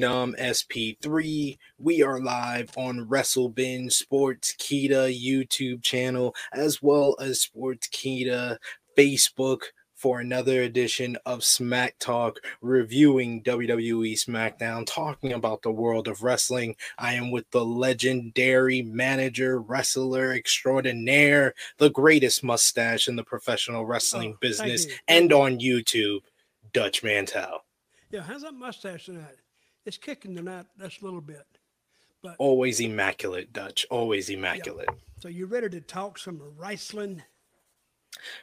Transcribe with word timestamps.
Phenom 0.00 0.34
SP3. 0.40 1.58
We 1.78 2.02
are 2.02 2.20
live 2.20 2.70
on 2.78 3.06
Wrestling 3.06 3.90
Sports 3.90 4.54
Kita 4.58 5.12
YouTube 5.14 5.82
channel 5.82 6.34
as 6.54 6.80
well 6.80 7.16
as 7.20 7.46
Sportskeeda 7.46 8.56
Facebook 8.96 9.60
for 9.94 10.20
another 10.20 10.62
edition 10.62 11.18
of 11.26 11.44
Smack 11.44 11.96
Talk, 11.98 12.38
reviewing 12.62 13.42
WWE 13.42 14.14
SmackDown, 14.14 14.86
talking 14.86 15.34
about 15.34 15.60
the 15.60 15.70
world 15.70 16.08
of 16.08 16.22
wrestling. 16.22 16.76
I 16.96 17.12
am 17.12 17.30
with 17.30 17.50
the 17.50 17.62
legendary 17.62 18.80
manager, 18.80 19.60
wrestler 19.60 20.32
extraordinaire, 20.32 21.52
the 21.76 21.90
greatest 21.90 22.42
mustache 22.42 23.06
in 23.06 23.16
the 23.16 23.24
professional 23.24 23.84
wrestling 23.84 24.32
Oh, 24.36 24.38
business, 24.40 24.86
and 25.08 25.30
on 25.30 25.58
YouTube, 25.58 26.20
Dutch 26.72 27.02
Mantell. 27.02 27.64
Yeah, 28.10 28.22
how's 28.22 28.40
that 28.40 28.54
mustache 28.54 29.04
tonight? 29.04 29.36
It's 29.90 29.98
kicking 29.98 30.36
tonight 30.36 30.66
just 30.78 31.02
a 31.02 31.04
little 31.04 31.20
bit. 31.20 31.44
But 32.22 32.36
Always 32.38 32.78
immaculate, 32.78 33.52
Dutch. 33.52 33.84
Always 33.90 34.30
immaculate. 34.30 34.88
so 35.18 35.26
you 35.26 35.46
ready 35.46 35.68
to 35.68 35.80
talk 35.80 36.16
some 36.16 36.40
wrestling? 36.56 37.24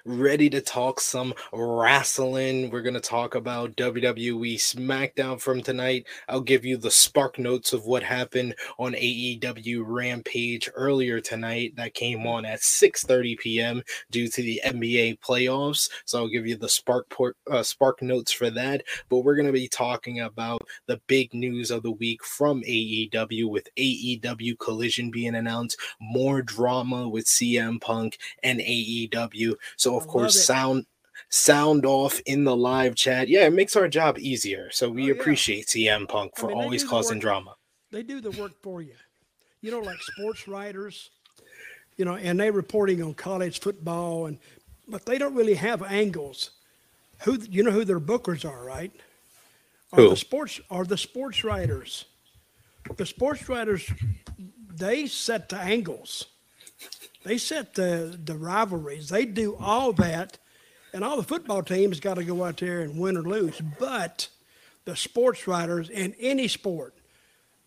Ready 0.06 0.50
to 0.50 0.62
talk 0.62 1.00
some 1.00 1.34
wrestling. 1.54 2.70
We're 2.70 2.82
going 2.82 2.94
to 2.94 3.00
talk 3.00 3.36
about 3.36 3.76
WWE 3.76 4.56
SmackDown 4.56 5.40
from 5.40 5.62
tonight. 5.62 6.06
I'll 6.28 6.42
give 6.42 6.66
you 6.66 6.78
the 6.78 6.92
spark 6.92 7.40
notes 7.40 7.74
of 7.74 7.86
what 7.86 8.04
happened 8.04 8.56
on 8.78 8.94
AEW 8.94 9.84
Rampage 9.86 10.70
earlier 10.76 11.20
tonight 11.20 11.76
that 11.76 11.94
came 11.94 12.26
on 12.26 12.46
at 12.46 12.60
6:30 12.60 13.38
p.m. 13.40 13.84
due 14.12 14.28
to 14.28 14.42
the 14.42 14.62
NBA 14.66 15.20
playoffs. 15.20 15.90
So 16.06 16.20
I'll 16.20 16.30
give 16.30 16.48
you 16.48 16.56
the 16.56 16.70
spark 16.70 17.10
port, 17.10 17.36
uh, 17.50 17.64
spark 17.64 18.02
notes 18.02 18.32
for 18.32 18.50
that, 18.52 18.84
but 19.10 19.20
we're 19.20 19.36
going 19.36 19.48
to 19.48 19.54
be 19.54 19.68
talking 19.68 20.22
about 20.22 20.62
the 20.88 21.02
big 21.08 21.34
news 21.34 21.72
of 21.72 21.84
the 21.84 21.92
week 21.92 22.24
from 22.24 22.62
AEW 22.64 23.50
with 23.50 23.70
AEW 23.78 24.58
Collision 24.60 25.12
being 25.12 25.36
announced, 25.36 25.80
more 26.00 26.42
drama 26.42 27.08
with 27.08 27.26
CM 27.26 27.80
Punk 27.82 28.18
and 28.44 28.60
AEW. 28.60 29.56
So 29.76 29.96
of 29.98 30.08
I 30.08 30.08
course, 30.08 30.36
sound 30.36 30.86
sound 31.30 31.86
off 31.86 32.20
in 32.26 32.44
the 32.44 32.56
live 32.56 32.96
chat. 32.96 33.28
Yeah, 33.28 33.46
it 33.48 33.54
makes 33.54 33.76
our 33.76 33.88
job 33.88 34.18
easier. 34.20 34.70
So 34.72 34.90
we 34.90 35.12
Oh, 35.12 35.14
yeah. 35.14 35.22
appreciate 35.22 35.68
CM 35.68 36.08
Punk 36.08 36.34
I 36.38 36.40
for 36.40 36.48
mean, 36.48 36.58
always 36.58 36.84
do 36.84 36.88
the 36.88 36.90
causing 36.90 37.20
drama. 37.20 37.56
They 37.92 38.04
do 38.04 38.22
the 38.22 38.32
work 38.32 38.54
for 38.62 38.82
you. 38.82 38.96
You 39.62 39.72
know, 39.72 39.80
like 39.80 40.02
sports 40.02 40.48
writers, 40.48 41.10
you 41.98 42.06
know, 42.06 42.16
and 42.16 42.40
they 42.40 42.52
reporting 42.52 43.02
on 43.04 43.14
college 43.14 43.60
football 43.60 44.28
and 44.28 44.40
but 44.88 45.06
they 45.06 45.18
don't 45.18 45.36
really 45.36 45.56
have 45.56 45.84
angles. 45.84 46.52
Who 47.24 47.38
you 47.50 47.64
know 47.64 47.72
who 47.72 47.86
their 47.86 48.00
bookers 48.00 48.46
are, 48.50 48.64
right? 48.64 48.92
Are 49.92 50.02
Who? 50.02 50.10
the 50.10 50.16
sports 50.18 50.60
are 50.70 50.86
the 50.86 50.98
sports 50.98 51.44
writers. 51.44 52.06
The 52.96 53.06
sports 53.06 53.50
writers 53.50 53.90
they 54.76 55.08
set 55.08 55.50
the 55.50 55.58
angles. 55.58 56.28
They 57.24 57.38
set 57.38 57.74
the 57.74 58.18
the 58.24 58.36
rivalries. 58.36 59.10
They 59.10 59.26
do 59.26 59.56
all 59.60 59.94
that, 59.94 60.38
and 60.94 61.04
all 61.04 61.18
the 61.18 61.24
football 61.24 61.64
teams 61.64 62.00
got 62.00 62.16
to 62.16 62.24
go 62.24 62.44
out 62.44 62.58
there 62.58 62.82
and 62.82 63.00
win 63.00 63.18
or 63.18 63.24
lose. 63.24 63.62
But 63.80 64.30
the 64.86 64.96
sports 64.96 65.48
writers 65.48 65.90
in 65.90 66.16
any 66.20 66.48
sport, 66.48 66.94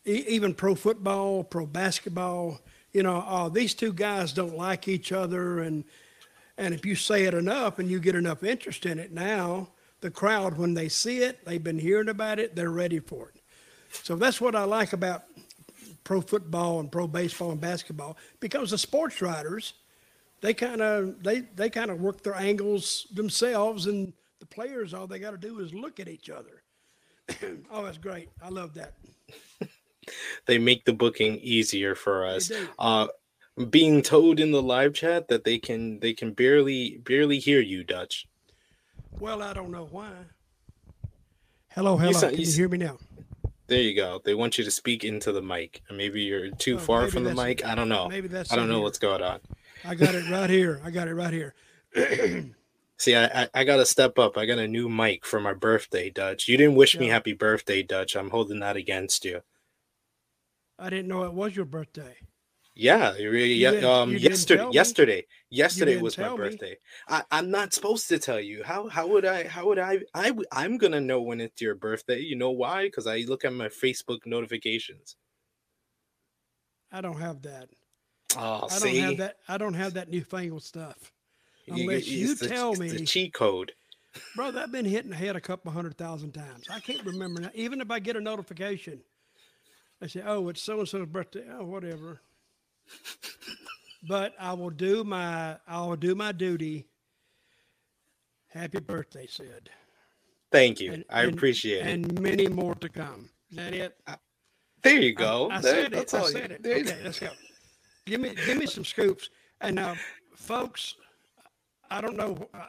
e- 0.06 0.25
even 0.28 0.54
pro 0.54 0.75
football, 0.75 1.44
pro 1.44 1.66
basketball, 1.66 2.60
you 2.93 3.03
know, 3.03 3.19
uh, 3.26 3.49
these 3.49 3.75
two 3.75 3.93
guys 3.93 4.32
don't 4.32 4.56
like 4.56 4.88
each 4.88 5.12
other, 5.12 5.60
and 5.60 5.84
and 6.56 6.75
if 6.75 6.87
you 6.87 6.94
say 6.94 7.25
it 7.25 7.34
enough 7.34 7.78
and 7.78 7.91
you 7.91 8.00
get 8.00 8.15
enough 8.15 8.43
interest 8.43 8.87
in 8.87 8.99
it, 8.99 9.12
now 9.12 9.69
the 10.00 10.10
crowd, 10.10 10.56
when 10.56 10.75
they 10.75 10.88
see 10.88 11.19
it, 11.19 11.44
they've 11.44 11.62
been 11.62 11.78
hearing 11.78 12.09
about 12.09 12.38
it, 12.38 12.56
they're 12.56 12.70
ready 12.70 12.99
for 12.99 13.28
it. 13.28 13.41
So 13.93 14.16
that's 14.16 14.41
what 14.41 14.54
I 14.54 14.65
like 14.65 14.93
about 14.93 15.25
pro 16.05 16.21
football 16.21 16.81
and 16.81 16.91
pro 16.91 17.06
baseball 17.06 17.50
and 17.53 17.61
basketball 17.61 18.16
because 18.41 18.71
the 18.71 18.78
sports 18.78 19.21
writers, 19.22 19.75
they 20.41 20.55
kind 20.55 20.81
of 20.81 21.22
they 21.22 21.41
they 21.55 21.71
kind 21.71 21.91
of 21.91 22.00
work 22.00 22.22
their 22.22 22.34
angles 22.37 23.06
themselves, 23.12 23.87
and 23.87 24.12
the 24.38 24.47
players 24.47 24.94
all 24.94 25.06
they 25.06 25.19
got 25.19 25.33
to 25.33 25.38
do 25.38 25.61
is 25.61 25.72
look 25.75 26.00
at 26.00 26.09
each 26.09 26.31
other. 26.31 26.62
oh, 27.71 27.84
that's 27.84 27.99
great! 27.99 28.28
I 28.43 28.49
love 28.49 28.75
that. 28.75 28.94
They 30.47 30.59
make 30.59 30.84
the 30.87 30.93
booking 30.93 31.37
easier 31.37 31.94
for 31.94 32.27
us. 32.27 32.50
Uh 32.78 33.09
being 33.69 34.00
told 34.03 34.41
in 34.41 34.50
the 34.50 34.62
live 34.62 34.94
chat 34.94 35.28
that 35.28 35.44
they 35.44 35.59
can 35.59 36.00
they 36.00 36.15
can 36.15 36.32
barely 36.32 36.99
barely 37.05 37.38
hear 37.38 37.61
you, 37.61 37.84
Dutch. 37.84 38.27
Well, 39.21 39.43
I 39.43 39.53
don't 39.53 39.71
know 39.71 39.87
why. 39.91 40.11
Hello, 41.69 41.97
hello. 41.97 42.12
sound- 42.12 42.32
Can 42.32 42.41
you 42.41 42.47
you 42.47 42.56
hear 42.56 42.69
me 42.69 42.78
now? 42.78 42.99
There 43.70 43.81
you 43.81 43.94
go. 43.94 44.20
They 44.25 44.34
want 44.34 44.58
you 44.58 44.64
to 44.64 44.70
speak 44.70 45.04
into 45.04 45.31
the 45.31 45.41
mic. 45.41 45.81
Maybe 45.88 46.22
you're 46.22 46.50
too 46.50 46.75
Oh, 46.75 46.78
far 46.78 47.06
from 47.06 47.22
the 47.22 47.36
mic. 47.36 47.64
I 47.64 47.76
don't 47.76 47.88
know. 47.88 48.08
maybe 48.08 48.26
that's 48.26 48.53
I 48.53 48.56
don't 48.56 48.66
know 48.69 48.75
here. 48.75 48.82
what's 48.82 48.98
going 48.98 49.22
on. 49.22 49.38
I 49.84 49.94
got 49.94 50.12
it 50.12 50.28
right 50.28 50.50
here. 50.50 50.81
I 50.84 50.91
got 50.91 51.06
it 51.06 51.14
right 51.14 51.32
here. 51.32 51.54
See, 52.98 53.14
I, 53.14 53.42
I, 53.42 53.48
I 53.54 53.62
gotta 53.64 53.86
step 53.86 54.19
up. 54.19 54.36
I 54.36 54.44
got 54.44 54.58
a 54.58 54.66
new 54.66 54.88
mic 54.88 55.25
for 55.25 55.38
my 55.38 55.54
birthday, 55.54 56.10
Dutch. 56.10 56.48
You 56.48 56.56
didn't 56.56 56.75
wish 56.75 56.98
me 56.98 57.06
happy 57.06 57.32
birthday, 57.32 57.84
Dutch. 57.84 58.16
I'm 58.16 58.31
holding 58.31 58.58
that 58.58 58.75
against 58.76 59.25
you. 59.25 59.42
I 60.76 60.91
didn't 60.91 61.06
know 61.06 61.22
it 61.22 61.32
was 61.32 61.54
your 61.54 61.64
birthday. 61.64 62.16
Yeah, 62.80 63.12
really, 63.12 63.52
yeah. 63.52 63.72
Um, 63.72 64.16
yesterday, 64.16 64.66
yesterday, 64.72 65.26
yesterday 65.50 66.00
was 66.00 66.16
my 66.16 66.30
me. 66.30 66.36
birthday. 66.38 66.78
I, 67.06 67.22
I'm 67.30 67.50
not 67.50 67.74
supposed 67.74 68.08
to 68.08 68.18
tell 68.18 68.41
you. 68.41 68.62
How 68.64 68.88
how 68.88 69.06
would 69.06 69.26
I? 69.26 69.46
How 69.46 69.66
would 69.66 69.78
I? 69.78 69.98
I 70.14 70.32
I'm 70.50 70.78
gonna 70.78 71.00
know 71.00 71.20
when 71.20 71.42
it's 71.42 71.60
your 71.60 71.74
birthday. 71.74 72.20
You 72.20 72.36
know 72.36 72.52
why? 72.52 72.84
Because 72.84 73.06
I 73.06 73.19
look 73.28 73.44
at 73.44 73.52
my 73.52 73.69
Facebook 73.69 74.20
notifications. 74.24 75.16
I 76.90 77.02
don't 77.02 77.20
have 77.20 77.42
that. 77.42 77.69
Oh, 78.38 78.66
I 78.70 78.74
see, 78.78 78.94
don't 78.94 79.10
have 79.10 79.16
that. 79.19 79.36
I 79.46 79.58
don't 79.58 79.74
have 79.74 79.92
that 79.94 80.08
newfangled 80.08 80.62
stuff. 80.62 81.12
Unless 81.69 82.08
you 82.08 82.34
the- 82.34 82.48
tell 82.48 82.70
it's 82.70 82.78
the 82.94 83.00
me. 83.00 83.04
cheat 83.04 83.34
code. 83.34 83.72
Brother, 84.34 84.60
I've 84.60 84.72
been 84.72 84.87
hitting 84.87 85.10
the 85.10 85.16
head 85.16 85.37
a 85.37 85.40
couple 85.40 85.70
hundred 85.70 85.99
thousand 85.99 86.32
times. 86.32 86.64
I 86.70 86.81
can't 86.81 87.05
remember 87.05 87.43
now. 87.43 87.50
Even 87.55 87.82
if 87.82 87.90
I 87.90 87.99
get 87.99 88.16
a 88.16 88.20
notification, 88.22 89.02
I 90.00 90.06
say, 90.06 90.22
"Oh, 90.25 90.49
it's 90.49 90.62
so 90.62 90.78
and 90.78 90.88
so's 90.88 91.06
birthday." 91.06 91.44
Oh, 91.52 91.66
whatever. 91.66 92.22
But 94.08 94.34
I 94.38 94.52
will 94.52 94.70
do 94.70 95.04
my 95.04 95.56
I 95.66 95.81
will 95.87 95.96
do 95.96 96.14
my 96.14 96.32
duty. 96.32 96.87
Happy 98.48 98.81
birthday, 98.81 99.26
Sid. 99.26 99.70
Thank 100.50 100.81
you. 100.81 100.92
And- 100.92 101.04
I 101.10 101.22
and- 101.25 101.34
appreciate 101.34 101.87
it. 101.87 101.90
And 101.90 102.20
many 102.20 102.48
more 102.48 102.75
to 102.76 102.88
come. 102.88 103.31
Is 103.50 103.56
that 103.56 103.75
it? 103.75 103.98
There 104.82 104.98
you 105.00 105.14
go. 105.14 105.48
I, 105.50 105.56
I 105.56 105.60
There- 105.60 105.75
said 105.75 105.84
it. 105.84 105.92
that's 105.92 106.14
I 106.14 106.19
all 106.20 106.26
you- 106.26 106.32
said 106.32 106.50
it. 106.52 106.62
there 106.62 106.78
you- 106.78 106.84
Okay, 106.84 107.00
let's 107.04 107.19
go. 107.20 107.31
Give 108.06 108.20
me, 108.20 108.34
give 108.46 108.56
me 108.58 108.66
some 108.66 108.84
scoops. 108.84 109.28
And 109.60 109.76
now, 109.76 109.94
folks, 110.34 110.94
I 111.90 112.00
don't 112.00 112.16
know. 112.16 112.48
Uh, 112.54 112.66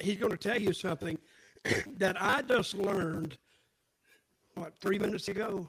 he's 0.00 0.18
going 0.18 0.30
to 0.30 0.36
tell 0.38 0.60
you 0.60 0.72
something 0.72 1.18
that 1.96 2.20
I 2.22 2.42
just 2.42 2.74
learned. 2.74 3.36
What 4.54 4.78
three 4.78 4.98
minutes 4.98 5.28
ago? 5.28 5.68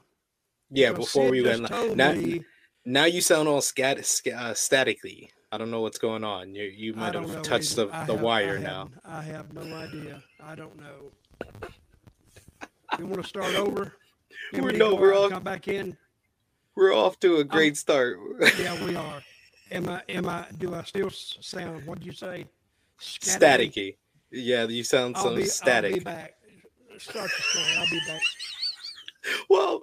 Yeah, 0.70 0.92
before 0.92 1.24
Sid 1.24 1.30
we 1.30 1.42
went 1.42 1.66
told. 1.66 1.96
Now, 1.96 2.12
me- 2.12 2.44
now 2.88 3.04
you 3.04 3.20
sound 3.20 3.48
all 3.48 3.60
scat, 3.60 4.04
sca- 4.04 4.36
uh, 4.36 4.54
statically. 4.54 5.30
I 5.50 5.58
don't 5.58 5.70
know 5.70 5.80
what's 5.80 5.98
going 5.98 6.24
on. 6.24 6.54
You 6.54 6.64
you 6.64 6.94
might 6.94 7.14
have 7.14 7.42
touched 7.42 7.72
either. 7.72 7.86
the, 7.86 7.94
I 7.96 8.04
the 8.04 8.12
have- 8.14 8.22
wire 8.22 8.58
I 8.58 8.62
now. 8.62 8.90
I 9.04 9.22
have 9.22 9.52
no 9.52 9.62
idea. 9.76 10.22
I 10.42 10.54
don't 10.54 10.76
know. 10.78 11.12
You 12.98 13.06
want 13.06 13.22
to 13.22 13.28
start 13.28 13.54
over? 13.54 13.92
Want 14.52 14.64
We're- 14.64 14.78
no, 14.78 14.94
we're 14.94 15.14
all- 15.14 15.28
Come 15.30 15.42
back 15.42 15.68
in. 15.68 15.96
We're 16.74 16.94
off 16.94 17.18
to 17.20 17.36
a 17.36 17.44
great 17.44 17.76
start. 17.76 18.18
Yeah, 18.58 18.84
we 18.84 18.94
are. 18.96 19.20
Am 19.70 19.88
I? 19.88 20.02
Am 20.08 20.28
I? 20.28 20.46
Do 20.58 20.74
I 20.74 20.82
still 20.84 21.10
sound? 21.10 21.86
What 21.86 21.98
did 21.98 22.06
you 22.06 22.12
say? 22.12 22.46
Scatterly? 23.00 23.38
Staticky. 23.72 23.96
Yeah, 24.30 24.64
you 24.64 24.84
sound 24.84 25.16
so 25.16 25.38
static. 25.44 25.92
I'll 25.92 25.98
be 25.98 26.04
back. 26.04 26.34
Start 26.98 27.30
the 27.36 27.42
story. 27.42 27.64
I'll 27.78 27.90
be 27.90 28.00
back. 28.06 28.20
well, 29.50 29.80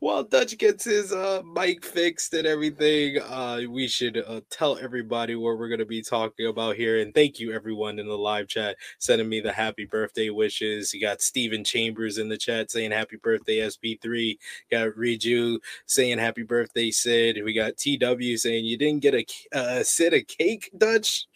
while 0.00 0.22
Dutch 0.22 0.56
gets 0.58 0.84
his 0.84 1.12
uh, 1.12 1.42
mic 1.54 1.84
fixed 1.84 2.34
and 2.34 2.46
everything, 2.46 3.18
uh, 3.20 3.60
we 3.68 3.88
should 3.88 4.18
uh, 4.18 4.40
tell 4.50 4.78
everybody 4.78 5.34
what 5.34 5.58
we're 5.58 5.68
going 5.68 5.80
to 5.80 5.86
be 5.86 6.02
talking 6.02 6.46
about 6.46 6.76
here. 6.76 7.00
And 7.00 7.14
thank 7.14 7.38
you, 7.38 7.52
everyone 7.52 7.98
in 7.98 8.06
the 8.06 8.16
live 8.16 8.48
chat, 8.48 8.76
sending 8.98 9.28
me 9.28 9.40
the 9.40 9.52
happy 9.52 9.84
birthday 9.84 10.30
wishes. 10.30 10.92
You 10.92 11.00
got 11.00 11.22
Steven 11.22 11.64
Chambers 11.64 12.18
in 12.18 12.28
the 12.28 12.38
chat 12.38 12.70
saying 12.70 12.92
happy 12.92 13.16
birthday, 13.16 13.58
SP3. 13.58 14.38
Got 14.70 14.90
Riju 14.90 15.58
saying 15.86 16.18
happy 16.18 16.42
birthday, 16.42 16.90
Sid. 16.90 17.40
We 17.44 17.52
got 17.52 17.76
TW 17.76 18.36
saying 18.36 18.64
you 18.64 18.76
didn't 18.76 19.02
get 19.02 19.14
a 19.14 19.26
uh, 19.56 19.82
Sid 19.82 20.14
a 20.14 20.22
cake, 20.22 20.70
Dutch. 20.76 21.26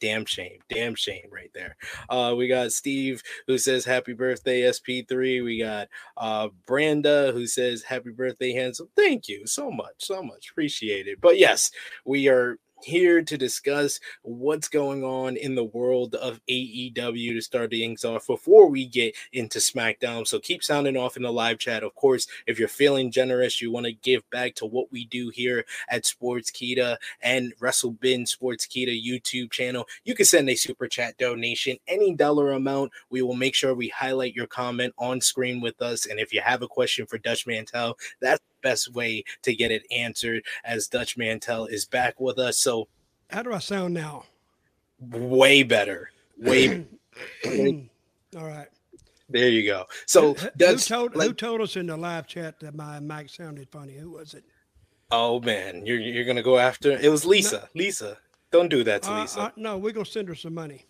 Damn 0.00 0.24
shame, 0.24 0.58
damn 0.68 0.94
shame, 0.94 1.28
right 1.30 1.50
there. 1.54 1.76
Uh, 2.08 2.34
we 2.36 2.48
got 2.48 2.72
Steve 2.72 3.22
who 3.46 3.58
says 3.58 3.84
happy 3.84 4.12
birthday, 4.12 4.62
SP3. 4.62 5.44
We 5.44 5.60
got 5.60 5.88
uh 6.16 6.48
Branda 6.66 7.32
who 7.32 7.46
says 7.46 7.82
happy 7.82 8.10
birthday 8.10 8.52
handsome 8.52 8.88
thank 8.96 9.28
you 9.28 9.46
so 9.46 9.70
much 9.70 9.94
so 9.98 10.22
much 10.22 10.50
appreciate 10.50 11.06
it 11.06 11.20
but 11.20 11.38
yes 11.38 11.70
we 12.04 12.28
are 12.28 12.58
here 12.82 13.22
to 13.22 13.36
discuss 13.36 14.00
what's 14.22 14.68
going 14.68 15.04
on 15.04 15.36
in 15.36 15.54
the 15.54 15.64
world 15.64 16.14
of 16.14 16.40
AEW 16.48 17.34
to 17.34 17.40
start 17.40 17.70
the 17.70 17.80
things 17.80 18.04
off 18.04 18.26
before 18.26 18.68
we 18.68 18.86
get 18.86 19.14
into 19.32 19.58
SmackDown. 19.58 20.26
So 20.26 20.38
keep 20.38 20.62
sounding 20.62 20.96
off 20.96 21.16
in 21.16 21.22
the 21.22 21.32
live 21.32 21.58
chat. 21.58 21.82
Of 21.82 21.94
course, 21.94 22.26
if 22.46 22.58
you're 22.58 22.68
feeling 22.68 23.10
generous, 23.10 23.60
you 23.60 23.70
want 23.70 23.86
to 23.86 23.92
give 23.92 24.28
back 24.30 24.54
to 24.56 24.66
what 24.66 24.92
we 24.92 25.06
do 25.06 25.30
here 25.30 25.64
at 25.88 26.04
Sportskeeda 26.04 26.96
and 27.22 27.52
Wrestling 27.60 28.26
Sports 28.26 28.66
Kita 28.66 28.94
YouTube 29.04 29.50
channel, 29.50 29.86
you 30.04 30.14
can 30.14 30.26
send 30.26 30.48
a 30.48 30.54
super 30.54 30.88
chat 30.88 31.16
donation, 31.18 31.76
any 31.86 32.14
dollar 32.14 32.52
amount. 32.52 32.92
We 33.10 33.22
will 33.22 33.34
make 33.34 33.54
sure 33.54 33.74
we 33.74 33.88
highlight 33.88 34.34
your 34.34 34.46
comment 34.46 34.94
on 34.98 35.20
screen 35.20 35.60
with 35.60 35.80
us. 35.80 36.06
And 36.06 36.20
if 36.20 36.32
you 36.32 36.40
have 36.40 36.62
a 36.62 36.68
question 36.68 37.06
for 37.06 37.18
Dutch 37.18 37.46
Mantell, 37.46 37.96
that's 38.20 38.40
best 38.62 38.92
way 38.94 39.24
to 39.42 39.54
get 39.54 39.70
it 39.70 39.82
answered 39.94 40.42
as 40.64 40.86
Dutch 40.88 41.16
Mantell 41.16 41.66
is 41.66 41.84
back 41.84 42.20
with 42.20 42.38
us. 42.38 42.58
So 42.60 42.88
How 43.30 43.42
do 43.42 43.52
I 43.52 43.58
sound 43.58 43.94
now? 43.94 44.24
way 45.00 45.62
better. 45.62 46.10
Way 46.38 46.84
All 48.36 48.44
right. 48.46 48.68
there 49.28 49.48
you 49.48 49.64
go. 49.66 49.84
So 50.06 50.34
who, 50.34 50.76
told 50.76 51.14
who 51.14 51.32
told 51.32 51.60
us 51.60 51.76
in 51.76 51.86
the 51.86 51.96
live 51.96 52.26
chat 52.26 52.60
that 52.60 52.74
my 52.74 53.00
mic 53.00 53.28
sounded 53.30 53.68
funny? 53.70 53.94
Who 53.94 54.10
was 54.12 54.34
it? 54.34 54.44
oh 55.10 55.40
man, 55.40 55.86
you're 55.86 55.98
you're 56.00 56.24
gonna 56.24 56.42
go 56.42 56.58
after 56.58 56.90
it 56.92 57.08
was 57.10 57.24
Lisa. 57.24 57.68
Lisa. 57.74 58.18
Don't 58.50 58.68
do 58.68 58.82
that 58.84 59.02
to 59.02 59.12
Uh, 59.12 59.20
Lisa. 59.22 59.40
uh, 59.40 59.50
no, 59.56 59.78
we're 59.78 59.92
gonna 59.92 60.04
send 60.06 60.28
her 60.28 60.34
some 60.34 60.54
money. 60.54 60.84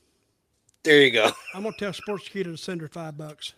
there 0.83 1.01
you 1.03 1.11
go. 1.11 1.31
I'm 1.55 1.63
gonna 1.63 1.77
tell 1.79 1.93
Sportskeeda 1.93 2.45
to 2.45 2.57
send 2.57 2.81
her 2.81 2.89
five 2.89 3.17
bucks. 3.17 3.55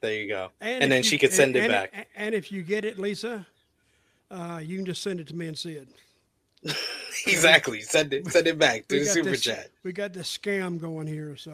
There 0.00 0.12
you 0.14 0.28
go. 0.28 0.50
And, 0.60 0.84
And 0.84 0.92
then 0.92 1.02
she 1.02 1.18
could 1.18 1.32
send 1.32 1.56
it 1.56 1.60
and- 1.64 1.72
back. 1.72 1.90
And, 1.92 2.06
and 2.16 2.34
if 2.34 2.52
you 2.52 2.62
get 2.62 2.84
it, 2.84 2.98
Lisa, 2.98 3.46
uh, 4.30 4.60
you 4.62 4.76
can 4.76 4.86
just 4.86 5.02
send 5.02 5.20
it 5.20 5.26
to 5.28 5.34
me 5.34 5.48
and 5.48 5.58
Sid. 5.58 5.88
Exactly. 7.26 7.80
Send 7.80 8.12
it 8.12 8.26
send 8.30 8.46
it 8.46 8.58
back 8.58 8.86
to 8.88 9.00
the 9.00 9.04
super 9.06 9.30
this, 9.30 9.40
chat. 9.40 9.70
We 9.82 9.92
got 9.92 10.12
this 10.12 10.36
scam 10.36 10.78
going 10.78 11.06
here, 11.06 11.34
so 11.36 11.50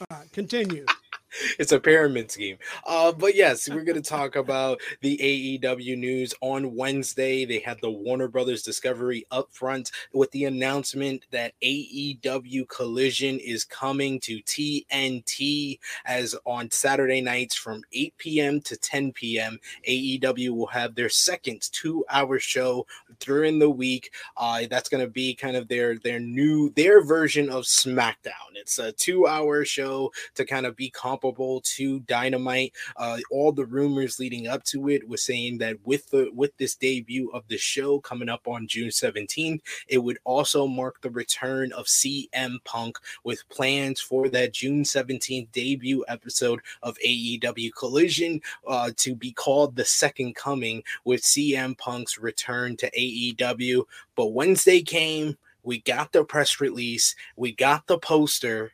all 0.00 0.18
right, 0.18 0.32
continue. 0.32 0.86
it's 1.58 1.72
a 1.72 1.80
pyramid 1.80 2.30
scheme. 2.30 2.58
Uh, 2.86 3.12
but 3.12 3.34
yes, 3.34 3.68
we're 3.68 3.84
going 3.84 4.00
to 4.00 4.08
talk 4.08 4.36
about 4.36 4.80
the 5.00 5.18
AEW 5.62 5.96
news 5.96 6.34
on 6.40 6.74
Wednesday. 6.74 7.44
They 7.44 7.58
had 7.58 7.80
the 7.80 7.90
Warner 7.90 8.28
Brothers 8.28 8.62
Discovery 8.62 9.26
up 9.30 9.50
front 9.52 9.90
with 10.12 10.30
the 10.32 10.44
announcement 10.44 11.24
that 11.30 11.52
AEW 11.62 12.68
Collision 12.68 13.38
is 13.38 13.64
coming 13.64 14.20
to 14.20 14.40
TNT 14.42 15.78
as 16.04 16.34
on 16.44 16.70
Saturday 16.70 17.20
nights 17.20 17.54
from 17.54 17.82
8 17.92 18.14
p.m. 18.18 18.60
to 18.62 18.76
10 18.76 19.12
p.m. 19.12 19.58
AEW 19.88 20.50
will 20.50 20.66
have 20.66 20.94
their 20.94 21.08
second 21.08 21.62
two-hour 21.72 22.38
show 22.38 22.86
during 23.20 23.58
the 23.58 23.70
week. 23.70 24.12
Uh, 24.36 24.62
that's 24.70 24.88
going 24.88 25.04
to 25.04 25.10
be 25.10 25.34
kind 25.34 25.56
of 25.56 25.68
their 25.68 25.98
their 25.98 26.20
new 26.20 26.70
their 26.70 27.02
version 27.02 27.48
of 27.48 27.64
SmackDown. 27.64 28.54
It's 28.54 28.78
a 28.78 28.92
two-hour 28.92 29.64
show 29.64 30.12
to 30.34 30.44
kind 30.44 30.66
of 30.66 30.76
be 30.76 30.90
comparable 31.24 31.60
to 31.62 32.00
Dynamite. 32.00 32.72
Uh, 32.96 33.18
all 33.30 33.52
the 33.52 33.64
rumors 33.64 34.18
leading 34.18 34.46
up 34.46 34.62
to 34.64 34.88
it 34.88 35.08
was 35.08 35.22
saying 35.22 35.58
that 35.58 35.76
with 35.84 36.08
the 36.10 36.30
with 36.34 36.56
this 36.58 36.74
debut 36.74 37.30
of 37.32 37.44
the 37.48 37.56
show 37.56 37.98
coming 38.00 38.28
up 38.28 38.46
on 38.46 38.66
June 38.66 38.88
17th, 38.88 39.60
it 39.88 39.98
would 39.98 40.18
also 40.24 40.66
mark 40.66 41.00
the 41.00 41.10
return 41.10 41.72
of 41.72 41.86
CM 41.86 42.62
Punk 42.64 42.98
with 43.24 43.48
plans 43.48 44.00
for 44.00 44.28
that 44.28 44.52
June 44.52 44.82
17th 44.82 45.50
debut 45.52 46.04
episode 46.08 46.60
of 46.82 46.98
AEW 47.04 47.70
Collision 47.74 48.40
uh, 48.66 48.90
to 48.96 49.14
be 49.14 49.32
called 49.32 49.76
the 49.76 49.84
Second 49.84 50.34
Coming 50.34 50.82
with 51.04 51.22
CM 51.22 51.76
Punk's 51.78 52.18
return 52.18 52.76
to 52.76 52.90
AEW. 52.90 53.84
But 54.14 54.32
Wednesday 54.32 54.82
came, 54.82 55.38
we 55.62 55.80
got 55.80 56.12
the 56.12 56.24
press 56.24 56.60
release, 56.60 57.14
we 57.36 57.52
got 57.52 57.86
the 57.86 57.98
poster, 57.98 58.72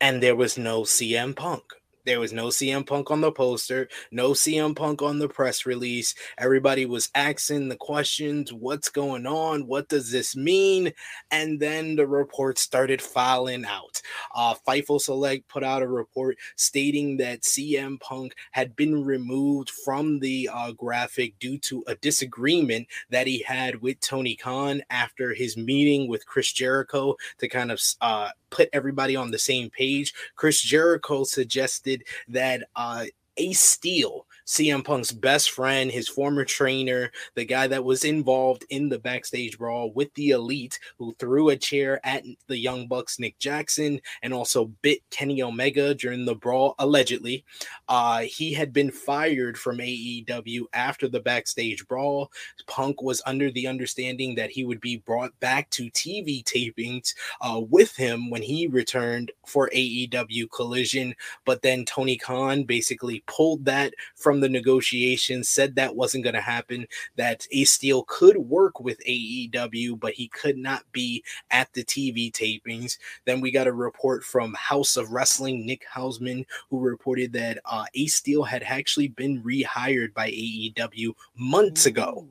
and 0.00 0.22
there 0.22 0.36
was 0.36 0.58
no 0.58 0.82
CM 0.82 1.34
Punk. 1.34 1.72
There 2.06 2.20
was 2.20 2.32
no 2.32 2.46
CM 2.46 2.86
Punk 2.86 3.10
on 3.10 3.20
the 3.20 3.32
poster, 3.32 3.88
no 4.12 4.30
CM 4.30 4.76
Punk 4.76 5.02
on 5.02 5.18
the 5.18 5.28
press 5.28 5.66
release. 5.66 6.14
Everybody 6.38 6.86
was 6.86 7.10
asking 7.16 7.68
the 7.68 7.76
questions 7.76 8.52
what's 8.52 8.88
going 8.88 9.26
on? 9.26 9.66
What 9.66 9.88
does 9.88 10.12
this 10.12 10.36
mean? 10.36 10.92
And 11.32 11.58
then 11.58 11.96
the 11.96 12.06
reports 12.06 12.60
started 12.60 13.02
filing 13.02 13.64
out. 13.64 14.00
Uh, 14.32 14.54
Fightful 14.66 15.00
Select 15.00 15.48
put 15.48 15.64
out 15.64 15.82
a 15.82 15.88
report 15.88 16.38
stating 16.54 17.16
that 17.16 17.42
CM 17.42 17.98
Punk 17.98 18.36
had 18.52 18.76
been 18.76 19.04
removed 19.04 19.70
from 19.70 20.20
the 20.20 20.48
uh, 20.52 20.70
graphic 20.72 21.36
due 21.40 21.58
to 21.58 21.82
a 21.88 21.96
disagreement 21.96 22.86
that 23.10 23.26
he 23.26 23.42
had 23.42 23.82
with 23.82 23.98
Tony 23.98 24.36
Khan 24.36 24.80
after 24.90 25.34
his 25.34 25.56
meeting 25.56 26.08
with 26.08 26.24
Chris 26.24 26.52
Jericho 26.52 27.16
to 27.38 27.48
kind 27.48 27.72
of 27.72 27.82
uh, 28.00 28.30
put 28.56 28.68
everybody 28.72 29.14
on 29.14 29.30
the 29.30 29.38
same 29.38 29.70
page. 29.70 30.14
Chris 30.34 30.60
Jericho 30.62 31.24
suggested 31.24 32.04
that 32.28 32.62
uh, 32.74 33.04
Ace 33.36 33.60
Steel, 33.60 34.25
CM 34.46 34.84
Punk's 34.84 35.10
best 35.10 35.50
friend, 35.50 35.90
his 35.90 36.08
former 36.08 36.44
trainer, 36.44 37.10
the 37.34 37.44
guy 37.44 37.66
that 37.66 37.82
was 37.82 38.04
involved 38.04 38.64
in 38.70 38.88
the 38.88 38.98
backstage 38.98 39.58
brawl 39.58 39.90
with 39.92 40.12
the 40.14 40.30
Elite, 40.30 40.78
who 40.98 41.16
threw 41.18 41.48
a 41.48 41.56
chair 41.56 42.00
at 42.04 42.22
the 42.46 42.56
Young 42.56 42.86
Bucks, 42.86 43.18
Nick 43.18 43.38
Jackson, 43.40 44.00
and 44.22 44.32
also 44.32 44.66
bit 44.82 45.00
Kenny 45.10 45.42
Omega 45.42 45.94
during 45.94 46.24
the 46.24 46.34
brawl, 46.36 46.76
allegedly. 46.78 47.44
Uh, 47.88 48.20
he 48.20 48.52
had 48.52 48.72
been 48.72 48.90
fired 48.90 49.58
from 49.58 49.78
AEW 49.78 50.62
after 50.72 51.08
the 51.08 51.20
backstage 51.20 51.86
brawl. 51.88 52.30
Punk 52.68 53.02
was 53.02 53.20
under 53.26 53.50
the 53.50 53.66
understanding 53.66 54.36
that 54.36 54.50
he 54.50 54.64
would 54.64 54.80
be 54.80 54.98
brought 54.98 55.38
back 55.40 55.68
to 55.70 55.90
TV 55.90 56.44
tapings 56.44 57.14
uh, 57.40 57.60
with 57.60 57.96
him 57.96 58.30
when 58.30 58.42
he 58.42 58.68
returned 58.68 59.32
for 59.44 59.70
AEW 59.74 60.48
Collision. 60.52 61.16
But 61.44 61.62
then 61.62 61.84
Tony 61.84 62.16
Khan 62.16 62.62
basically 62.62 63.24
pulled 63.26 63.64
that 63.64 63.92
from 64.14 64.35
the 64.40 64.48
negotiations, 64.48 65.48
said 65.48 65.74
that 65.74 65.96
wasn't 65.96 66.24
going 66.24 66.34
to 66.34 66.40
happen, 66.40 66.86
that 67.16 67.46
Ace 67.52 67.72
Steel 67.72 68.04
could 68.06 68.36
work 68.36 68.80
with 68.80 68.98
AEW, 69.06 69.98
but 69.98 70.14
he 70.14 70.28
could 70.28 70.56
not 70.56 70.84
be 70.92 71.22
at 71.50 71.72
the 71.72 71.84
TV 71.84 72.30
tapings. 72.32 72.98
Then 73.24 73.40
we 73.40 73.50
got 73.50 73.66
a 73.66 73.72
report 73.72 74.24
from 74.24 74.54
House 74.54 74.96
of 74.96 75.10
Wrestling, 75.10 75.66
Nick 75.66 75.84
Hausman, 75.92 76.44
who 76.70 76.80
reported 76.80 77.32
that 77.34 77.58
uh, 77.64 77.84
Ace 77.94 78.14
Steel 78.14 78.42
had 78.42 78.62
actually 78.62 79.08
been 79.08 79.42
rehired 79.42 80.14
by 80.14 80.30
AEW 80.30 81.14
months 81.36 81.86
ago 81.86 82.26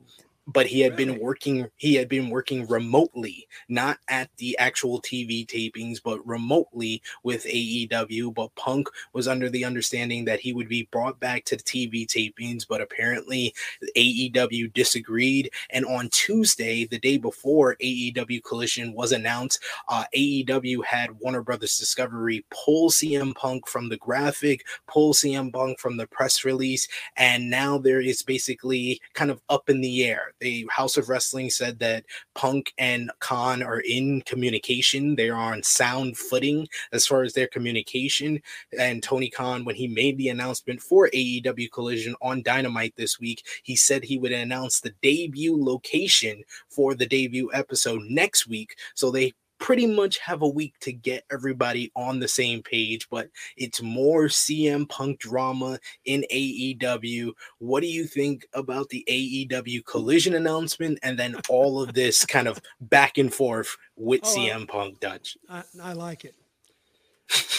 but 0.46 0.66
he 0.66 0.80
had 0.80 0.96
been 0.96 1.18
working 1.18 1.68
he 1.76 1.94
had 1.94 2.08
been 2.08 2.30
working 2.30 2.66
remotely 2.66 3.46
not 3.68 3.98
at 4.08 4.30
the 4.36 4.56
actual 4.58 5.00
tv 5.02 5.46
tapings 5.46 6.00
but 6.02 6.24
remotely 6.26 7.02
with 7.22 7.44
aew 7.44 8.34
but 8.34 8.54
punk 8.54 8.88
was 9.12 9.26
under 9.26 9.48
the 9.48 9.64
understanding 9.64 10.24
that 10.24 10.40
he 10.40 10.52
would 10.52 10.68
be 10.68 10.88
brought 10.92 11.18
back 11.18 11.44
to 11.44 11.56
the 11.56 11.62
tv 11.62 12.06
tapings 12.06 12.66
but 12.68 12.80
apparently 12.80 13.54
aew 13.96 14.72
disagreed. 14.72 15.50
And 15.70 15.84
on 15.86 16.08
tuesday 16.10 16.86
the 16.86 16.98
day 16.98 17.18
before 17.18 17.76
aew 17.82 18.42
collision 18.44 18.92
was 18.92 19.12
announced 19.12 19.62
uh, 19.88 20.04
aew 20.14 20.84
had 20.84 21.18
warner 21.20 21.42
brothers 21.42 21.76
discovery 21.76 22.44
pull 22.50 22.90
cm 22.90 23.34
punk 23.34 23.66
from 23.66 23.88
the 23.88 23.96
graphic 23.96 24.64
pull 24.86 25.12
cm 25.12 25.52
punk 25.52 25.78
from 25.78 25.96
the 25.96 26.06
press 26.06 26.44
release 26.44 26.86
and 27.16 27.50
now 27.50 27.78
there 27.78 28.00
is 28.00 28.22
basically 28.22 29.00
kind 29.14 29.30
of 29.30 29.40
up 29.48 29.68
in 29.68 29.80
the 29.80 30.04
air. 30.04 30.32
A 30.42 30.66
House 30.70 30.96
of 30.96 31.08
Wrestling 31.08 31.50
said 31.50 31.78
that 31.78 32.04
Punk 32.34 32.72
and 32.78 33.10
Khan 33.20 33.62
are 33.62 33.80
in 33.80 34.22
communication. 34.22 35.16
They 35.16 35.30
are 35.30 35.52
on 35.54 35.62
sound 35.62 36.16
footing 36.16 36.68
as 36.92 37.06
far 37.06 37.22
as 37.22 37.32
their 37.32 37.46
communication. 37.48 38.40
And 38.78 39.02
Tony 39.02 39.30
Khan, 39.30 39.64
when 39.64 39.76
he 39.76 39.88
made 39.88 40.18
the 40.18 40.28
announcement 40.28 40.80
for 40.80 41.08
AEW 41.08 41.70
Collision 41.72 42.14
on 42.20 42.42
Dynamite 42.42 42.94
this 42.96 43.18
week, 43.18 43.46
he 43.62 43.76
said 43.76 44.04
he 44.04 44.18
would 44.18 44.32
announce 44.32 44.80
the 44.80 44.94
debut 45.02 45.56
location 45.56 46.42
for 46.68 46.94
the 46.94 47.06
debut 47.06 47.50
episode 47.52 48.02
next 48.08 48.46
week. 48.46 48.76
So 48.94 49.10
they 49.10 49.32
pretty 49.58 49.86
much 49.86 50.18
have 50.18 50.42
a 50.42 50.48
week 50.48 50.74
to 50.80 50.92
get 50.92 51.24
everybody 51.30 51.90
on 51.96 52.20
the 52.20 52.28
same 52.28 52.62
page, 52.62 53.08
but 53.08 53.28
it's 53.56 53.82
more 53.82 54.24
CM 54.24 54.88
Punk 54.88 55.18
drama 55.18 55.78
in 56.04 56.24
AEW. 56.32 57.32
What 57.58 57.80
do 57.80 57.86
you 57.86 58.06
think 58.06 58.46
about 58.52 58.88
the 58.88 59.04
AEW 59.08 59.84
collision 59.84 60.34
announcement 60.34 60.98
and 61.02 61.18
then 61.18 61.36
all 61.48 61.82
of 61.82 61.94
this 61.94 62.24
kind 62.26 62.48
of 62.48 62.60
back 62.80 63.18
and 63.18 63.32
forth 63.32 63.76
with 63.96 64.20
oh, 64.24 64.36
CM 64.36 64.68
Punk 64.68 65.00
Dutch? 65.00 65.36
I, 65.48 65.62
I 65.82 65.92
like 65.92 66.24
it. 66.24 66.34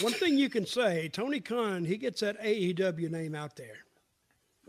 One 0.01 0.13
thing 0.13 0.38
you 0.38 0.50
can 0.50 0.66
say, 0.66 1.10
Tony 1.10 1.42
Khan, 1.42 1.84
he 1.84 1.98
gets 1.98 2.22
that 2.22 2.42
AEW 2.42 3.10
name 3.12 3.36
out 3.36 3.56
there. 3.56 3.77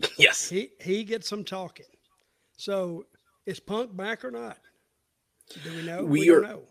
Yes. 0.17 0.49
He 0.49 0.71
he 0.81 1.03
gets 1.03 1.29
some 1.29 1.43
talking. 1.43 1.87
So 2.57 3.07
is 3.47 3.59
Punk 3.59 3.97
back 3.97 4.25
or 4.25 4.31
not? 4.31 4.59
Do 5.65 5.75
we 5.75 5.83
know? 5.83 6.05
We, 6.05 6.21
we 6.21 6.31
are 6.31 6.41
know 6.41 6.63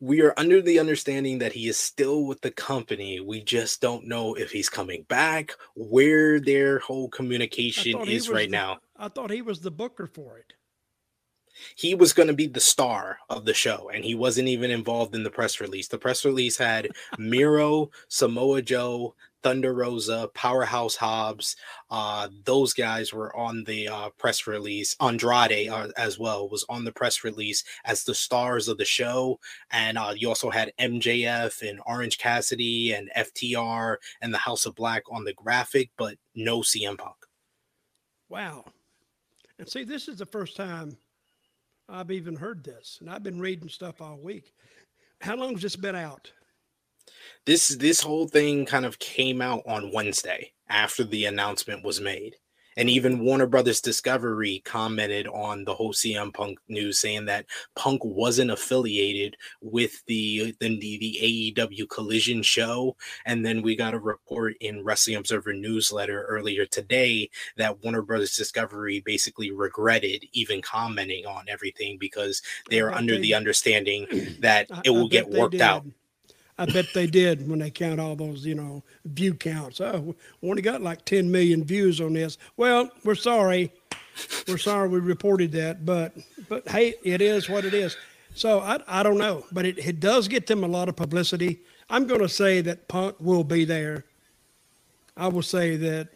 we 0.00 0.22
are 0.22 0.34
under 0.36 0.62
the 0.62 0.78
understanding 0.78 1.38
that 1.38 1.52
he 1.52 1.68
is 1.68 1.76
still 1.76 2.24
with 2.24 2.40
the 2.40 2.50
company. 2.50 3.20
We 3.20 3.42
just 3.42 3.80
don't 3.80 4.06
know 4.06 4.34
if 4.34 4.50
he's 4.50 4.68
coming 4.68 5.04
back, 5.08 5.52
where 5.74 6.40
their 6.40 6.78
whole 6.78 7.08
communication 7.08 8.00
is 8.08 8.28
right 8.28 8.48
the, 8.48 8.56
now. 8.56 8.78
I 8.96 9.08
thought 9.08 9.30
he 9.30 9.42
was 9.42 9.60
the 9.60 9.70
booker 9.70 10.06
for 10.06 10.38
it. 10.38 10.52
He 11.74 11.96
was 11.96 12.12
going 12.12 12.28
to 12.28 12.34
be 12.34 12.46
the 12.46 12.60
star 12.60 13.18
of 13.28 13.44
the 13.44 13.54
show, 13.54 13.90
and 13.92 14.04
he 14.04 14.14
wasn't 14.14 14.46
even 14.46 14.70
involved 14.70 15.16
in 15.16 15.24
the 15.24 15.30
press 15.30 15.60
release. 15.60 15.88
The 15.88 15.98
press 15.98 16.24
release 16.24 16.56
had 16.56 16.88
Miro, 17.18 17.90
Samoa 18.06 18.62
Joe, 18.62 19.16
Thunder 19.42 19.74
Rosa, 19.74 20.30
Powerhouse 20.34 20.96
Hobbs, 20.96 21.56
uh, 21.90 22.28
those 22.44 22.72
guys 22.72 23.12
were 23.12 23.34
on 23.36 23.64
the 23.64 23.88
uh, 23.88 24.10
press 24.18 24.46
release. 24.46 24.96
Andrade 25.00 25.68
uh, 25.68 25.88
as 25.96 26.18
well 26.18 26.48
was 26.48 26.64
on 26.68 26.84
the 26.84 26.92
press 26.92 27.24
release 27.24 27.64
as 27.84 28.04
the 28.04 28.14
stars 28.14 28.68
of 28.68 28.78
the 28.78 28.84
show, 28.84 29.38
and 29.70 29.98
uh, 29.98 30.12
you 30.16 30.28
also 30.28 30.50
had 30.50 30.72
MJF 30.78 31.68
and 31.68 31.80
Orange 31.86 32.18
Cassidy 32.18 32.92
and 32.92 33.10
FTR 33.16 33.96
and 34.20 34.32
the 34.32 34.38
House 34.38 34.66
of 34.66 34.74
Black 34.74 35.02
on 35.10 35.24
the 35.24 35.34
graphic, 35.34 35.90
but 35.96 36.16
no 36.34 36.60
CM 36.60 36.98
Punk. 36.98 37.16
Wow! 38.28 38.64
And 39.58 39.68
see, 39.68 39.84
this 39.84 40.08
is 40.08 40.18
the 40.18 40.26
first 40.26 40.56
time 40.56 40.96
I've 41.88 42.10
even 42.10 42.36
heard 42.36 42.62
this, 42.62 42.98
and 43.00 43.10
I've 43.10 43.22
been 43.22 43.40
reading 43.40 43.68
stuff 43.68 44.00
all 44.00 44.18
week. 44.18 44.52
How 45.20 45.36
long 45.36 45.52
has 45.52 45.62
this 45.62 45.76
been 45.76 45.96
out? 45.96 46.30
This 47.48 47.68
this 47.68 48.02
whole 48.02 48.28
thing 48.28 48.66
kind 48.66 48.84
of 48.84 48.98
came 48.98 49.40
out 49.40 49.62
on 49.66 49.90
Wednesday 49.90 50.52
after 50.68 51.02
the 51.02 51.24
announcement 51.24 51.82
was 51.82 51.98
made. 51.98 52.36
And 52.76 52.90
even 52.90 53.24
Warner 53.24 53.46
Brothers 53.46 53.80
Discovery 53.80 54.60
commented 54.66 55.26
on 55.28 55.64
the 55.64 55.74
whole 55.74 55.94
CM 55.94 56.32
Punk 56.32 56.58
news, 56.68 57.00
saying 57.00 57.24
that 57.24 57.46
Punk 57.74 58.04
wasn't 58.04 58.50
affiliated 58.50 59.34
with 59.62 60.04
the 60.04 60.54
the, 60.60 60.78
the 60.78 61.54
AEW 61.56 61.88
Collision 61.88 62.42
show. 62.42 62.94
And 63.24 63.46
then 63.46 63.62
we 63.62 63.74
got 63.74 63.94
a 63.94 63.98
report 63.98 64.54
in 64.60 64.84
Wrestling 64.84 65.16
Observer 65.16 65.54
newsletter 65.54 66.26
earlier 66.28 66.66
today 66.66 67.30
that 67.56 67.82
Warner 67.82 68.02
Brothers 68.02 68.36
Discovery 68.36 69.00
basically 69.06 69.52
regretted 69.52 70.26
even 70.34 70.60
commenting 70.60 71.24
on 71.24 71.46
everything 71.48 71.96
because 71.98 72.42
they're 72.68 72.94
under 72.94 73.14
they, 73.14 73.22
the 73.22 73.34
understanding 73.34 74.06
that 74.40 74.68
it 74.84 74.90
will 74.90 75.08
get 75.08 75.30
worked 75.30 75.62
out. 75.62 75.86
I 76.58 76.66
bet 76.66 76.86
they 76.92 77.06
did 77.06 77.48
when 77.48 77.60
they 77.60 77.70
count 77.70 78.00
all 78.00 78.16
those, 78.16 78.44
you 78.44 78.56
know, 78.56 78.82
view 79.04 79.34
counts. 79.34 79.80
Oh, 79.80 80.14
we 80.40 80.50
only 80.50 80.62
got 80.62 80.82
like 80.82 81.04
10 81.04 81.30
million 81.30 81.64
views 81.64 82.00
on 82.00 82.14
this. 82.14 82.36
Well, 82.56 82.90
we're 83.04 83.14
sorry. 83.14 83.72
We're 84.48 84.58
sorry 84.58 84.88
we 84.88 84.98
reported 84.98 85.52
that, 85.52 85.86
but 85.86 86.12
but 86.48 86.68
hey, 86.68 86.94
it 87.04 87.22
is 87.22 87.48
what 87.48 87.64
it 87.64 87.72
is. 87.72 87.96
So 88.34 88.60
I, 88.60 88.80
I 88.88 89.02
don't 89.02 89.18
know, 89.18 89.44
but 89.52 89.64
it, 89.64 89.78
it 89.78 90.00
does 90.00 90.26
get 90.26 90.46
them 90.48 90.64
a 90.64 90.68
lot 90.68 90.88
of 90.88 90.96
publicity. 90.96 91.60
I'm 91.88 92.06
going 92.06 92.20
to 92.20 92.28
say 92.28 92.60
that 92.62 92.88
Punk 92.88 93.16
will 93.20 93.44
be 93.44 93.64
there. 93.64 94.04
I 95.16 95.28
will 95.28 95.42
say 95.42 95.76
that, 95.76 96.08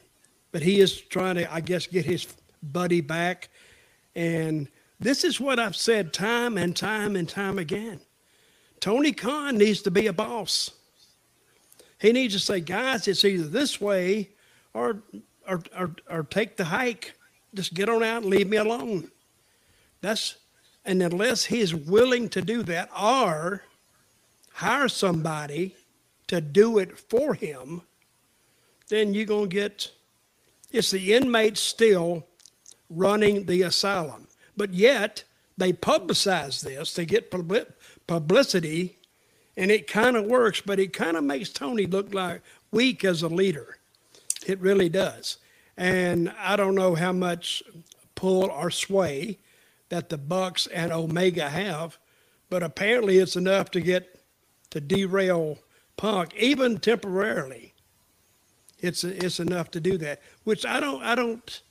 but 0.50 0.62
he 0.62 0.80
is 0.80 1.00
trying 1.00 1.36
to, 1.36 1.52
I 1.52 1.60
guess, 1.60 1.86
get 1.86 2.04
his 2.04 2.26
buddy 2.62 3.00
back. 3.00 3.48
And 4.14 4.68
this 5.00 5.24
is 5.24 5.40
what 5.40 5.58
I've 5.58 5.76
said 5.76 6.12
time 6.12 6.58
and 6.58 6.76
time 6.76 7.16
and 7.16 7.28
time 7.28 7.58
again. 7.58 8.00
Tony 8.82 9.12
Khan 9.12 9.56
needs 9.58 9.80
to 9.82 9.92
be 9.92 10.08
a 10.08 10.12
boss. 10.12 10.72
He 12.00 12.10
needs 12.10 12.34
to 12.34 12.40
say, 12.40 12.58
guys, 12.58 13.06
it's 13.06 13.24
either 13.24 13.46
this 13.46 13.80
way 13.80 14.30
or, 14.74 15.02
or, 15.46 15.62
or, 15.78 15.94
or 16.10 16.22
take 16.24 16.56
the 16.56 16.64
hike. 16.64 17.14
Just 17.54 17.74
get 17.74 17.88
on 17.88 18.02
out 18.02 18.22
and 18.22 18.30
leave 18.30 18.48
me 18.48 18.56
alone. 18.56 19.08
That's, 20.00 20.34
and 20.84 21.00
unless 21.00 21.44
he's 21.44 21.72
willing 21.72 22.28
to 22.30 22.42
do 22.42 22.64
that 22.64 22.90
or 23.00 23.62
hire 24.54 24.88
somebody 24.88 25.76
to 26.26 26.40
do 26.40 26.78
it 26.78 26.98
for 26.98 27.34
him, 27.34 27.82
then 28.88 29.14
you're 29.14 29.26
going 29.26 29.48
to 29.48 29.54
get, 29.54 29.92
it's 30.72 30.90
the 30.90 31.14
inmates 31.14 31.60
still 31.60 32.26
running 32.90 33.46
the 33.46 33.62
asylum. 33.62 34.26
But 34.56 34.74
yet, 34.74 35.22
they 35.56 35.72
publicize 35.72 36.62
this, 36.62 36.94
they 36.94 37.06
get 37.06 37.30
publicity, 38.06 38.98
and 39.56 39.70
it 39.70 39.86
kind 39.86 40.16
of 40.16 40.24
works, 40.24 40.62
but 40.64 40.78
it 40.78 40.92
kind 40.92 41.16
of 41.16 41.24
makes 41.24 41.50
Tony 41.50 41.86
look 41.86 42.14
like 42.14 42.42
weak 42.70 43.04
as 43.04 43.22
a 43.22 43.28
leader. 43.28 43.78
It 44.46 44.60
really 44.60 44.88
does. 44.88 45.38
And 45.76 46.32
I 46.38 46.56
don't 46.56 46.74
know 46.74 46.94
how 46.94 47.12
much 47.12 47.62
pull 48.14 48.50
or 48.50 48.70
sway 48.70 49.38
that 49.88 50.08
the 50.08 50.18
Bucks 50.18 50.66
and 50.68 50.92
Omega 50.92 51.50
have, 51.50 51.98
but 52.50 52.62
apparently 52.62 53.18
it's 53.18 53.36
enough 53.36 53.70
to 53.72 53.80
get 53.80 54.20
to 54.70 54.80
derail 54.80 55.58
Punk, 55.96 56.34
even 56.36 56.78
temporarily. 56.78 57.74
It's 58.80 59.04
it's 59.04 59.38
enough 59.38 59.70
to 59.72 59.80
do 59.80 59.96
that, 59.98 60.20
which 60.44 60.66
I 60.66 60.80
don't 60.80 61.02
I 61.02 61.14
don't 61.14 61.62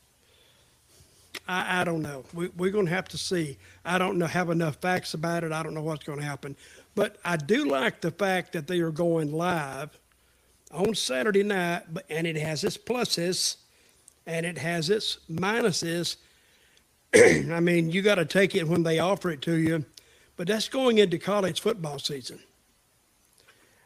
I, 1.51 1.81
I 1.81 1.83
don't 1.83 2.01
know. 2.01 2.23
We, 2.33 2.47
we're 2.55 2.71
going 2.71 2.85
to 2.85 2.93
have 2.93 3.09
to 3.09 3.17
see. 3.17 3.57
I 3.83 3.97
don't 3.97 4.17
know 4.17 4.25
have 4.25 4.49
enough 4.49 4.77
facts 4.77 5.13
about 5.13 5.43
it. 5.43 5.51
I 5.51 5.61
don't 5.61 5.73
know 5.73 5.81
what's 5.81 6.05
going 6.05 6.19
to 6.19 6.25
happen. 6.25 6.55
But 6.95 7.17
I 7.25 7.35
do 7.35 7.65
like 7.65 7.99
the 7.99 8.11
fact 8.11 8.53
that 8.53 8.67
they 8.67 8.79
are 8.79 8.91
going 8.91 9.33
live 9.33 9.99
on 10.71 10.95
Saturday 10.95 11.43
night, 11.43 11.83
but 11.93 12.05
and 12.09 12.25
it 12.25 12.37
has 12.37 12.63
its 12.63 12.77
pluses 12.77 13.57
and 14.25 14.45
it 14.45 14.57
has 14.57 14.89
its 14.89 15.19
minuses. 15.29 16.15
I 17.13 17.59
mean, 17.59 17.91
you 17.91 18.01
got 18.01 18.15
to 18.15 18.25
take 18.25 18.55
it 18.55 18.65
when 18.65 18.83
they 18.83 18.99
offer 18.99 19.29
it 19.29 19.41
to 19.41 19.55
you, 19.57 19.83
but 20.37 20.47
that's 20.47 20.69
going 20.69 20.99
into 20.99 21.17
college 21.17 21.59
football 21.59 21.99
season. 21.99 22.39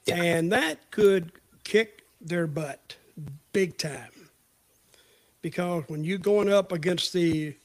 Yeah. 0.05 0.21
And 0.21 0.51
that 0.51 0.91
could 0.91 1.31
kick 1.63 2.03
their 2.21 2.45
butt 2.45 2.95
big 3.53 3.79
time 3.79 4.14
because 5.45 5.83
when 5.89 6.03
you're 6.03 6.17
going 6.17 6.51
up 6.51 6.71
against 6.71 7.13
the 7.13 7.55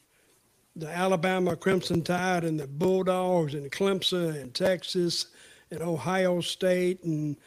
the 0.75 0.87
Alabama 0.87 1.55
Crimson 1.55 2.03
Tide 2.03 2.43
and 2.43 2.59
the 2.59 2.67
Bulldogs 2.67 3.55
and 3.55 3.71
Clemson 3.71 4.39
and 4.39 4.53
Texas 4.53 5.25
and 5.71 5.81
Ohio 5.81 6.41
State 6.41 7.03
and 7.03 7.37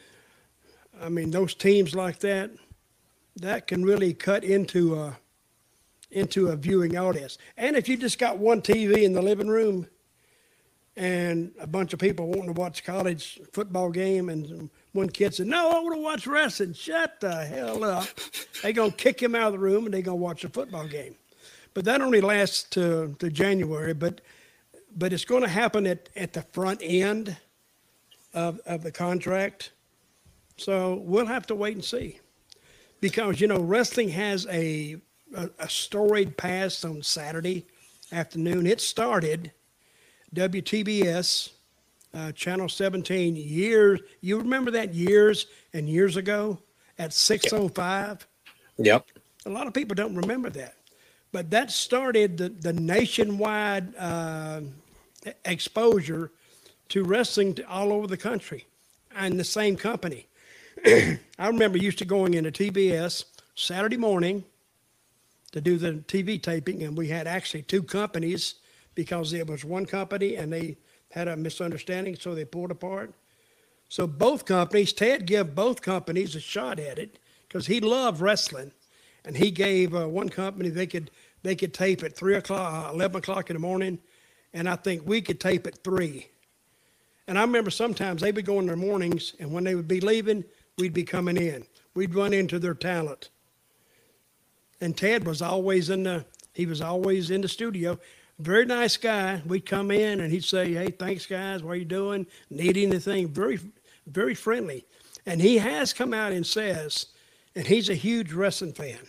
I 1.01 1.07
mean 1.07 1.31
those 1.31 1.55
teams 1.55 1.95
like 1.95 2.19
that, 2.19 2.51
that 3.37 3.65
can 3.65 3.85
really 3.85 4.13
cut 4.13 4.43
into 4.43 4.95
a 4.95 5.17
into 6.11 6.49
a 6.49 6.57
viewing 6.57 6.97
audience. 6.97 7.37
And 7.55 7.77
if 7.77 7.87
you 7.87 7.95
just 7.95 8.19
got 8.19 8.37
one 8.37 8.61
TV 8.61 9.03
in 9.03 9.13
the 9.13 9.21
living 9.21 9.47
room 9.47 9.87
and 10.97 11.53
a 11.61 11.67
bunch 11.67 11.93
of 11.93 11.99
people 11.99 12.27
wanting 12.27 12.53
to 12.53 12.59
watch 12.59 12.83
college 12.83 13.39
football 13.53 13.89
game 13.89 14.27
and 14.27 14.69
one 14.95 15.09
kid 15.09 15.35
said, 15.35 15.47
No, 15.47 15.71
I 15.71 15.79
want 15.79 15.95
to 15.95 16.01
watch 16.01 16.25
wrestling. 16.27 16.73
Shut 16.73 17.19
the 17.19 17.45
hell 17.45 17.83
up. 17.83 18.07
They're 18.61 18.71
going 18.71 18.91
to 18.91 18.97
kick 18.97 19.21
him 19.21 19.35
out 19.35 19.47
of 19.47 19.53
the 19.53 19.59
room 19.59 19.85
and 19.85 19.93
they're 19.93 20.01
going 20.01 20.17
to 20.17 20.23
watch 20.23 20.43
a 20.43 20.49
football 20.49 20.87
game. 20.87 21.15
But 21.73 21.83
that 21.85 22.01
only 22.01 22.21
lasts 22.21 22.63
to, 22.71 23.15
to 23.19 23.29
January. 23.29 23.93
But, 23.93 24.21
but 24.95 25.11
it's 25.11 25.25
going 25.25 25.43
to 25.43 25.49
happen 25.49 25.85
at, 25.85 26.09
at 26.15 26.33
the 26.33 26.41
front 26.41 26.79
end 26.81 27.35
of, 28.33 28.59
of 28.65 28.83
the 28.83 28.91
contract. 28.91 29.73
So 30.57 30.95
we'll 31.03 31.25
have 31.25 31.45
to 31.47 31.55
wait 31.55 31.75
and 31.75 31.83
see. 31.83 32.19
Because, 33.01 33.41
you 33.41 33.47
know, 33.47 33.59
wrestling 33.59 34.09
has 34.09 34.47
a, 34.49 34.95
a, 35.35 35.49
a 35.59 35.69
storied 35.69 36.37
past 36.37 36.85
on 36.85 37.03
Saturday 37.03 37.67
afternoon. 38.13 38.65
It 38.65 38.79
started 38.79 39.51
WTBS 40.33 41.51
uh, 42.15 42.31
Channel 42.31 42.69
17 42.69 43.35
years. 43.35 43.99
You 44.21 44.37
remember 44.37 44.71
that 44.71 44.93
years 44.93 45.47
and 45.73 45.89
years 45.89 46.15
ago 46.15 46.59
at 46.97 47.11
6:05? 47.11 48.21
Yep. 48.77 49.07
A 49.45 49.49
lot 49.49 49.67
of 49.67 49.73
people 49.73 49.95
don't 49.95 50.15
remember 50.15 50.49
that, 50.51 50.75
but 51.31 51.51
that 51.51 51.69
started 51.71 52.37
the, 52.37 52.49
the 52.49 52.73
nationwide 52.73 53.95
uh, 53.97 54.61
exposure 55.43 56.31
to 56.89 57.03
wrestling 57.03 57.53
to 57.55 57.69
all 57.69 57.91
over 57.91 58.07
the 58.07 58.17
country 58.17 58.65
and 59.15 59.39
the 59.39 59.43
same 59.43 59.75
company. 59.75 60.27
I 60.85 61.19
remember 61.39 61.77
used 61.77 61.99
to 61.99 62.05
going 62.05 62.33
into 62.33 62.51
TBS 62.51 63.25
Saturday 63.55 63.97
morning 63.97 64.43
to 65.51 65.61
do 65.61 65.77
the 65.77 65.93
TV 66.07 66.41
taping, 66.41 66.83
and 66.83 66.97
we 66.97 67.07
had 67.07 67.27
actually 67.27 67.61
two 67.63 67.83
companies 67.83 68.55
because 68.93 69.33
it 69.33 69.47
was 69.47 69.63
one 69.63 69.85
company 69.85 70.35
and 70.35 70.51
they 70.51 70.77
had 71.15 71.29
a 71.29 71.37
misunderstanding, 71.37 72.17
so 72.19 72.35
they 72.35 72.43
pulled 72.43 72.71
apart. 72.71 73.13
So 73.87 74.05
both 74.05 74.43
companies, 74.43 74.91
Ted 74.91 75.25
gave 75.25 75.55
both 75.55 75.81
companies 75.81 76.35
a 76.35 76.41
shot 76.41 76.77
at 76.77 76.99
it 76.99 77.17
because 77.47 77.67
he 77.67 77.79
loved 77.79 78.19
wrestling, 78.19 78.73
and 79.23 79.37
he 79.37 79.49
gave 79.49 79.95
uh, 79.95 80.07
one 80.07 80.29
company 80.29 80.69
they 80.69 80.87
could 80.87 81.09
they 81.41 81.55
could 81.55 81.73
tape 81.73 82.03
at 82.03 82.15
three 82.15 82.35
o'clock, 82.35 82.87
uh, 82.87 82.93
eleven 82.93 83.17
o'clock 83.17 83.49
in 83.49 83.55
the 83.55 83.61
morning, 83.61 83.97
and 84.53 84.67
I 84.67 84.75
think 84.75 85.03
we 85.05 85.21
could 85.21 85.39
tape 85.39 85.65
at 85.65 85.83
three. 85.83 86.27
And 87.27 87.39
I 87.39 87.41
remember 87.41 87.71
sometimes 87.71 88.21
they 88.21 88.31
would 88.31 88.45
go 88.45 88.59
in 88.59 88.65
their 88.65 88.75
mornings, 88.75 89.33
and 89.39 89.51
when 89.51 89.63
they 89.63 89.75
would 89.75 89.87
be 89.87 90.01
leaving, 90.01 90.43
we'd 90.77 90.93
be 90.93 91.03
coming 91.03 91.37
in. 91.37 91.65
We'd 91.93 92.13
run 92.13 92.33
into 92.33 92.59
their 92.59 92.73
talent. 92.73 93.29
And 94.81 94.97
Ted 94.97 95.25
was 95.25 95.41
always 95.41 95.89
in 95.89 96.03
the 96.03 96.25
he 96.53 96.65
was 96.65 96.81
always 96.81 97.31
in 97.31 97.41
the 97.41 97.47
studio. 97.47 97.99
Very 98.39 98.65
nice 98.65 98.97
guy. 98.97 99.41
We'd 99.45 99.65
come 99.65 99.91
in 99.91 100.19
and 100.19 100.31
he'd 100.31 100.43
say, 100.43 100.73
Hey, 100.73 100.91
thanks 100.91 101.25
guys, 101.25 101.63
what 101.63 101.71
are 101.71 101.75
you 101.75 101.85
doing? 101.85 102.27
Need 102.49 102.77
anything? 102.77 103.29
Very 103.29 103.59
very 104.07 104.35
friendly. 104.35 104.85
And 105.25 105.41
he 105.41 105.57
has 105.57 105.93
come 105.93 106.13
out 106.13 106.31
and 106.31 106.45
says, 106.45 107.07
and 107.55 107.65
he's 107.65 107.89
a 107.89 107.95
huge 107.95 108.33
wrestling 108.33 108.73
fan. 108.73 108.99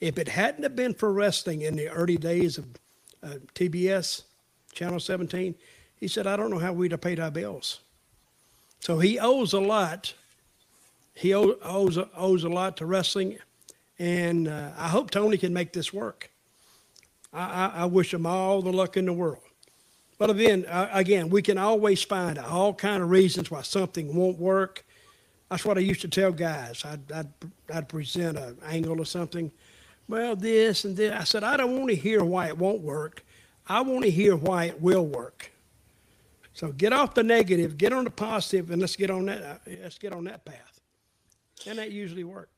If 0.00 0.18
it 0.18 0.28
hadn't 0.28 0.62
have 0.62 0.76
been 0.76 0.94
for 0.94 1.12
wrestling 1.12 1.62
in 1.62 1.76
the 1.76 1.88
early 1.88 2.16
days 2.16 2.58
of 2.58 2.66
uh, 3.22 3.34
TBS, 3.54 4.22
Channel 4.72 5.00
17, 5.00 5.54
he 5.96 6.08
said, 6.08 6.26
I 6.26 6.36
don't 6.36 6.50
know 6.50 6.58
how 6.58 6.72
we'd 6.72 6.92
have 6.92 7.00
paid 7.00 7.20
our 7.20 7.30
bills. 7.30 7.80
So 8.80 8.98
he 8.98 9.18
owes 9.18 9.52
a 9.52 9.60
lot. 9.60 10.12
He 11.14 11.32
owes, 11.32 11.98
owes 12.14 12.44
a 12.44 12.48
lot 12.48 12.76
to 12.78 12.86
wrestling. 12.86 13.38
And 13.98 14.48
uh, 14.48 14.72
I 14.76 14.88
hope 14.88 15.10
Tony 15.10 15.38
can 15.38 15.54
make 15.54 15.72
this 15.72 15.92
work. 15.92 16.30
I, 17.36 17.42
I, 17.44 17.72
I, 17.82 17.84
wish 17.84 18.10
them 18.12 18.24
all 18.24 18.62
the 18.62 18.72
luck 18.72 18.96
in 18.96 19.04
the 19.04 19.12
world. 19.12 19.42
But 20.18 20.30
again, 20.30 20.64
uh, 20.66 20.88
again, 20.92 21.28
we 21.28 21.42
can 21.42 21.58
always 21.58 22.02
find 22.02 22.38
all 22.38 22.72
kind 22.72 23.02
of 23.02 23.10
reasons 23.10 23.50
why 23.50 23.62
something 23.62 24.14
won't 24.14 24.38
work. 24.38 24.84
That's 25.50 25.64
what 25.64 25.76
I 25.76 25.80
used 25.80 26.00
to 26.00 26.08
tell 26.08 26.32
guys. 26.32 26.82
I'd, 26.84 27.12
I'd, 27.12 27.28
I'd 27.72 27.88
present 27.88 28.38
an 28.38 28.56
angle 28.64 29.00
or 29.00 29.04
something. 29.04 29.52
Well, 30.08 30.34
this 30.34 30.84
and 30.84 30.96
this. 30.96 31.12
I 31.12 31.24
said, 31.24 31.44
I 31.44 31.56
don't 31.58 31.76
want 31.76 31.90
to 31.90 31.96
hear 31.96 32.24
why 32.24 32.48
it 32.48 32.56
won't 32.56 32.80
work. 32.80 33.22
I 33.66 33.82
want 33.82 34.04
to 34.04 34.10
hear 34.10 34.34
why 34.34 34.64
it 34.64 34.80
will 34.80 35.06
work. 35.06 35.50
So 36.54 36.72
get 36.72 36.94
off 36.94 37.14
the 37.14 37.22
negative, 37.22 37.76
get 37.76 37.92
on 37.92 38.04
the 38.04 38.10
positive, 38.10 38.70
and 38.70 38.80
let's 38.80 38.96
get 38.96 39.10
on 39.10 39.26
that. 39.26 39.42
Uh, 39.42 39.58
let's 39.82 39.98
get 39.98 40.14
on 40.14 40.24
that 40.24 40.46
path. 40.46 40.80
And 41.66 41.78
that 41.78 41.92
usually 41.92 42.24
worked 42.24 42.55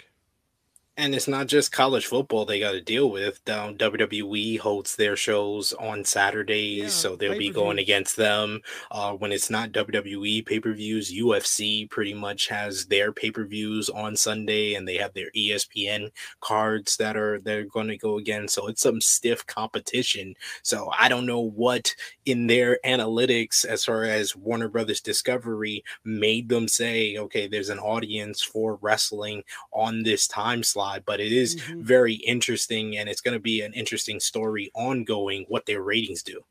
and 0.98 1.14
it's 1.14 1.28
not 1.28 1.46
just 1.46 1.70
college 1.70 2.06
football 2.06 2.44
they 2.44 2.58
got 2.58 2.72
to 2.72 2.80
deal 2.80 3.08
with. 3.08 3.40
Um, 3.48 3.76
WWE 3.78 4.58
holds 4.58 4.96
their 4.96 5.14
shows 5.14 5.72
on 5.74 6.04
Saturdays, 6.04 6.78
yeah, 6.82 6.88
so 6.88 7.14
they'll 7.14 7.38
be 7.38 7.50
going 7.50 7.78
against 7.78 8.16
them. 8.16 8.60
Uh, 8.90 9.12
when 9.12 9.30
it's 9.30 9.48
not 9.48 9.70
WWE 9.70 10.44
pay 10.44 10.58
per 10.58 10.72
views, 10.72 11.12
UFC 11.14 11.88
pretty 11.88 12.14
much 12.14 12.48
has 12.48 12.86
their 12.86 13.12
pay 13.12 13.30
per 13.30 13.44
views 13.44 13.88
on 13.88 14.16
Sunday, 14.16 14.74
and 14.74 14.88
they 14.88 14.96
have 14.96 15.14
their 15.14 15.30
ESPN 15.36 16.10
cards 16.40 16.96
that 16.96 17.16
are 17.16 17.38
they're 17.40 17.64
going 17.64 17.88
to 17.88 17.96
go 17.96 18.18
again. 18.18 18.48
So 18.48 18.66
it's 18.66 18.82
some 18.82 19.00
stiff 19.00 19.46
competition. 19.46 20.34
So 20.62 20.90
I 20.98 21.08
don't 21.08 21.26
know 21.26 21.40
what 21.40 21.94
in 22.26 22.48
their 22.48 22.80
analytics, 22.84 23.64
as 23.64 23.84
far 23.84 24.02
as 24.02 24.34
Warner 24.34 24.68
Brothers 24.68 25.00
Discovery, 25.00 25.84
made 26.04 26.48
them 26.48 26.66
say, 26.66 27.16
okay, 27.18 27.46
there's 27.46 27.68
an 27.70 27.78
audience 27.78 28.42
for 28.42 28.80
wrestling 28.82 29.44
on 29.72 30.02
this 30.02 30.26
time 30.26 30.64
slot 30.64 30.87
but 31.04 31.20
it 31.20 31.32
is 31.32 31.56
mm-hmm. 31.56 31.82
very 31.82 32.14
interesting 32.14 32.96
and 32.96 33.08
it's 33.08 33.20
going 33.20 33.34
to 33.34 33.40
be 33.40 33.62
an 33.62 33.72
interesting 33.74 34.20
story 34.20 34.70
ongoing 34.74 35.44
what 35.48 35.66
their 35.66 35.82
ratings 35.82 36.22
do. 36.22 36.42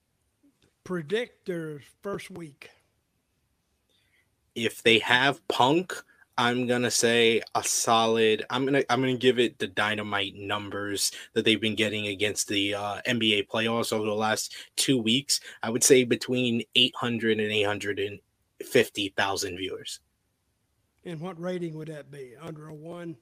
Predict 0.83 1.45
their 1.45 1.81
first 2.01 2.29
week. 2.31 2.71
If 4.55 4.83
they 4.83 4.99
have 4.99 5.45
Punk, 5.47 5.93
I'm 6.37 6.67
gonna 6.67 6.91
say 6.91 7.41
a 7.55 7.63
solid. 7.63 8.45
I'm 8.51 8.63
gonna 8.63 8.83
I'm 8.89 9.01
gonna 9.01 9.17
give 9.17 9.39
it 9.39 9.57
the 9.57 9.67
dynamite 9.67 10.35
numbers 10.35 11.11
that 11.33 11.45
they've 11.45 11.59
been 11.59 11.75
getting 11.75 12.07
against 12.07 12.47
the 12.47 12.75
uh, 12.75 13.01
NBA 13.07 13.47
playoffs 13.47 13.91
over 13.91 14.05
the 14.05 14.13
last 14.13 14.55
two 14.75 15.01
weeks. 15.01 15.39
I 15.63 15.71
would 15.71 15.83
say 15.83 16.03
between 16.03 16.61
800 16.75 17.39
and 17.39 17.51
850,000 17.51 19.57
viewers. 19.57 19.99
And 21.05 21.19
what 21.19 21.41
rating 21.41 21.73
would 21.75 21.87
that 21.87 22.11
be? 22.11 22.33
Under 22.39 22.67
a 22.67 22.73
one? 22.73 23.15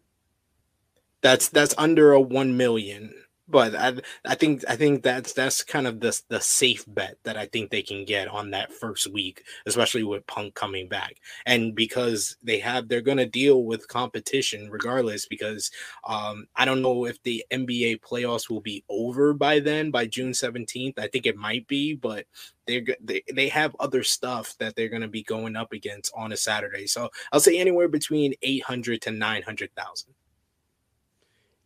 That's 1.26 1.50
that's 1.50 1.74
under 1.80 2.14
a 2.14 2.22
1 2.22 2.56
million 2.56 3.12
but 3.48 3.76
I, 3.76 3.94
I 4.26 4.36
think 4.36 4.64
I 4.68 4.76
think 4.76 5.04
that's 5.04 5.34
that's 5.34 5.64
kind 5.64 5.86
of 5.86 6.00
the 6.00 6.20
the 6.30 6.42
safe 6.42 6.84
bet 6.88 7.18
that 7.24 7.38
I 7.38 7.46
think 7.46 7.70
they 7.70 7.84
can 7.84 8.04
get 8.04 8.28
on 8.28 8.50
that 8.52 8.74
first 8.74 9.12
week, 9.12 9.44
especially 9.68 10.04
with 10.04 10.26
Punk 10.26 10.56
coming 10.56 10.88
back, 10.88 11.18
and 11.46 11.76
because 11.76 12.38
they 12.42 12.58
have 12.60 12.88
they're 12.88 13.04
to 13.04 13.26
deal 13.28 13.64
with 13.64 13.88
competition 13.88 14.70
regardless. 14.72 15.28
Because 15.28 15.70
um, 16.08 16.48
I 16.56 16.66
don't 16.66 16.82
know 16.82 17.06
if 17.06 17.22
the 17.22 17.46
NBA 17.52 18.00
playoffs 18.02 18.50
will 18.50 18.62
be 18.62 18.84
over 18.90 19.32
by 19.34 19.60
then, 19.60 19.92
by 19.92 20.08
June 20.08 20.34
seventeenth. 20.34 20.98
I 20.98 21.08
think 21.08 21.28
it 21.28 21.38
might 21.38 21.68
be, 21.68 21.94
but 21.94 22.26
they're 22.66 22.82
they 23.00 23.22
they 23.32 23.50
have 23.50 23.76
other 23.80 24.02
stuff 24.02 24.56
that 24.58 24.76
they're 24.76 24.90
going 24.90 25.04
to 25.04 25.08
be 25.08 25.24
going 25.24 25.56
up 25.56 25.72
against 25.72 26.12
on 26.16 26.32
a 26.32 26.38
Saturday. 26.38 26.88
So 26.88 27.10
I'll 27.32 27.40
say 27.40 27.60
anywhere 27.60 27.90
between 27.90 28.34
eight 28.42 28.64
hundred 28.64 29.04
to 29.04 29.12
nine 29.12 29.44
hundred 29.44 29.70
thousand 29.76 30.16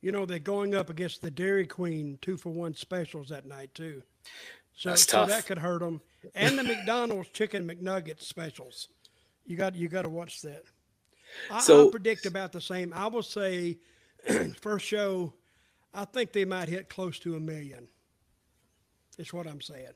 you 0.01 0.11
know, 0.11 0.25
they're 0.25 0.39
going 0.39 0.75
up 0.75 0.89
against 0.89 1.21
the 1.21 1.31
Dairy 1.31 1.67
Queen 1.67 2.17
two 2.21 2.37
for 2.37 2.49
one 2.49 2.73
specials 2.73 3.29
that 3.29 3.45
night 3.45 3.73
too. 3.73 4.01
So, 4.75 4.89
That's 4.89 5.03
so 5.03 5.25
that 5.25 5.45
could 5.45 5.57
hurt 5.57 5.81
them. 5.81 6.01
And 6.35 6.57
the 6.57 6.63
McDonald's 6.63 7.29
chicken 7.29 7.67
McNugget 7.67 8.21
specials. 8.21 8.87
You 9.45 9.57
got 9.57 9.75
you 9.75 9.89
got 9.89 10.03
to 10.03 10.09
watch 10.09 10.41
that. 10.41 10.63
I, 11.51 11.59
so, 11.59 11.85
I'll 11.85 11.91
predict 11.91 12.25
about 12.25 12.51
the 12.51 12.61
same. 12.61 12.93
I 12.93 13.07
will 13.07 13.23
say, 13.23 13.77
first 14.61 14.85
show, 14.85 15.33
I 15.93 16.05
think 16.05 16.31
they 16.31 16.45
might 16.45 16.69
hit 16.69 16.89
close 16.89 17.19
to 17.19 17.35
a 17.35 17.39
million. 17.39 17.87
Is 19.17 19.33
what 19.33 19.47
I'm 19.47 19.61
saying 19.61 19.93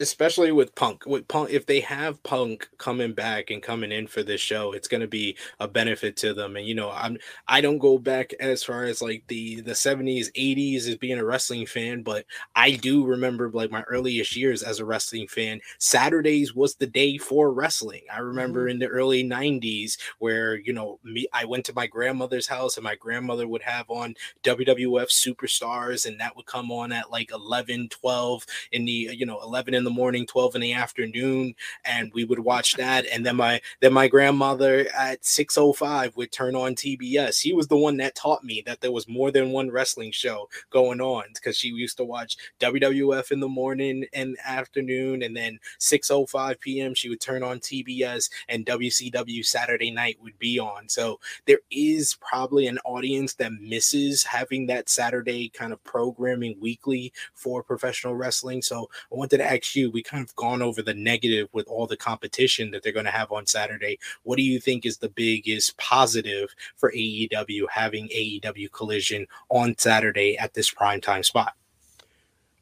especially 0.00 0.50
with 0.52 0.74
Punk. 0.74 1.06
With 1.06 1.28
Punk, 1.28 1.50
if 1.50 1.66
they 1.66 1.80
have 1.80 2.22
Punk 2.22 2.68
coming 2.78 3.12
back 3.12 3.50
and 3.50 3.62
coming 3.62 3.92
in 3.92 4.06
for 4.06 4.22
this 4.22 4.40
show, 4.40 4.72
it's 4.72 4.88
going 4.88 5.00
to 5.00 5.06
be 5.06 5.36
a 5.60 5.68
benefit 5.68 6.16
to 6.18 6.34
them. 6.34 6.56
And 6.56 6.66
you 6.66 6.74
know, 6.74 6.90
I'm 6.90 7.18
I 7.46 7.60
don't 7.60 7.78
go 7.78 7.98
back 7.98 8.32
as 8.40 8.64
far 8.64 8.84
as 8.84 9.00
like 9.00 9.24
the 9.28 9.60
the 9.60 9.72
70s, 9.72 10.32
80s 10.32 10.88
as 10.88 10.96
being 10.96 11.18
a 11.18 11.24
wrestling 11.24 11.66
fan, 11.66 12.02
but 12.02 12.24
I 12.56 12.72
do 12.72 13.04
remember 13.04 13.50
like 13.50 13.70
my 13.70 13.82
earliest 13.82 14.36
years 14.36 14.62
as 14.62 14.80
a 14.80 14.84
wrestling 14.84 15.28
fan. 15.28 15.60
Saturdays 15.78 16.54
was 16.54 16.74
the 16.74 16.86
day 16.86 17.18
for 17.18 17.52
wrestling. 17.52 18.02
I 18.12 18.18
remember 18.18 18.62
mm-hmm. 18.62 18.70
in 18.70 18.78
the 18.80 18.88
early 18.88 19.22
90s 19.22 19.98
where 20.18 20.56
you 20.56 20.72
know 20.72 20.98
me, 21.04 21.26
I 21.32 21.44
went 21.44 21.64
to 21.66 21.74
my 21.74 21.86
grandmother's 21.86 22.48
house 22.48 22.76
and 22.76 22.84
my 22.84 22.96
grandmother 22.96 23.46
would 23.46 23.62
have 23.62 23.88
on 23.90 24.14
WWF 24.42 25.08
Superstars, 25.08 26.06
and 26.06 26.18
that 26.20 26.34
would 26.36 26.46
come 26.46 26.72
on 26.72 26.92
at 26.92 27.10
like 27.10 27.30
11, 27.30 27.88
12 27.90 28.46
in 28.72 28.84
the 28.84 29.10
you 29.12 29.26
know 29.26 29.40
11 29.40 29.74
in 29.74 29.83
in 29.84 29.92
the 29.92 30.00
morning, 30.00 30.26
12 30.26 30.54
in 30.54 30.60
the 30.62 30.72
afternoon, 30.72 31.54
and 31.84 32.10
we 32.14 32.24
would 32.24 32.38
watch 32.38 32.74
that. 32.74 33.04
And 33.12 33.24
then 33.24 33.36
my 33.36 33.60
then 33.80 33.92
my 33.92 34.08
grandmother 34.08 34.86
at 34.96 35.22
6:05 35.22 36.16
would 36.16 36.32
turn 36.32 36.56
on 36.56 36.74
TBS. 36.74 37.40
He 37.40 37.52
was 37.52 37.68
the 37.68 37.76
one 37.76 37.98
that 37.98 38.14
taught 38.14 38.42
me 38.42 38.62
that 38.64 38.80
there 38.80 38.92
was 38.92 39.06
more 39.06 39.30
than 39.30 39.50
one 39.52 39.70
wrestling 39.70 40.10
show 40.10 40.48
going 40.70 41.00
on 41.00 41.24
because 41.34 41.58
she 41.58 41.68
used 41.68 41.98
to 41.98 42.04
watch 42.04 42.36
WWF 42.60 43.30
in 43.30 43.40
the 43.40 43.48
morning 43.48 44.06
and 44.14 44.38
afternoon, 44.44 45.22
and 45.22 45.36
then 45.36 45.58
6:05 45.78 46.58
p.m. 46.60 46.94
she 46.94 47.10
would 47.10 47.20
turn 47.20 47.42
on 47.42 47.60
TBS, 47.60 48.30
and 48.48 48.64
WCW 48.64 49.44
Saturday 49.44 49.90
night 49.90 50.16
would 50.22 50.38
be 50.38 50.58
on. 50.58 50.88
So 50.88 51.20
there 51.46 51.60
is 51.70 52.16
probably 52.20 52.66
an 52.66 52.78
audience 52.86 53.34
that 53.34 53.52
misses 53.52 54.24
having 54.24 54.66
that 54.66 54.88
Saturday 54.88 55.50
kind 55.50 55.72
of 55.72 55.84
programming 55.84 56.56
weekly 56.60 57.12
for 57.34 57.62
professional 57.62 58.14
wrestling. 58.14 58.62
So 58.62 58.88
I 59.12 59.16
wanted 59.16 59.38
to 59.38 59.52
ask 59.52 59.73
we 59.76 60.02
kind 60.02 60.24
of 60.24 60.34
gone 60.36 60.62
over 60.62 60.82
the 60.82 60.94
negative 60.94 61.48
with 61.52 61.66
all 61.66 61.86
the 61.86 61.96
competition 61.96 62.70
that 62.70 62.82
they're 62.82 62.92
going 62.92 63.04
to 63.04 63.10
have 63.10 63.32
on 63.32 63.46
Saturday. 63.46 63.98
What 64.22 64.36
do 64.36 64.42
you 64.42 64.60
think 64.60 64.86
is 64.86 64.98
the 64.98 65.08
biggest 65.08 65.76
positive 65.76 66.54
for 66.76 66.92
AEW 66.92 67.68
having 67.70 68.08
AEW 68.08 68.70
Collision 68.72 69.26
on 69.48 69.76
Saturday 69.78 70.38
at 70.38 70.54
this 70.54 70.70
prime 70.70 71.00
time 71.00 71.22
spot? 71.22 71.54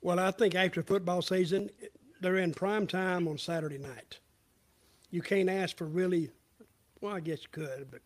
Well, 0.00 0.18
I 0.18 0.30
think 0.30 0.54
after 0.54 0.82
football 0.82 1.22
season, 1.22 1.70
they're 2.20 2.38
in 2.38 2.52
prime 2.54 2.86
time 2.86 3.28
on 3.28 3.38
Saturday 3.38 3.78
night. 3.78 4.18
You 5.10 5.22
can't 5.22 5.50
ask 5.50 5.76
for 5.76 5.84
really, 5.84 6.30
well, 7.00 7.14
I 7.14 7.20
guess 7.20 7.42
you 7.42 7.48
could, 7.52 7.88
but 7.90 8.00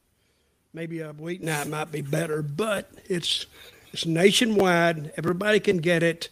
maybe 0.74 1.00
a 1.00 1.12
weeknight 1.12 1.68
might 1.68 1.90
be 1.92 2.02
better. 2.02 2.42
But 2.42 2.90
it's 3.06 3.46
It's 3.92 4.04
nationwide. 4.04 5.12
Everybody 5.16 5.58
can 5.58 5.78
get 5.78 6.02
it. 6.02 6.28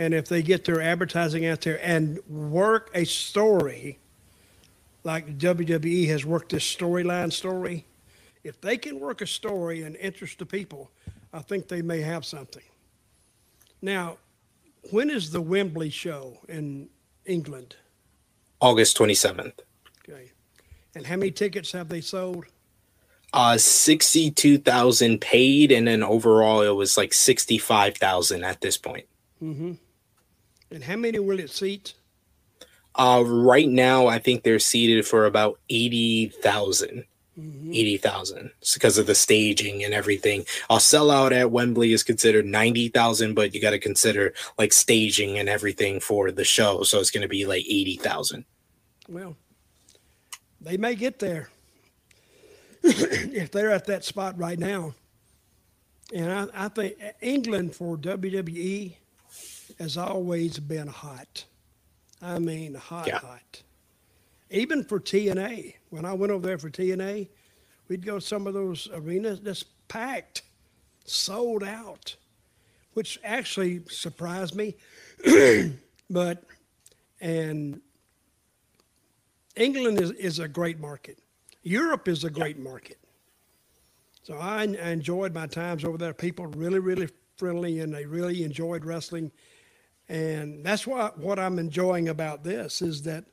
And 0.00 0.14
if 0.14 0.28
they 0.28 0.40
get 0.40 0.64
their 0.64 0.80
advertising 0.80 1.44
out 1.44 1.60
there 1.60 1.78
and 1.82 2.20
work 2.26 2.90
a 2.94 3.04
story 3.04 3.98
like 5.04 5.36
WWE 5.36 6.08
has 6.08 6.24
worked 6.24 6.52
this 6.52 6.64
storyline 6.64 7.30
story, 7.30 7.84
if 8.42 8.58
they 8.62 8.78
can 8.78 8.98
work 8.98 9.20
a 9.20 9.26
story 9.26 9.82
and 9.82 9.96
interest 9.96 10.38
the 10.38 10.46
people, 10.46 10.90
I 11.34 11.40
think 11.40 11.68
they 11.68 11.82
may 11.82 12.00
have 12.00 12.24
something. 12.24 12.62
Now, 13.82 14.16
when 14.90 15.10
is 15.10 15.32
the 15.32 15.42
Wembley 15.42 15.90
show 15.90 16.38
in 16.48 16.88
England? 17.26 17.76
August 18.58 18.96
27th. 18.96 19.52
Okay. 20.08 20.32
And 20.94 21.04
how 21.04 21.16
many 21.16 21.30
tickets 21.30 21.72
have 21.72 21.90
they 21.90 22.00
sold? 22.00 22.46
Uh 23.34 23.58
62,000 23.58 25.20
paid 25.20 25.70
and 25.70 25.86
then 25.86 26.02
overall 26.02 26.62
it 26.62 26.70
was 26.70 26.96
like 26.96 27.12
65,000 27.12 28.44
at 28.44 28.62
this 28.62 28.78
point. 28.78 29.04
Mm-hmm. 29.42 29.72
And 30.70 30.84
how 30.84 30.96
many 30.96 31.18
will 31.18 31.40
it 31.40 31.50
seat? 31.50 31.94
Uh 32.94 33.22
right 33.26 33.68
now 33.68 34.06
I 34.06 34.18
think 34.18 34.42
they're 34.42 34.58
seated 34.58 35.06
for 35.06 35.26
about 35.26 35.58
80,000. 35.68 37.04
Mm-hmm. 37.38 37.72
80,000 37.72 38.50
because 38.74 38.98
of 38.98 39.06
the 39.06 39.14
staging 39.14 39.84
and 39.84 39.94
everything. 39.94 40.44
I'll 40.68 40.80
sell 40.80 41.10
out 41.10 41.32
at 41.32 41.50
Wembley 41.50 41.92
is 41.92 42.02
considered 42.02 42.44
90,000, 42.44 43.34
but 43.34 43.54
you 43.54 43.60
got 43.62 43.70
to 43.70 43.78
consider 43.78 44.34
like 44.58 44.72
staging 44.72 45.38
and 45.38 45.48
everything 45.48 46.00
for 46.00 46.30
the 46.32 46.44
show. 46.44 46.82
So 46.82 46.98
it's 46.98 47.10
going 47.10 47.22
to 47.22 47.28
be 47.28 47.46
like 47.46 47.64
80,000. 47.64 48.44
Well, 49.08 49.36
they 50.60 50.76
may 50.76 50.94
get 50.96 51.20
there 51.20 51.48
if 52.82 53.50
they're 53.50 53.70
at 53.70 53.86
that 53.86 54.04
spot 54.04 54.36
right 54.36 54.58
now. 54.58 54.94
And 56.12 56.32
I, 56.32 56.64
I 56.64 56.68
think 56.68 56.96
England 57.22 57.74
for 57.74 57.96
WWE 57.96 58.96
has 59.80 59.96
always 59.96 60.58
been 60.58 60.86
hot. 60.86 61.44
I 62.20 62.38
mean, 62.38 62.74
hot, 62.74 63.06
yeah. 63.06 63.18
hot. 63.18 63.62
Even 64.50 64.84
for 64.84 65.00
TNA, 65.00 65.74
when 65.88 66.04
I 66.04 66.12
went 66.12 66.32
over 66.32 66.46
there 66.46 66.58
for 66.58 66.68
TNA, 66.68 67.28
we'd 67.88 68.04
go 68.04 68.16
to 68.16 68.20
some 68.20 68.46
of 68.46 68.52
those 68.52 68.88
arenas 68.92 69.40
that's 69.40 69.64
packed, 69.88 70.42
sold 71.06 71.64
out, 71.64 72.14
which 72.92 73.18
actually 73.24 73.80
surprised 73.88 74.54
me. 74.54 74.76
but, 76.10 76.44
and 77.22 77.80
England 79.56 79.98
is, 79.98 80.10
is 80.12 80.38
a 80.40 80.48
great 80.48 80.78
market. 80.78 81.18
Europe 81.62 82.06
is 82.06 82.24
a 82.24 82.30
great 82.30 82.58
market. 82.58 82.98
So 84.24 84.36
I, 84.36 84.62
I 84.62 84.90
enjoyed 84.90 85.32
my 85.32 85.46
times 85.46 85.84
over 85.84 85.96
there. 85.96 86.12
People 86.12 86.48
really, 86.48 86.80
really 86.80 87.08
friendly 87.38 87.80
and 87.80 87.94
they 87.94 88.04
really 88.04 88.44
enjoyed 88.44 88.84
wrestling. 88.84 89.32
And 90.10 90.66
that's 90.66 90.88
what, 90.88 91.18
what 91.18 91.38
I'm 91.38 91.60
enjoying 91.60 92.08
about 92.08 92.42
this 92.42 92.82
is 92.82 93.02
that 93.02 93.26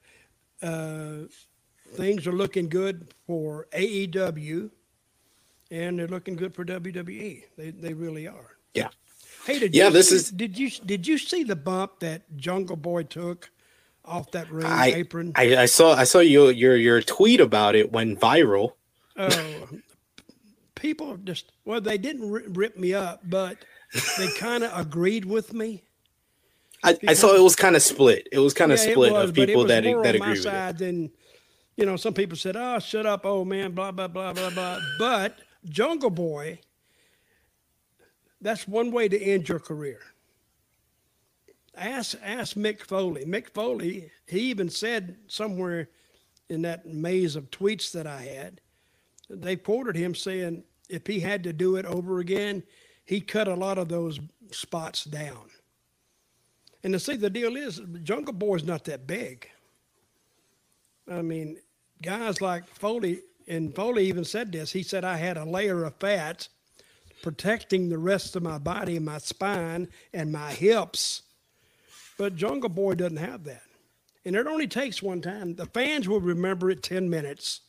uh, 0.62 1.26
things 1.94 2.28
are 2.28 2.32
looking 2.32 2.70
good 2.70 3.12
for 3.26 3.68
AEW 3.74 4.70
and 5.72 5.98
they're 5.98 6.08
looking 6.08 6.36
good 6.36 6.54
for 6.54 6.63
WWE. 6.63 7.44
They, 7.58 7.72
they 7.72 7.94
really 7.96 8.28
are. 8.28 8.58
Yeah. 8.76 8.90
Hey, 9.48 9.58
did 9.58 9.74
yeah, 9.74 9.88
you, 9.88 9.94
this 9.94 10.12
is. 10.12 10.30
Did 10.30 10.58
you 10.58 10.70
did 10.70 11.08
you 11.08 11.18
see 11.18 11.44
the 11.44 11.56
bump 11.56 12.00
that 12.02 12.24
Jungle 12.36 12.76
Boy 12.76 13.04
took 13.04 13.50
off 14.04 14.30
that 14.32 14.52
ring 14.52 14.66
I, 14.66 14.88
apron? 14.88 15.32
I, 15.36 15.56
I 15.56 15.66
saw 15.68 15.94
I 15.94 16.04
saw 16.04 16.20
your 16.20 16.52
your 16.52 16.76
your 16.76 17.02
tweet 17.02 17.40
about 17.40 17.74
it 17.74 17.92
went 17.92 18.20
viral. 18.20 18.74
Oh, 19.16 19.70
people 20.76 21.16
just 21.24 21.54
well, 21.63 21.80
they 21.80 21.98
didn't 21.98 22.30
rip 22.30 22.78
me 22.78 22.94
up, 22.94 23.22
but 23.24 23.58
they 24.18 24.28
kind 24.38 24.66
of 24.66 24.78
agreed 24.78 25.24
with 25.24 25.54
me. 25.54 25.87
I, 26.84 26.98
I 27.08 27.13
saw 27.13 27.36
it 27.36 27.42
was 27.42 27.56
kind 27.56 27.76
of 27.76 27.82
split. 27.82 28.28
It 28.32 28.40
was 28.40 28.54
kind 28.54 28.72
of 28.72 28.80
yeah, 28.80 28.92
split 28.92 29.13
was, 29.13 29.30
of 29.30 29.36
people 29.36 29.66
that 29.66 29.84
that 29.84 30.16
agree 30.16 30.32
with 30.32 30.46
it. 30.46 30.78
Than, 30.78 31.12
you 31.76 31.86
know, 31.86 31.96
some 31.96 32.13
people 32.13 32.38
said, 32.38 32.56
"Oh, 32.56 32.80
shut 32.80 33.06
up, 33.06 33.26
oh 33.26 33.44
man," 33.44 33.72
blah 33.72 33.92
blah 33.92 34.08
blah 34.08 34.34
blah 34.34 34.50
blah. 34.52 34.80
But 35.00 35.40
Jungle 35.66 36.10
Boy, 36.10 36.60
that's 38.42 38.68
one 38.68 38.92
way 38.92 39.08
to 39.08 39.20
end 39.20 39.50
your 39.50 39.60
career. 39.60 40.00
Ask 41.76 42.18
ask 42.24 42.56
Mick 42.56 42.82
Foley. 42.82 43.26
Mick 43.26 43.54
Foley, 43.54 44.12
he 44.28 44.42
even 44.42 44.70
said 44.70 45.18
somewhere 45.28 45.90
in 46.50 46.62
that 46.62 46.86
maze 46.86 47.36
of 47.36 47.52
tweets 47.52 47.92
that 47.92 48.08
I 48.08 48.22
had, 48.22 48.62
they 49.30 49.56
quoted 49.56 49.96
him 49.96 50.16
saying 50.16 50.63
if 50.90 51.06
he 51.08 51.20
had 51.20 51.44
to 51.44 51.54
do 51.54 51.76
it 51.76 51.86
over 51.86 52.20
again, 52.20 52.63
he 53.06 53.20
cut 53.20 53.48
a 53.48 53.56
lot 53.56 53.78
of 53.78 53.90
those 53.90 54.20
spots 54.52 55.04
down. 55.04 55.50
And 56.88 56.93
to 56.93 57.02
see 57.02 57.17
the 57.17 57.30
deal 57.30 57.58
is, 57.58 57.82
Jungle 58.02 58.34
Boy's 58.34 58.63
not 58.63 58.86
that 58.86 59.08
big. 59.08 59.50
I 61.12 61.21
mean, 61.21 61.58
guys 62.02 62.39
like 62.39 62.65
Foley, 62.65 63.23
and 63.45 63.76
Foley 63.76 64.06
even 64.06 64.23
said 64.23 64.54
this. 64.54 64.71
He 64.71 64.84
said 64.84 65.04
I 65.04 65.17
had 65.17 65.36
a 65.36 65.43
layer 65.43 65.84
of 65.84 65.97
fat 66.00 66.47
protecting 67.21 67.89
the 67.89 67.97
rest 67.97 68.38
of 68.38 68.43
my 68.43 68.58
body 68.58 69.00
my 69.00 69.17
spine 69.17 69.89
and 70.13 70.32
my 70.32 70.54
hips. 70.54 71.23
But 72.17 72.38
Jungle 72.38 72.69
Boy 72.69 72.95
doesn't 72.95 73.17
have 73.17 73.43
that. 73.43 73.63
And 74.23 74.38
it 74.38 74.47
only 74.47 74.65
takes 74.65 75.04
one 75.04 75.21
time. 75.21 75.56
The 75.56 75.65
fans 75.65 76.08
will 76.08 76.21
remember 76.21 76.71
it 76.71 76.84
10 76.84 77.10
minutes. 77.10 77.63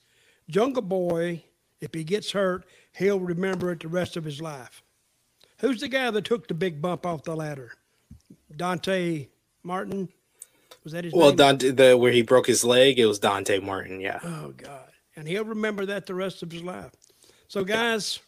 Jungle 0.49 0.83
Boy, 0.85 1.43
if 1.81 1.93
he 1.93 2.05
gets 2.05 2.31
hurt, 2.31 2.67
he'll 2.97 3.19
remember 3.19 3.73
it 3.73 3.81
the 3.81 3.89
rest 3.89 4.17
of 4.17 4.23
his 4.23 4.41
life. 4.41 4.81
Who's 5.59 5.81
the 5.81 5.89
guy 5.89 6.09
that 6.09 6.25
took 6.25 6.47
the 6.47 6.55
big 6.55 6.81
bump 6.81 7.05
off 7.05 7.25
the 7.25 7.35
ladder? 7.35 7.73
Dante 8.57 9.29
Martin. 9.63 10.09
Was 10.85 10.93
that 10.93 11.05
his 11.05 11.13
name? 11.13 11.21
well, 11.21 11.31
name? 11.31 11.37
Dante, 11.37 11.71
the 11.71 11.97
where 11.97 12.13
he 12.13 12.23
broke 12.23 12.47
his 12.47 12.65
leg, 12.65 12.99
it 12.99 13.07
was 13.07 13.19
Dante 13.19 13.59
Martin. 13.61 14.01
Yeah. 14.01 14.21
Oh 14.23 14.53
God, 14.57 14.91
and 15.17 15.27
he'll 15.29 15.45
remember 15.45 15.87
that 15.87 16.07
the 16.07 16.15
rest 16.15 16.43
of 16.43 16.53
his 16.53 16.63
life. 16.63 16.93
So, 17.49 17.65
guys, 17.65 18.21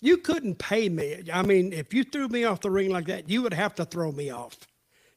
you 0.00 0.18
couldn't 0.18 0.58
pay 0.58 0.88
me. 0.88 1.22
I 1.32 1.42
mean, 1.42 1.72
if 1.72 1.92
you 1.92 2.04
threw 2.04 2.28
me 2.28 2.44
off 2.44 2.60
the 2.60 2.70
ring 2.70 2.90
like 2.90 3.06
that, 3.06 3.28
you 3.28 3.42
would 3.42 3.54
have 3.54 3.74
to 3.76 3.84
throw 3.84 4.12
me 4.12 4.30
off 4.30 4.56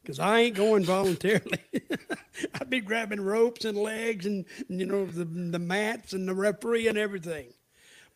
because 0.02 0.18
I 0.18 0.40
ain't 0.40 0.56
going 0.56 0.84
voluntarily. 0.84 1.60
I'd 2.54 2.70
be 2.70 2.80
grabbing 2.80 3.20
ropes 3.20 3.64
and 3.64 3.76
legs 3.76 4.26
and 4.26 4.44
you 4.68 4.86
know 4.86 5.06
the 5.06 5.24
the 5.24 5.58
mats 5.58 6.12
and 6.12 6.26
the 6.26 6.34
referee 6.34 6.88
and 6.88 6.98
everything. 6.98 7.52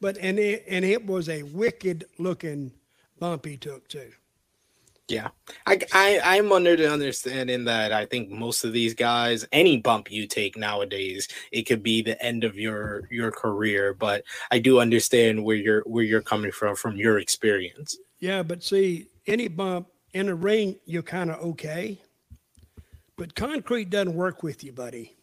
But 0.00 0.18
and 0.18 0.38
it 0.38 0.64
and 0.68 0.84
it 0.84 1.06
was 1.06 1.28
a 1.28 1.42
wicked 1.42 2.06
looking 2.18 2.72
bump 3.18 3.44
he 3.46 3.56
took 3.56 3.88
too. 3.88 4.10
Yeah, 5.08 5.28
I, 5.66 5.80
I 5.92 6.20
I'm 6.24 6.50
under 6.50 6.76
the 6.76 6.90
understanding 6.90 7.64
that 7.64 7.92
I 7.92 8.06
think 8.06 8.30
most 8.30 8.64
of 8.64 8.72
these 8.72 8.94
guys, 8.94 9.46
any 9.52 9.76
bump 9.76 10.10
you 10.10 10.26
take 10.26 10.56
nowadays, 10.56 11.28
it 11.52 11.64
could 11.64 11.82
be 11.82 12.00
the 12.00 12.20
end 12.24 12.42
of 12.42 12.56
your 12.56 13.06
your 13.10 13.30
career. 13.30 13.92
But 13.92 14.24
I 14.50 14.60
do 14.60 14.80
understand 14.80 15.44
where 15.44 15.56
you're 15.56 15.82
where 15.82 16.04
you're 16.04 16.22
coming 16.22 16.52
from 16.52 16.74
from 16.74 16.96
your 16.96 17.18
experience. 17.18 17.98
Yeah, 18.18 18.42
but 18.42 18.62
see, 18.62 19.08
any 19.26 19.48
bump 19.48 19.88
in 20.14 20.30
a 20.30 20.34
ring, 20.34 20.76
you're 20.86 21.02
kind 21.02 21.30
of 21.30 21.38
okay. 21.40 22.00
But 23.16 23.34
concrete 23.34 23.90
doesn't 23.90 24.14
work 24.14 24.42
with 24.42 24.64
you, 24.64 24.72
buddy. 24.72 25.14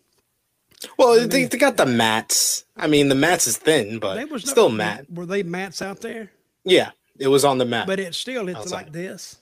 Well, 0.99 1.19
I 1.19 1.25
they, 1.25 1.45
they 1.45 1.57
got 1.57 1.77
the 1.77 1.87
mats. 1.87 2.65
I 2.77 2.85
mean, 2.85 3.09
the 3.09 3.15
mats 3.15 3.47
is 3.47 3.57
thin, 3.57 3.97
but 3.97 4.29
was 4.29 4.47
still 4.47 4.69
no, 4.69 4.75
mat. 4.75 5.05
Were 5.11 5.25
they 5.25 5.41
mats 5.41 5.81
out 5.81 6.01
there? 6.01 6.31
Yeah, 6.63 6.91
it 7.17 7.29
was 7.29 7.43
on 7.43 7.57
the 7.57 7.65
mat. 7.65 7.87
But 7.87 7.99
it 7.99 8.13
still 8.13 8.47
it's 8.47 8.59
outside. 8.59 8.75
like 8.75 8.91
this 8.91 9.40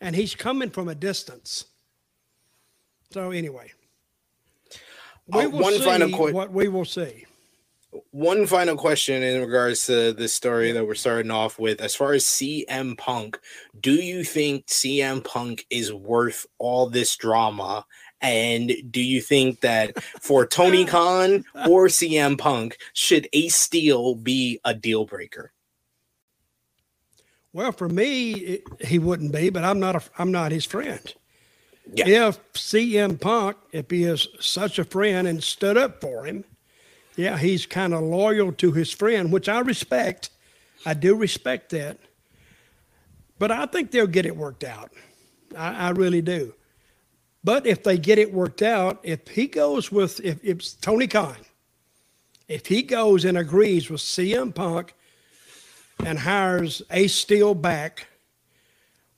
and 0.00 0.14
he's 0.14 0.34
coming 0.34 0.70
from 0.70 0.88
a 0.88 0.94
distance. 0.94 1.66
So 3.10 3.30
anyway, 3.30 3.72
we 5.28 5.44
uh, 5.44 5.48
will 5.48 5.60
one 5.60 5.72
see 5.74 5.84
final 5.84 6.10
qu- 6.10 6.32
what 6.32 6.52
we 6.52 6.68
will 6.68 6.84
see. 6.84 7.26
One 8.10 8.46
final 8.46 8.76
question 8.76 9.22
in 9.22 9.40
regards 9.40 9.86
to 9.86 10.12
this 10.12 10.34
story 10.34 10.72
that 10.72 10.86
we're 10.86 10.94
starting 10.94 11.30
off 11.30 11.58
with. 11.58 11.80
As 11.80 11.94
far 11.94 12.12
as 12.12 12.24
CM 12.24 12.98
Punk, 12.98 13.38
do 13.80 13.94
you 13.94 14.22
think 14.22 14.66
CM 14.66 15.24
Punk 15.24 15.66
is 15.70 15.92
worth 15.92 16.46
all 16.58 16.90
this 16.90 17.16
drama? 17.16 17.86
And 18.20 18.72
do 18.90 19.00
you 19.00 19.22
think 19.22 19.60
that 19.60 20.02
for 20.20 20.46
Tony 20.46 20.84
Khan 20.86 21.44
or 21.68 21.86
CM 21.86 22.36
Punk, 22.36 22.76
should 22.92 23.28
Ace 23.32 23.56
Steel 23.56 24.14
be 24.14 24.60
a 24.64 24.74
deal 24.74 25.06
breaker? 25.06 25.52
Well, 27.56 27.72
for 27.72 27.88
me, 27.88 28.32
it, 28.32 28.64
he 28.82 28.98
wouldn't 28.98 29.32
be, 29.32 29.48
but 29.48 29.64
I'm 29.64 29.80
not 29.80 29.96
a, 29.96 30.02
I'm 30.18 30.30
not 30.30 30.52
his 30.52 30.66
friend. 30.66 31.14
Yeah. 31.90 32.28
If 32.28 32.52
CM 32.52 33.18
Punk, 33.18 33.56
if 33.72 33.90
he 33.90 34.04
is 34.04 34.28
such 34.40 34.78
a 34.78 34.84
friend 34.84 35.26
and 35.26 35.42
stood 35.42 35.78
up 35.78 36.02
for 36.02 36.26
him, 36.26 36.44
yeah, 37.16 37.38
he's 37.38 37.64
kind 37.64 37.94
of 37.94 38.02
loyal 38.02 38.52
to 38.52 38.72
his 38.72 38.92
friend, 38.92 39.32
which 39.32 39.48
I 39.48 39.60
respect. 39.60 40.28
I 40.84 40.92
do 40.92 41.14
respect 41.14 41.70
that. 41.70 41.96
But 43.38 43.50
I 43.50 43.64
think 43.64 43.90
they'll 43.90 44.06
get 44.06 44.26
it 44.26 44.36
worked 44.36 44.62
out. 44.62 44.92
I, 45.56 45.86
I 45.86 45.90
really 45.92 46.20
do. 46.20 46.52
But 47.42 47.66
if 47.66 47.82
they 47.82 47.96
get 47.96 48.18
it 48.18 48.34
worked 48.34 48.60
out, 48.60 49.00
if 49.02 49.28
he 49.28 49.46
goes 49.46 49.90
with, 49.90 50.20
if 50.22 50.44
it's 50.44 50.74
Tony 50.74 51.06
Khan, 51.06 51.38
if 52.48 52.66
he 52.66 52.82
goes 52.82 53.24
and 53.24 53.38
agrees 53.38 53.88
with 53.88 54.02
CM 54.02 54.54
Punk 54.54 54.92
and 56.04 56.18
hires 56.18 56.82
Ace 56.90 57.14
Steel 57.14 57.54
back, 57.54 58.06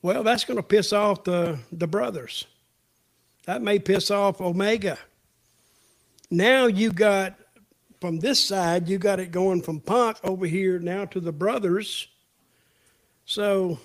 well, 0.03 0.23
that's 0.23 0.45
going 0.45 0.57
to 0.57 0.63
piss 0.63 0.93
off 0.93 1.25
the, 1.25 1.59
the 1.73 1.87
brothers. 1.87 2.47
That 3.47 3.63
may 3.63 3.79
piss 3.79 4.11
off 4.11 4.41
Omega. 4.41 4.99
Now 6.31 6.67
you 6.67 6.93
got 6.93 7.39
from 8.01 8.21
this 8.21 8.43
side, 8.43 8.89
you 8.89 8.99
got 8.99 9.19
it 9.19 9.33
going 9.33 9.63
from 9.63 9.81
Punk 9.81 10.19
over 10.23 10.47
here 10.47 10.79
now 10.79 11.05
to 11.07 11.21
the 11.21 11.33
brothers. 11.33 12.09
So 13.25 13.81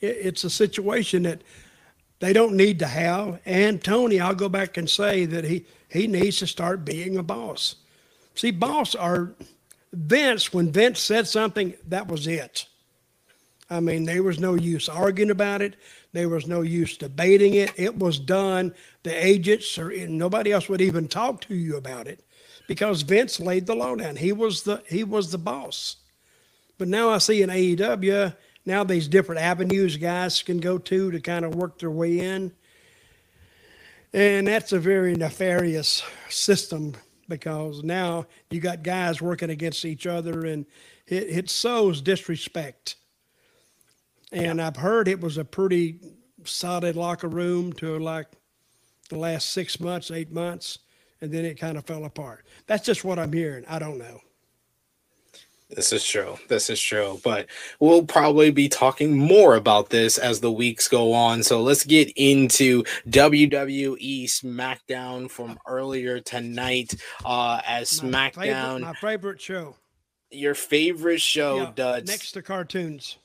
it, 0.00 0.16
it's 0.20 0.44
a 0.44 0.50
situation 0.50 1.22
that 1.22 1.42
they 2.18 2.32
don't 2.32 2.56
need 2.56 2.80
to 2.80 2.86
have. 2.86 3.40
And 3.44 3.82
Tony, 3.82 4.18
I'll 4.18 4.34
go 4.34 4.48
back 4.48 4.76
and 4.76 4.90
say 4.90 5.26
that 5.26 5.44
he, 5.44 5.64
he 5.88 6.06
needs 6.06 6.38
to 6.38 6.46
start 6.46 6.84
being 6.84 7.16
a 7.16 7.22
boss. 7.22 7.76
See, 8.34 8.50
boss 8.50 8.94
are 8.94 9.34
Vince, 9.92 10.52
when 10.52 10.70
Vince 10.70 11.00
said 11.00 11.26
something, 11.26 11.74
that 11.86 12.08
was 12.08 12.26
it. 12.26 12.66
I 13.70 13.80
mean, 13.80 14.04
there 14.04 14.22
was 14.22 14.38
no 14.38 14.54
use 14.54 14.88
arguing 14.88 15.30
about 15.30 15.60
it. 15.60 15.76
There 16.12 16.28
was 16.28 16.46
no 16.46 16.62
use 16.62 16.96
debating 16.96 17.54
it. 17.54 17.72
It 17.76 17.98
was 17.98 18.18
done. 18.18 18.74
The 19.02 19.12
agents 19.12 19.78
or 19.78 19.90
nobody 20.08 20.52
else 20.52 20.68
would 20.68 20.80
even 20.80 21.06
talk 21.06 21.42
to 21.42 21.54
you 21.54 21.76
about 21.76 22.06
it 22.06 22.24
because 22.66 23.02
Vince 23.02 23.40
laid 23.40 23.66
the 23.66 23.74
law 23.74 23.94
down. 23.94 24.16
He 24.16 24.32
was 24.32 24.62
the 24.62 24.82
he 24.88 25.04
was 25.04 25.30
the 25.30 25.38
boss. 25.38 25.96
But 26.78 26.88
now 26.88 27.10
I 27.10 27.18
see 27.18 27.42
in 27.42 27.50
AEW, 27.50 28.34
now 28.64 28.84
these 28.84 29.08
different 29.08 29.40
avenues 29.40 29.96
guys 29.96 30.42
can 30.42 30.58
go 30.58 30.78
to 30.78 31.10
to 31.10 31.20
kind 31.20 31.44
of 31.44 31.54
work 31.54 31.78
their 31.78 31.90
way 31.90 32.20
in. 32.20 32.52
And 34.14 34.46
that's 34.46 34.72
a 34.72 34.78
very 34.78 35.14
nefarious 35.14 36.02
system 36.30 36.94
because 37.28 37.82
now 37.82 38.26
you 38.50 38.60
got 38.60 38.82
guys 38.82 39.20
working 39.20 39.50
against 39.50 39.84
each 39.84 40.06
other 40.06 40.46
and 40.46 40.66
it, 41.06 41.24
it 41.24 41.50
sows 41.50 42.00
disrespect. 42.00 42.96
And 44.32 44.60
I've 44.60 44.76
heard 44.76 45.08
it 45.08 45.20
was 45.20 45.38
a 45.38 45.44
pretty 45.44 46.00
solid 46.44 46.96
locker 46.96 47.28
room 47.28 47.72
to 47.74 47.98
like 47.98 48.26
the 49.08 49.18
last 49.18 49.50
six 49.50 49.80
months, 49.80 50.10
eight 50.10 50.32
months, 50.32 50.78
and 51.20 51.32
then 51.32 51.44
it 51.44 51.58
kind 51.58 51.78
of 51.78 51.86
fell 51.86 52.04
apart. 52.04 52.46
That's 52.66 52.84
just 52.84 53.04
what 53.04 53.18
I'm 53.18 53.32
hearing. 53.32 53.64
I 53.68 53.78
don't 53.78 53.98
know. 53.98 54.20
This 55.70 55.92
is 55.92 56.02
true. 56.04 56.38
This 56.48 56.70
is 56.70 56.80
true. 56.80 57.20
But 57.22 57.46
we'll 57.78 58.04
probably 58.04 58.50
be 58.50 58.68
talking 58.68 59.16
more 59.16 59.54
about 59.54 59.90
this 59.90 60.16
as 60.16 60.40
the 60.40 60.50
weeks 60.50 60.88
go 60.88 61.12
on. 61.12 61.42
So 61.42 61.60
let's 61.60 61.84
get 61.84 62.10
into 62.16 62.84
WWE 63.08 64.24
SmackDown 64.24 65.30
from 65.30 65.58
earlier 65.66 66.20
tonight. 66.20 66.94
Uh, 67.24 67.60
as 67.66 68.02
my 68.02 68.30
SmackDown, 68.30 68.34
favorite, 68.34 68.80
my 68.80 68.94
favorite 68.94 69.40
show. 69.40 69.76
Your 70.30 70.54
favorite 70.54 71.20
show, 71.20 71.58
yeah, 71.58 71.72
Dutch. 71.74 72.06
Next 72.06 72.32
to 72.32 72.42
cartoons. 72.42 73.18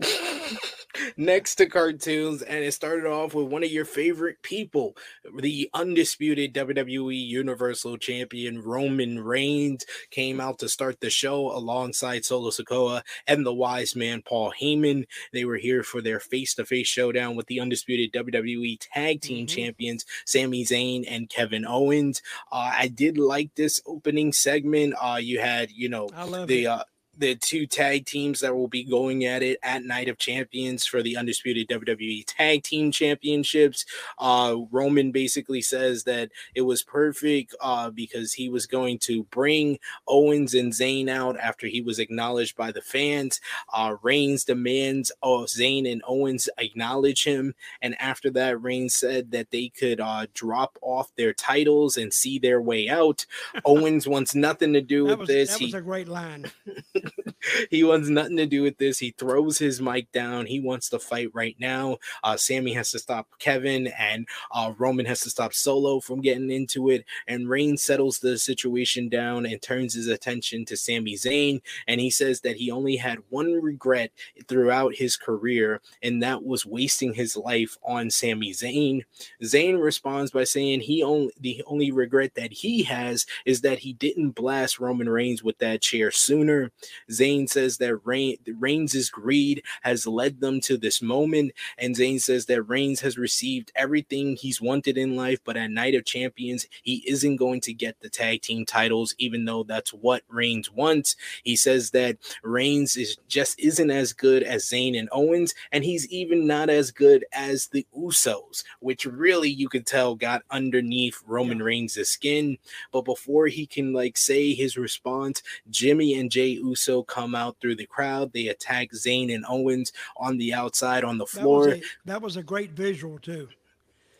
next 1.16 1.56
to 1.56 1.66
cartoons, 1.66 2.42
and 2.42 2.64
it 2.64 2.72
started 2.72 3.06
off 3.06 3.34
with 3.34 3.46
one 3.46 3.64
of 3.64 3.70
your 3.70 3.84
favorite 3.84 4.42
people, 4.42 4.96
the 5.38 5.70
undisputed 5.74 6.54
WWE 6.54 7.26
Universal 7.26 7.98
Champion 7.98 8.62
Roman 8.62 9.22
Reigns, 9.22 9.84
came 10.10 10.40
out 10.40 10.58
to 10.58 10.68
start 10.68 11.00
the 11.00 11.10
show 11.10 11.50
alongside 11.50 12.24
Solo 12.24 12.50
Sikoa 12.50 13.02
and 13.26 13.44
the 13.44 13.54
wise 13.54 13.96
man 13.96 14.22
Paul 14.22 14.52
Heyman. 14.60 15.06
They 15.32 15.44
were 15.44 15.58
here 15.58 15.82
for 15.82 16.00
their 16.00 16.20
face 16.20 16.54
to 16.54 16.64
face 16.64 16.86
showdown 16.86 17.36
with 17.36 17.46
the 17.46 17.60
undisputed 17.60 18.12
WWE 18.12 18.78
Tag 18.80 19.20
Team 19.20 19.46
mm-hmm. 19.46 19.54
Champions 19.54 20.04
Sami 20.26 20.64
Zayn 20.64 21.04
and 21.08 21.28
Kevin 21.28 21.64
Owens. 21.66 22.22
Uh, 22.50 22.72
I 22.76 22.88
did 22.88 23.18
like 23.18 23.54
this 23.54 23.80
opening 23.86 24.32
segment. 24.32 24.94
Uh, 25.00 25.18
you 25.20 25.40
had, 25.40 25.70
you 25.70 25.88
know, 25.88 26.08
the. 26.46 26.66
Uh, 26.66 26.84
the 27.18 27.34
two 27.34 27.66
tag 27.66 28.06
teams 28.06 28.40
that 28.40 28.54
will 28.54 28.68
be 28.68 28.84
going 28.84 29.24
at 29.24 29.42
it 29.42 29.58
at 29.62 29.84
Night 29.84 30.08
of 30.08 30.18
Champions 30.18 30.86
for 30.86 31.02
the 31.02 31.16
undisputed 31.16 31.68
WWE 31.68 32.24
Tag 32.26 32.62
Team 32.62 32.90
Championships. 32.90 33.84
Uh, 34.18 34.56
Roman 34.70 35.12
basically 35.12 35.62
says 35.62 36.04
that 36.04 36.30
it 36.54 36.62
was 36.62 36.82
perfect 36.82 37.54
uh, 37.60 37.90
because 37.90 38.32
he 38.32 38.48
was 38.48 38.66
going 38.66 38.98
to 39.00 39.24
bring 39.24 39.78
Owens 40.06 40.54
and 40.54 40.72
Zayn 40.72 41.08
out 41.08 41.38
after 41.38 41.66
he 41.66 41.80
was 41.80 41.98
acknowledged 41.98 42.56
by 42.56 42.72
the 42.72 42.82
fans. 42.82 43.40
Uh, 43.72 43.96
Reigns 44.02 44.44
demands 44.44 45.12
oh, 45.22 45.44
Zayn 45.44 45.90
and 45.90 46.02
Owens 46.06 46.48
acknowledge 46.58 47.24
him, 47.24 47.54
and 47.80 48.00
after 48.00 48.30
that, 48.30 48.62
Reigns 48.62 48.94
said 48.94 49.30
that 49.30 49.50
they 49.50 49.68
could 49.68 50.00
uh, 50.00 50.26
drop 50.34 50.78
off 50.82 51.14
their 51.16 51.32
titles 51.32 51.96
and 51.96 52.12
see 52.12 52.38
their 52.38 52.60
way 52.60 52.88
out. 52.88 53.26
Owens 53.64 54.06
wants 54.06 54.34
nothing 54.34 54.72
to 54.72 54.80
do 54.80 55.04
with 55.04 55.20
was, 55.20 55.28
this. 55.28 55.50
That 55.50 55.58
he, 55.58 55.66
was 55.66 55.74
a 55.74 55.80
great 55.80 56.08
line. 56.08 56.50
he 57.70 57.84
wants 57.84 58.08
nothing 58.08 58.36
to 58.36 58.46
do 58.46 58.62
with 58.62 58.78
this. 58.78 58.98
He 58.98 59.14
throws 59.16 59.58
his 59.58 59.80
mic 59.80 60.10
down. 60.12 60.46
He 60.46 60.60
wants 60.60 60.88
to 60.90 60.98
fight 60.98 61.30
right 61.32 61.56
now. 61.58 61.98
Uh, 62.22 62.36
Sami 62.36 62.72
has 62.74 62.90
to 62.92 62.98
stop 62.98 63.28
Kevin, 63.38 63.88
and 63.98 64.26
uh, 64.52 64.72
Roman 64.78 65.06
has 65.06 65.20
to 65.20 65.30
stop 65.30 65.54
Solo 65.54 66.00
from 66.00 66.20
getting 66.20 66.50
into 66.50 66.90
it. 66.90 67.04
And 67.28 67.48
Reigns 67.48 67.82
settles 67.82 68.18
the 68.18 68.38
situation 68.38 69.08
down 69.08 69.46
and 69.46 69.60
turns 69.60 69.94
his 69.94 70.08
attention 70.08 70.64
to 70.66 70.76
Sami 70.76 71.14
Zayn. 71.14 71.60
And 71.86 72.00
he 72.00 72.10
says 72.10 72.40
that 72.42 72.56
he 72.56 72.70
only 72.70 72.96
had 72.96 73.18
one 73.28 73.52
regret 73.52 74.10
throughout 74.48 74.94
his 74.94 75.16
career, 75.16 75.80
and 76.02 76.22
that 76.22 76.44
was 76.44 76.66
wasting 76.66 77.14
his 77.14 77.36
life 77.36 77.76
on 77.84 78.10
Sami 78.10 78.52
Zayn. 78.52 79.02
Zayn 79.42 79.82
responds 79.82 80.30
by 80.30 80.44
saying 80.44 80.80
he 80.80 81.02
only 81.02 81.32
the 81.40 81.62
only 81.66 81.90
regret 81.90 82.34
that 82.34 82.52
he 82.52 82.82
has 82.84 83.26
is 83.44 83.60
that 83.62 83.78
he 83.78 83.92
didn't 83.92 84.30
blast 84.30 84.78
Roman 84.78 85.08
Reigns 85.08 85.42
with 85.42 85.58
that 85.58 85.82
chair 85.82 86.10
sooner. 86.10 86.70
Zayn 87.10 87.48
says 87.48 87.78
that 87.78 87.96
Reign, 88.04 88.36
Reigns' 88.46 89.10
greed 89.10 89.62
has 89.82 90.06
led 90.06 90.40
them 90.40 90.60
to 90.60 90.76
this 90.76 91.02
moment. 91.02 91.52
And 91.78 91.96
Zayn 91.96 92.20
says 92.20 92.46
that 92.46 92.62
Reigns 92.62 93.00
has 93.00 93.18
received 93.18 93.72
everything 93.74 94.36
he's 94.36 94.60
wanted 94.60 94.96
in 94.96 95.16
life, 95.16 95.40
but 95.44 95.56
at 95.56 95.70
Night 95.70 95.94
of 95.94 96.04
Champions, 96.04 96.66
he 96.82 97.04
isn't 97.06 97.36
going 97.36 97.60
to 97.62 97.72
get 97.72 97.98
the 98.00 98.08
tag 98.08 98.42
team 98.42 98.64
titles, 98.64 99.14
even 99.18 99.44
though 99.44 99.64
that's 99.64 99.92
what 99.92 100.22
Reigns 100.28 100.70
wants. 100.70 101.16
He 101.42 101.56
says 101.56 101.90
that 101.90 102.18
Reigns 102.42 102.96
is 102.96 103.16
just 103.26 103.58
isn't 103.58 103.90
as 103.90 104.12
good 104.12 104.42
as 104.42 104.64
Zayn 104.64 104.98
and 104.98 105.08
Owens, 105.10 105.54
and 105.72 105.84
he's 105.84 106.06
even 106.08 106.46
not 106.46 106.70
as 106.70 106.90
good 106.90 107.24
as 107.32 107.66
the 107.68 107.86
Usos, 107.96 108.64
which 108.80 109.06
really 109.06 109.50
you 109.50 109.68
could 109.68 109.86
tell 109.86 110.14
got 110.14 110.42
underneath 110.50 111.20
Roman. 111.26 111.64
Reigns' 111.64 112.08
skin. 112.08 112.58
But 112.92 113.04
before 113.04 113.48
he 113.48 113.66
can 113.66 113.92
like 113.92 114.16
say 114.16 114.54
his 114.54 114.76
response, 114.76 115.42
Jimmy 115.70 116.18
and 116.18 116.30
Jay 116.30 116.48
Uso 116.48 116.83
Uso 116.84 117.02
come 117.02 117.34
out 117.34 117.56
through 117.60 117.76
the 117.76 117.86
crowd. 117.86 118.32
They 118.32 118.48
attack 118.48 118.90
Zayn 118.92 119.34
and 119.34 119.44
Owens 119.48 119.92
on 120.16 120.38
the 120.38 120.52
outside 120.54 121.04
on 121.04 121.18
the 121.18 121.26
floor. 121.26 121.66
That 121.66 121.70
was 121.70 121.78
a, 121.78 122.06
that 122.06 122.22
was 122.22 122.36
a 122.36 122.42
great 122.42 122.72
visual 122.72 123.18
too. 123.18 123.48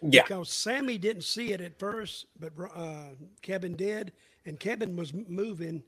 Yeah. 0.03 0.23
Because 0.23 0.51
Sami 0.51 0.99
didn't 0.99 1.25
see 1.25 1.53
it 1.53 1.61
at 1.61 1.79
first, 1.79 2.27
but 2.39 2.53
uh, 2.77 3.15
Kevin 3.41 3.75
did, 3.75 4.13
and 4.45 4.61
Kevin 4.61 4.97
was 4.97 5.15
moving. 5.15 5.83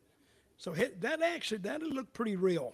So 0.56 0.72
that 0.72 1.22
actually 1.22 1.58
that 1.58 1.82
looked 1.82 2.14
pretty 2.14 2.36
real 2.36 2.72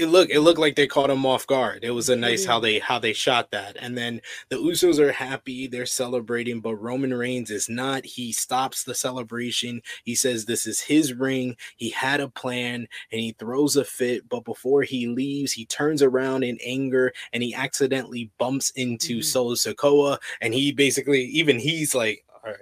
it 0.00 0.06
looked 0.06 0.32
it 0.32 0.40
looked 0.40 0.58
like 0.58 0.76
they 0.76 0.86
caught 0.86 1.10
him 1.10 1.26
off 1.26 1.46
guard. 1.46 1.84
It 1.84 1.90
was 1.90 2.08
a 2.08 2.16
nice 2.16 2.46
how 2.46 2.58
they 2.58 2.78
how 2.78 2.98
they 2.98 3.12
shot 3.12 3.50
that. 3.50 3.76
And 3.78 3.98
then 3.98 4.22
the 4.48 4.56
Usos 4.56 4.98
are 4.98 5.12
happy, 5.12 5.66
they're 5.66 5.84
celebrating, 5.84 6.60
but 6.60 6.76
Roman 6.76 7.12
Reigns 7.12 7.50
is 7.50 7.68
not. 7.68 8.06
He 8.06 8.32
stops 8.32 8.82
the 8.82 8.94
celebration. 8.94 9.82
He 10.04 10.14
says 10.14 10.44
this 10.44 10.66
is 10.66 10.80
his 10.80 11.12
ring. 11.12 11.56
He 11.76 11.90
had 11.90 12.20
a 12.20 12.28
plan 12.28 12.88
and 13.12 13.20
he 13.20 13.32
throws 13.32 13.76
a 13.76 13.84
fit, 13.84 14.26
but 14.28 14.44
before 14.44 14.82
he 14.82 15.06
leaves, 15.06 15.52
he 15.52 15.66
turns 15.66 16.02
around 16.02 16.44
in 16.44 16.58
anger 16.64 17.12
and 17.34 17.42
he 17.42 17.54
accidentally 17.54 18.30
bumps 18.38 18.70
into 18.70 19.16
mm-hmm. 19.16 19.22
Solo 19.22 19.54
Sikoa 19.54 20.18
and 20.40 20.54
he 20.54 20.72
basically 20.72 21.24
even 21.24 21.58
he's 21.58 21.94
like, 21.94 22.24
all 22.42 22.50
right, 22.50 22.58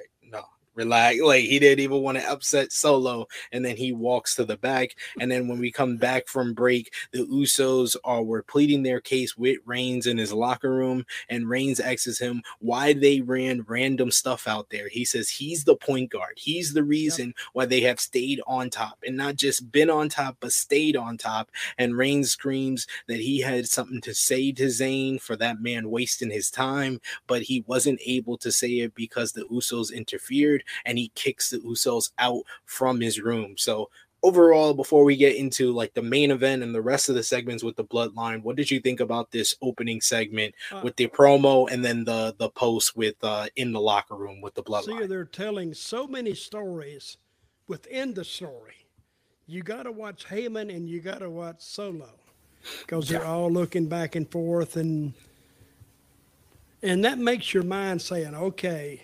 relax. 0.78 1.20
Like 1.20 1.44
he 1.44 1.58
didn't 1.58 1.80
even 1.80 2.00
want 2.00 2.18
to 2.18 2.30
upset 2.30 2.72
Solo, 2.72 3.26
and 3.52 3.64
then 3.64 3.76
he 3.76 3.92
walks 3.92 4.34
to 4.36 4.44
the 4.44 4.56
back. 4.56 4.96
And 5.20 5.30
then 5.30 5.48
when 5.48 5.58
we 5.58 5.70
come 5.70 5.96
back 5.96 6.28
from 6.28 6.54
break, 6.54 6.94
the 7.12 7.26
Usos 7.26 7.96
are 8.04 8.22
were 8.22 8.42
pleading 8.42 8.82
their 8.82 9.00
case 9.00 9.36
with 9.36 9.58
Reigns 9.66 10.06
in 10.06 10.16
his 10.16 10.32
locker 10.32 10.72
room, 10.72 11.04
and 11.28 11.48
Reigns 11.48 11.80
asks 11.80 12.18
him 12.18 12.42
why 12.60 12.92
they 12.92 13.20
ran 13.20 13.64
random 13.66 14.10
stuff 14.10 14.46
out 14.46 14.70
there. 14.70 14.88
He 14.88 15.04
says 15.04 15.28
he's 15.28 15.64
the 15.64 15.76
point 15.76 16.10
guard. 16.10 16.34
He's 16.36 16.72
the 16.72 16.84
reason 16.84 17.34
why 17.52 17.66
they 17.66 17.80
have 17.82 18.00
stayed 18.00 18.40
on 18.46 18.70
top, 18.70 18.98
and 19.06 19.16
not 19.16 19.36
just 19.36 19.70
been 19.72 19.90
on 19.90 20.08
top, 20.08 20.36
but 20.40 20.52
stayed 20.52 20.96
on 20.96 21.18
top. 21.18 21.50
And 21.76 21.96
Reigns 21.96 22.30
screams 22.30 22.86
that 23.08 23.20
he 23.20 23.40
had 23.40 23.68
something 23.68 24.00
to 24.02 24.14
say 24.14 24.52
to 24.52 24.66
Zayn 24.66 25.20
for 25.20 25.36
that 25.36 25.60
man 25.60 25.90
wasting 25.90 26.30
his 26.30 26.50
time, 26.50 27.00
but 27.26 27.42
he 27.42 27.64
wasn't 27.66 28.00
able 28.06 28.38
to 28.38 28.52
say 28.52 28.68
it 28.80 28.94
because 28.94 29.32
the 29.32 29.44
Usos 29.44 29.92
interfered 29.92 30.62
and 30.84 30.98
he 30.98 31.10
kicks 31.14 31.50
the 31.50 31.58
Usos 31.58 32.10
out 32.18 32.42
from 32.64 33.00
his 33.00 33.20
room. 33.20 33.54
So 33.56 33.90
overall, 34.22 34.74
before 34.74 35.04
we 35.04 35.16
get 35.16 35.36
into 35.36 35.72
like 35.72 35.94
the 35.94 36.02
main 36.02 36.30
event 36.30 36.62
and 36.62 36.74
the 36.74 36.82
rest 36.82 37.08
of 37.08 37.14
the 37.14 37.22
segments 37.22 37.62
with 37.62 37.76
the 37.76 37.84
bloodline, 37.84 38.42
what 38.42 38.56
did 38.56 38.70
you 38.70 38.80
think 38.80 39.00
about 39.00 39.30
this 39.30 39.54
opening 39.62 40.00
segment 40.00 40.54
uh, 40.72 40.80
with 40.82 40.96
the 40.96 41.06
promo 41.06 41.70
and 41.70 41.84
then 41.84 42.04
the 42.04 42.34
the 42.38 42.50
post 42.50 42.96
with 42.96 43.14
uh 43.22 43.46
in 43.56 43.72
the 43.72 43.80
locker 43.80 44.16
room 44.16 44.40
with 44.40 44.54
the 44.54 44.62
bloodline? 44.62 45.00
See, 45.00 45.06
they're 45.06 45.24
telling 45.24 45.72
so 45.74 46.06
many 46.06 46.34
stories 46.34 47.16
within 47.68 48.14
the 48.14 48.24
story. 48.24 48.74
you 49.46 49.62
got 49.62 49.84
to 49.84 49.92
watch 49.92 50.26
Heyman 50.26 50.74
and 50.74 50.88
you 50.88 51.00
got 51.00 51.18
to 51.20 51.30
watch 51.30 51.60
Solo 51.60 52.10
because 52.80 53.08
they're 53.08 53.24
all 53.24 53.50
looking 53.50 53.86
back 53.88 54.16
and 54.16 54.28
forth 54.30 54.76
and 54.76 55.14
and 56.82 57.04
that 57.04 57.18
makes 57.18 57.52
your 57.54 57.62
mind 57.64 58.00
saying, 58.02 58.34
okay, 58.34 59.02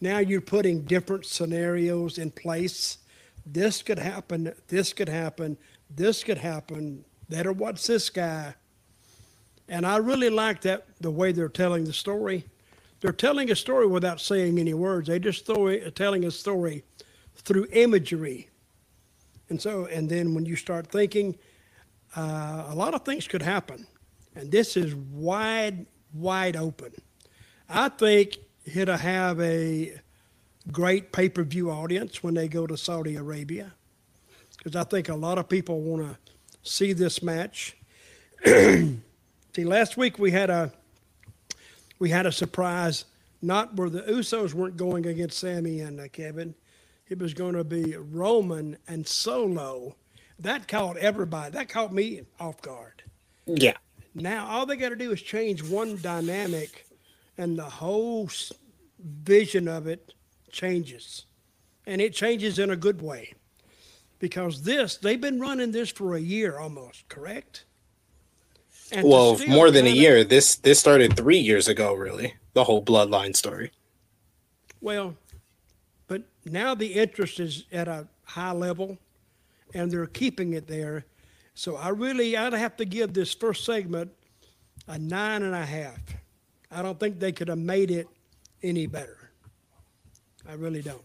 now 0.00 0.18
you're 0.18 0.40
putting 0.40 0.82
different 0.82 1.26
scenarios 1.26 2.18
in 2.18 2.30
place. 2.30 2.98
This 3.44 3.82
could 3.82 3.98
happen. 3.98 4.52
This 4.68 4.92
could 4.92 5.08
happen. 5.08 5.58
This 5.88 6.24
could 6.24 6.38
happen. 6.38 7.04
Better 7.28 7.52
watch 7.52 7.86
this 7.86 8.08
guy. 8.10 8.54
And 9.68 9.86
I 9.86 9.98
really 9.98 10.30
like 10.30 10.62
that 10.62 10.86
the 11.00 11.10
way 11.10 11.32
they're 11.32 11.48
telling 11.48 11.84
the 11.84 11.92
story. 11.92 12.44
They're 13.00 13.12
telling 13.12 13.50
a 13.50 13.56
story 13.56 13.86
without 13.86 14.20
saying 14.20 14.58
any 14.58 14.74
words. 14.74 15.08
They 15.08 15.18
just 15.18 15.38
story, 15.38 15.90
telling 15.94 16.24
a 16.24 16.30
story 16.30 16.84
through 17.36 17.66
imagery. 17.72 18.48
And 19.48 19.60
so, 19.60 19.86
and 19.86 20.08
then 20.08 20.34
when 20.34 20.44
you 20.44 20.56
start 20.56 20.88
thinking, 20.88 21.36
uh, 22.16 22.66
a 22.68 22.74
lot 22.74 22.94
of 22.94 23.04
things 23.04 23.28
could 23.28 23.42
happen. 23.42 23.86
And 24.34 24.50
this 24.50 24.76
is 24.76 24.94
wide, 24.94 25.86
wide 26.12 26.56
open. 26.56 26.92
I 27.68 27.88
think 27.88 28.38
it'll 28.64 28.96
have 28.96 29.40
a 29.40 30.00
great 30.70 31.12
pay 31.12 31.28
per 31.28 31.42
view 31.42 31.70
audience 31.70 32.22
when 32.22 32.34
they 32.34 32.48
go 32.48 32.66
to 32.66 32.76
Saudi 32.76 33.16
Arabia. 33.16 33.72
Because 34.56 34.76
I 34.76 34.84
think 34.84 35.08
a 35.08 35.14
lot 35.14 35.38
of 35.38 35.48
people 35.48 35.80
want 35.80 36.02
to 36.02 36.18
see 36.62 36.92
this 36.92 37.22
match. 37.22 37.76
see, 38.44 38.94
last 39.58 39.96
week 39.96 40.18
we 40.18 40.30
had 40.30 40.50
a 40.50 40.72
we 41.98 42.10
had 42.10 42.26
a 42.26 42.32
surprise, 42.32 43.04
not 43.42 43.76
where 43.76 43.90
the 43.90 44.02
Usos 44.02 44.54
weren't 44.54 44.76
going 44.76 45.06
against 45.06 45.38
Sammy 45.38 45.80
and 45.80 46.00
uh, 46.00 46.08
Kevin. 46.08 46.54
It 47.08 47.18
was 47.18 47.34
going 47.34 47.54
to 47.54 47.64
be 47.64 47.96
Roman 47.96 48.78
and 48.88 49.06
Solo. 49.06 49.96
That 50.38 50.68
caught 50.68 50.96
everybody. 50.96 51.50
That 51.52 51.68
caught 51.68 51.92
me 51.92 52.22
off 52.38 52.62
guard. 52.62 53.02
Yeah. 53.46 53.76
Now 54.14 54.46
all 54.46 54.66
they 54.66 54.76
got 54.76 54.90
to 54.90 54.96
do 54.96 55.12
is 55.12 55.20
change 55.20 55.62
one 55.62 55.98
dynamic, 56.00 56.86
and 57.36 57.58
the 57.58 57.64
whole 57.64 58.28
vision 58.98 59.68
of 59.68 59.86
it 59.86 60.14
changes, 60.50 61.26
and 61.86 62.00
it 62.00 62.12
changes 62.12 62.58
in 62.58 62.70
a 62.70 62.76
good 62.76 63.00
way. 63.00 63.34
Because 64.18 64.62
this, 64.62 64.96
they've 64.96 65.20
been 65.20 65.40
running 65.40 65.72
this 65.72 65.88
for 65.88 66.14
a 66.14 66.20
year 66.20 66.58
almost, 66.58 67.08
correct? 67.08 67.64
And 68.92 69.06
well, 69.06 69.38
more 69.48 69.70
than 69.70 69.86
a 69.86 69.90
year. 69.90 70.24
This 70.24 70.56
this 70.56 70.80
started 70.80 71.16
three 71.16 71.38
years 71.38 71.68
ago, 71.68 71.94
really. 71.94 72.34
The 72.54 72.64
whole 72.64 72.84
bloodline 72.84 73.36
story. 73.36 73.70
Well, 74.80 75.16
but 76.08 76.22
now 76.44 76.74
the 76.74 76.94
interest 76.94 77.38
is 77.38 77.64
at 77.70 77.86
a 77.86 78.08
high 78.24 78.52
level, 78.52 78.98
and 79.74 79.90
they're 79.90 80.06
keeping 80.06 80.54
it 80.54 80.66
there. 80.66 81.04
So 81.54 81.76
I 81.76 81.90
really, 81.90 82.36
I'd 82.36 82.52
have 82.52 82.76
to 82.78 82.84
give 82.84 83.12
this 83.12 83.32
first 83.34 83.64
segment 83.64 84.10
a 84.88 84.98
nine 84.98 85.42
and 85.42 85.54
a 85.54 85.64
half. 85.64 86.00
I 86.70 86.82
don't 86.82 86.98
think 87.00 87.18
they 87.18 87.32
could 87.32 87.48
have 87.48 87.58
made 87.58 87.90
it 87.90 88.06
any 88.62 88.86
better. 88.86 89.32
I 90.48 90.54
really 90.54 90.82
don't. 90.82 91.02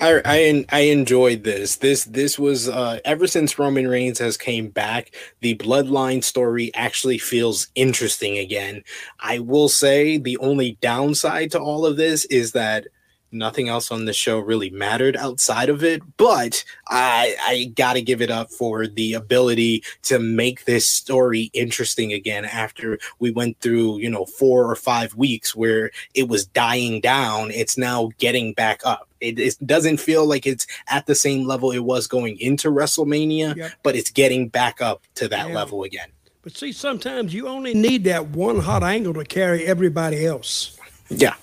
I, 0.00 0.22
I 0.24 0.64
I 0.70 0.80
enjoyed 0.80 1.44
this. 1.44 1.76
This 1.76 2.04
this 2.04 2.38
was 2.38 2.68
uh, 2.68 3.00
ever 3.04 3.26
since 3.26 3.58
Roman 3.58 3.86
Reigns 3.86 4.18
has 4.18 4.36
came 4.36 4.68
back, 4.68 5.14
the 5.40 5.56
bloodline 5.56 6.24
story 6.24 6.70
actually 6.74 7.18
feels 7.18 7.68
interesting 7.74 8.38
again. 8.38 8.82
I 9.20 9.40
will 9.40 9.68
say 9.68 10.16
the 10.16 10.38
only 10.38 10.78
downside 10.80 11.50
to 11.52 11.60
all 11.60 11.84
of 11.84 11.96
this 11.96 12.24
is 12.26 12.52
that 12.52 12.86
nothing 13.32 13.68
else 13.68 13.90
on 13.90 14.04
the 14.04 14.12
show 14.12 14.38
really 14.38 14.70
mattered 14.70 15.16
outside 15.16 15.68
of 15.68 15.84
it 15.84 16.02
but 16.16 16.64
i 16.88 17.36
i 17.42 17.72
gotta 17.74 18.00
give 18.00 18.20
it 18.20 18.30
up 18.30 18.50
for 18.50 18.86
the 18.86 19.14
ability 19.14 19.82
to 20.02 20.18
make 20.18 20.64
this 20.64 20.88
story 20.88 21.50
interesting 21.52 22.12
again 22.12 22.44
after 22.44 22.98
we 23.18 23.30
went 23.30 23.58
through 23.60 23.98
you 23.98 24.10
know 24.10 24.24
four 24.24 24.70
or 24.70 24.74
five 24.74 25.14
weeks 25.14 25.54
where 25.54 25.90
it 26.14 26.28
was 26.28 26.46
dying 26.46 27.00
down. 27.00 27.50
It's 27.50 27.76
now 27.76 28.10
getting 28.18 28.52
back 28.52 28.80
up. 28.84 29.08
It, 29.20 29.38
it 29.38 29.56
doesn't 29.66 29.98
feel 29.98 30.26
like 30.26 30.46
it's 30.46 30.66
at 30.88 31.06
the 31.06 31.14
same 31.14 31.46
level 31.46 31.70
it 31.70 31.80
was 31.80 32.06
going 32.06 32.38
into 32.40 32.70
wrestlemania 32.70 33.54
yep. 33.54 33.72
but 33.82 33.94
it's 33.94 34.10
getting 34.10 34.48
back 34.48 34.80
up 34.80 35.02
to 35.16 35.28
that 35.28 35.48
yeah. 35.48 35.54
level 35.54 35.82
again. 35.82 36.08
But 36.42 36.56
see 36.56 36.72
sometimes 36.72 37.34
you 37.34 37.46
only 37.46 37.74
need 37.74 38.04
that 38.04 38.28
one 38.28 38.60
hot 38.60 38.82
angle 38.82 39.12
to 39.14 39.24
carry 39.24 39.66
everybody 39.66 40.24
else. 40.24 40.78
Yeah. 41.10 41.34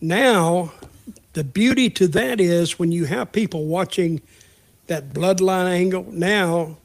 Now 0.00 0.72
the 1.36 1.44
beauty 1.44 1.90
to 1.90 2.08
that 2.08 2.40
is 2.40 2.78
when 2.78 2.92
you 2.92 3.04
have 3.04 3.30
people 3.30 3.66
watching 3.66 4.22
that 4.86 5.10
bloodline 5.10 5.66
angle, 5.66 6.06
now 6.10 6.78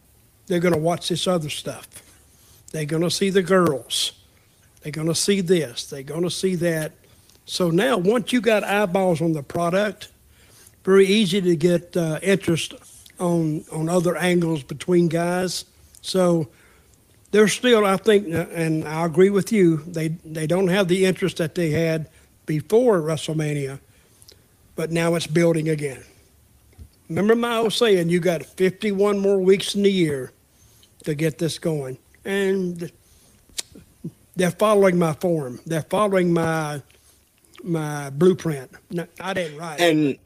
they're 0.47 0.59
going 0.59 0.73
to 0.73 0.79
watch 0.79 1.07
this 1.07 1.25
other 1.25 1.49
stuff. 1.49 1.87
They're 2.73 2.83
going 2.83 3.03
to 3.03 3.09
see 3.09 3.29
the 3.29 3.43
girls. 3.43 4.11
They're 4.81 4.91
going 4.91 5.07
to 5.07 5.15
see 5.15 5.39
this. 5.39 5.85
They're 5.85 6.03
going 6.03 6.23
to 6.23 6.29
see 6.29 6.55
that. 6.55 6.91
So 7.45 7.69
now, 7.69 7.97
once 7.97 8.33
you 8.33 8.41
got 8.41 8.65
eyeballs 8.65 9.21
on 9.21 9.31
the 9.31 9.41
product, 9.41 10.09
very 10.83 11.05
easy 11.05 11.39
to 11.39 11.55
get 11.55 11.95
uh, 11.95 12.19
interest 12.21 12.73
on 13.21 13.63
on 13.71 13.87
other 13.87 14.17
angles 14.17 14.63
between 14.63 15.07
guys. 15.07 15.63
So 16.01 16.49
they're 17.31 17.47
still, 17.47 17.85
I 17.85 17.95
think, 17.95 18.33
uh, 18.33 18.47
and 18.51 18.85
I 18.85 19.05
agree 19.05 19.29
with 19.29 19.53
you. 19.53 19.77
They 19.87 20.09
they 20.25 20.45
don't 20.45 20.67
have 20.67 20.89
the 20.89 21.05
interest 21.05 21.37
that 21.37 21.55
they 21.55 21.69
had 21.69 22.09
before 22.45 22.99
WrestleMania 22.99 23.79
but 24.81 24.91
now 24.91 25.13
it's 25.13 25.27
building 25.27 25.69
again. 25.69 26.03
Remember 27.07 27.35
my 27.35 27.57
old 27.57 27.71
saying, 27.71 28.09
you 28.09 28.19
got 28.19 28.43
51 28.43 29.19
more 29.19 29.39
weeks 29.39 29.75
in 29.75 29.83
the 29.83 29.91
year 29.91 30.31
to 31.03 31.13
get 31.13 31.37
this 31.37 31.59
going. 31.59 31.99
And 32.25 32.91
they're 34.35 34.49
following 34.49 34.97
my 34.97 35.13
form. 35.13 35.59
They're 35.67 35.83
following 35.83 36.33
my 36.33 36.81
my 37.63 38.09
blueprint. 38.09 38.71
No, 38.89 39.05
I 39.19 39.35
didn't 39.35 39.59
write 39.59 39.79
and, 39.79 40.07
it 40.15 40.19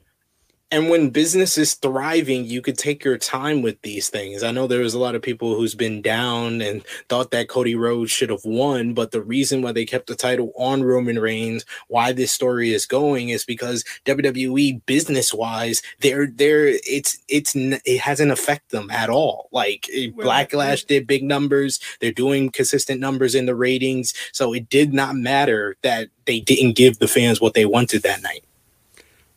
and 0.75 0.89
when 0.89 1.09
business 1.09 1.57
is 1.57 1.73
thriving 1.75 2.45
you 2.45 2.61
could 2.61 2.77
take 2.77 3.03
your 3.03 3.17
time 3.17 3.61
with 3.61 3.81
these 3.81 4.09
things. 4.09 4.43
I 4.43 4.51
know 4.51 4.67
there 4.67 4.81
was 4.81 4.93
a 4.93 4.99
lot 4.99 5.15
of 5.15 5.21
people 5.21 5.55
who's 5.55 5.75
been 5.75 6.01
down 6.01 6.61
and 6.61 6.83
thought 7.09 7.31
that 7.31 7.49
cody 7.49 7.75
rhodes 7.75 8.11
should 8.11 8.29
have 8.29 8.45
won 8.45 8.93
but 8.93 9.11
the 9.11 9.21
reason 9.21 9.61
why 9.61 9.71
they 9.71 9.85
kept 9.85 10.07
the 10.07 10.15
title 10.15 10.51
on 10.57 10.83
roman 10.83 11.19
reigns 11.19 11.65
why 11.88 12.11
this 12.11 12.31
story 12.31 12.73
is 12.73 12.85
going 12.85 13.29
is 13.29 13.45
because 13.45 13.83
wwe 14.05 14.85
business 14.85 15.33
wise 15.33 15.81
they're 16.01 16.27
they're 16.27 16.67
it's 16.67 17.17
it's 17.27 17.55
it 17.55 17.99
hasn't 17.99 18.31
affected 18.31 18.77
them 18.77 18.89
at 18.91 19.09
all. 19.09 19.49
Like 19.51 19.88
eh, 19.93 20.09
well, 20.15 20.27
backlash 20.27 20.85
did 20.85 21.07
big 21.07 21.23
numbers. 21.23 21.79
They're 22.01 22.11
doing 22.11 22.49
consistent 22.49 22.99
numbers 22.99 23.35
in 23.35 23.45
the 23.45 23.55
ratings. 23.55 24.13
So 24.31 24.53
it 24.53 24.69
did 24.69 24.93
not 24.93 25.15
matter 25.15 25.77
that 25.83 26.09
they 26.25 26.39
didn't 26.39 26.75
give 26.75 26.99
the 26.99 27.07
fans 27.07 27.41
what 27.41 27.53
they 27.53 27.65
wanted 27.65 28.03
that 28.03 28.21
night 28.21 28.43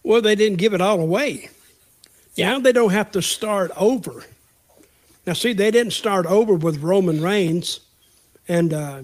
well, 0.09 0.23
they 0.23 0.35
didn't 0.35 0.57
give 0.57 0.73
it 0.73 0.81
all 0.81 1.01
away. 1.01 1.51
Now 2.39 2.59
they 2.61 2.73
don't 2.73 2.93
have 2.93 3.11
to 3.11 3.21
start 3.21 3.71
over. 3.77 4.25
Now, 5.27 5.35
see, 5.35 5.53
they 5.53 5.71
didn't 5.71 5.93
start 5.93 6.25
over 6.25 6.55
with 6.55 6.79
Roman 6.79 7.21
Reigns, 7.21 7.81
and 8.49 8.73
uh, 8.73 9.03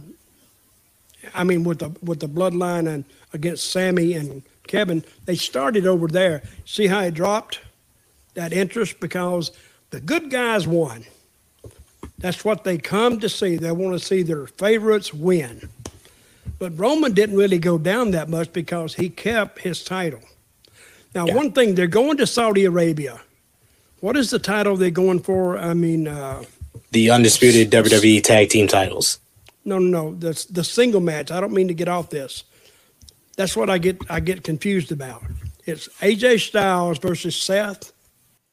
I 1.35 1.45
mean 1.45 1.62
with 1.62 1.81
the 1.81 1.90
with 2.03 2.21
the 2.21 2.27
bloodline 2.27 2.88
and 2.88 3.05
against 3.35 3.71
Sammy 3.71 4.14
and 4.14 4.43
Kevin. 4.67 5.05
They 5.27 5.35
started 5.35 5.87
over 5.87 6.09
there. 6.09 6.43
See 6.64 6.87
how 6.87 7.01
it 7.01 7.12
dropped 7.12 7.61
that 8.33 8.55
interest 8.55 8.99
because 8.99 9.53
the 9.90 10.01
good 10.01 10.31
guys 10.31 10.67
won. 10.67 11.05
That's 12.17 12.47
what 12.47 12.64
they 12.64 12.79
come 12.79 13.21
to 13.21 13.29
see. 13.29 13.57
They 13.57 13.73
want 13.73 13.93
to 13.93 14.03
see 14.03 14.23
their 14.23 14.47
favorites 14.47 15.12
win. 15.12 15.69
But 16.59 16.79
Roman 16.79 17.12
didn't 17.12 17.37
really 17.37 17.59
go 17.59 17.77
down 17.77 18.12
that 18.12 18.31
much 18.31 18.55
because 18.55 18.95
he 18.95 19.11
kept 19.11 19.59
his 19.59 19.85
title. 19.85 20.23
Now, 21.14 21.27
yeah. 21.27 21.35
one 21.35 21.53
thing, 21.53 21.74
they're 21.74 21.87
going 21.87 22.16
to 22.16 22.27
Saudi 22.27 22.64
Arabia. 22.64 23.20
What 24.00 24.16
is 24.16 24.31
the 24.31 24.38
title 24.38 24.77
they're 24.77 24.90
going 24.90 25.20
for? 25.20 25.57
I 25.57 25.74
mean, 25.74 26.09
uh, 26.09 26.44
the 26.90 27.11
undisputed 27.11 27.70
WWE 27.70 28.22
tag 28.22 28.50
team 28.50 28.68
titles. 28.68 29.18
No, 29.64 29.79
no, 29.79 30.11
no. 30.11 30.14
The, 30.14 30.46
the 30.50 30.64
single 30.64 31.00
match. 31.00 31.31
I 31.31 31.40
don't 31.40 31.53
mean 31.53 31.69
to 31.69 31.75
get 31.75 31.88
off 31.88 32.10
this. 32.10 32.44
That's 33.37 33.56
what 33.56 33.71
I 33.71 33.79
get. 33.79 33.98
I 34.08 34.21
get 34.21 34.44
confused 34.44 34.92
about. 34.92 35.23
It's 35.65 35.88
AJ 36.00 36.40
Styles 36.40 36.98
versus 36.98 37.35
Seth 37.35 37.92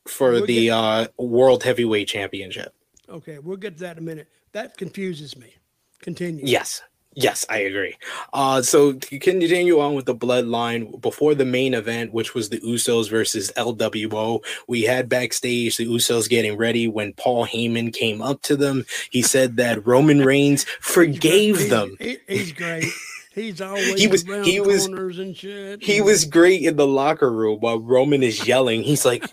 for 0.08 0.32
we'll 0.32 0.46
the 0.46 0.66
get, 0.66 0.72
uh, 0.72 1.08
World 1.18 1.64
Heavyweight 1.64 2.08
Championship. 2.08 2.74
Okay, 3.10 3.40
we'll 3.40 3.58
get 3.58 3.78
to 3.78 3.84
that 3.84 3.98
in 3.98 4.04
a 4.04 4.06
minute. 4.06 4.28
That 4.54 4.78
confuses 4.78 5.38
me. 5.38 5.54
Continue. 6.02 6.46
Yes. 6.46 6.82
Yes, 7.14 7.46
I 7.50 7.58
agree. 7.58 7.98
Uh, 8.32 8.62
so 8.62 8.94
to 8.94 9.20
continue 9.20 9.82
on 9.82 9.96
with 9.96 10.06
the 10.06 10.16
bloodline 10.16 11.02
before 11.02 11.36
the 11.36 11.44
main 11.44 11.74
event, 11.74 12.14
which 12.14 12.34
was 12.34 12.50
the 12.50 12.60
Usos 12.62 13.10
versus 13.10 13.52
LWO, 13.58 14.42
we 14.68 14.84
had 14.84 15.10
backstage 15.10 15.76
the 15.76 15.88
Usos 15.88 16.30
getting 16.30 16.56
ready 16.56 16.88
when 16.88 17.12
Paul 17.14 17.46
Heyman 17.46 17.94
came 17.94 18.22
up 18.22 18.42
to 18.44 18.56
them. 18.56 18.86
He 19.10 19.22
said 19.22 19.58
that 19.58 19.86
Roman 19.86 20.22
Reigns 20.22 20.64
forgave 20.80 21.58
he's, 21.58 21.70
them. 21.70 21.98
He, 22.00 22.18
he's 22.30 22.54
great. 22.54 22.86
He's 23.34 23.60
always 23.62 24.00
he 24.00 24.08
was 24.08 24.24
he 24.46 24.62
was 24.62 24.86
and 24.86 25.36
shit. 25.36 25.84
He 25.84 26.00
was 26.00 26.24
great 26.24 26.64
in 26.64 26.78
the 26.78 26.88
locker 26.88 27.32
room 27.32 27.60
while 27.60 27.80
Roman 27.80 28.24
is 28.24 28.48
yelling. 28.48 28.84
He's 28.84 29.04
like, 29.04 29.26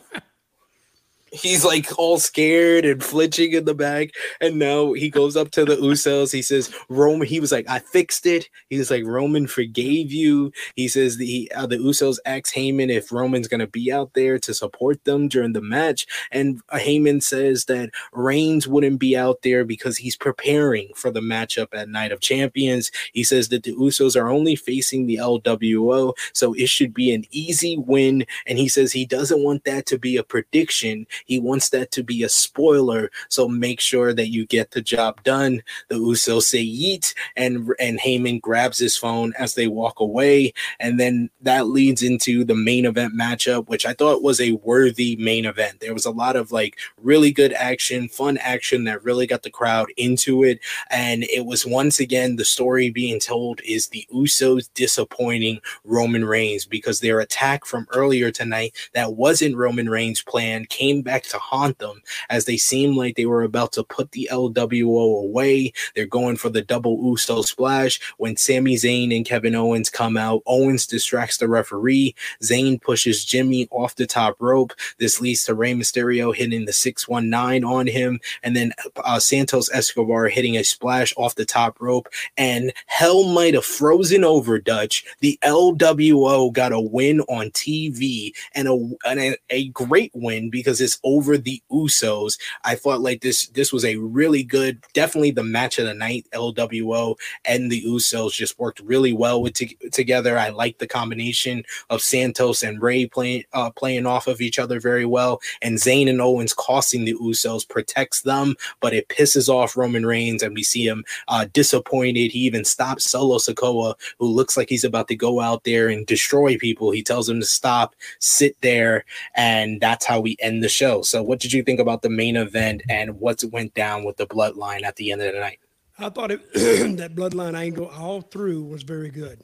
he's 1.32 1.64
like 1.64 1.98
all 1.98 2.18
scared 2.18 2.84
and 2.84 3.02
flinching 3.02 3.52
in 3.52 3.64
the 3.64 3.74
back. 3.74 4.10
And 4.40 4.58
now 4.58 4.92
he 4.92 5.10
goes 5.10 5.36
up 5.36 5.50
to 5.52 5.64
the 5.64 5.76
Usos. 5.76 6.32
He 6.32 6.42
says, 6.42 6.72
Roman, 6.88 7.26
he 7.26 7.40
was 7.40 7.52
like, 7.52 7.68
I 7.68 7.78
fixed 7.78 8.26
it. 8.26 8.48
He 8.70 8.78
was 8.78 8.90
like, 8.90 9.04
Roman 9.04 9.46
forgave 9.46 10.12
you. 10.12 10.52
He 10.74 10.88
says 10.88 11.16
the, 11.16 11.50
uh, 11.54 11.66
the 11.66 11.76
Usos 11.76 12.18
ask 12.24 12.54
Heyman 12.54 12.90
if 12.90 13.12
Roman's 13.12 13.48
going 13.48 13.60
to 13.60 13.66
be 13.66 13.92
out 13.92 14.14
there 14.14 14.38
to 14.38 14.54
support 14.54 15.04
them 15.04 15.28
during 15.28 15.52
the 15.52 15.60
match. 15.60 16.06
And 16.30 16.64
Heyman 16.68 17.22
says 17.22 17.66
that 17.66 17.90
Reigns 18.12 18.66
wouldn't 18.66 19.00
be 19.00 19.16
out 19.16 19.42
there 19.42 19.64
because 19.64 19.98
he's 19.98 20.16
preparing 20.16 20.90
for 20.94 21.10
the 21.10 21.20
matchup 21.20 21.68
at 21.72 21.88
Night 21.88 22.12
of 22.12 22.20
Champions. 22.20 22.90
He 23.12 23.24
says 23.24 23.48
that 23.48 23.62
the 23.62 23.74
Usos 23.74 24.20
are 24.20 24.28
only 24.28 24.56
facing 24.56 25.06
the 25.06 25.16
LWO, 25.16 26.14
so 26.32 26.54
it 26.54 26.68
should 26.68 26.94
be 26.94 27.12
an 27.12 27.24
easy 27.30 27.76
win. 27.76 28.26
And 28.46 28.58
he 28.58 28.68
says 28.68 28.92
he 28.92 29.06
doesn't 29.06 29.42
want 29.42 29.64
that 29.64 29.86
to 29.86 29.98
be 29.98 30.16
a 30.16 30.22
prediction. 30.22 31.06
He 31.26 31.38
wants 31.38 31.70
that 31.70 31.90
to 31.92 32.02
be 32.02 32.22
a 32.22 32.28
spoiler. 32.28 33.10
So 33.28 33.48
make 33.48 33.80
sure 33.80 34.12
that 34.14 34.28
you 34.28 34.46
get 34.46 34.72
the 34.72 34.82
job 34.82 35.22
done. 35.24 35.62
The 35.88 35.96
Usos 35.96 36.42
say 36.42 36.64
yeet, 36.64 37.14
and 37.36 37.70
and 37.78 38.00
Heyman 38.00 38.40
grabs 38.40 38.78
his 38.78 38.96
phone 38.96 39.32
as 39.38 39.54
they 39.54 39.68
walk 39.68 40.00
away, 40.00 40.52
and 40.80 40.98
then 40.98 41.30
that 41.42 41.68
leads 41.68 42.02
into 42.02 42.44
the 42.44 42.54
main 42.54 42.86
event 42.86 43.14
matchup, 43.18 43.68
which 43.68 43.86
I 43.86 43.92
thought 43.94 44.22
was 44.22 44.40
a 44.40 44.52
worthy 44.52 45.16
main 45.16 45.44
event. 45.44 45.80
There 45.80 45.94
was 45.94 46.06
a 46.06 46.10
lot 46.10 46.36
of 46.36 46.52
like 46.52 46.78
really 47.02 47.32
good 47.32 47.52
action, 47.52 48.08
fun 48.08 48.38
action 48.38 48.84
that 48.84 49.04
really 49.04 49.26
got 49.26 49.42
the 49.42 49.50
crowd 49.50 49.88
into 49.96 50.44
it, 50.44 50.60
and 50.90 51.24
it 51.24 51.46
was 51.46 51.66
once 51.66 52.00
again 52.00 52.36
the 52.36 52.44
story 52.44 52.90
being 52.90 53.20
told 53.20 53.60
is 53.64 53.88
the 53.88 54.06
Usos 54.12 54.68
disappointing 54.74 55.60
Roman 55.84 56.24
Reigns 56.24 56.64
because 56.66 57.00
their 57.00 57.20
attack 57.20 57.64
from 57.64 57.86
earlier 57.94 58.30
tonight 58.30 58.76
that 58.94 59.14
wasn't 59.14 59.56
Roman 59.56 59.88
Reigns' 59.88 60.22
plan 60.22 60.64
came 60.66 61.02
back 61.08 61.22
to 61.22 61.38
haunt 61.38 61.78
them 61.78 62.02
as 62.28 62.44
they 62.44 62.58
seem 62.58 62.94
like 62.94 63.16
they 63.16 63.24
were 63.24 63.42
about 63.42 63.72
to 63.72 63.82
put 63.82 64.12
the 64.12 64.28
LWO 64.30 65.22
away. 65.24 65.72
They're 65.94 66.04
going 66.04 66.36
for 66.36 66.50
the 66.50 66.60
double 66.60 67.02
Uso 67.02 67.40
splash 67.40 67.98
when 68.18 68.36
Sami 68.36 68.74
Zayn 68.74 69.16
and 69.16 69.24
Kevin 69.24 69.54
Owens 69.54 69.88
come 69.88 70.18
out. 70.18 70.42
Owens 70.44 70.86
distracts 70.86 71.38
the 71.38 71.48
referee. 71.48 72.14
Zayn 72.42 72.78
pushes 72.78 73.24
Jimmy 73.24 73.68
off 73.70 73.96
the 73.96 74.06
top 74.06 74.36
rope. 74.38 74.74
This 74.98 75.18
leads 75.18 75.44
to 75.44 75.54
Rey 75.54 75.72
Mysterio 75.72 76.36
hitting 76.36 76.66
the 76.66 76.74
619 76.74 77.64
on 77.64 77.86
him, 77.86 78.20
and 78.42 78.54
then 78.54 78.72
uh, 79.02 79.18
Santos 79.18 79.70
Escobar 79.72 80.28
hitting 80.28 80.58
a 80.58 80.62
splash 80.62 81.14
off 81.16 81.36
the 81.36 81.46
top 81.46 81.80
rope. 81.80 82.08
And 82.36 82.74
hell 82.84 83.24
might 83.24 83.54
have 83.54 83.64
frozen 83.64 84.24
over 84.24 84.58
Dutch. 84.58 85.06
The 85.20 85.38
LWO 85.42 86.52
got 86.52 86.72
a 86.72 86.80
win 86.80 87.22
on 87.22 87.46
TV 87.52 88.32
and 88.54 88.68
a, 88.68 88.90
and 89.08 89.20
a, 89.20 89.36
a 89.48 89.68
great 89.68 90.12
win 90.14 90.50
because 90.50 90.82
it's 90.82 90.97
over 91.04 91.38
the 91.38 91.62
Usos. 91.70 92.38
I 92.64 92.74
thought 92.74 93.00
like 93.00 93.20
this 93.20 93.48
this 93.48 93.72
was 93.72 93.84
a 93.84 93.96
really 93.96 94.42
good, 94.42 94.82
definitely 94.94 95.30
the 95.30 95.44
match 95.44 95.78
of 95.78 95.86
the 95.86 95.94
night. 95.94 96.26
LWO 96.32 97.16
and 97.44 97.70
the 97.70 97.82
Usos 97.82 98.32
just 98.32 98.58
worked 98.58 98.80
really 98.80 99.12
well 99.12 99.42
with 99.42 99.54
together. 99.92 100.38
I 100.38 100.50
like 100.50 100.78
the 100.78 100.86
combination 100.86 101.64
of 101.90 102.00
Santos 102.00 102.62
and 102.62 102.80
Rey 102.80 103.06
playing 103.06 103.44
uh, 103.52 103.70
playing 103.70 104.06
off 104.06 104.26
of 104.26 104.40
each 104.40 104.58
other 104.58 104.80
very 104.80 105.04
well, 105.04 105.40
and 105.62 105.78
Zayn 105.78 106.08
and 106.08 106.20
Owens 106.20 106.54
costing 106.54 107.04
the 107.04 107.14
Usos 107.14 107.68
protects 107.68 108.22
them, 108.22 108.54
but 108.80 108.94
it 108.94 109.08
pisses 109.08 109.48
off 109.48 109.76
Roman 109.76 110.06
Reigns, 110.06 110.42
and 110.42 110.54
we 110.54 110.62
see 110.62 110.86
him 110.86 111.04
uh, 111.28 111.46
disappointed. 111.52 112.32
He 112.32 112.40
even 112.40 112.64
stops 112.64 113.10
Solo 113.10 113.38
Sikoa, 113.38 113.94
who 114.18 114.26
looks 114.26 114.56
like 114.56 114.68
he's 114.68 114.84
about 114.84 115.08
to 115.08 115.16
go 115.16 115.40
out 115.40 115.64
there 115.64 115.88
and 115.88 116.06
destroy 116.06 116.56
people. 116.56 116.90
He 116.90 117.02
tells 117.02 117.28
him 117.28 117.40
to 117.40 117.46
stop, 117.46 117.94
sit 118.18 118.56
there, 118.60 119.04
and 119.34 119.80
that's 119.80 120.04
how 120.04 120.20
we 120.20 120.36
end 120.40 120.62
the 120.62 120.68
show. 120.68 120.87
So, 121.02 121.22
what 121.22 121.40
did 121.40 121.52
you 121.52 121.62
think 121.62 121.80
about 121.80 122.02
the 122.02 122.10
main 122.10 122.36
event 122.36 122.82
and 122.88 123.18
what 123.20 123.42
went 123.52 123.74
down 123.74 124.04
with 124.04 124.16
the 124.16 124.26
bloodline 124.26 124.84
at 124.84 124.96
the 124.96 125.12
end 125.12 125.22
of 125.22 125.32
the 125.32 125.40
night? 125.40 125.58
I 125.98 126.08
thought 126.08 126.30
it, 126.30 126.40
that 126.98 127.14
bloodline 127.14 127.56
angle 127.56 127.88
all 127.88 128.20
through 128.20 128.62
was 128.62 128.82
very 128.82 129.10
good. 129.10 129.40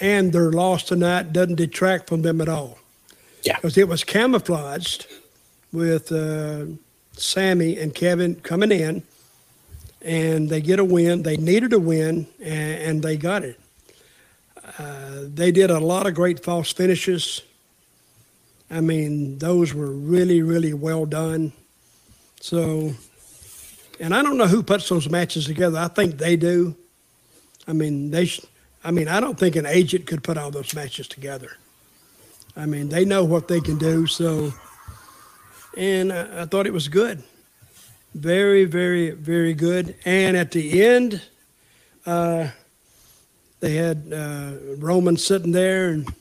And 0.00 0.32
their 0.32 0.50
loss 0.50 0.84
tonight 0.84 1.32
doesn't 1.32 1.56
detract 1.56 2.08
from 2.08 2.22
them 2.22 2.40
at 2.40 2.48
all. 2.48 2.78
Yeah. 3.42 3.56
Because 3.56 3.76
it 3.76 3.88
was 3.88 4.04
camouflaged 4.04 5.06
with 5.72 6.10
uh, 6.12 6.66
Sami 7.12 7.78
and 7.78 7.94
Kevin 7.94 8.36
coming 8.36 8.72
in, 8.72 9.02
and 10.02 10.48
they 10.48 10.60
get 10.60 10.78
a 10.78 10.84
win. 10.84 11.22
They 11.22 11.36
needed 11.36 11.72
a 11.72 11.78
win, 11.78 12.26
and, 12.40 12.82
and 12.82 13.02
they 13.02 13.16
got 13.16 13.44
it. 13.44 13.58
Uh, 14.78 15.22
they 15.22 15.50
did 15.50 15.70
a 15.70 15.80
lot 15.80 16.06
of 16.06 16.14
great 16.14 16.44
false 16.44 16.72
finishes. 16.72 17.42
I 18.70 18.80
mean, 18.80 19.38
those 19.38 19.72
were 19.72 19.90
really, 19.90 20.42
really 20.42 20.74
well 20.74 21.06
done. 21.06 21.52
So, 22.40 22.92
and 23.98 24.14
I 24.14 24.22
don't 24.22 24.36
know 24.36 24.46
who 24.46 24.62
puts 24.62 24.88
those 24.88 25.08
matches 25.08 25.46
together. 25.46 25.78
I 25.78 25.88
think 25.88 26.18
they 26.18 26.36
do. 26.36 26.76
I 27.66 27.72
mean, 27.72 28.10
they. 28.10 28.26
Sh- 28.26 28.44
I 28.84 28.90
mean, 28.90 29.08
I 29.08 29.20
don't 29.20 29.38
think 29.38 29.56
an 29.56 29.66
agent 29.66 30.06
could 30.06 30.22
put 30.22 30.38
all 30.38 30.50
those 30.50 30.74
matches 30.74 31.08
together. 31.08 31.50
I 32.56 32.66
mean, 32.66 32.88
they 32.88 33.04
know 33.04 33.24
what 33.24 33.48
they 33.48 33.60
can 33.60 33.76
do. 33.76 34.06
So, 34.06 34.52
and 35.76 36.12
I, 36.12 36.42
I 36.42 36.46
thought 36.46 36.66
it 36.66 36.72
was 36.72 36.88
good. 36.88 37.22
Very, 38.14 38.64
very, 38.64 39.10
very 39.10 39.52
good. 39.52 39.96
And 40.04 40.36
at 40.36 40.52
the 40.52 40.82
end, 40.82 41.22
uh, 42.06 42.48
they 43.60 43.74
had 43.74 44.12
uh, 44.12 44.52
Roman 44.76 45.16
sitting 45.16 45.52
there 45.52 45.88
and 45.88 46.12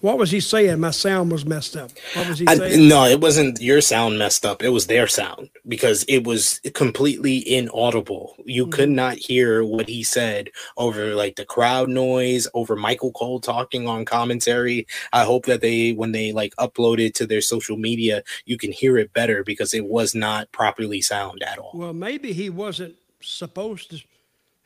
what 0.00 0.18
was 0.18 0.30
he 0.30 0.40
saying? 0.40 0.80
My 0.80 0.90
sound 0.90 1.30
was 1.30 1.44
messed 1.44 1.76
up. 1.76 1.90
What 2.14 2.28
was 2.28 2.38
he 2.38 2.46
saying? 2.46 2.84
I, 2.84 2.88
no, 2.88 3.04
it 3.04 3.20
wasn't 3.20 3.60
your 3.60 3.80
sound 3.80 4.18
messed 4.18 4.46
up. 4.46 4.62
It 4.62 4.70
was 4.70 4.86
their 4.86 5.06
sound 5.06 5.50
because 5.68 6.04
it 6.04 6.24
was 6.24 6.60
completely 6.74 7.46
inaudible. 7.48 8.34
You 8.44 8.64
mm-hmm. 8.64 8.72
could 8.72 8.88
not 8.90 9.16
hear 9.16 9.62
what 9.62 9.88
he 9.88 10.02
said 10.02 10.50
over 10.76 11.14
like 11.14 11.36
the 11.36 11.44
crowd 11.44 11.88
noise, 11.88 12.48
over 12.54 12.76
Michael 12.76 13.12
Cole 13.12 13.40
talking 13.40 13.86
on 13.86 14.04
commentary. 14.04 14.86
I 15.12 15.24
hope 15.24 15.46
that 15.46 15.60
they, 15.60 15.92
when 15.92 16.12
they 16.12 16.32
like 16.32 16.54
upload 16.56 16.98
it 16.98 17.14
to 17.16 17.26
their 17.26 17.42
social 17.42 17.76
media, 17.76 18.22
you 18.46 18.56
can 18.56 18.72
hear 18.72 18.96
it 18.96 19.12
better 19.12 19.44
because 19.44 19.74
it 19.74 19.86
was 19.86 20.14
not 20.14 20.50
properly 20.52 21.02
sound 21.02 21.42
at 21.42 21.58
all. 21.58 21.72
Well, 21.74 21.92
maybe 21.92 22.32
he 22.32 22.48
wasn't 22.48 22.96
supposed 23.20 23.90
to. 23.90 24.00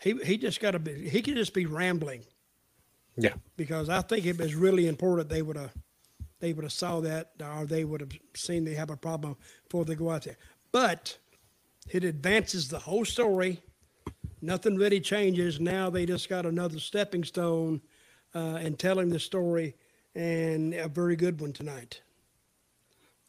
He 0.01 0.13
he 0.25 0.37
just 0.37 0.61
got 0.61 0.73
to 0.73 0.79
be. 0.79 1.09
He 1.09 1.23
could 1.23 1.35
just 1.35 1.55
be 1.55 1.67
rambling 1.67 2.25
yeah. 3.17 3.35
Because 3.57 3.89
I 3.89 4.03
think 4.03 4.27
it 4.27 4.39
was 4.39 4.55
really 4.55 4.89
important 4.89 5.29
they 5.29 5.43
would 5.43 5.57
have 5.57 5.73
they 6.41 6.53
would 6.53 6.65
have 6.65 6.73
saw 6.73 7.01
that 7.01 7.31
or 7.43 7.65
they 7.65 7.85
would 7.85 8.01
have 8.01 8.13
seen 8.35 8.65
they 8.65 8.75
have 8.75 8.91
a 8.91 8.97
problem 8.97 9.37
before 9.65 9.85
they 9.85 9.95
go 9.95 10.11
out 10.11 10.25
there. 10.25 10.37
But 10.73 11.17
it 11.91 12.05
advances 12.05 12.69
the 12.69 12.79
whole 12.79 13.05
story. 13.05 13.63
Nothing 14.43 14.77
really 14.77 15.01
changes. 15.01 15.61
Now 15.61 15.89
they 15.91 16.05
just 16.05 16.29
got 16.29 16.45
another 16.45 16.79
stepping 16.79 17.25
stone 17.25 17.81
uh, 18.35 18.59
in 18.61 18.77
telling 18.77 19.09
the 19.09 19.21
story, 19.21 19.77
and 20.15 20.75
a 20.75 20.89
very 20.89 21.17
good 21.17 21.41
one 21.41 21.53
tonight. 21.53 22.01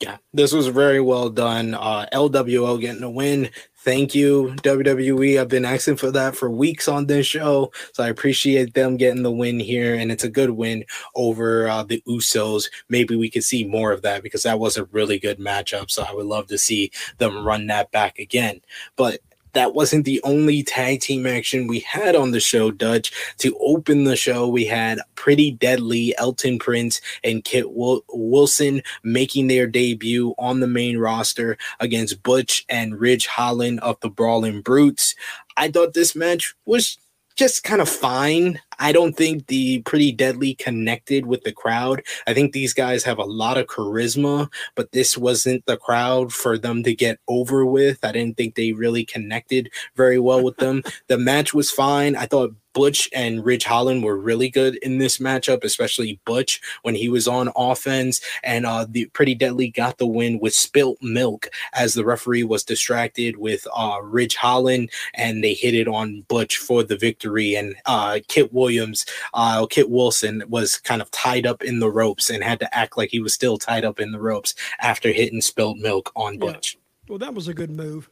Yeah, 0.01 0.17
this 0.33 0.51
was 0.51 0.67
very 0.67 0.99
well 0.99 1.29
done. 1.29 1.73
Uh, 1.73 2.05
LWO 2.11 2.79
getting 2.81 3.03
a 3.03 3.09
win. 3.09 3.49
Thank 3.85 4.15
you, 4.15 4.55
WWE. 4.63 5.39
I've 5.39 5.47
been 5.47 5.63
asking 5.63 5.97
for 5.97 6.09
that 6.09 6.35
for 6.35 6.49
weeks 6.49 6.87
on 6.87 7.05
this 7.05 7.27
show, 7.27 7.71
so 7.93 8.03
I 8.03 8.07
appreciate 8.07 8.73
them 8.73 8.97
getting 8.97 9.21
the 9.21 9.31
win 9.31 9.59
here, 9.59 9.93
and 9.93 10.11
it's 10.11 10.23
a 10.23 10.29
good 10.29 10.49
win 10.49 10.85
over 11.13 11.67
uh, 11.67 11.83
the 11.83 12.01
Usos. 12.07 12.67
Maybe 12.89 13.15
we 13.15 13.29
could 13.29 13.43
see 13.43 13.63
more 13.63 13.91
of 13.91 14.01
that 14.01 14.23
because 14.23 14.41
that 14.41 14.57
was 14.57 14.75
a 14.75 14.85
really 14.85 15.19
good 15.19 15.37
matchup. 15.37 15.91
So 15.91 16.01
I 16.01 16.11
would 16.13 16.25
love 16.25 16.47
to 16.47 16.57
see 16.57 16.89
them 17.19 17.45
run 17.45 17.67
that 17.67 17.91
back 17.91 18.17
again. 18.17 18.61
But 18.95 19.19
that 19.55 19.73
wasn't 19.73 20.05
the 20.05 20.21
only 20.23 20.61
tag 20.63 21.01
team 21.01 21.25
action 21.25 21.67
we 21.67 21.79
had 21.79 22.15
on 22.15 22.31
the 22.31 22.39
show, 22.39 22.71
Dutch. 22.71 23.11
To 23.39 23.57
open 23.59 24.03
the 24.03 24.15
show, 24.15 24.47
we 24.47 24.65
had 24.65 24.99
Pretty 25.15 25.51
Deadly, 25.51 26.15
Elton 26.17 26.59
Prince, 26.59 27.01
and 27.23 27.43
Kit 27.43 27.65
Wilson 27.69 28.83
making 29.03 29.47
their 29.47 29.65
debut 29.65 30.35
on 30.37 30.59
the 30.59 30.67
main 30.67 30.97
roster 30.97 31.57
against 31.79 32.21
Butch 32.21 32.65
and 32.69 32.99
Ridge 32.99 33.25
Holland 33.27 33.79
of 33.79 33.99
the 34.01 34.09
Brawling 34.09 34.61
Brutes. 34.61 35.15
I 35.57 35.69
thought 35.69 35.93
this 35.93 36.15
match 36.15 36.53
was 36.65 36.97
just 37.35 37.63
kind 37.63 37.81
of 37.81 37.89
fine. 37.89 38.61
I 38.79 38.91
don't 38.91 39.15
think 39.15 39.47
the 39.47 39.81
Pretty 39.81 40.11
Deadly 40.11 40.55
connected 40.55 41.25
with 41.25 41.43
the 41.43 41.51
crowd. 41.51 42.01
I 42.27 42.33
think 42.33 42.51
these 42.53 42.73
guys 42.73 43.03
have 43.03 43.17
a 43.17 43.23
lot 43.23 43.57
of 43.57 43.67
charisma, 43.67 44.51
but 44.75 44.91
this 44.91 45.17
wasn't 45.17 45.65
the 45.65 45.77
crowd 45.77 46.33
for 46.33 46.57
them 46.57 46.83
to 46.83 46.95
get 46.95 47.19
over 47.27 47.65
with. 47.65 48.03
I 48.03 48.11
didn't 48.11 48.37
think 48.37 48.55
they 48.55 48.71
really 48.71 49.05
connected 49.05 49.71
very 49.95 50.19
well 50.19 50.43
with 50.43 50.57
them. 50.57 50.83
the 51.07 51.17
match 51.17 51.53
was 51.53 51.71
fine. 51.71 52.15
I 52.15 52.25
thought 52.25 52.55
Butch 52.75 53.09
and 53.13 53.43
Ridge 53.43 53.63
Holland 53.63 54.03
were 54.03 54.17
really 54.17 54.49
good 54.49 54.75
in 54.75 54.97
this 54.97 55.17
matchup, 55.17 55.63
especially 55.63 56.19
Butch 56.25 56.61
when 56.81 56.93
he 56.93 57.07
was 57.07 57.25
on 57.25 57.49
offense. 57.55 58.19
And 58.43 58.65
uh, 58.65 58.85
the 58.87 59.05
Pretty 59.05 59.33
Deadly 59.33 59.69
got 59.69 59.97
the 59.97 60.05
win 60.05 60.39
with 60.39 60.53
spilt 60.53 61.01
milk 61.01 61.47
as 61.73 61.93
the 61.93 62.03
referee 62.03 62.43
was 62.43 62.65
distracted 62.65 63.37
with 63.37 63.65
uh, 63.73 63.99
Ridge 64.03 64.35
Holland, 64.35 64.91
and 65.13 65.41
they 65.41 65.53
hit 65.53 65.73
it 65.73 65.87
on 65.87 66.25
Butch 66.27 66.57
for 66.57 66.83
the 66.83 66.97
victory. 66.97 67.55
And 67.55 67.75
uh, 67.85 68.19
Kit 68.27 68.53
Williams, 68.65 69.05
uh, 69.35 69.67
Kit 69.67 69.91
Wilson 69.91 70.43
was 70.49 70.77
kind 70.77 71.01
of 71.01 71.11
tied 71.11 71.45
up 71.45 71.63
in 71.63 71.79
the 71.79 71.89
ropes 71.89 72.31
and 72.31 72.43
had 72.43 72.59
to 72.59 72.75
act 72.75 72.97
like 72.97 73.11
he 73.11 73.19
was 73.19 73.33
still 73.33 73.59
tied 73.59 73.85
up 73.85 73.99
in 73.99 74.11
the 74.11 74.19
ropes 74.19 74.55
after 74.79 75.11
hitting 75.11 75.39
spilled 75.39 75.77
milk 75.77 76.11
on 76.15 76.39
Butch. 76.39 76.73
Yeah. 76.75 77.09
Well, 77.09 77.19
that 77.19 77.35
was 77.35 77.47
a 77.47 77.53
good 77.53 77.69
move. 77.69 78.09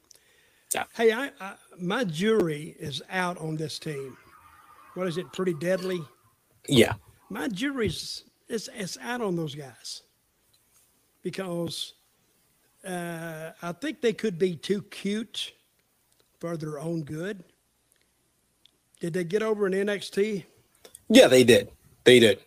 Yeah. 0.76 0.84
Hey, 0.95 1.12
I, 1.12 1.32
I 1.41 1.56
my 1.80 2.04
jury 2.04 2.76
is 2.80 3.01
out 3.10 3.39
on 3.39 3.56
this 3.56 3.80
team. 3.80 4.16
What 4.93 5.08
is 5.08 5.18
it? 5.18 5.32
Pretty 5.34 5.56
deadly. 5.56 6.04
Yeah. 6.68 6.93
My 7.30 7.47
jury's 7.47 8.24
it's 8.47 8.70
it's 8.76 8.97
out 9.01 9.22
on 9.22 9.36
those 9.36 9.56
guys 9.56 10.04
because 11.24 11.93
uh, 12.88 13.51
I 13.60 13.72
think 13.72 14.01
they 14.01 14.14
could 14.14 14.38
be 14.38 14.56
too 14.56 14.84
cute 14.84 15.54
for 16.39 16.58
their 16.58 16.80
own 16.80 17.04
good. 17.04 17.43
Did 19.04 19.12
they 19.12 19.26
get 19.26 19.43
over 19.43 19.68
in 19.68 19.74
NXT? 19.74 20.45
Yeah, 21.10 21.28
they 21.28 21.43
did. 21.43 21.70
They 22.06 22.22
did. 22.22 22.39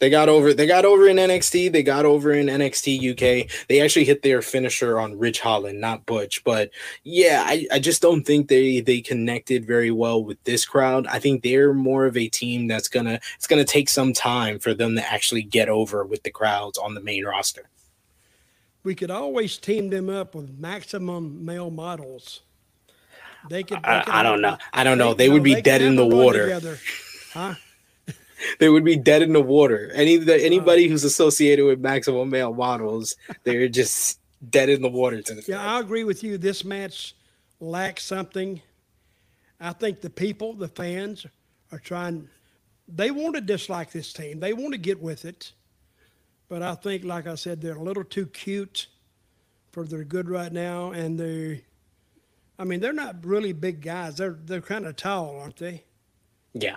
They 0.00 0.10
got 0.10 0.28
over. 0.28 0.52
They 0.52 0.66
got 0.66 0.84
over 0.84 1.06
in 1.06 1.18
NXT. 1.18 1.70
They 1.70 1.84
got 1.84 2.04
over 2.04 2.32
in 2.32 2.48
NXT 2.48 3.12
UK. 3.12 3.48
They 3.68 3.80
actually 3.80 4.06
hit 4.06 4.22
their 4.22 4.42
finisher 4.42 4.98
on 4.98 5.20
Ridge 5.20 5.38
Holland, 5.38 5.80
not 5.80 6.04
Butch. 6.04 6.42
But 6.42 6.72
yeah, 7.04 7.44
I, 7.46 7.64
I 7.70 7.78
just 7.78 8.02
don't 8.02 8.24
think 8.24 8.48
they 8.48 8.80
they 8.80 9.00
connected 9.00 9.64
very 9.64 9.92
well 9.92 10.24
with 10.24 10.42
this 10.42 10.66
crowd. 10.66 11.06
I 11.06 11.20
think 11.20 11.44
they're 11.44 11.74
more 11.74 12.06
of 12.06 12.16
a 12.16 12.26
team 12.26 12.66
that's 12.66 12.88
gonna 12.88 13.20
it's 13.36 13.46
gonna 13.46 13.64
take 13.64 13.88
some 13.88 14.12
time 14.12 14.58
for 14.58 14.74
them 14.74 14.96
to 14.96 15.12
actually 15.12 15.44
get 15.44 15.68
over 15.68 16.04
with 16.04 16.24
the 16.24 16.32
crowds 16.32 16.76
on 16.76 16.94
the 16.94 17.00
main 17.00 17.24
roster. 17.24 17.70
We 18.82 18.96
could 18.96 19.12
always 19.12 19.58
team 19.58 19.90
them 19.90 20.10
up 20.10 20.34
with 20.34 20.58
maximum 20.58 21.44
male 21.44 21.70
models. 21.70 22.40
They 23.48 23.62
could. 23.62 23.78
They 23.78 24.02
could 24.02 24.08
I, 24.08 24.20
I, 24.20 24.22
don't 24.22 24.40
know. 24.40 24.58
I 24.72 24.84
don't 24.84 24.98
know. 24.98 25.14
They, 25.14 25.26
they 25.26 25.30
would 25.30 25.42
be 25.42 25.60
dead 25.60 25.82
in 25.82 25.96
the 25.96 26.06
water. 26.06 26.78
Huh? 27.32 27.54
they 28.58 28.68
would 28.68 28.84
be 28.84 28.96
dead 28.96 29.22
in 29.22 29.32
the 29.32 29.40
water. 29.40 29.90
Any 29.94 30.16
the, 30.16 30.34
oh. 30.34 30.38
anybody 30.38 30.88
who's 30.88 31.04
associated 31.04 31.64
with 31.64 31.80
maximum 31.80 32.30
male 32.30 32.52
models, 32.52 33.16
they're 33.44 33.68
just 33.68 34.18
dead 34.48 34.68
in 34.68 34.82
the 34.82 34.88
water. 34.88 35.20
To 35.22 35.34
the 35.34 35.44
yeah, 35.46 35.74
I 35.76 35.80
agree 35.80 36.04
with 36.04 36.22
you. 36.22 36.38
This 36.38 36.64
match 36.64 37.14
lacks 37.60 38.04
something. 38.04 38.60
I 39.60 39.72
think 39.72 40.00
the 40.00 40.10
people, 40.10 40.54
the 40.54 40.68
fans, 40.68 41.26
are 41.72 41.78
trying. 41.78 42.28
They 42.88 43.10
want 43.10 43.34
to 43.36 43.40
dislike 43.40 43.92
this 43.92 44.12
team. 44.12 44.40
They 44.40 44.52
want 44.52 44.72
to 44.72 44.78
get 44.78 45.00
with 45.00 45.24
it, 45.24 45.52
but 46.48 46.62
I 46.62 46.74
think, 46.74 47.04
like 47.04 47.26
I 47.26 47.34
said, 47.34 47.60
they're 47.60 47.76
a 47.76 47.82
little 47.82 48.04
too 48.04 48.26
cute 48.26 48.88
for 49.70 49.84
their 49.84 50.04
good 50.04 50.28
right 50.28 50.52
now, 50.52 50.92
and 50.92 51.18
they. 51.18 51.64
I 52.60 52.64
mean, 52.64 52.80
they're 52.80 52.92
not 52.92 53.24
really 53.24 53.52
big 53.52 53.80
guys. 53.80 54.16
They're 54.16 54.38
they're 54.44 54.60
kind 54.60 54.86
of 54.86 54.96
tall, 54.96 55.40
aren't 55.40 55.56
they? 55.56 55.84
Yeah 56.52 56.76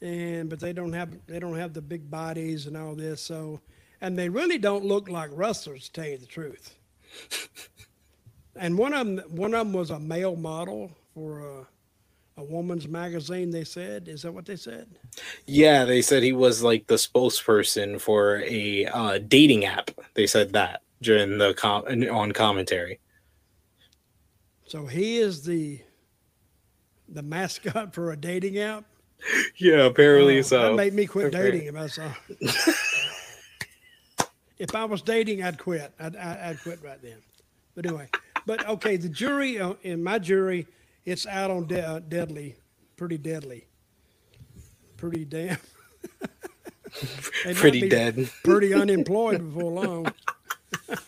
and 0.00 0.48
but 0.48 0.60
they 0.60 0.72
don't 0.72 0.92
have 0.92 1.10
they 1.26 1.38
don't 1.38 1.56
have 1.56 1.74
the 1.74 1.82
big 1.82 2.10
bodies 2.10 2.66
and 2.66 2.76
all 2.76 2.94
this. 2.94 3.20
So, 3.20 3.60
and 4.00 4.18
they 4.18 4.28
really 4.28 4.58
don't 4.58 4.84
look 4.84 5.08
like 5.08 5.30
wrestlers, 5.32 5.88
to 5.88 5.92
tell 5.92 6.10
you 6.10 6.18
the 6.18 6.26
truth. 6.26 6.74
and 8.56 8.78
one 8.78 8.92
of 8.92 9.06
them 9.06 9.18
one 9.30 9.54
of 9.54 9.66
them 9.66 9.72
was 9.72 9.90
a 9.90 9.98
male 9.98 10.36
model 10.36 10.92
for 11.14 11.40
a, 11.40 12.40
a 12.40 12.44
woman's 12.44 12.86
magazine. 12.86 13.50
They 13.50 13.64
said, 13.64 14.08
is 14.08 14.22
that 14.22 14.32
what 14.32 14.46
they 14.46 14.56
said? 14.56 14.88
Yeah, 15.46 15.84
they 15.84 16.02
said 16.02 16.22
he 16.22 16.32
was 16.32 16.62
like 16.62 16.86
the 16.86 16.94
spokesperson 16.94 18.00
for 18.00 18.42
a 18.44 18.86
uh, 18.86 19.18
dating 19.26 19.64
app. 19.64 19.90
They 20.14 20.26
said 20.26 20.52
that 20.52 20.82
during 21.02 21.38
the 21.38 21.54
com- 21.54 21.84
on 22.10 22.32
commentary. 22.32 23.00
So 24.68 24.86
he 24.86 25.18
is 25.18 25.44
the 25.44 25.80
the 27.08 27.22
mascot 27.22 27.94
for 27.94 28.12
a 28.12 28.16
dating 28.16 28.58
app 28.58 28.84
yeah, 29.56 29.84
apparently 29.84 30.38
oh, 30.38 30.42
so. 30.42 30.62
That 30.62 30.74
made 30.74 30.94
me 30.94 31.06
quit 31.06 31.32
dating 31.32 31.66
if 31.66 31.76
I 31.76 31.86
saw. 31.88 32.12
if 34.58 34.74
I 34.74 34.84
was 34.84 35.02
dating, 35.02 35.42
I'd 35.42 35.58
quit. 35.58 35.92
I'd, 35.98 36.16
I'd 36.16 36.62
quit 36.62 36.80
right 36.82 37.00
then. 37.02 37.18
But 37.74 37.86
anyway, 37.86 38.08
but 38.46 38.66
okay, 38.68 38.96
the 38.96 39.08
jury 39.08 39.60
uh, 39.60 39.74
in 39.82 40.02
my 40.02 40.18
jury, 40.18 40.66
it's 41.04 41.26
out 41.26 41.50
on 41.50 41.66
de- 41.66 41.84
uh, 41.84 42.00
deadly, 42.00 42.56
pretty 42.96 43.18
deadly, 43.18 43.66
pretty 44.96 45.24
damn. 45.24 45.58
pretty 47.54 47.88
dead. 47.88 48.30
Pretty 48.44 48.74
unemployed 48.74 49.38
before 49.52 49.72
long. 49.72 50.12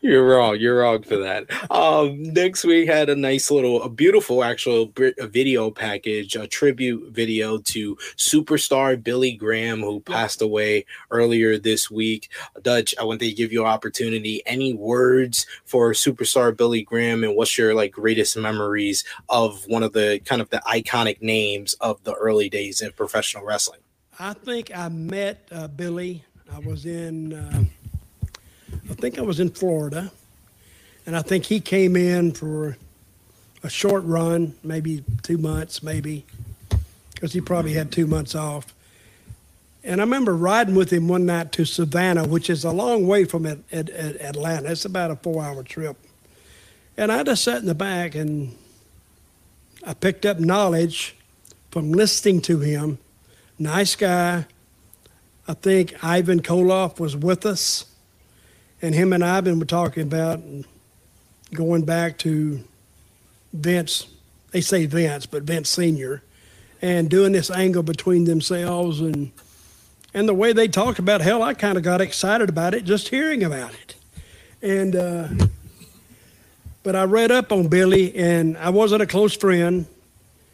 You're 0.00 0.26
wrong. 0.26 0.56
You're 0.58 0.80
wrong 0.80 1.02
for 1.02 1.16
that. 1.18 1.46
Um, 1.70 2.22
next 2.22 2.64
week 2.64 2.88
had 2.88 3.08
a 3.08 3.14
nice 3.14 3.50
little, 3.50 3.82
a 3.82 3.88
beautiful 3.88 4.42
actual 4.42 4.92
a 5.18 5.26
video 5.26 5.70
package, 5.70 6.34
a 6.34 6.46
tribute 6.46 7.12
video 7.12 7.58
to 7.58 7.96
superstar 8.16 9.02
Billy 9.02 9.32
Graham, 9.32 9.80
who 9.80 10.00
passed 10.00 10.42
away 10.42 10.86
earlier 11.10 11.56
this 11.56 11.90
week. 11.90 12.30
Dutch, 12.62 12.94
I 13.00 13.04
want 13.04 13.20
to 13.20 13.32
give 13.32 13.52
you 13.52 13.62
an 13.62 13.68
opportunity. 13.68 14.42
Any 14.44 14.74
words 14.74 15.46
for 15.64 15.92
superstar 15.92 16.56
Billy 16.56 16.82
Graham, 16.82 17.22
and 17.22 17.36
what's 17.36 17.56
your 17.56 17.74
like 17.74 17.92
greatest 17.92 18.36
memories 18.36 19.04
of 19.28 19.64
one 19.68 19.82
of 19.82 19.92
the 19.92 20.20
kind 20.24 20.42
of 20.42 20.50
the 20.50 20.62
iconic 20.66 21.22
names 21.22 21.74
of 21.74 22.02
the 22.04 22.14
early 22.14 22.48
days 22.48 22.80
in 22.80 22.90
professional 22.92 23.44
wrestling? 23.44 23.80
I 24.18 24.34
think 24.34 24.76
I 24.76 24.88
met 24.88 25.48
uh, 25.52 25.68
Billy. 25.68 26.24
I 26.52 26.58
was 26.58 26.86
in. 26.86 27.32
Uh, 27.32 27.64
I 28.92 28.94
think 28.94 29.18
I 29.18 29.22
was 29.22 29.40
in 29.40 29.48
Florida, 29.48 30.12
and 31.06 31.16
I 31.16 31.22
think 31.22 31.46
he 31.46 31.60
came 31.60 31.96
in 31.96 32.32
for 32.32 32.76
a 33.62 33.70
short 33.70 34.04
run, 34.04 34.54
maybe 34.62 35.02
two 35.22 35.38
months, 35.38 35.82
maybe, 35.82 36.26
because 37.14 37.32
he 37.32 37.40
probably 37.40 37.72
had 37.72 37.90
two 37.90 38.06
months 38.06 38.34
off. 38.34 38.74
And 39.82 39.98
I 39.98 40.04
remember 40.04 40.36
riding 40.36 40.74
with 40.74 40.92
him 40.92 41.08
one 41.08 41.24
night 41.24 41.52
to 41.52 41.64
Savannah, 41.64 42.28
which 42.28 42.50
is 42.50 42.66
a 42.66 42.70
long 42.70 43.06
way 43.06 43.24
from 43.24 43.46
at, 43.46 43.60
at, 43.72 43.88
at 43.88 44.16
Atlanta. 44.20 44.70
It's 44.70 44.84
about 44.84 45.10
a 45.10 45.16
four-hour 45.16 45.62
trip. 45.62 45.96
And 46.98 47.10
I 47.10 47.22
just 47.22 47.44
sat 47.44 47.60
in 47.62 47.66
the 47.66 47.74
back 47.74 48.14
and 48.14 48.54
I 49.86 49.94
picked 49.94 50.26
up 50.26 50.38
knowledge 50.38 51.16
from 51.70 51.92
listening 51.92 52.42
to 52.42 52.58
him. 52.58 52.98
Nice 53.58 53.96
guy. 53.96 54.44
I 55.48 55.54
think 55.54 56.04
Ivan 56.04 56.42
Koloff 56.42 57.00
was 57.00 57.16
with 57.16 57.46
us 57.46 57.86
and 58.82 58.94
him 58.94 59.12
and 59.12 59.24
I 59.24 59.36
have 59.36 59.44
been 59.44 59.60
talking 59.66 60.02
about 60.02 60.42
going 61.54 61.84
back 61.84 62.18
to 62.18 62.62
Vince. 63.54 64.06
They 64.50 64.60
say 64.60 64.84
Vince, 64.86 65.24
but 65.24 65.44
Vince 65.44 65.70
Senior, 65.70 66.22
and 66.82 67.08
doing 67.08 67.32
this 67.32 67.50
angle 67.50 67.82
between 67.82 68.24
themselves 68.24 69.00
and 69.00 69.32
and 70.12 70.28
the 70.28 70.34
way 70.34 70.52
they 70.52 70.68
talked 70.68 70.98
about 70.98 71.22
hell, 71.22 71.42
I 71.42 71.54
kind 71.54 71.78
of 71.78 71.84
got 71.84 72.02
excited 72.02 72.50
about 72.50 72.74
it 72.74 72.84
just 72.84 73.08
hearing 73.08 73.42
about 73.42 73.72
it, 73.72 73.94
and. 74.60 74.96
Uh, 74.96 75.28
but 76.82 76.96
I 76.96 77.04
read 77.04 77.30
up 77.30 77.52
on 77.52 77.68
Billy, 77.68 78.14
and 78.16 78.56
I 78.58 78.70
wasn't 78.70 79.02
a 79.02 79.06
close 79.06 79.36
friend, 79.36 79.86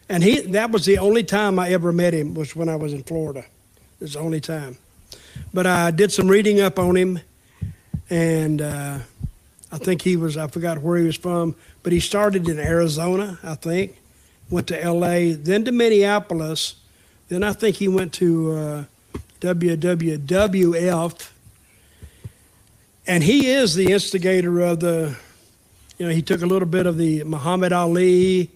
and 0.08 0.22
he 0.22 0.40
that 0.40 0.70
was 0.70 0.84
the 0.84 0.98
only 0.98 1.24
time 1.24 1.58
I 1.58 1.70
ever 1.70 1.92
met 1.92 2.12
him 2.12 2.34
was 2.34 2.54
when 2.54 2.68
I 2.68 2.76
was 2.76 2.92
in 2.92 3.02
Florida. 3.02 3.40
It 3.40 4.00
was 4.00 4.12
the 4.12 4.20
only 4.20 4.40
time. 4.40 4.76
But 5.54 5.66
I 5.66 5.90
did 5.90 6.12
some 6.12 6.28
reading 6.28 6.60
up 6.60 6.78
on 6.78 6.96
him, 6.96 7.20
and 8.10 8.62
uh, 8.62 8.98
I 9.70 9.78
think 9.78 10.02
he 10.02 10.16
was 10.16 10.36
I 10.36 10.46
forgot 10.46 10.78
where 10.78 10.98
he 10.98 11.06
was 11.06 11.16
from, 11.16 11.54
but 11.82 11.92
he 11.92 12.00
started 12.00 12.48
in 12.48 12.58
Arizona, 12.58 13.38
I 13.42 13.54
think, 13.54 13.96
went 14.50 14.66
to 14.68 14.82
L.A., 14.82 15.32
then 15.32 15.64
to 15.64 15.72
Minneapolis, 15.72 16.76
then 17.28 17.42
I 17.42 17.52
think 17.52 17.76
he 17.76 17.88
went 17.88 18.14
to 18.14 18.52
uh, 18.52 18.84
WWWF, 19.40 21.30
and 23.06 23.22
he 23.22 23.50
is 23.50 23.74
the 23.74 23.92
instigator 23.92 24.60
of 24.60 24.80
the. 24.80 25.16
You 25.98 26.06
know, 26.06 26.12
he 26.12 26.22
took 26.22 26.42
a 26.42 26.46
little 26.46 26.68
bit 26.68 26.86
of 26.86 26.96
the 26.96 27.24
Muhammad 27.24 27.72
Ali, 27.72 28.50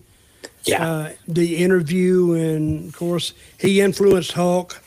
yeah, 0.64 0.86
uh, 0.86 1.12
the 1.26 1.56
interview, 1.56 2.34
and 2.34 2.88
of 2.88 2.96
course 2.96 3.32
he 3.58 3.80
influenced 3.80 4.32
Hulk 4.32 4.80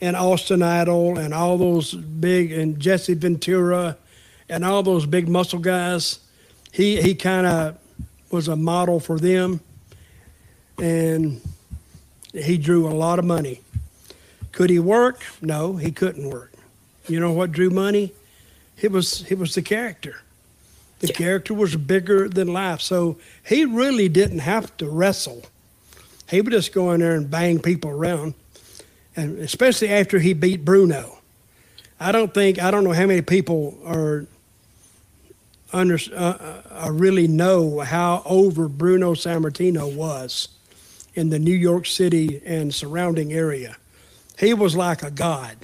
and 0.00 0.16
Austin 0.16 0.62
Idol 0.62 1.18
and 1.18 1.34
all 1.34 1.58
those 1.58 1.94
big 1.94 2.52
and 2.52 2.80
Jesse 2.80 3.14
Ventura 3.14 3.98
and 4.50 4.64
all 4.64 4.82
those 4.82 5.06
big 5.06 5.28
muscle 5.28 5.58
guys. 5.58 6.18
He 6.72 7.00
he 7.00 7.14
kind 7.14 7.46
of 7.46 7.78
was 8.30 8.48
a 8.48 8.56
model 8.56 9.00
for 9.00 9.18
them, 9.18 9.60
and 10.78 11.40
he 12.32 12.58
drew 12.58 12.88
a 12.88 12.94
lot 12.94 13.18
of 13.18 13.24
money. 13.24 13.62
Could 14.52 14.70
he 14.70 14.78
work? 14.78 15.22
No, 15.40 15.76
he 15.76 15.90
couldn't 15.90 16.28
work. 16.28 16.52
You 17.08 17.20
know 17.20 17.32
what 17.32 17.52
drew 17.52 17.70
money? 17.70 18.12
It 18.80 18.92
was 18.92 19.24
it 19.30 19.38
was 19.38 19.54
the 19.54 19.62
character. 19.62 20.22
The 21.00 21.08
yeah. 21.08 21.14
character 21.14 21.54
was 21.54 21.76
bigger 21.76 22.28
than 22.28 22.52
life, 22.52 22.80
so 22.80 23.16
he 23.42 23.64
really 23.64 24.08
didn't 24.08 24.40
have 24.40 24.76
to 24.76 24.88
wrestle. 24.88 25.42
He 26.28 26.40
would 26.40 26.52
just 26.52 26.72
go 26.72 26.92
in 26.92 27.00
there 27.00 27.14
and 27.14 27.30
bang 27.30 27.58
people 27.58 27.90
around 27.90 28.34
and 29.16 29.38
especially 29.38 29.88
after 29.88 30.18
he 30.18 30.32
beat 30.32 30.64
Bruno. 30.64 31.18
I 31.98 32.12
don't 32.12 32.32
think 32.32 32.58
I 32.58 32.70
don't 32.70 32.84
know 32.84 32.92
how 32.92 33.06
many 33.06 33.22
people 33.22 33.78
are 33.84 34.26
under 35.72 35.98
uh, 36.14 36.62
uh, 36.86 36.90
really 36.90 37.28
know 37.28 37.80
how 37.80 38.22
over 38.24 38.68
Bruno 38.68 39.14
Sammartino 39.14 39.94
was. 39.94 40.48
in 41.14 41.30
the 41.30 41.38
New 41.38 41.54
York 41.54 41.86
City 41.86 42.40
and 42.44 42.74
surrounding 42.74 43.32
area. 43.32 43.76
He 44.38 44.54
was 44.54 44.76
like 44.76 45.02
a 45.02 45.10
god. 45.10 45.56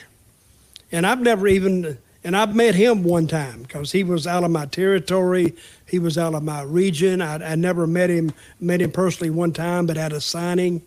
And 0.93 1.07
I've 1.07 1.21
never 1.21 1.47
even, 1.49 1.99
and 2.25 2.37
I've 2.37 2.55
met 2.55 2.75
him 2.75 3.05
one 3.05 3.27
time 3.27 3.63
because 3.63 3.93
he 3.93 4.05
was 4.05 4.27
out 4.27 4.45
of 4.45 4.51
my 4.51 4.67
territory. 4.67 5.55
He 5.87 5.99
was 5.99 6.19
out 6.19 6.35
of 6.35 6.43
my 6.43 6.63
region. 6.63 7.23
I, 7.23 7.53
I 7.53 7.55
never 7.55 7.87
met 7.87 8.11
him, 8.11 8.33
met 8.61 8.81
him 8.83 8.93
personally 8.93 9.31
one 9.31 9.53
time, 9.53 9.87
but 9.87 9.97
at 9.97 10.13
a 10.13 10.21
signing. 10.21 10.83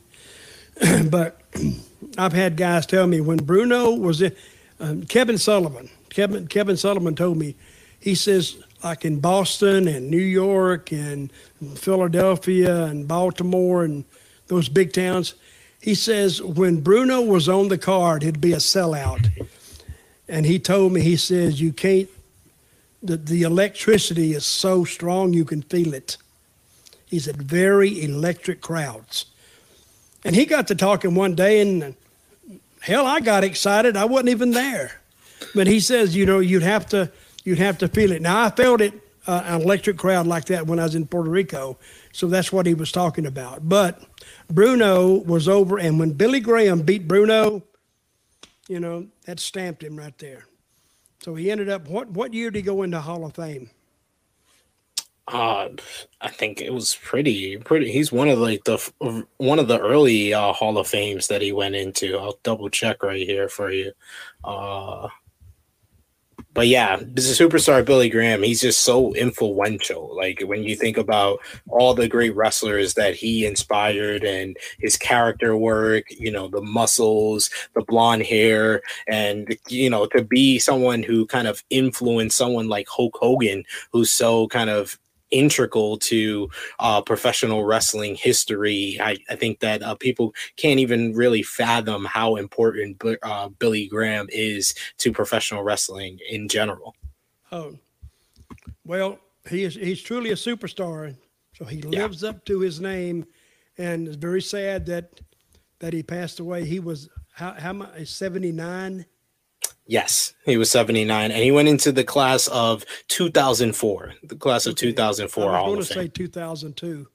but 1.10 1.42
I've 2.18 2.34
had 2.34 2.58
guys 2.58 2.86
tell 2.86 3.08
me 3.08 3.22
when 3.22 3.38
Bruno 3.38 3.92
was 3.92 4.22
in, 4.22 4.36
um, 4.80 5.04
Kevin 5.04 5.38
Sullivan, 5.38 5.90
Kevin, 6.10 6.48
Kevin 6.48 6.78
Sullivan 6.78 7.16
told 7.16 7.38
me, 7.38 7.56
he 8.00 8.16
says, 8.16 8.62
like 8.84 9.06
in 9.06 9.20
Boston 9.20 9.88
and 9.88 10.10
New 10.10 10.18
York 10.18 10.92
and 10.92 11.32
Philadelphia 11.76 12.86
and 12.86 13.08
Baltimore 13.08 13.84
and 13.84 14.06
those 14.48 14.70
big 14.70 14.94
towns, 14.94 15.36
he 15.82 15.96
says 15.96 16.42
when 16.42 16.82
Bruno 16.82 17.22
was 17.22 17.48
on 17.50 17.68
the 17.68 17.78
card, 17.78 18.24
it'd 18.24 18.42
be 18.42 18.54
a 18.54 18.58
sellout. 18.58 19.48
And 20.28 20.46
he 20.46 20.60
told 20.60 20.94
me, 20.94 21.02
he 21.02 21.18
says, 21.18 21.60
you 21.60 21.74
can't, 21.74 22.10
the, 23.02 23.18
the 23.18 23.44
electricity 23.44 24.34
is 24.34 24.46
so 24.46 24.84
strong 24.84 25.34
you 25.34 25.46
can 25.46 25.62
feel 25.62 25.94
it. 25.94 26.18
He 27.08 27.20
said, 27.20 27.42
very 27.42 28.04
electric 28.04 28.62
crowds. 28.62 29.26
And 30.24 30.36
he 30.36 30.46
got 30.46 30.68
to 30.68 30.76
talking 30.76 31.16
one 31.16 31.34
day, 31.34 31.62
and 31.62 31.96
hell, 32.82 33.08
I 33.08 33.22
got 33.22 33.44
excited. 33.44 33.98
I 33.98 34.06
wasn't 34.06 34.30
even 34.30 34.52
there. 34.52 35.00
But 35.56 35.66
he 35.66 35.80
says, 35.80 36.16
you 36.16 36.26
know, 36.26 36.40
you'd 36.40 36.62
have 36.62 36.86
to 36.90 37.12
you'd 37.44 37.60
have 37.60 37.78
to 37.80 37.88
feel 37.88 38.12
it. 38.12 38.22
Now 38.22 38.44
I 38.44 38.50
felt 38.50 38.82
it 38.82 38.94
uh, 39.28 39.44
an 39.46 39.62
electric 39.62 39.98
crowd 39.98 40.28
like 40.28 40.46
that 40.46 40.68
when 40.68 40.80
I 40.80 40.84
was 40.84 40.96
in 40.96 41.06
Puerto 41.06 41.30
Rico, 41.30 41.78
so 42.12 42.28
that's 42.28 42.52
what 42.52 42.66
he 42.66 42.74
was 42.74 42.92
talking 42.92 43.26
about. 43.26 43.68
But 43.68 44.02
Bruno 44.50 45.18
was 45.18 45.48
over, 45.48 45.78
and 45.78 46.00
when 46.00 46.14
Billy 46.14 46.40
Graham 46.40 46.82
beat 46.82 47.08
Bruno, 47.08 47.64
you 48.68 48.80
know 48.80 49.08
that 49.26 49.40
stamped 49.40 49.84
him 49.84 49.98
right 49.98 50.18
there. 50.18 50.46
So 51.22 51.36
he 51.36 51.52
ended 51.52 51.70
up. 51.70 51.88
What 51.88 52.10
what 52.10 52.34
year 52.34 52.50
did 52.50 52.60
he 52.60 52.64
go 52.64 52.84
into 52.84 53.00
Hall 53.00 53.26
of 53.26 53.36
Fame? 53.36 53.70
Uh, 55.28 55.70
I 56.22 56.30
think 56.30 56.60
it 56.60 56.74
was 56.74 56.96
pretty 56.96 57.58
pretty. 57.58 57.92
He's 57.92 58.12
one 58.12 58.30
of 58.30 58.40
like 58.40 58.64
the 58.64 59.26
one 59.38 59.60
of 59.60 59.68
the 59.68 59.80
early 59.80 60.34
uh, 60.34 60.54
Hall 60.54 60.78
of 60.78 60.88
Fames 60.88 61.28
that 61.28 61.42
he 61.42 61.52
went 61.52 61.76
into. 61.76 62.18
I'll 62.18 62.40
double 62.42 62.70
check 62.70 63.04
right 63.04 63.28
here 63.28 63.48
for 63.48 63.72
you. 63.72 63.92
Uh, 64.44 65.08
but 66.60 66.68
yeah, 66.68 67.00
this 67.02 67.30
is 67.30 67.40
superstar 67.40 67.86
Billy 67.86 68.10
Graham. 68.10 68.44
He's 68.44 68.60
just 68.60 68.82
so 68.82 69.14
influential. 69.14 70.14
Like 70.14 70.42
when 70.42 70.62
you 70.62 70.76
think 70.76 70.98
about 70.98 71.40
all 71.70 71.94
the 71.94 72.10
great 72.10 72.36
wrestlers 72.36 72.96
that 72.96 73.16
he 73.16 73.46
inspired 73.46 74.26
and 74.26 74.58
his 74.78 74.98
character 74.98 75.56
work, 75.56 76.04
you 76.10 76.30
know, 76.30 76.50
the 76.50 76.60
muscles, 76.60 77.50
the 77.76 77.82
blonde 77.84 78.24
hair, 78.24 78.82
and 79.08 79.56
you 79.70 79.90
know, 79.90 80.06
to 80.08 80.22
be 80.22 80.60
someone 80.60 81.02
who 81.02 81.26
kind 81.28 81.48
of 81.48 81.64
influenced 81.70 82.36
someone 82.36 82.68
like 82.68 82.90
Hulk 82.90 83.18
Hogan, 83.22 83.64
who's 83.94 84.12
so 84.12 84.50
kind 84.50 84.70
of 84.70 85.00
integral 85.32 85.98
to 85.98 86.50
uh, 86.80 87.02
professional 87.02 87.64
wrestling 87.66 88.16
history. 88.16 88.98
I, 89.02 89.18
I 89.30 89.36
think 89.36 89.60
that 89.60 89.84
uh, 89.84 89.96
people 89.96 90.34
can't 90.58 90.80
even 90.80 91.14
really 91.14 91.44
fathom 91.44 92.06
how 92.06 92.36
important 92.36 93.02
uh, 93.24 93.50
Billy 93.50 93.88
Graham 93.88 94.28
is 94.32 94.74
to 94.98 95.12
professional 95.12 95.64
wrestling 95.64 96.20
in 96.30 96.48
general. 96.48 96.96
Oh, 97.52 97.78
well, 98.86 99.20
he 99.50 99.64
is 99.64 99.76
he's 99.76 100.02
truly 100.02 100.32
a 100.32 100.36
superstar, 100.36 101.16
so 101.54 101.66
he 101.66 101.82
lives 101.82 102.24
yeah. 102.24 102.30
up 102.30 102.46
to 102.46 102.60
his 102.60 102.80
name, 102.80 103.26
and 103.78 104.08
it's 104.08 104.18
very 104.18 104.42
sad 104.42 104.86
that 104.88 105.20
that 105.80 105.94
he 105.94 106.04
passed 106.04 106.40
away. 106.40 106.66
He 106.66 106.80
was 106.80 107.10
how 107.34 107.54
how 107.54 107.74
much 107.74 108.08
seventy 108.08 108.52
nine. 108.52 109.06
Yes, 109.90 110.36
he 110.46 110.56
was 110.56 110.70
79, 110.70 111.32
and 111.32 111.44
he 111.44 111.50
went 111.50 111.68
into 111.68 111.92
the 111.92 112.04
class 112.04 112.48
of 112.50 112.86
2004, 113.08 114.14
the 114.22 114.36
class 114.36 114.68
of 114.68 114.76
2004. 114.76 115.44
I 115.44 115.62
was 115.62 115.66
going 115.66 115.80
to 115.80 115.84
say 115.86 116.08
2002. 116.08 117.08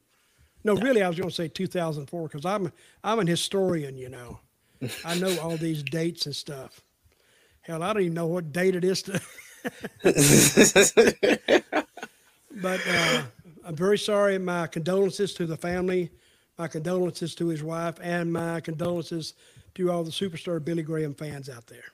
No, 0.64 0.74
really, 0.74 1.00
I 1.00 1.06
was 1.06 1.16
going 1.16 1.28
to 1.28 1.34
say 1.34 1.46
2004 1.46 2.26
because 2.26 2.44
I'm 2.44 2.72
I'm 3.04 3.20
an 3.20 3.28
historian, 3.28 3.96
you 3.96 4.08
know. 4.08 4.40
I 5.04 5.16
know 5.20 5.38
all 5.42 5.56
these 5.56 5.84
dates 5.84 6.26
and 6.26 6.34
stuff. 6.34 6.80
Hell, 7.60 7.84
I 7.84 7.92
don't 7.92 8.02
even 8.02 8.14
know 8.14 8.26
what 8.26 8.52
date 8.52 8.74
it 8.74 8.82
is. 8.82 9.02
To 9.02 9.12
but 12.60 12.80
uh, 12.88 13.22
I'm 13.64 13.76
very 13.76 13.98
sorry. 13.98 14.36
My 14.38 14.66
condolences 14.66 15.32
to 15.34 15.46
the 15.46 15.56
family, 15.56 16.10
my 16.58 16.66
condolences 16.66 17.36
to 17.36 17.46
his 17.46 17.62
wife, 17.62 17.98
and 18.02 18.32
my 18.32 18.60
condolences 18.60 19.34
to 19.76 19.92
all 19.92 20.02
the 20.02 20.10
superstar 20.10 20.64
Billy 20.64 20.82
Graham 20.82 21.14
fans 21.14 21.48
out 21.48 21.68
there. 21.68 21.93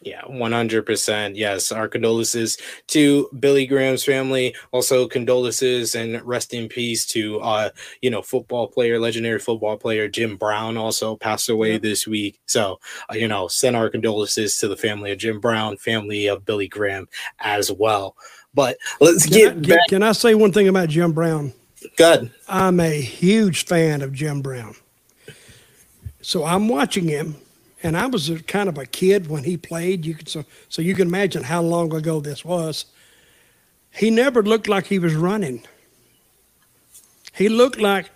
Yeah, 0.00 0.22
100%. 0.22 1.36
Yes. 1.36 1.70
Our 1.70 1.88
condolences 1.88 2.58
to 2.88 3.28
Billy 3.38 3.66
Graham's 3.66 4.04
family. 4.04 4.54
Also, 4.72 5.06
condolences 5.06 5.94
and 5.94 6.20
rest 6.22 6.54
in 6.54 6.68
peace 6.68 7.06
to, 7.06 7.40
uh, 7.40 7.70
you 8.02 8.10
know, 8.10 8.22
football 8.22 8.66
player, 8.66 8.98
legendary 8.98 9.38
football 9.38 9.76
player 9.76 10.08
Jim 10.08 10.36
Brown 10.36 10.76
also 10.76 11.16
passed 11.16 11.48
away 11.48 11.72
yep. 11.72 11.82
this 11.82 12.06
week. 12.06 12.40
So, 12.46 12.80
uh, 13.10 13.14
you 13.14 13.28
know, 13.28 13.46
send 13.48 13.76
our 13.76 13.88
condolences 13.88 14.58
to 14.58 14.68
the 14.68 14.76
family 14.76 15.12
of 15.12 15.18
Jim 15.18 15.40
Brown, 15.40 15.76
family 15.76 16.26
of 16.26 16.44
Billy 16.44 16.68
Graham 16.68 17.08
as 17.38 17.70
well. 17.70 18.16
But 18.54 18.78
let's 19.00 19.24
can 19.24 19.32
get 19.32 19.52
I, 19.52 19.76
back. 19.76 19.88
Can 19.88 20.02
I 20.02 20.12
say 20.12 20.34
one 20.34 20.52
thing 20.52 20.66
about 20.66 20.88
Jim 20.88 21.12
Brown? 21.12 21.52
Good. 21.96 22.32
I'm 22.48 22.80
a 22.80 23.00
huge 23.00 23.66
fan 23.66 24.02
of 24.02 24.12
Jim 24.12 24.42
Brown. 24.42 24.74
So 26.22 26.44
I'm 26.44 26.68
watching 26.68 27.06
him 27.06 27.36
and 27.82 27.96
I 27.96 28.06
was 28.06 28.30
a, 28.30 28.42
kind 28.42 28.68
of 28.68 28.78
a 28.78 28.86
kid 28.86 29.28
when 29.28 29.44
he 29.44 29.56
played. 29.56 30.04
You 30.06 30.14
could 30.14 30.28
so 30.28 30.44
so 30.68 30.82
you 30.82 30.94
can 30.94 31.08
imagine 31.08 31.44
how 31.44 31.62
long 31.62 31.94
ago 31.94 32.20
this 32.20 32.44
was. 32.44 32.86
He 33.90 34.10
never 34.10 34.42
looked 34.42 34.68
like 34.68 34.86
he 34.86 34.98
was 34.98 35.14
running. 35.14 35.62
He 37.32 37.48
looked 37.48 37.78
like, 37.78 38.10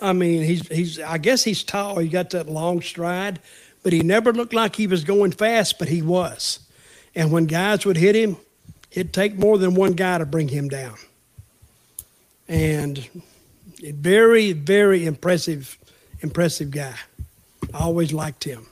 I 0.00 0.12
mean, 0.12 0.42
he's 0.42 0.66
he's. 0.68 1.00
I 1.00 1.18
guess 1.18 1.44
he's 1.44 1.62
tall. 1.62 1.98
He 1.98 2.08
got 2.08 2.30
that 2.30 2.48
long 2.48 2.82
stride, 2.82 3.40
but 3.82 3.92
he 3.92 4.00
never 4.00 4.32
looked 4.32 4.54
like 4.54 4.76
he 4.76 4.86
was 4.86 5.04
going 5.04 5.32
fast. 5.32 5.78
But 5.78 5.88
he 5.88 6.02
was, 6.02 6.60
and 7.14 7.32
when 7.32 7.46
guys 7.46 7.84
would 7.84 7.96
hit 7.96 8.14
him, 8.14 8.36
it'd 8.90 9.12
take 9.12 9.36
more 9.36 9.58
than 9.58 9.74
one 9.74 9.92
guy 9.92 10.18
to 10.18 10.26
bring 10.26 10.48
him 10.48 10.68
down. 10.68 10.96
And 12.48 13.08
very, 13.82 14.52
very 14.52 15.06
impressive, 15.06 15.78
impressive 16.20 16.70
guy. 16.70 16.94
I 17.74 17.80
always 17.80 18.12
liked 18.12 18.44
him. 18.44 18.66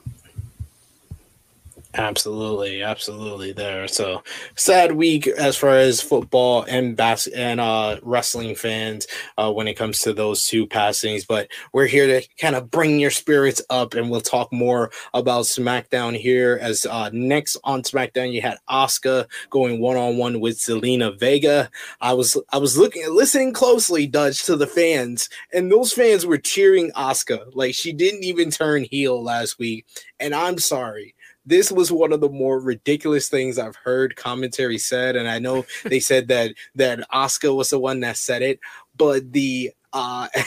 Absolutely, 1.93 2.83
absolutely. 2.83 3.51
There, 3.51 3.85
so 3.89 4.23
sad 4.55 4.93
week 4.93 5.27
as 5.27 5.57
far 5.57 5.75
as 5.75 5.99
football 5.99 6.63
and 6.63 6.95
bas- 6.95 7.27
and 7.27 7.59
uh, 7.59 7.97
wrestling 8.01 8.55
fans 8.55 9.07
uh, 9.37 9.51
when 9.51 9.67
it 9.67 9.73
comes 9.73 9.99
to 10.01 10.13
those 10.13 10.45
two 10.45 10.65
passings. 10.65 11.25
But 11.25 11.49
we're 11.73 11.87
here 11.87 12.07
to 12.07 12.25
kind 12.39 12.55
of 12.55 12.71
bring 12.71 12.97
your 12.97 13.11
spirits 13.11 13.61
up, 13.69 13.93
and 13.93 14.09
we'll 14.09 14.21
talk 14.21 14.53
more 14.53 14.89
about 15.13 15.45
SmackDown 15.45 16.17
here. 16.17 16.57
As 16.61 16.85
uh, 16.85 17.09
next 17.11 17.57
on 17.65 17.81
SmackDown, 17.81 18.31
you 18.31 18.41
had 18.41 18.57
Asuka 18.69 19.25
going 19.49 19.81
one 19.81 19.97
on 19.97 20.15
one 20.15 20.39
with 20.39 20.59
Zelina 20.59 21.19
Vega. 21.19 21.69
I 21.99 22.13
was 22.13 22.37
I 22.51 22.57
was 22.57 22.77
looking 22.77 23.03
listening 23.13 23.51
closely, 23.51 24.07
Dutch, 24.07 24.45
to 24.45 24.55
the 24.55 24.67
fans, 24.67 25.27
and 25.51 25.69
those 25.69 25.91
fans 25.91 26.25
were 26.25 26.37
cheering 26.37 26.91
Asuka 26.91 27.53
like 27.53 27.75
she 27.75 27.91
didn't 27.91 28.23
even 28.23 28.49
turn 28.49 28.85
heel 28.85 29.21
last 29.21 29.59
week. 29.59 29.85
And 30.21 30.33
I'm 30.33 30.57
sorry 30.57 31.15
this 31.45 31.71
was 31.71 31.91
one 31.91 32.13
of 32.13 32.21
the 32.21 32.29
more 32.29 32.59
ridiculous 32.59 33.29
things 33.29 33.57
I've 33.57 33.75
heard 33.75 34.15
commentary 34.15 34.77
said, 34.77 35.15
and 35.15 35.27
I 35.27 35.39
know 35.39 35.65
they 35.83 35.99
said 35.99 36.27
that 36.27 36.53
that 36.75 36.99
Asuka 37.11 37.55
was 37.55 37.69
the 37.69 37.79
one 37.79 38.01
that 38.01 38.17
said 38.17 38.41
it, 38.41 38.59
but 38.95 39.31
the 39.31 39.71
uh 39.93 40.27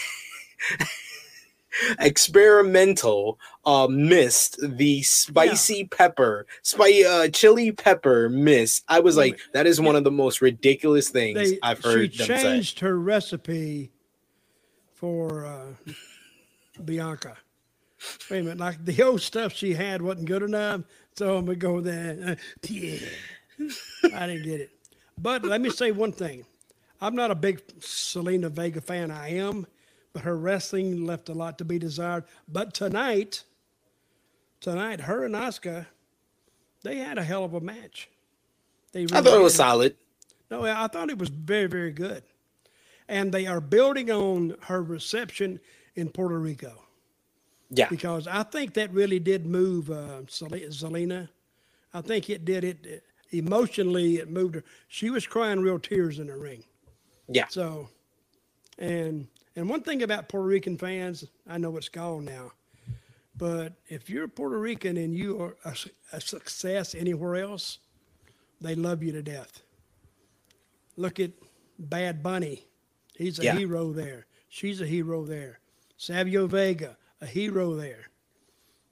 experimental 1.98 3.38
uh 3.64 3.88
mist 3.90 4.58
the 4.62 5.02
spicy 5.02 5.78
yeah. 5.78 5.84
pepper 5.90 6.46
spicy 6.62 7.04
uh 7.04 7.28
chili 7.28 7.72
pepper 7.72 8.28
mist 8.28 8.84
i 8.88 9.00
was 9.00 9.16
like 9.16 9.40
that 9.52 9.66
is 9.66 9.80
one 9.80 9.96
of 9.96 10.04
the 10.04 10.10
most 10.10 10.40
ridiculous 10.40 11.08
things 11.08 11.50
they, 11.50 11.58
i've 11.62 11.82
heard 11.82 12.14
she 12.14 12.24
changed 12.24 12.78
say. 12.78 12.86
her 12.86 12.98
recipe 12.98 13.90
for 14.94 15.44
uh 15.44 15.92
bianca 16.84 17.36
wait 18.30 18.40
a 18.40 18.42
minute, 18.42 18.58
like 18.58 18.84
the 18.84 19.02
old 19.02 19.20
stuff 19.20 19.52
she 19.52 19.74
had 19.74 20.02
wasn't 20.02 20.26
good 20.26 20.42
enough, 20.42 20.82
so 21.16 21.36
I'm 21.36 21.46
gonna 21.46 21.56
go 21.56 21.80
there. 21.80 22.18
Uh, 22.26 22.34
yeah. 22.68 22.98
I 24.14 24.26
didn't 24.26 24.44
get 24.44 24.60
it. 24.60 24.70
But 25.16 25.44
let 25.44 25.60
me 25.60 25.70
say 25.70 25.92
one 25.92 26.12
thing. 26.12 26.44
I'm 27.00 27.14
not 27.14 27.30
a 27.30 27.34
big 27.34 27.66
Zelina 27.80 28.50
Vega 28.50 28.80
fan. 28.80 29.10
I 29.10 29.30
am, 29.34 29.66
but 30.12 30.22
her 30.22 30.36
wrestling 30.36 31.06
left 31.06 31.28
a 31.28 31.34
lot 31.34 31.58
to 31.58 31.64
be 31.64 31.78
desired. 31.78 32.24
But 32.48 32.74
tonight, 32.74 33.44
tonight, 34.60 35.02
her 35.02 35.24
and 35.24 35.34
Asuka, 35.34 35.86
they 36.82 36.96
had 36.98 37.18
a 37.18 37.24
hell 37.24 37.44
of 37.44 37.54
a 37.54 37.60
match. 37.60 38.08
They 38.92 39.00
really 39.06 39.16
I 39.16 39.22
thought 39.22 39.38
it 39.38 39.42
was 39.42 39.54
solid. 39.54 39.96
No, 40.50 40.64
I 40.64 40.86
thought 40.88 41.10
it 41.10 41.18
was 41.18 41.30
very, 41.30 41.66
very 41.66 41.92
good. 41.92 42.22
And 43.08 43.32
they 43.32 43.46
are 43.46 43.60
building 43.60 44.10
on 44.10 44.56
her 44.62 44.82
reception 44.82 45.60
in 45.94 46.08
Puerto 46.10 46.38
Rico. 46.38 46.84
Yeah. 47.74 47.88
Because 47.88 48.26
I 48.26 48.42
think 48.42 48.74
that 48.74 48.92
really 48.92 49.18
did 49.18 49.46
move 49.46 49.90
uh, 49.90 50.22
Zelina. 50.26 51.28
I 51.92 52.00
think 52.00 52.30
it 52.30 52.44
did 52.44 52.64
it 52.64 53.04
emotionally. 53.30 54.16
It 54.16 54.30
moved 54.30 54.56
her. 54.56 54.64
She 54.88 55.10
was 55.10 55.26
crying 55.26 55.60
real 55.60 55.78
tears 55.78 56.18
in 56.18 56.28
the 56.28 56.36
ring. 56.36 56.64
Yeah. 57.28 57.46
So, 57.48 57.88
and 58.78 59.26
and 59.56 59.68
one 59.68 59.82
thing 59.82 60.02
about 60.02 60.28
Puerto 60.28 60.46
Rican 60.46 60.76
fans, 60.76 61.24
I 61.48 61.58
know 61.58 61.76
it's 61.76 61.88
gone 61.88 62.24
now, 62.24 62.52
but 63.36 63.74
if 63.88 64.10
you're 64.10 64.28
Puerto 64.28 64.58
Rican 64.58 64.96
and 64.96 65.14
you 65.14 65.40
are 65.40 65.56
a, 65.64 65.74
a 66.12 66.20
success 66.20 66.94
anywhere 66.94 67.36
else, 67.36 67.78
they 68.60 68.74
love 68.74 69.02
you 69.02 69.12
to 69.12 69.22
death. 69.22 69.62
Look 70.96 71.18
at 71.20 71.30
Bad 71.78 72.22
Bunny. 72.22 72.66
He's 73.16 73.38
a 73.38 73.44
yeah. 73.44 73.56
hero 73.56 73.92
there. 73.92 74.26
She's 74.48 74.80
a 74.80 74.86
hero 74.86 75.24
there. 75.24 75.60
Savio 75.96 76.46
Vega, 76.46 76.96
a 77.24 77.26
hero 77.26 77.74
there. 77.74 78.10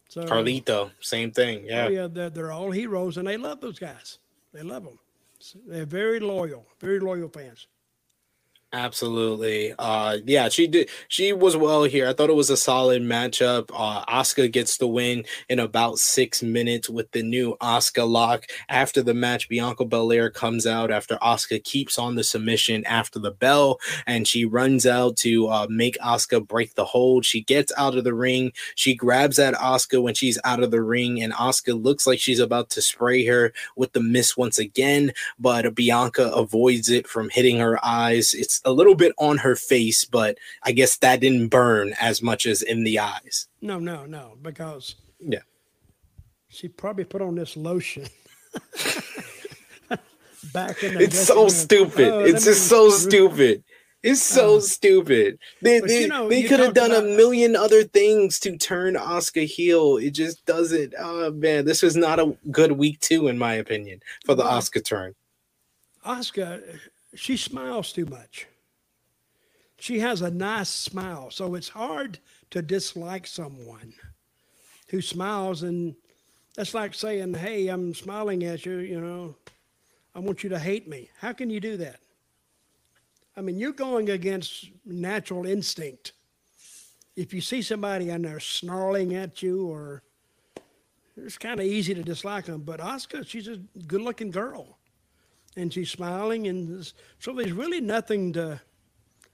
So 0.09 0.25
Carlito, 0.25 0.91
same 1.01 1.31
thing. 1.31 1.65
Yeah. 1.65 1.87
Oh 1.87 1.89
yeah, 1.89 2.09
they're, 2.11 2.31
they're 2.31 2.53
all 2.53 2.71
heroes 2.71 3.17
and 3.17 3.27
they 3.27 3.37
love 3.37 3.61
those 3.61 3.79
guys. 3.79 4.19
They 4.53 4.63
love 4.63 4.85
them. 4.85 4.99
They're 5.67 5.87
very 5.87 6.21
loyal, 6.21 6.67
very 6.81 7.01
loyal 7.01 7.29
fans. 7.29 7.67
Absolutely. 8.75 9.75
Uh 9.79 10.17
yeah, 10.25 10.49
she 10.49 10.67
did 10.67 10.89
she 11.09 11.35
was 11.35 11.59
well 11.59 11.85
here. 11.85 12.09
I 12.09 12.15
thought 12.15 12.31
it 12.31 12.37
was 12.37 12.49
a 12.49 12.57
solid 12.57 13.03
matchup. 13.03 13.69
Uh 13.71 14.03
Asuka 14.07 14.51
gets 14.51 14.79
the 14.79 14.87
win 14.87 15.27
in 15.51 15.59
about 15.59 15.99
6 15.99 16.43
minutes 16.43 16.89
with 16.89 17.11
the 17.13 17.23
new 17.23 17.55
Asuka 17.61 18.09
lock. 18.09 18.47
After 18.71 19.03
the 19.03 19.13
match, 19.13 19.51
Bianca 19.51 19.85
Belair 19.85 20.31
comes 20.31 20.67
out 20.67 20.91
after 20.91 21.17
Asuka 21.17 21.63
keeps 21.63 21.99
on 21.99 22.15
the 22.15 22.25
submission 22.25 22.83
after 22.87 23.19
the 23.19 23.31
bell 23.31 23.79
and 24.07 24.27
she 24.27 24.47
runs 24.47 24.87
out 24.87 25.19
to 25.19 25.49
uh 25.49 25.67
make 25.69 25.99
Asuka 25.99 26.47
break 26.49 26.75
the 26.75 26.87
hold. 26.87 27.27
She 27.27 27.43
gets 27.43 27.73
out 27.77 27.99
of 27.99 28.05
the 28.05 28.15
ring. 28.15 28.53
She 28.75 28.95
grabs 28.95 29.39
at 29.39 29.53
Asuka 29.53 30.03
when 30.03 30.15
she's 30.15 30.39
out 30.45 30.63
of 30.63 30.71
the 30.71 30.81
ring 30.83 31.23
and 31.23 31.35
Asuka 31.35 31.81
looks 31.83 32.07
like 32.07 32.21
she's 32.21 32.41
about 32.41 32.71
to 32.71 32.81
spray 32.81 33.27
her 33.27 33.53
with 33.77 33.93
the 33.93 34.01
miss 34.01 34.35
once 34.35 34.59
again, 34.59 35.13
but 35.39 35.75
Bianca 35.75 36.29
avoids 36.33 36.89
it 36.89 37.07
from 37.07 37.29
hitting 37.29 37.59
her 37.59 37.79
eyes. 37.85 38.33
It's 38.33 38.62
a 38.65 38.73
little 38.73 38.95
bit 38.95 39.13
on 39.19 39.39
her 39.39 39.57
face, 39.57 40.05
but 40.05 40.39
I 40.63 40.73
guess 40.73 40.97
that 40.99 41.21
didn't 41.21 41.49
burn 41.49 41.95
as 42.01 42.23
much 42.23 42.47
as 42.47 42.63
in 42.63 42.85
the 42.85 42.99
eyes. 42.99 43.49
No, 43.61 43.79
no, 43.79 44.07
no, 44.07 44.37
because 44.41 44.97
yeah, 45.21 45.41
she 46.49 46.69
probably 46.69 47.05
put 47.05 47.23
on 47.23 47.35
this 47.35 47.57
lotion. 47.57 48.07
Back 50.53 50.83
in 50.83 50.95
the 50.95 51.05
it's 51.05 51.19
so 51.19 51.49
stupid. 51.49 52.09
Oh, 52.09 52.21
it's 52.21 52.45
just 52.45 52.69
so 52.69 52.91
stupid. 52.91 53.65
It's 54.03 54.21
so 54.21 54.57
uh, 54.57 54.61
stupid. 54.61 55.39
They 55.63 55.79
they, 55.79 56.03
you 56.03 56.09
know, 56.09 56.29
they 56.29 56.43
could 56.43 56.59
have 56.59 56.75
done 56.75 56.91
about, 56.91 57.05
a 57.05 57.17
million 57.17 57.55
other 57.55 57.85
things 57.85 58.41
to 58.41 58.59
turn 58.59 58.95
Asuka 58.95 59.47
heel. 59.47 59.97
It 59.97 60.11
just 60.11 60.45
doesn't. 60.45 60.95
Oh 60.99 61.31
man, 61.31 61.65
this 61.65 61.83
was 61.83 61.97
not 61.97 62.19
a 62.19 62.37
good 62.51 62.73
week 62.73 62.99
two, 63.01 63.29
in 63.29 63.39
my 63.39 63.55
opinion, 63.55 64.01
for 64.27 64.35
the 64.35 64.43
well, 64.43 64.61
Asuka 64.61 64.85
turn. 64.85 65.15
Asuka, 66.05 66.81
she 67.15 67.37
smiles 67.37 67.93
too 67.93 68.07
much 68.07 68.49
she 69.83 69.99
has 69.99 70.23
a 70.23 70.31
nice 70.31 70.69
smile. 70.69 71.33
So 71.33 71.57
it's 71.57 71.71
hard 71.71 72.21
to 72.51 72.63
dislike 72.63 73.27
someone 73.27 73.93
who 74.91 75.03
smiles. 75.03 75.65
And 75.65 75.97
that's 76.55 76.73
like 76.73 76.95
saying, 76.95 77.35
Hey, 77.35 77.67
I'm 77.67 77.93
smiling 77.93 78.45
at 78.45 78.65
you, 78.65 78.79
you 78.79 79.01
know, 79.01 79.35
I 80.15 80.21
want 80.21 80.45
you 80.45 80.51
to 80.51 80.59
hate 80.61 80.89
me. 80.89 81.11
How 81.19 81.33
can 81.33 81.51
you 81.51 81.59
do 81.59 81.77
that? 81.79 81.99
I 83.37 83.41
mean, 83.41 83.59
you're 83.59 83.73
going 83.73 84.11
against 84.11 84.71
natural 84.87 85.47
instinct. 85.47 86.13
If 87.17 87.35
you 87.35 87.41
see 87.41 87.61
somebody 87.61 88.11
and 88.11 88.25
they're 88.25 88.39
snarling 88.39 89.17
at 89.17 89.43
you, 89.43 89.67
or 89.67 90.05
it's 91.17 91.39
kind 91.39 91.59
of 91.59 91.67
easy 91.67 91.93
to 91.93 92.05
dislike 92.05 92.45
them. 92.45 92.61
But 92.61 92.79
Asuka, 92.79 93.27
she's 93.27 93.49
a 93.49 93.57
good 93.57 94.03
looking 94.03 94.31
girl 94.31 94.79
and 95.57 95.73
she's 95.73 95.91
smiling. 95.91 96.47
And 96.47 96.93
so 97.19 97.33
there's 97.33 97.51
really 97.51 97.81
nothing 97.81 98.33
to 98.35 98.61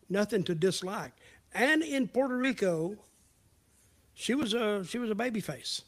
nothing 0.08 0.44
to 0.44 0.54
dislike. 0.54 1.12
And 1.52 1.82
in 1.82 2.08
Puerto 2.08 2.36
Rico, 2.36 2.96
she 4.14 4.34
was 4.34 4.54
a 4.54 4.84
she 4.84 4.98
was 4.98 5.10
a 5.10 5.14
baby 5.14 5.40
face. 5.40 5.82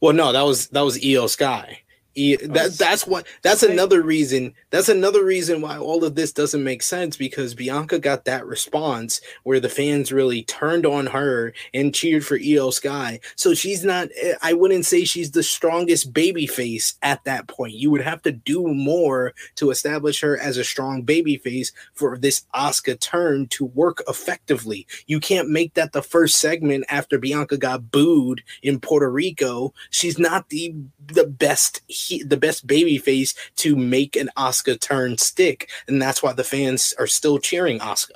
Well, 0.00 0.12
no, 0.12 0.32
that 0.32 0.42
was 0.42 0.68
that 0.68 0.80
was 0.80 0.98
Iyo 0.98 1.28
Sky. 1.28 1.82
That 2.18 2.76
that's 2.78 3.06
what 3.06 3.26
that's 3.42 3.62
another 3.62 4.02
reason. 4.02 4.54
That's 4.70 4.88
another 4.88 5.24
reason 5.24 5.60
why 5.60 5.78
all 5.78 6.04
of 6.04 6.16
this 6.16 6.32
doesn't 6.32 6.64
make 6.64 6.82
sense 6.82 7.16
because 7.16 7.54
Bianca 7.54 7.98
got 7.98 8.24
that 8.24 8.44
response 8.46 9.20
where 9.44 9.60
the 9.60 9.68
fans 9.68 10.10
really 10.10 10.42
turned 10.42 10.84
on 10.84 11.06
her 11.06 11.52
and 11.72 11.94
cheered 11.94 12.26
for 12.26 12.38
Iyo 12.38 12.72
Sky. 12.72 13.20
So 13.36 13.54
she's 13.54 13.84
not. 13.84 14.08
Eh, 14.20 14.34
I 14.42 14.52
wouldn't 14.52 14.86
say 14.86 15.04
she's 15.04 15.30
the 15.30 15.42
strongest 15.42 16.12
baby 16.12 16.46
face 16.46 16.94
at 17.02 17.22
that 17.24 17.46
point. 17.46 17.74
You 17.74 17.90
would 17.92 18.02
have 18.02 18.22
to 18.22 18.32
do 18.32 18.66
more 18.66 19.32
to 19.56 19.70
establish 19.70 20.20
her 20.20 20.36
as 20.38 20.56
a 20.56 20.64
strong 20.64 21.02
baby 21.02 21.36
face 21.36 21.72
for 21.94 22.18
this 22.18 22.46
Asuka 22.54 22.98
turn 22.98 23.46
to 23.48 23.66
work 23.66 24.02
effectively. 24.08 24.86
You 25.06 25.20
can't 25.20 25.48
make 25.50 25.74
that 25.74 25.92
the 25.92 26.02
first 26.02 26.36
segment 26.40 26.84
after 26.88 27.18
Bianca 27.18 27.56
got 27.56 27.92
booed 27.92 28.42
in 28.62 28.80
Puerto 28.80 29.10
Rico. 29.10 29.72
She's 29.90 30.18
not 30.18 30.48
the 30.48 30.74
the 31.06 31.26
best 31.26 31.80
he, 32.08 32.22
the 32.22 32.36
best 32.36 32.66
baby 32.66 32.98
face 32.98 33.34
to 33.56 33.76
make 33.76 34.16
an 34.16 34.30
Asuka 34.36 34.80
turn 34.80 35.18
stick, 35.18 35.70
and 35.86 36.00
that's 36.00 36.22
why 36.22 36.32
the 36.32 36.44
fans 36.44 36.94
are 36.98 37.06
still 37.06 37.38
cheering 37.38 37.78
Asuka. 37.78 38.12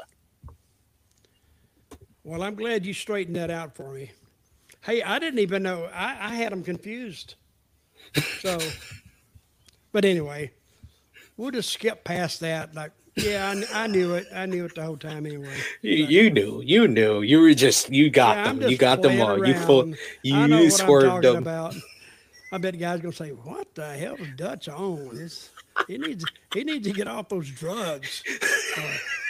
Well, 2.24 2.42
I'm 2.42 2.54
glad 2.54 2.86
you 2.86 2.94
straightened 2.94 3.36
that 3.36 3.50
out 3.50 3.74
for 3.74 3.92
me. 3.92 4.12
Hey, 4.80 5.02
I 5.02 5.18
didn't 5.18 5.40
even 5.40 5.62
know. 5.62 5.88
I, 5.92 6.16
I 6.20 6.34
had 6.34 6.52
them 6.52 6.62
confused. 6.62 7.34
So, 8.40 8.58
but 9.92 10.04
anyway, 10.04 10.52
we'll 11.36 11.50
just 11.50 11.70
skip 11.70 12.04
past 12.04 12.40
that. 12.40 12.74
Like, 12.74 12.92
yeah, 13.16 13.54
I, 13.74 13.84
I, 13.84 13.86
knew 13.88 14.14
it. 14.14 14.26
I 14.34 14.46
knew 14.46 14.64
it 14.64 14.74
the 14.74 14.84
whole 14.84 14.96
time 14.96 15.26
anyway. 15.26 15.54
You, 15.82 16.06
you 16.06 16.30
knew. 16.30 16.62
You 16.64 16.88
knew. 16.88 17.22
You 17.22 17.40
were 17.40 17.54
just. 17.54 17.90
You 17.90 18.08
got 18.08 18.36
yeah, 18.36 18.52
them. 18.52 18.70
You 18.70 18.76
got 18.76 19.02
them 19.02 19.20
all. 19.20 19.36
Around. 19.36 19.46
You 19.46 19.54
full. 19.54 19.94
You, 20.22 20.46
you 20.46 20.70
swerved 20.70 21.24
them. 21.24 21.36
About. 21.36 21.74
I 22.52 22.58
bet 22.58 22.74
the 22.74 22.78
guy's 22.78 23.00
gonna 23.00 23.14
say, 23.14 23.30
"What 23.30 23.74
the 23.74 23.96
hell 23.96 24.14
is 24.16 24.28
Dutch 24.36 24.68
on? 24.68 25.16
This, 25.16 25.48
he 25.88 25.96
needs 25.96 26.22
he 26.52 26.64
needs 26.64 26.86
to 26.86 26.92
get 26.92 27.08
off 27.08 27.30
those 27.30 27.48
drugs." 27.50 28.22
Uh, 28.76 28.82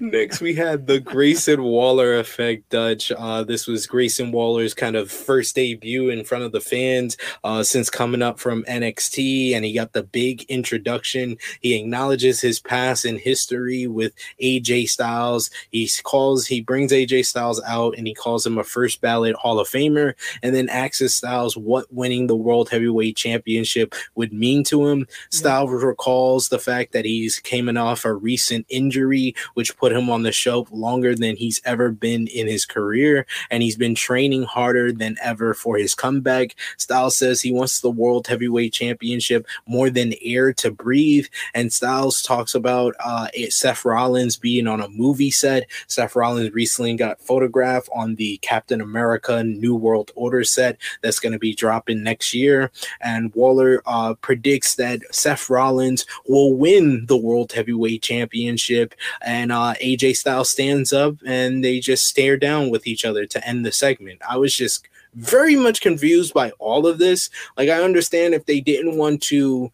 Next, 0.00 0.40
we 0.40 0.54
had 0.54 0.86
the 0.86 1.00
Grayson 1.00 1.62
Waller 1.62 2.18
effect, 2.18 2.70
Dutch. 2.70 3.12
Uh, 3.12 3.44
this 3.44 3.66
was 3.66 3.86
Grayson 3.86 4.32
Waller's 4.32 4.74
kind 4.74 4.96
of 4.96 5.10
first 5.10 5.54
debut 5.54 6.10
in 6.10 6.24
front 6.24 6.44
of 6.44 6.52
the 6.52 6.60
fans 6.60 7.16
uh, 7.44 7.62
since 7.62 7.90
coming 7.90 8.22
up 8.22 8.38
from 8.38 8.64
NXT, 8.64 9.54
and 9.54 9.64
he 9.64 9.72
got 9.72 9.92
the 9.92 10.02
big 10.02 10.42
introduction. 10.44 11.36
He 11.60 11.74
acknowledges 11.74 12.40
his 12.40 12.60
past 12.60 13.04
and 13.04 13.18
history 13.18 13.86
with 13.86 14.12
AJ 14.42 14.88
Styles. 14.88 15.50
He 15.70 15.88
calls, 16.02 16.46
he 16.46 16.60
brings 16.60 16.92
AJ 16.92 17.26
Styles 17.26 17.62
out, 17.66 17.96
and 17.96 18.06
he 18.06 18.14
calls 18.14 18.46
him 18.46 18.58
a 18.58 18.64
first 18.64 19.00
ballot 19.00 19.36
Hall 19.36 19.60
of 19.60 19.68
Famer, 19.68 20.14
and 20.42 20.54
then 20.54 20.68
asks 20.68 21.14
Styles 21.14 21.56
what 21.56 21.92
winning 21.92 22.26
the 22.26 22.36
World 22.36 22.68
Heavyweight 22.70 23.16
Championship 23.16 23.94
would 24.14 24.32
mean 24.32 24.64
to 24.64 24.86
him. 24.86 25.00
Yeah. 25.00 25.04
Styles 25.30 25.70
recalls 25.70 26.48
the 26.48 26.58
fact 26.58 26.92
that 26.92 27.04
he's 27.04 27.40
coming 27.40 27.76
off 27.76 28.04
a 28.04 28.12
recent 28.12 28.66
injury 28.68 29.34
which 29.54 29.76
put 29.76 29.92
him 29.92 30.08
on 30.10 30.22
the 30.22 30.32
shelf 30.32 30.68
longer 30.72 31.14
than 31.14 31.36
he's 31.36 31.60
ever 31.64 31.90
been 31.90 32.26
in 32.28 32.46
his 32.46 32.64
career. 32.64 33.26
And 33.50 33.62
he's 33.62 33.76
been 33.76 33.94
training 33.94 34.44
harder 34.44 34.92
than 34.92 35.16
ever 35.22 35.54
for 35.54 35.76
his 35.76 35.94
comeback. 35.94 36.56
Styles 36.78 37.16
says 37.16 37.40
he 37.40 37.52
wants 37.52 37.80
the 37.80 37.90
World 37.90 38.26
Heavyweight 38.26 38.72
Championship 38.72 39.46
more 39.66 39.90
than 39.90 40.14
air 40.22 40.52
to 40.54 40.70
breathe. 40.70 41.26
And 41.54 41.72
Styles 41.72 42.22
talks 42.22 42.54
about 42.54 42.94
uh, 43.04 43.28
Seth 43.50 43.84
Rollins 43.84 44.36
being 44.36 44.66
on 44.66 44.80
a 44.80 44.88
movie 44.88 45.30
set. 45.30 45.68
Seth 45.86 46.16
Rollins 46.16 46.52
recently 46.52 46.94
got 46.96 47.20
photographed 47.20 47.88
on 47.94 48.14
the 48.14 48.38
Captain 48.38 48.80
America 48.80 49.42
New 49.44 49.74
World 49.74 50.10
Order 50.14 50.44
set 50.44 50.78
that's 51.02 51.18
going 51.18 51.32
to 51.32 51.38
be 51.38 51.54
dropping 51.54 52.02
next 52.02 52.34
year. 52.34 52.70
And 53.00 53.34
Waller 53.34 53.82
uh, 53.86 54.14
predicts 54.14 54.76
that 54.76 55.02
Seth 55.14 55.50
Rollins 55.50 56.06
will 56.26 56.54
win 56.54 57.06
the 57.06 57.16
World 57.16 57.52
Heavyweight 57.52 58.02
Championship 58.02 58.94
and 59.34 59.50
uh, 59.50 59.74
AJ 59.82 60.16
Styles 60.16 60.50
stands 60.50 60.92
up 60.92 61.16
and 61.26 61.64
they 61.64 61.80
just 61.80 62.06
stare 62.06 62.36
down 62.36 62.70
with 62.70 62.86
each 62.86 63.04
other 63.04 63.26
to 63.26 63.46
end 63.46 63.66
the 63.66 63.72
segment. 63.72 64.22
I 64.28 64.36
was 64.36 64.54
just 64.54 64.86
very 65.14 65.56
much 65.56 65.80
confused 65.80 66.32
by 66.32 66.52
all 66.52 66.86
of 66.86 66.98
this. 66.98 67.30
Like, 67.56 67.68
I 67.68 67.82
understand 67.82 68.34
if 68.34 68.46
they 68.46 68.60
didn't 68.60 68.96
want 68.96 69.22
to 69.24 69.72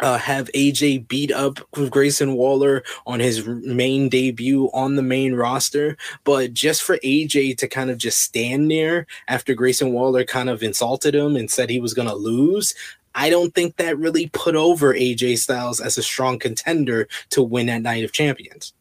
uh, 0.00 0.18
have 0.18 0.50
AJ 0.52 1.06
beat 1.06 1.30
up 1.30 1.60
Grayson 1.90 2.34
Waller 2.34 2.82
on 3.06 3.20
his 3.20 3.46
main 3.46 4.08
debut 4.08 4.68
on 4.74 4.96
the 4.96 5.02
main 5.02 5.34
roster, 5.34 5.96
but 6.24 6.52
just 6.52 6.82
for 6.82 6.98
AJ 6.98 7.58
to 7.58 7.68
kind 7.68 7.88
of 7.88 7.98
just 7.98 8.18
stand 8.18 8.68
there 8.68 9.06
after 9.28 9.54
Grayson 9.54 9.92
Waller 9.92 10.24
kind 10.24 10.50
of 10.50 10.62
insulted 10.62 11.14
him 11.14 11.36
and 11.36 11.48
said 11.48 11.70
he 11.70 11.80
was 11.80 11.94
going 11.94 12.08
to 12.08 12.14
lose, 12.14 12.74
I 13.14 13.30
don't 13.30 13.54
think 13.54 13.76
that 13.76 13.98
really 13.98 14.28
put 14.28 14.56
over 14.56 14.94
AJ 14.94 15.38
Styles 15.38 15.80
as 15.80 15.98
a 15.98 16.02
strong 16.02 16.38
contender 16.38 17.08
to 17.30 17.42
win 17.42 17.68
at 17.68 17.82
Night 17.82 18.04
of 18.04 18.12
Champions. 18.12 18.72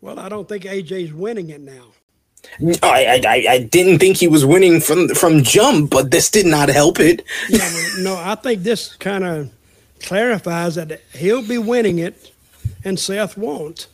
Well, 0.00 0.18
I 0.18 0.28
don't 0.28 0.48
think 0.48 0.64
AJ's 0.64 1.12
winning 1.12 1.50
it 1.50 1.60
now. 1.60 1.86
I, 2.82 3.20
I 3.26 3.46
I 3.54 3.58
didn't 3.58 3.98
think 3.98 4.18
he 4.18 4.28
was 4.28 4.44
winning 4.44 4.80
from 4.80 5.08
from 5.08 5.42
jump, 5.42 5.90
but 5.90 6.10
this 6.10 6.30
did 6.30 6.46
not 6.46 6.68
help 6.68 7.00
it. 7.00 7.24
Yeah, 7.48 7.70
no, 7.98 8.16
I 8.16 8.36
think 8.36 8.62
this 8.62 8.94
kind 8.96 9.24
of 9.24 9.50
clarifies 10.00 10.76
that 10.76 11.00
he'll 11.12 11.46
be 11.46 11.58
winning 11.58 11.98
it, 11.98 12.32
and 12.84 12.98
Seth 12.98 13.36
won't. 13.36 13.88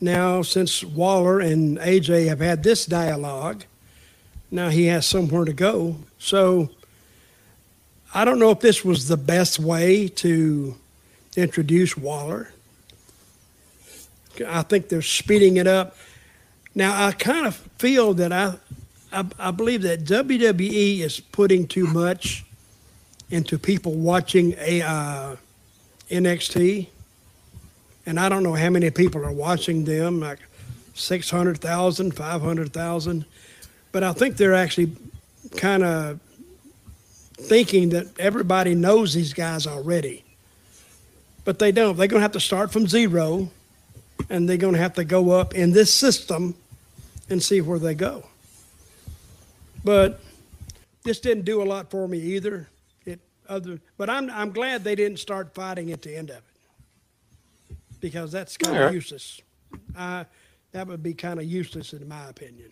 Now, 0.00 0.42
since 0.42 0.84
Waller 0.84 1.40
and 1.40 1.78
AJ 1.78 2.28
have 2.28 2.40
had 2.40 2.62
this 2.62 2.86
dialogue, 2.86 3.64
now 4.50 4.68
he 4.68 4.86
has 4.86 5.06
somewhere 5.06 5.44
to 5.44 5.52
go. 5.52 5.96
So, 6.18 6.70
I 8.14 8.24
don't 8.24 8.38
know 8.38 8.50
if 8.50 8.60
this 8.60 8.84
was 8.84 9.08
the 9.08 9.16
best 9.16 9.58
way 9.58 10.08
to 10.08 10.74
introduce 11.36 11.96
Waller. 11.96 12.52
I 14.46 14.62
think 14.62 14.88
they're 14.88 15.02
speeding 15.02 15.58
it 15.58 15.66
up. 15.66 15.96
Now, 16.74 17.06
I 17.06 17.12
kind 17.12 17.46
of 17.46 17.56
feel 17.78 18.14
that 18.14 18.32
I, 18.32 18.54
I, 19.12 19.24
I 19.38 19.50
believe 19.50 19.82
that 19.82 20.04
WWE 20.04 21.00
is 21.00 21.20
putting 21.20 21.66
too 21.66 21.86
much 21.86 22.44
into 23.30 23.58
people 23.58 23.92
watching 23.92 24.54
a 24.58 24.80
uh, 24.80 25.36
NXT, 26.10 26.86
and 28.06 28.18
I 28.18 28.28
don't 28.28 28.42
know 28.42 28.54
how 28.54 28.70
many 28.70 28.90
people 28.90 29.24
are 29.24 29.32
watching 29.32 29.84
them, 29.84 30.20
like 30.20 30.38
600,000, 30.94 32.16
500,000, 32.16 33.24
but 33.92 34.02
I 34.02 34.12
think 34.12 34.36
they're 34.36 34.54
actually 34.54 34.92
kind 35.56 35.82
of 35.82 36.20
thinking 37.40 37.90
that 37.90 38.18
everybody 38.18 38.74
knows 38.74 39.14
these 39.14 39.32
guys 39.32 39.66
already. 39.66 40.24
But 41.44 41.58
they 41.58 41.72
don't. 41.72 41.96
They're 41.96 42.08
going 42.08 42.20
to 42.20 42.22
have 42.22 42.32
to 42.32 42.40
start 42.40 42.72
from 42.72 42.86
zero, 42.86 43.50
and 44.28 44.48
they're 44.48 44.56
going 44.56 44.74
to 44.74 44.80
have 44.80 44.94
to 44.94 45.04
go 45.04 45.30
up 45.30 45.54
in 45.54 45.72
this 45.72 45.92
system 45.92 46.54
and 47.30 47.42
see 47.42 47.60
where 47.60 47.78
they 47.78 47.94
go. 47.94 48.26
But 49.84 50.20
this 51.04 51.20
didn't 51.20 51.44
do 51.44 51.62
a 51.62 51.64
lot 51.64 51.90
for 51.90 52.06
me 52.08 52.18
either. 52.18 52.68
It 53.06 53.20
other, 53.48 53.80
but 53.96 54.10
I'm 54.10 54.28
I'm 54.30 54.50
glad 54.50 54.84
they 54.84 54.94
didn't 54.94 55.18
start 55.18 55.54
fighting 55.54 55.92
at 55.92 56.02
the 56.02 56.16
end 56.16 56.30
of 56.30 56.36
it 56.36 57.76
because 58.00 58.32
that's 58.32 58.56
kind 58.56 58.76
of 58.76 58.92
useless. 58.92 59.40
Uh, 59.96 60.24
that 60.72 60.86
would 60.86 61.02
be 61.02 61.14
kind 61.14 61.38
of 61.40 61.46
useless 61.46 61.92
in 61.92 62.06
my 62.08 62.28
opinion. 62.28 62.70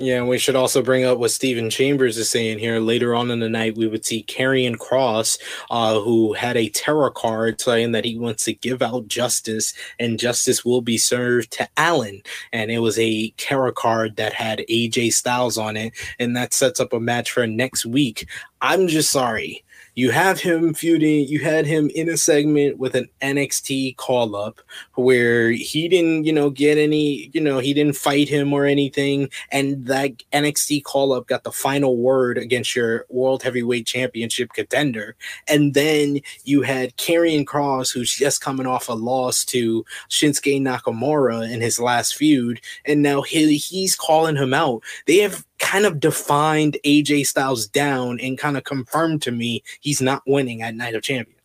Yeah, 0.00 0.18
and 0.18 0.28
we 0.28 0.38
should 0.38 0.54
also 0.54 0.80
bring 0.80 1.04
up 1.04 1.18
what 1.18 1.32
Stephen 1.32 1.70
Chambers 1.70 2.16
is 2.18 2.30
saying 2.30 2.60
here. 2.60 2.78
Later 2.78 3.16
on 3.16 3.32
in 3.32 3.40
the 3.40 3.48
night, 3.48 3.76
we 3.76 3.88
would 3.88 4.06
see 4.06 4.22
Karrion 4.22 4.76
Kross, 4.76 5.40
uh, 5.72 5.98
who 5.98 6.34
had 6.34 6.56
a 6.56 6.68
tarot 6.68 7.10
card 7.10 7.60
saying 7.60 7.90
that 7.90 8.04
he 8.04 8.16
wants 8.16 8.44
to 8.44 8.54
give 8.54 8.80
out 8.80 9.08
justice, 9.08 9.74
and 9.98 10.16
justice 10.16 10.64
will 10.64 10.82
be 10.82 10.98
served 10.98 11.50
to 11.54 11.68
Allin. 11.76 12.22
And 12.52 12.70
it 12.70 12.78
was 12.78 12.96
a 13.00 13.30
tarot 13.30 13.72
card 13.72 14.14
that 14.18 14.34
had 14.34 14.64
AJ 14.70 15.14
Styles 15.14 15.58
on 15.58 15.76
it, 15.76 15.94
and 16.20 16.36
that 16.36 16.54
sets 16.54 16.78
up 16.78 16.92
a 16.92 17.00
match 17.00 17.32
for 17.32 17.44
next 17.48 17.84
week. 17.84 18.28
I'm 18.60 18.86
just 18.86 19.10
sorry 19.10 19.64
you 19.98 20.12
have 20.12 20.38
him 20.38 20.74
feuding. 20.74 21.26
You 21.26 21.40
had 21.40 21.66
him 21.66 21.90
in 21.92 22.08
a 22.08 22.16
segment 22.16 22.78
with 22.78 22.94
an 22.94 23.08
NXT 23.20 23.96
call 23.96 24.36
up 24.36 24.60
where 24.94 25.50
he 25.50 25.88
didn't 25.88 26.22
you 26.22 26.32
know 26.32 26.50
get 26.50 26.78
any 26.78 27.30
you 27.32 27.40
know 27.40 27.58
he 27.58 27.74
didn't 27.74 27.96
fight 27.96 28.28
him 28.28 28.52
or 28.52 28.64
anything. 28.64 29.28
And 29.50 29.86
that 29.86 30.12
NXT 30.32 30.84
call 30.84 31.12
up 31.12 31.26
got 31.26 31.42
the 31.42 31.50
final 31.50 31.96
word 31.96 32.38
against 32.38 32.76
your 32.76 33.06
world 33.08 33.42
heavyweight 33.42 33.88
championship 33.88 34.52
contender. 34.52 35.16
And 35.48 35.74
then 35.74 36.20
you 36.44 36.62
had 36.62 36.96
Karrion 36.96 37.44
Kross, 37.44 37.92
who's 37.92 38.14
just 38.14 38.40
coming 38.40 38.68
off 38.68 38.88
a 38.88 38.92
loss 38.92 39.44
to 39.46 39.84
Shinsuke 40.10 40.62
Nakamura 40.62 41.50
in 41.50 41.60
his 41.60 41.80
last 41.80 42.14
feud. 42.14 42.60
And 42.84 43.02
now 43.02 43.22
he, 43.22 43.56
he's 43.56 43.96
calling 43.96 44.36
him 44.36 44.54
out. 44.54 44.84
They 45.06 45.16
have 45.16 45.44
kind 45.58 45.86
of 45.86 46.00
defined 46.00 46.78
AJ 46.84 47.26
Styles 47.26 47.66
down 47.66 48.18
and 48.20 48.38
kind 48.38 48.56
of 48.56 48.64
confirmed 48.64 49.22
to 49.22 49.30
me 49.30 49.62
he's 49.80 50.00
not 50.00 50.22
winning 50.26 50.62
at 50.62 50.74
Night 50.74 50.94
of 50.94 51.02
Champions. 51.02 51.38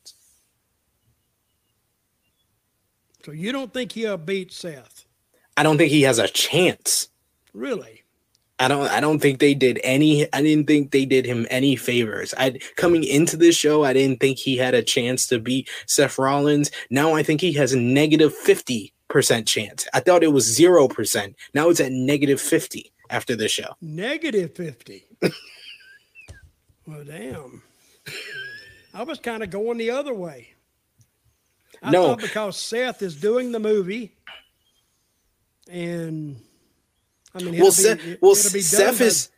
So 3.25 3.31
you 3.31 3.51
don't 3.51 3.73
think 3.73 3.93
he'll 3.93 4.17
beat 4.17 4.51
Seth? 4.51 5.05
I 5.55 5.63
don't 5.63 5.77
think 5.77 5.91
he 5.91 6.01
has 6.01 6.19
a 6.19 6.27
chance. 6.27 7.09
Really? 7.53 8.03
I 8.59 8.67
don't 8.67 8.89
I 8.89 8.99
don't 8.99 9.19
think 9.19 9.39
they 9.39 9.53
did 9.53 9.79
any 9.83 10.31
I 10.31 10.41
didn't 10.41 10.67
think 10.67 10.91
they 10.91 11.05
did 11.05 11.25
him 11.25 11.47
any 11.49 11.75
favors. 11.75 12.33
I 12.37 12.59
coming 12.75 13.03
into 13.03 13.35
this 13.35 13.55
show, 13.55 13.83
I 13.83 13.93
didn't 13.93 14.19
think 14.19 14.37
he 14.37 14.57
had 14.57 14.73
a 14.73 14.83
chance 14.83 15.27
to 15.27 15.39
beat 15.39 15.69
Seth 15.87 16.17
Rollins. 16.17 16.69
Now 16.89 17.15
I 17.15 17.23
think 17.23 17.41
he 17.41 17.53
has 17.53 17.73
a 17.73 17.79
negative 17.79 18.33
50% 18.33 18.91
chance. 19.47 19.87
I 19.93 19.99
thought 19.99 20.23
it 20.23 20.31
was 20.33 20.57
0%. 20.57 21.35
Now 21.53 21.69
it's 21.69 21.79
at 21.79 21.91
negative 21.91 22.39
50 22.39 22.92
after 23.13 23.35
this 23.35 23.51
show. 23.51 23.75
Negative 23.79 24.53
50. 24.53 25.05
well, 26.87 27.03
damn. 27.05 27.61
I 28.93 29.03
was 29.03 29.19
kind 29.19 29.43
of 29.43 29.51
going 29.51 29.77
the 29.77 29.91
other 29.91 30.13
way. 30.13 30.49
I 31.81 31.91
no. 31.91 32.07
thought 32.07 32.21
because 32.21 32.57
Seth 32.57 33.01
is 33.01 33.15
doing 33.15 33.51
the 33.51 33.59
movie 33.59 34.15
and 35.69 36.37
I 37.35 37.43
mean, 37.43 37.61
well, 37.61 37.71
Seth, 37.71 37.99
well, 38.21 38.35
Seth 38.35 39.01
is 39.01 39.29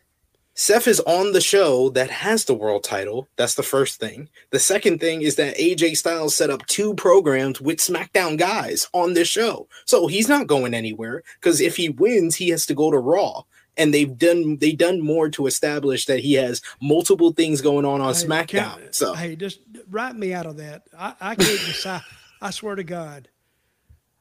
Seth 0.54 0.88
is 0.88 1.00
on 1.00 1.32
the 1.32 1.40
show 1.40 1.90
that 1.90 2.10
has 2.10 2.44
the 2.44 2.54
world 2.54 2.82
title. 2.82 3.28
That's 3.36 3.54
the 3.54 3.62
first 3.62 4.00
thing. 4.00 4.30
The 4.50 4.58
second 4.58 5.00
thing 5.00 5.20
is 5.20 5.36
that 5.36 5.56
AJ 5.58 5.98
Styles 5.98 6.34
set 6.34 6.50
up 6.50 6.64
two 6.66 6.94
programs 6.94 7.60
with 7.60 7.76
SmackDown 7.76 8.38
guys 8.38 8.88
on 8.94 9.12
this 9.12 9.28
show, 9.28 9.68
so 9.84 10.06
he's 10.06 10.28
not 10.28 10.46
going 10.46 10.72
anywhere. 10.72 11.22
Because 11.40 11.60
if 11.60 11.76
he 11.76 11.90
wins, 11.90 12.36
he 12.36 12.48
has 12.50 12.64
to 12.66 12.74
go 12.74 12.90
to 12.90 12.98
Raw 12.98 13.42
and 13.76 13.94
they've 13.94 14.16
done 14.18 14.58
they 14.58 14.72
done 14.72 15.00
more 15.00 15.28
to 15.30 15.46
establish 15.46 16.06
that 16.06 16.20
he 16.20 16.34
has 16.34 16.62
multiple 16.80 17.32
things 17.32 17.60
going 17.60 17.84
on 17.84 18.00
on 18.00 18.14
hey, 18.14 18.20
SmackDown. 18.20 18.94
So 18.94 19.14
hey, 19.14 19.36
just 19.36 19.60
write 19.90 20.16
me 20.16 20.34
out 20.34 20.46
of 20.46 20.56
that. 20.58 20.84
I, 20.98 21.14
I 21.20 21.34
can't 21.34 21.60
decide. 21.66 22.02
I 22.40 22.50
swear 22.50 22.76
to 22.76 22.84
God, 22.84 23.28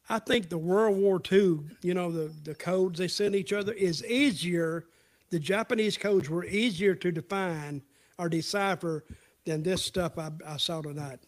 I 0.10 0.20
think 0.20 0.49
the 0.49 0.58
World 0.58 0.97
War 0.97 1.22
II, 1.32 1.60
you 1.82 1.93
know, 1.93 2.12
the 2.12 2.34
the 2.43 2.56
codes 2.56 2.99
they 2.99 3.08
send 3.08 3.36
each 3.36 3.53
other 3.53 3.74
is 3.74 4.06
easier. 4.06 4.86
The 5.32 5.39
Japanese 5.39 5.97
codes 5.97 6.30
were 6.30 6.45
easier 6.45 6.95
to 6.95 7.12
define 7.12 7.82
or 8.20 8.30
decipher 8.30 9.06
than 9.45 9.64
this 9.64 9.84
stuff 9.84 10.18
I, 10.18 10.32
I 10.47 10.58
saw 10.58 10.82
tonight. 10.82 11.20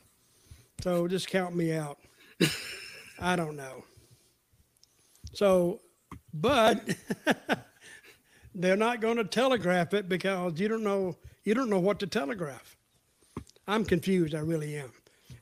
So 0.81 1.07
just 1.07 1.27
count 1.29 1.55
me 1.55 1.73
out. 1.73 1.99
I 3.19 3.35
don't 3.35 3.55
know. 3.57 3.83
So, 5.33 5.81
but 6.33 6.81
they're 8.57 8.75
not 8.75 9.01
going 9.01 9.17
to 9.17 9.23
telegraph 9.23 9.93
it 9.93 10.09
because 10.09 10.59
you 10.59 10.67
don't 10.67 10.83
know 10.83 11.15
you 11.43 11.53
don't 11.53 11.69
know 11.69 11.79
what 11.79 11.99
to 11.99 12.07
telegraph. 12.07 12.75
I'm 13.67 13.85
confused. 13.85 14.33
I 14.35 14.39
really 14.39 14.75
am, 14.77 14.91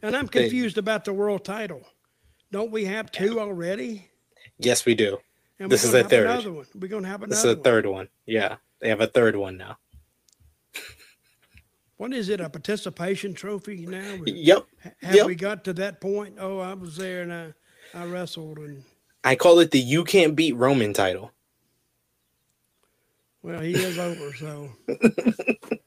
and 0.02 0.16
I'm 0.16 0.28
confused 0.28 0.78
about 0.78 1.06
the 1.06 1.14
world 1.14 1.46
title. 1.46 1.82
Don't 2.52 2.72
we 2.72 2.86
have 2.86 3.12
two 3.12 3.40
already? 3.40 4.10
Yes, 4.60 4.86
we 4.86 4.96
do. 4.96 5.18
And 5.60 5.72
this 5.72 5.84
is 5.84 5.94
a 5.94 6.04
third. 6.04 6.28
Another 6.28 6.52
one. 6.52 6.66
We're 6.76 6.88
going 6.88 7.04
to 7.04 7.10
have 7.10 7.22
another. 7.24 7.36
This 7.36 7.46
is 7.46 7.54
a 7.54 7.56
third 7.56 7.86
one. 7.86 8.10
Yeah, 8.26 8.58
they 8.80 8.90
have 8.90 9.02
a 9.02 9.08
third 9.08 9.36
one 9.36 9.58
now. 9.58 9.78
What 11.98 12.14
is 12.14 12.28
it? 12.28 12.42
A 12.42 12.50
participation 12.50 13.34
trophy 13.34 13.86
now? 13.86 14.18
Yep. 14.26 14.66
Have 15.02 15.16
yep. 15.16 15.26
we 15.26 15.36
got 15.36 15.64
to 15.64 15.74
that 15.74 16.02
point? 16.02 16.36
Oh, 16.40 16.60
I 16.60 16.74
was 16.74 16.98
there 16.98 17.22
and 17.22 17.34
I, 17.34 17.54
I 17.94 18.06
wrestled 18.06 18.58
and. 18.58 18.84
I 19.24 19.36
call 19.36 19.60
it 19.60 19.72
the 19.72 19.80
"You 19.80 20.04
Can't 20.04 20.36
Beat 20.36 20.56
Roman" 20.56 20.94
title. 20.94 21.32
Well, 23.46 23.60
he 23.60 23.74
is 23.74 24.00
over, 24.00 24.34
so 24.34 24.72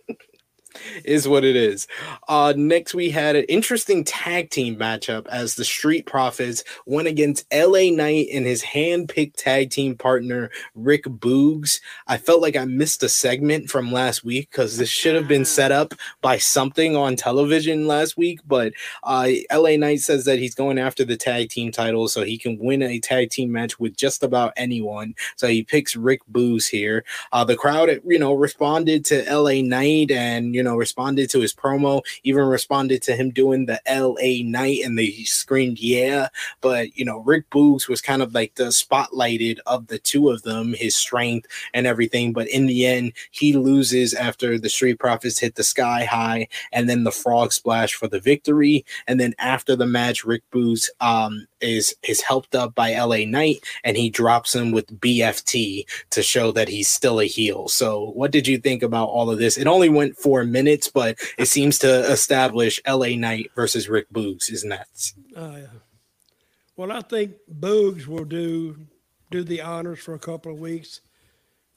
is 1.04 1.28
what 1.28 1.44
it 1.44 1.56
is. 1.56 1.86
Uh, 2.28 2.52
next, 2.56 2.94
we 2.94 3.10
had 3.10 3.36
an 3.36 3.44
interesting 3.44 4.04
tag 4.04 4.50
team 4.50 4.76
matchup 4.76 5.26
as 5.28 5.54
the 5.54 5.64
Street 5.64 6.06
Profits 6.06 6.64
went 6.86 7.08
against 7.08 7.46
LA 7.52 7.90
Knight 7.90 8.28
and 8.32 8.46
his 8.46 8.62
hand-picked 8.62 9.38
tag 9.38 9.70
team 9.70 9.96
partner 9.96 10.50
Rick 10.74 11.04
Boogs. 11.04 11.80
I 12.06 12.16
felt 12.16 12.42
like 12.42 12.56
I 12.56 12.64
missed 12.64 13.02
a 13.02 13.08
segment 13.08 13.70
from 13.70 13.92
last 13.92 14.24
week 14.24 14.50
because 14.50 14.76
this 14.76 14.88
should 14.88 15.14
have 15.14 15.28
been 15.28 15.44
set 15.44 15.72
up 15.72 15.94
by 16.20 16.38
something 16.38 16.96
on 16.96 17.16
television 17.16 17.86
last 17.86 18.16
week. 18.16 18.40
But 18.46 18.72
uh, 19.02 19.28
LA 19.52 19.76
Knight 19.76 20.00
says 20.00 20.24
that 20.24 20.38
he's 20.38 20.54
going 20.54 20.78
after 20.78 21.04
the 21.04 21.16
tag 21.16 21.50
team 21.50 21.72
title 21.72 22.08
so 22.08 22.24
he 22.24 22.38
can 22.38 22.58
win 22.58 22.82
a 22.82 23.00
tag 23.00 23.30
team 23.30 23.52
match 23.52 23.78
with 23.78 23.96
just 23.96 24.22
about 24.22 24.52
anyone. 24.56 25.14
So 25.36 25.46
he 25.48 25.62
picks 25.62 25.96
Rick 25.96 26.20
Boogs 26.30 26.68
here. 26.68 27.04
Uh, 27.32 27.44
the 27.44 27.56
crowd, 27.56 27.90
you 28.06 28.18
know, 28.18 28.32
responded 28.32 29.04
to 29.06 29.24
LA 29.30 29.62
Knight 29.62 30.10
and 30.10 30.54
you 30.54 30.62
know 30.62 30.77
responded 30.78 31.28
to 31.30 31.40
his 31.40 31.54
promo, 31.54 32.02
even 32.22 32.44
responded 32.44 33.02
to 33.02 33.16
him 33.16 33.30
doing 33.30 33.66
the 33.66 33.80
LA 33.88 34.48
Knight 34.48 34.80
and 34.84 34.98
they 34.98 35.10
screamed, 35.24 35.78
yeah. 35.78 36.28
But, 36.60 36.96
you 36.96 37.04
know, 37.04 37.18
Rick 37.18 37.50
Boogs 37.50 37.88
was 37.88 38.00
kind 38.00 38.22
of 38.22 38.34
like 38.34 38.54
the 38.54 38.64
spotlighted 38.64 39.58
of 39.66 39.88
the 39.88 39.98
two 39.98 40.30
of 40.30 40.42
them, 40.42 40.74
his 40.74 40.96
strength 40.96 41.48
and 41.74 41.86
everything. 41.86 42.32
But 42.32 42.48
in 42.48 42.66
the 42.66 42.86
end, 42.86 43.12
he 43.30 43.52
loses 43.54 44.14
after 44.14 44.58
the 44.58 44.68
Street 44.68 44.98
Profits 44.98 45.38
hit 45.38 45.56
the 45.56 45.64
sky 45.64 46.04
high 46.04 46.48
and 46.72 46.88
then 46.88 47.04
the 47.04 47.12
frog 47.12 47.52
splash 47.52 47.94
for 47.94 48.08
the 48.08 48.20
victory. 48.20 48.84
And 49.06 49.20
then 49.20 49.34
after 49.38 49.76
the 49.76 49.86
match, 49.86 50.24
Rick 50.24 50.42
Boogs 50.52 50.88
um, 51.00 51.46
is 51.60 51.94
is 52.02 52.20
helped 52.20 52.54
up 52.54 52.74
by 52.74 52.94
LA 52.94 53.24
Knight 53.26 53.64
and 53.84 53.96
he 53.96 54.10
drops 54.10 54.54
him 54.54 54.70
with 54.72 55.00
BFT 55.00 55.84
to 56.10 56.22
show 56.22 56.52
that 56.52 56.68
he's 56.68 56.88
still 56.88 57.20
a 57.20 57.24
heel. 57.24 57.68
So, 57.68 58.10
what 58.14 58.30
did 58.30 58.46
you 58.46 58.58
think 58.58 58.82
about 58.82 59.08
all 59.08 59.30
of 59.30 59.38
this? 59.38 59.56
It 59.56 59.66
only 59.66 59.88
went 59.88 60.16
four 60.16 60.44
minutes, 60.44 60.57
but 60.92 61.18
it 61.36 61.46
seems 61.46 61.78
to 61.78 62.10
establish 62.10 62.80
LA 62.86 63.16
Knight 63.16 63.50
versus 63.54 63.88
Rick 63.88 64.12
Boogs 64.12 64.50
is 64.50 64.64
nuts. 64.64 65.14
Oh 65.36 65.56
yeah. 65.56 65.66
Well, 66.76 66.92
I 66.92 67.00
think 67.00 67.32
Boogs 67.52 68.06
will 68.06 68.24
do 68.24 68.86
do 69.30 69.42
the 69.42 69.60
honors 69.62 69.98
for 69.98 70.14
a 70.14 70.18
couple 70.18 70.52
of 70.52 70.60
weeks. 70.60 71.00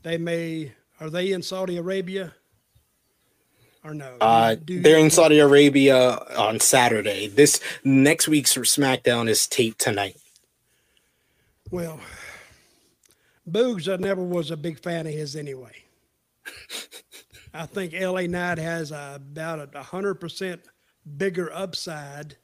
They 0.03 0.17
may 0.17 0.73
are 0.99 1.09
they 1.09 1.32
in 1.32 1.41
Saudi 1.41 1.77
Arabia? 1.77 2.34
Or 3.84 3.95
no? 3.95 4.17
Uh, 4.21 4.55
they're 4.63 4.99
in 4.99 5.09
Saudi 5.09 5.39
Arabia 5.39 6.11
on 6.38 6.59
Saturday. 6.59 7.27
This 7.27 7.59
next 7.84 8.27
week's 8.27 8.55
SmackDown 8.55 9.27
is 9.27 9.47
taped 9.47 9.79
tonight. 9.79 10.17
Well, 11.71 11.99
Boogs, 13.49 13.91
I 13.91 13.95
never 13.95 14.21
was 14.21 14.51
a 14.51 14.57
big 14.57 14.79
fan 14.79 15.07
of 15.07 15.13
his 15.13 15.36
anyway. 15.36 15.84
I 17.54 17.66
think 17.66 17.93
LA 17.93 18.22
Knight 18.22 18.58
has 18.58 18.91
a, 18.91 19.16
about 19.16 19.76
a 19.76 19.84
hundred 19.84 20.16
percent 20.16 20.62
bigger 21.18 21.52
upside 21.54 22.38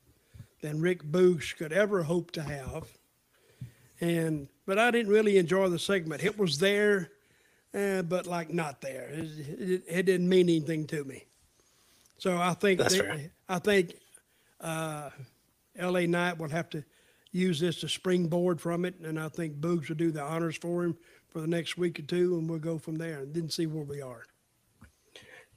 than 0.62 0.82
Rick 0.82 1.04
Boogs 1.04 1.56
could 1.56 1.72
ever 1.72 2.04
hope 2.04 2.32
to 2.32 2.42
have. 2.44 2.88
And 4.02 4.48
but 4.66 4.78
I 4.78 4.92
didn't 4.92 5.12
really 5.12 5.38
enjoy 5.38 5.70
the 5.70 5.80
segment. 5.80 6.24
It 6.24 6.38
was 6.38 6.60
there, 6.60 7.12
uh, 7.74 8.02
but 8.04 8.28
like 8.28 8.52
not 8.54 8.82
there. 8.82 9.10
It, 9.12 9.40
it, 9.60 9.84
it 9.88 10.04
didn't 10.06 10.28
mean 10.30 10.50
anything 10.50 10.86
to 10.88 11.04
me. 11.04 11.26
So 12.18 12.38
I 12.38 12.54
think 12.54 12.80
they- 12.90 12.98
I 13.50 13.60
think 13.60 13.94
uh, 14.60 15.10
LA 15.80 16.02
Knight 16.02 16.38
will 16.38 16.50
have 16.50 16.70
to 16.72 16.84
use 17.32 17.60
this 17.60 17.80
to 17.82 17.88
springboard 17.90 18.60
from 18.60 18.84
it, 18.86 18.96
and 19.00 19.20
I 19.20 19.30
think 19.30 19.56
Boogs 19.62 19.88
will 19.90 19.96
do 19.96 20.12
the 20.12 20.22
honors 20.24 20.58
for 20.58 20.84
him 20.84 20.98
for 21.30 21.40
the 21.40 21.48
next 21.48 21.78
week 21.78 22.00
or 22.00 22.04
two, 22.04 22.38
and 22.38 22.50
we'll 22.50 22.60
go 22.60 22.78
from 22.78 22.96
there. 22.98 23.20
And 23.20 23.32
didn't 23.34 23.54
see 23.54 23.68
where 23.68 23.84
we 23.84 24.02
are. 24.02 24.24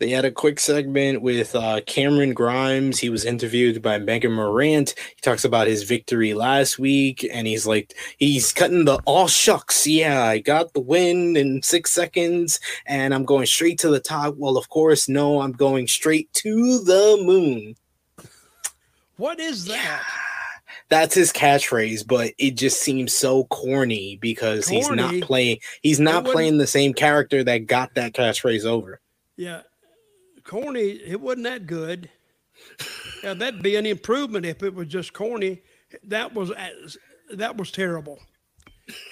They 0.01 0.09
had 0.09 0.25
a 0.25 0.31
quick 0.31 0.59
segment 0.59 1.21
with 1.21 1.55
uh, 1.55 1.83
Cameron 1.87 2.33
Grimes. 2.33 2.99
He 2.99 3.11
was 3.11 3.27
interviewed 3.27 3.83
by 3.83 3.99
Megan 3.99 4.33
Morant. 4.33 4.95
He 5.15 5.21
talks 5.21 5.45
about 5.45 5.67
his 5.67 5.83
victory 5.83 6.33
last 6.33 6.79
week, 6.79 7.29
and 7.31 7.47
he's 7.47 7.67
like, 7.67 7.95
he's 8.17 8.51
cutting 8.51 8.87
the 8.87 8.99
all 9.05 9.29
shucks. 9.29 9.87
Yeah, 9.87 10.25
I 10.25 10.39
got 10.39 10.73
the 10.73 10.81
win 10.81 11.37
in 11.37 11.63
six 11.63 11.93
seconds, 11.93 12.59
and 12.87 13.13
I'm 13.13 13.27
going 13.27 13.45
straight 13.45 13.79
to 13.81 13.91
the 13.91 14.01
top. 14.01 14.37
Well, 14.39 14.57
of 14.57 14.71
course, 14.71 15.07
no, 15.07 15.43
I'm 15.43 15.53
going 15.53 15.87
straight 15.87 16.33
to 16.33 16.79
the 16.79 17.19
moon. 17.23 17.77
What 19.19 19.39
is 19.39 19.67
that? 19.67 20.03
That's 20.89 21.15
his 21.15 21.31
catchphrase, 21.31 22.07
but 22.07 22.33
it 22.39 22.53
just 22.53 22.81
seems 22.81 23.15
so 23.15 23.45
corny 23.45 24.17
because 24.17 24.67
he's 24.67 24.89
not 24.89 25.21
playing. 25.21 25.59
He's 25.83 26.01
wouldn't- 26.01 26.25
playing 26.25 26.57
the 26.57 26.67
same 26.67 26.95
character 26.95 27.45
that 27.45 27.67
got 27.67 27.95
that 27.97 28.15
catchphrase 28.15 28.65
over. 28.65 28.99
Yeah, 29.37 29.61
corny. 30.51 30.91
It 30.91 31.21
wasn't 31.21 31.45
that 31.45 31.67
good. 31.67 32.11
Yeah, 33.23 33.35
that'd 33.35 33.63
be 33.63 33.77
an 33.77 33.87
improvement 33.87 34.45
if 34.45 34.63
it 34.63 34.75
was 34.75 34.89
just 34.89 35.13
corny. 35.13 35.63
That 36.05 36.35
was 36.35 36.51
that 37.33 37.57
was 37.57 37.71
terrible. 37.71 38.19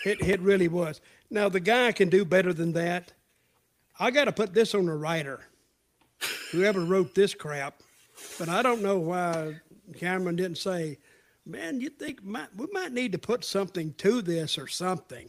It 0.04 0.20
it 0.20 0.40
really 0.40 0.66
was. 0.66 1.00
Now 1.30 1.48
the 1.48 1.60
guy 1.60 1.92
can 1.92 2.08
do 2.08 2.24
better 2.24 2.52
than 2.52 2.72
that. 2.72 3.12
I 4.00 4.10
got 4.10 4.24
to 4.24 4.32
put 4.32 4.52
this 4.52 4.74
on 4.74 4.86
the 4.86 4.94
writer, 4.94 5.40
whoever 6.50 6.80
wrote 6.80 7.14
this 7.14 7.34
crap. 7.34 7.82
But 8.38 8.48
I 8.48 8.62
don't 8.62 8.82
know 8.82 8.98
why 8.98 9.60
Cameron 9.96 10.36
didn't 10.36 10.58
say, 10.58 10.98
"Man, 11.46 11.80
you 11.80 11.90
think 11.90 12.24
might, 12.24 12.54
we 12.56 12.66
might 12.72 12.92
need 12.92 13.12
to 13.12 13.18
put 13.18 13.44
something 13.44 13.94
to 13.98 14.22
this 14.22 14.58
or 14.58 14.66
something." 14.66 15.28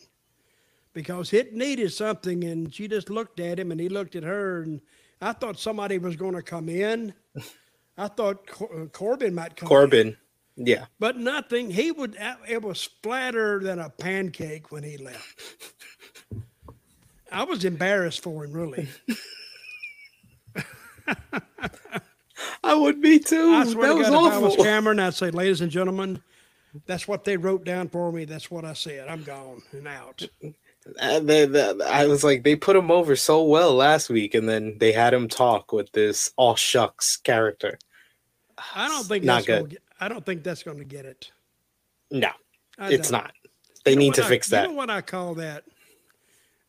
because 0.91 1.33
it 1.33 1.53
needed 1.53 1.93
something 1.93 2.43
and 2.43 2.73
she 2.73 2.87
just 2.87 3.11
looked 3.11 3.39
at 3.39 3.59
him 3.59 3.71
and 3.71 3.79
he 3.79 3.87
looked 3.87 4.15
at 4.15 4.23
her 4.23 4.63
and 4.63 4.81
i 5.21 5.33
thought 5.33 5.59
somebody 5.59 5.97
was 5.97 6.15
going 6.15 6.33
to 6.35 6.41
come 6.41 6.69
in. 6.69 7.13
I 7.97 8.07
thought 8.07 8.47
Cor- 8.47 8.83
uh, 8.83 8.85
corbin 8.87 9.35
might 9.35 9.55
come 9.57 9.67
in, 9.67 9.69
Corbin, 9.69 10.17
yeah. 10.55 10.85
but 10.99 11.17
nothing 11.17 11.69
he 11.69 11.91
would 11.91 12.15
uh, 12.17 12.35
it 12.47 12.61
was 12.61 12.89
flatter 13.03 13.59
than 13.59 13.79
a 13.79 13.89
pancake 13.89 14.71
when 14.71 14.83
he 14.83 14.97
left. 14.97 15.73
I 17.31 17.43
was 17.43 17.65
embarrassed 17.65 18.23
for 18.23 18.45
him 18.45 18.53
really. 18.53 18.87
I 22.63 22.73
would 22.73 23.01
be 23.01 23.19
too. 23.19 23.49
i 23.49 23.65
swear 23.65 23.87
that 23.89 23.93
to 23.93 23.99
was 23.99 24.09
god 24.09 24.27
if 24.27 24.33
i 24.33 24.37
was 24.39 24.53
awful. 24.53 24.63
cameron 24.63 24.99
i'd 24.99 25.13
say 25.13 25.31
ladies 25.31 25.61
and 25.61 25.71
gentlemen 25.71 26.21
that's 26.85 27.07
what 27.07 27.23
they 27.23 27.35
wrote 27.37 27.63
down 27.65 27.89
for 27.89 28.11
me. 28.11 28.25
That's 28.25 28.51
what 28.51 28.65
i 28.65 28.73
said. 28.73 29.07
I'm 29.07 29.23
gone 29.23 29.61
and 29.71 29.87
out 29.87 30.27
they- 31.21 31.45
they- 31.45 31.61
uh, 31.61 31.75
I 31.85 32.05
was 32.07 32.23
like, 32.23 32.43
they 32.43 32.55
put 32.55 32.75
him 32.75 32.89
over 32.91 33.15
so 33.15 33.43
well 33.43 33.73
last 33.75 34.09
week, 34.09 34.33
and 34.33 34.47
then 34.49 34.77
they 34.79 34.91
had 34.91 35.13
him 35.13 35.27
talk 35.27 35.71
with 35.73 35.91
this 35.91 36.31
all 36.37 36.55
shucks 36.55 37.17
character. 37.17 37.77
i 38.75 38.87
don't 38.87 39.05
think 39.05 39.23
Not 39.23 39.45
good. 39.45 39.69
get, 39.69 39.81
i 39.99 40.07
don't 40.09 40.25
think 40.25 40.43
that's 40.43 40.63
going 40.63 40.77
to 40.79 40.83
get 40.85 41.05
it 41.05 41.31
No, 42.11 42.29
I 42.77 42.91
it's 42.91 43.09
don't. 43.09 43.21
not. 43.23 43.31
They 43.85 43.91
You 43.93 43.97
need 43.99 44.13
to 44.15 44.25
I- 44.25 44.27
fix 44.27 44.49
that. 44.49 44.63
You 44.63 44.67
know 44.69 44.73
what 44.75 44.89
I 44.89 45.01
call 45.01 45.35
that? 45.35 45.63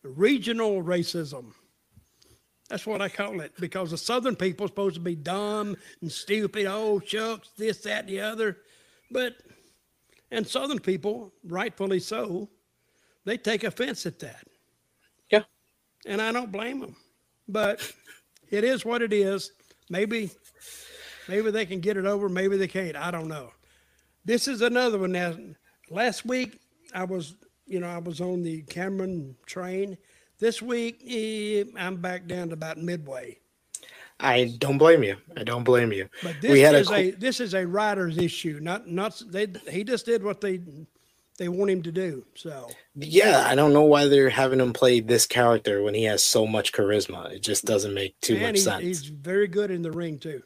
Regional 0.02 0.82
racism. 0.82 1.52
That's 2.68 2.86
what 2.86 3.02
I 3.02 3.08
call 3.08 3.40
it 3.40 3.52
because 3.58 3.90
the 3.90 3.98
Southern 3.98 4.36
people 4.36 4.64
are 4.64 4.68
supposed 4.68 4.94
to 4.94 5.00
be 5.00 5.16
dumb 5.16 5.76
and 6.00 6.10
stupid. 6.12 6.66
Oh, 6.66 7.00
shucks, 7.04 7.48
this, 7.58 7.78
that, 7.78 8.00
and 8.04 8.08
the 8.08 8.20
other. 8.20 8.58
But, 9.10 9.34
and 10.30 10.46
Southern 10.46 10.78
people, 10.78 11.32
rightfully 11.44 11.98
so, 11.98 12.48
they 13.24 13.36
take 13.36 13.64
offense 13.64 14.06
at 14.06 14.18
that. 14.20 14.44
Yeah. 15.30 15.42
And 16.06 16.20
I 16.20 16.32
don't 16.32 16.52
blame 16.52 16.80
them. 16.80 16.96
But 17.48 17.92
it 18.50 18.64
is 18.64 18.84
what 18.84 19.02
it 19.02 19.12
is. 19.12 19.52
Maybe, 19.88 20.30
maybe 21.28 21.50
they 21.50 21.66
can 21.66 21.80
get 21.80 21.96
it 21.96 22.06
over. 22.06 22.28
Maybe 22.28 22.56
they 22.56 22.68
can't. 22.68 22.96
I 22.96 23.10
don't 23.10 23.28
know. 23.28 23.52
This 24.24 24.48
is 24.48 24.62
another 24.62 24.98
one. 24.98 25.12
Now, 25.12 25.34
last 25.90 26.24
week 26.24 26.60
I 26.94 27.04
was, 27.04 27.34
you 27.66 27.80
know, 27.80 27.88
I 27.88 27.98
was 27.98 28.20
on 28.20 28.42
the 28.42 28.62
Cameron 28.62 29.36
train. 29.46 29.96
This 30.38 30.62
week 30.62 31.02
eh, 31.08 31.64
I'm 31.78 31.96
back 31.96 32.26
down 32.26 32.48
to 32.48 32.54
about 32.54 32.78
midway. 32.78 33.38
I 34.20 34.54
don't 34.58 34.78
blame 34.78 35.02
you. 35.02 35.16
I 35.36 35.44
don't 35.44 35.64
blame 35.64 35.92
you. 35.92 36.08
But 36.22 36.40
this 36.40 36.52
is 36.72 36.90
a, 36.90 36.94
a, 36.94 37.10
this 37.12 37.40
is 37.40 37.54
a 37.54 37.66
writer's 37.66 38.18
issue. 38.18 38.58
Not 38.60 38.86
not 38.86 39.20
they. 39.26 39.48
He 39.70 39.82
just 39.82 40.06
did 40.06 40.22
what 40.22 40.40
they 40.40 40.60
they 41.40 41.48
want 41.48 41.70
him 41.70 41.82
to 41.82 41.90
do. 41.90 42.22
So 42.34 42.68
yeah. 42.94 43.44
I 43.46 43.54
don't 43.54 43.72
know 43.72 43.82
why 43.82 44.06
they're 44.06 44.28
having 44.28 44.60
him 44.60 44.74
play 44.74 45.00
this 45.00 45.26
character 45.26 45.82
when 45.82 45.94
he 45.94 46.04
has 46.04 46.22
so 46.22 46.46
much 46.46 46.70
charisma. 46.70 47.32
It 47.32 47.42
just 47.42 47.64
doesn't 47.64 47.94
make 47.94 48.14
too 48.20 48.34
and 48.34 48.42
much 48.42 48.56
he's, 48.56 48.64
sense. 48.64 48.82
he's 48.82 49.04
very 49.06 49.48
good 49.48 49.70
in 49.70 49.80
the 49.80 49.90
ring 49.90 50.18
too. 50.18 50.42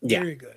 Yeah. 0.00 0.20
Very 0.20 0.36
good. 0.36 0.56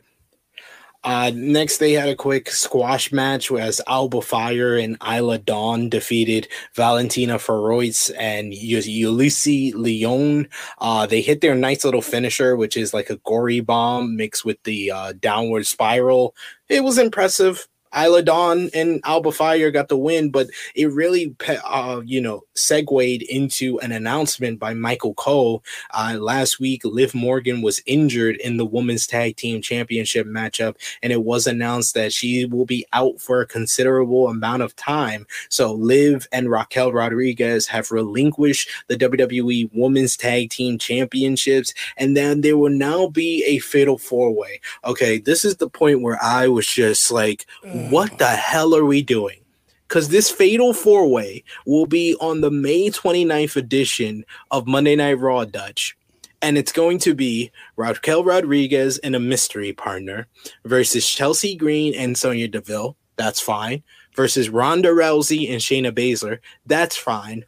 Uh, 1.03 1.31
next, 1.33 1.79
they 1.79 1.93
had 1.93 2.07
a 2.07 2.15
quick 2.15 2.49
squash 2.51 3.11
match 3.11 3.51
as 3.51 3.81
Alba 3.87 4.21
Fyre 4.21 4.77
and 4.77 4.97
Isla 5.05 5.39
Dawn 5.39 5.89
defeated 5.89 6.47
Valentina 6.75 7.37
Feroz 7.39 8.11
and 8.17 8.53
Yulisa 8.53 9.73
Leon. 9.73 10.47
Uh, 10.77 11.05
they 11.07 11.21
hit 11.21 11.41
their 11.41 11.55
nice 11.55 11.83
little 11.83 12.03
finisher, 12.03 12.55
which 12.55 12.77
is 12.77 12.93
like 12.93 13.09
a 13.09 13.17
gory 13.17 13.59
bomb 13.59 14.15
mixed 14.15 14.45
with 14.45 14.61
the 14.63 14.91
uh, 14.91 15.13
downward 15.19 15.65
spiral. 15.65 16.35
It 16.69 16.83
was 16.83 16.99
impressive. 16.99 17.67
Isla 17.97 18.23
Dawn 18.23 18.69
and 18.73 19.01
Alba 19.03 19.31
Fyre 19.31 19.71
got 19.71 19.89
the 19.89 19.97
win, 19.97 20.31
but 20.31 20.47
it 20.75 20.91
really, 20.91 21.35
uh, 21.65 22.01
you 22.05 22.21
know, 22.21 22.43
segued 22.55 23.23
into 23.23 23.79
an 23.79 23.91
announcement 23.91 24.59
by 24.59 24.73
Michael 24.73 25.13
Cole 25.13 25.63
uh, 25.91 26.17
last 26.19 26.59
week. 26.59 26.81
Liv 26.85 27.13
Morgan 27.13 27.61
was 27.61 27.81
injured 27.85 28.37
in 28.37 28.57
the 28.57 28.65
women's 28.65 29.07
tag 29.07 29.35
team 29.35 29.61
championship 29.61 30.25
matchup, 30.27 30.75
and 31.03 31.11
it 31.11 31.23
was 31.23 31.47
announced 31.47 31.93
that 31.95 32.13
she 32.13 32.45
will 32.45 32.65
be 32.65 32.85
out 32.93 33.19
for 33.19 33.41
a 33.41 33.47
considerable 33.47 34.27
amount 34.27 34.61
of 34.61 34.75
time. 34.75 35.25
So 35.49 35.73
Liv 35.73 36.27
and 36.31 36.49
Raquel 36.49 36.93
Rodriguez 36.93 37.67
have 37.67 37.91
relinquished 37.91 38.69
the 38.87 38.97
WWE 38.97 39.69
Women's 39.73 40.15
Tag 40.15 40.49
Team 40.49 40.77
Championships, 40.77 41.73
and 41.97 42.15
then 42.15 42.41
there 42.41 42.57
will 42.57 42.71
now 42.71 43.07
be 43.07 43.43
a 43.45 43.59
fatal 43.59 43.97
four 43.97 44.33
way. 44.33 44.61
Okay, 44.85 45.17
this 45.17 45.43
is 45.43 45.57
the 45.57 45.69
point 45.69 46.01
where 46.01 46.21
I 46.21 46.47
was 46.47 46.67
just 46.67 47.11
like, 47.11 47.45
what 47.89 48.17
the 48.17 48.27
hell 48.27 48.75
are 48.75 48.85
we 48.85 49.01
doing? 49.01 49.39
Because 49.87 50.09
this 50.09 50.29
fatal 50.29 50.73
four 50.73 51.07
way 51.07 51.43
will 51.65 51.85
be 51.85 52.15
on 52.21 52.41
the 52.41 52.51
May 52.51 52.89
29th 52.89 53.55
edition 53.57 54.25
of 54.49 54.67
Monday 54.67 54.95
Night 54.95 55.19
Raw 55.19 55.45
Dutch. 55.45 55.97
and 56.43 56.57
it's 56.57 56.71
going 56.71 56.97
to 56.99 57.13
be 57.13 57.51
Raquel 57.75 58.23
Rodriguez 58.23 58.97
and 58.99 59.15
a 59.15 59.19
mystery 59.19 59.73
partner 59.73 60.27
versus 60.65 61.07
Chelsea 61.07 61.55
Green 61.55 61.93
and 61.93 62.17
Sonya 62.17 62.47
Deville. 62.47 62.97
That's 63.15 63.39
fine. 63.39 63.83
Versus 64.15 64.49
Ronda 64.49 64.89
Rousey 64.89 65.51
and 65.51 65.61
Shayna 65.61 65.91
Baszler. 65.91 66.39
That's 66.65 66.97
fine. 66.97 67.45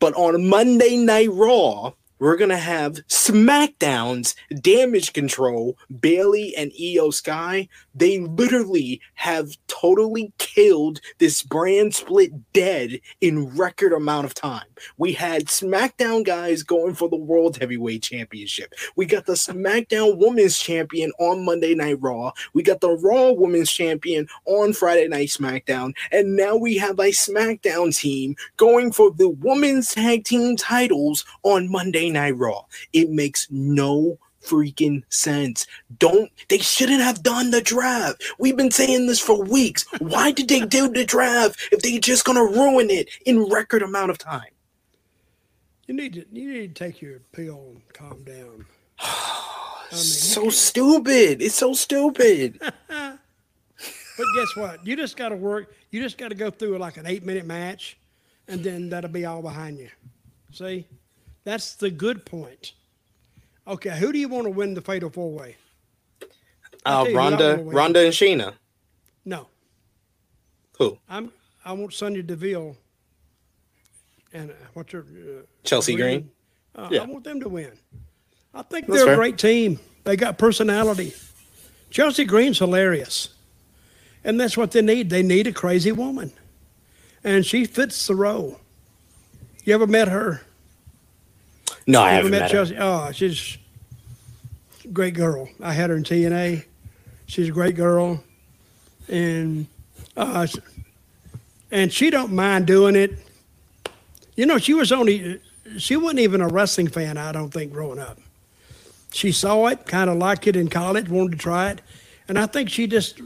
But 0.00 0.14
on 0.14 0.48
Monday 0.48 0.96
Night 0.96 1.30
Raw, 1.30 1.92
we're 2.18 2.36
gonna 2.36 2.56
have 2.56 2.94
SmackDown's 3.08 4.34
Damage 4.60 5.12
Control, 5.12 5.76
Bayley 6.00 6.54
and 6.56 6.72
Iyo 6.72 7.12
Sky. 7.12 7.68
They 7.94 8.20
literally 8.20 9.00
have 9.14 9.56
totally 9.66 10.32
killed 10.38 11.00
this 11.18 11.42
brand 11.42 11.94
split 11.94 12.32
dead 12.52 13.00
in 13.20 13.54
record 13.56 13.92
amount 13.92 14.24
of 14.26 14.34
time. 14.34 14.64
We 14.96 15.12
had 15.12 15.46
SmackDown 15.46 16.24
guys 16.24 16.62
going 16.62 16.94
for 16.94 17.08
the 17.08 17.16
World 17.16 17.58
Heavyweight 17.58 18.02
Championship. 18.02 18.72
We 18.96 19.06
got 19.06 19.26
the 19.26 19.34
SmackDown 19.34 20.18
Women's 20.18 20.58
Champion 20.58 21.12
on 21.18 21.44
Monday 21.44 21.74
Night 21.74 21.98
Raw. 22.00 22.32
We 22.54 22.62
got 22.62 22.80
the 22.80 22.96
Raw 22.96 23.32
Women's 23.32 23.70
Champion 23.70 24.26
on 24.46 24.72
Friday 24.72 25.08
Night 25.08 25.28
SmackDown, 25.28 25.92
and 26.10 26.36
now 26.36 26.56
we 26.56 26.76
have 26.78 26.98
a 26.98 27.10
SmackDown 27.10 27.94
team 27.96 28.36
going 28.56 28.92
for 28.92 29.10
the 29.10 29.28
Women's 29.28 29.92
Tag 29.92 30.24
Team 30.24 30.56
titles 30.56 31.24
on 31.42 31.70
Monday 31.70 32.05
Night 32.10 32.36
Raw. 32.36 32.64
It 32.92 33.10
makes 33.10 33.46
no 33.50 34.18
freaking 34.42 35.02
sense. 35.08 35.66
Don't 35.98 36.30
they 36.48 36.58
shouldn't 36.58 37.02
have 37.02 37.22
done 37.22 37.50
the 37.50 37.60
draft. 37.60 38.22
We've 38.38 38.56
been 38.56 38.70
saying 38.70 39.06
this 39.06 39.20
for 39.20 39.42
weeks. 39.42 39.84
Why 39.98 40.30
did 40.32 40.48
they 40.48 40.60
do 40.60 40.88
the 40.88 41.04
draft 41.04 41.68
if 41.72 41.82
they 41.82 41.98
just 41.98 42.24
gonna 42.24 42.44
ruin 42.44 42.90
it 42.90 43.08
in 43.24 43.48
record 43.48 43.82
amount 43.82 44.10
of 44.10 44.18
time? 44.18 44.50
You 45.86 45.94
need 45.94 46.14
to 46.14 46.24
you 46.32 46.52
need 46.52 46.74
to 46.74 46.84
take 46.84 47.00
your 47.00 47.20
pill 47.32 47.62
and 47.70 47.82
calm 47.92 48.24
down. 48.24 48.66
I 48.98 49.94
mean, 49.94 50.02
so 50.02 50.50
stupid. 50.50 51.42
It's 51.42 51.54
so 51.54 51.74
stupid. 51.74 52.60
But 54.16 54.26
guess 54.34 54.56
what? 54.56 54.86
You 54.86 54.96
just 54.96 55.16
got 55.16 55.28
to 55.28 55.36
work. 55.36 55.74
You 55.90 56.02
just 56.02 56.16
got 56.16 56.28
to 56.28 56.34
go 56.34 56.50
through 56.50 56.78
like 56.78 56.96
an 56.96 57.06
eight 57.06 57.24
minute 57.24 57.44
match, 57.44 57.98
and 58.48 58.64
then 58.64 58.88
that'll 58.88 59.10
be 59.10 59.26
all 59.26 59.42
behind 59.42 59.78
you. 59.78 59.90
See, 60.52 60.86
that's 61.46 61.76
the 61.76 61.90
good 61.90 62.26
point. 62.26 62.72
Okay, 63.68 63.96
who 63.98 64.12
do 64.12 64.18
you 64.18 64.28
want 64.28 64.44
to 64.44 64.50
win 64.50 64.74
the 64.74 64.80
fatal 64.82 65.08
four 65.10 65.30
way? 65.32 65.56
Uh, 66.84 67.04
tell 67.04 67.08
you 67.08 67.12
who 67.12 67.18
I 67.18 67.22
Ronda. 67.30 67.62
Ronda 67.64 68.00
and 68.04 68.12
Sheena. 68.12 68.52
No, 69.24 69.46
Who? 70.78 70.98
I'm. 71.08 71.32
I 71.64 71.72
want 71.72 71.92
Sonya 71.94 72.22
Deville. 72.22 72.76
And 74.32 74.50
uh, 74.50 74.54
what's 74.74 74.92
her? 74.92 75.00
Uh, 75.00 75.42
Chelsea 75.64 75.96
Green. 75.96 76.30
Uh, 76.74 76.88
Yeah. 76.90 77.02
I 77.02 77.06
want 77.06 77.24
them 77.24 77.40
to 77.40 77.48
win. 77.48 77.72
I 78.54 78.62
think 78.62 78.86
That's 78.86 78.98
they're 78.98 79.06
fair. 79.06 79.14
a 79.14 79.16
great 79.16 79.38
team. 79.38 79.78
They 80.04 80.16
got 80.16 80.38
personality. 80.38 81.14
Chelsea 81.90 82.24
Green's 82.24 82.58
hilarious. 82.58 83.30
And 84.22 84.38
that's 84.40 84.56
what 84.56 84.72
they 84.72 84.82
need. 84.82 85.10
They 85.10 85.22
need 85.22 85.46
a 85.46 85.52
crazy 85.52 85.92
woman. 85.92 86.32
And 87.24 87.44
she 87.46 87.64
fits 87.64 88.06
the 88.06 88.14
role. 88.14 88.60
You 89.64 89.74
ever 89.74 89.86
met 89.86 90.08
her? 90.08 90.42
No, 91.86 92.02
I 92.02 92.12
haven't 92.12 92.30
met, 92.32 92.40
met 92.40 92.50
her. 92.50 92.56
Chelsea? 92.56 92.76
Oh, 92.78 93.12
she's 93.12 93.58
a 94.84 94.88
great 94.88 95.14
girl. 95.14 95.48
I 95.60 95.72
had 95.72 95.90
her 95.90 95.96
in 95.96 96.02
TNA. 96.02 96.64
She's 97.26 97.48
a 97.48 97.52
great 97.52 97.76
girl. 97.76 98.22
And 99.08 99.66
uh, 100.16 100.46
and 101.70 101.92
she 101.92 102.10
don't 102.10 102.32
mind 102.32 102.66
doing 102.66 102.96
it. 102.96 103.12
You 104.36 104.46
know, 104.46 104.58
she 104.58 104.74
was 104.74 104.92
only 104.92 105.40
she 105.78 105.96
wasn't 105.96 106.20
even 106.20 106.40
a 106.40 106.48
wrestling 106.48 106.88
fan, 106.88 107.16
I 107.18 107.32
don't 107.32 107.50
think, 107.50 107.72
growing 107.72 107.98
up. 107.98 108.18
She 109.12 109.32
saw 109.32 109.66
it, 109.66 109.86
kind 109.86 110.10
of 110.10 110.16
liked 110.16 110.46
it 110.46 110.56
in 110.56 110.68
college, 110.68 111.08
wanted 111.08 111.32
to 111.32 111.38
try 111.38 111.70
it, 111.70 111.80
and 112.28 112.38
I 112.38 112.46
think 112.46 112.68
she 112.68 112.86
just 112.86 113.20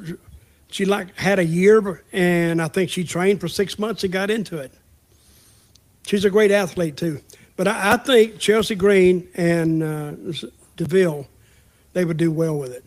she 0.71 0.85
like 0.85 1.17
had 1.17 1.39
a 1.39 1.45
year, 1.45 2.03
and 2.13 2.63
I 2.63 2.69
think 2.69 2.91
she 2.91 3.05
trained 3.05 3.41
for 3.41 3.49
six 3.49 3.79
months 3.79 4.05
and 4.05 4.13
got 4.13 4.31
into 4.31 4.59
it. 4.59 4.73
She's 6.07 6.25
a 6.25 6.31
great 6.31 6.51
athlete 6.51 6.97
too, 6.97 7.21
but 7.61 7.69
I, 7.69 7.93
I 7.93 7.97
think 7.99 8.39
Chelsea 8.39 8.75
Green 8.75 9.29
and 9.35 9.83
uh, 9.83 10.13
Deville, 10.79 11.29
they 11.93 12.07
would 12.07 12.17
do 12.17 12.31
well 12.33 12.57
with 12.59 12.73
it. 12.73 12.87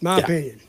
My 0.00 0.18
Yeah. 0.18 0.22
opinion. 0.22 0.60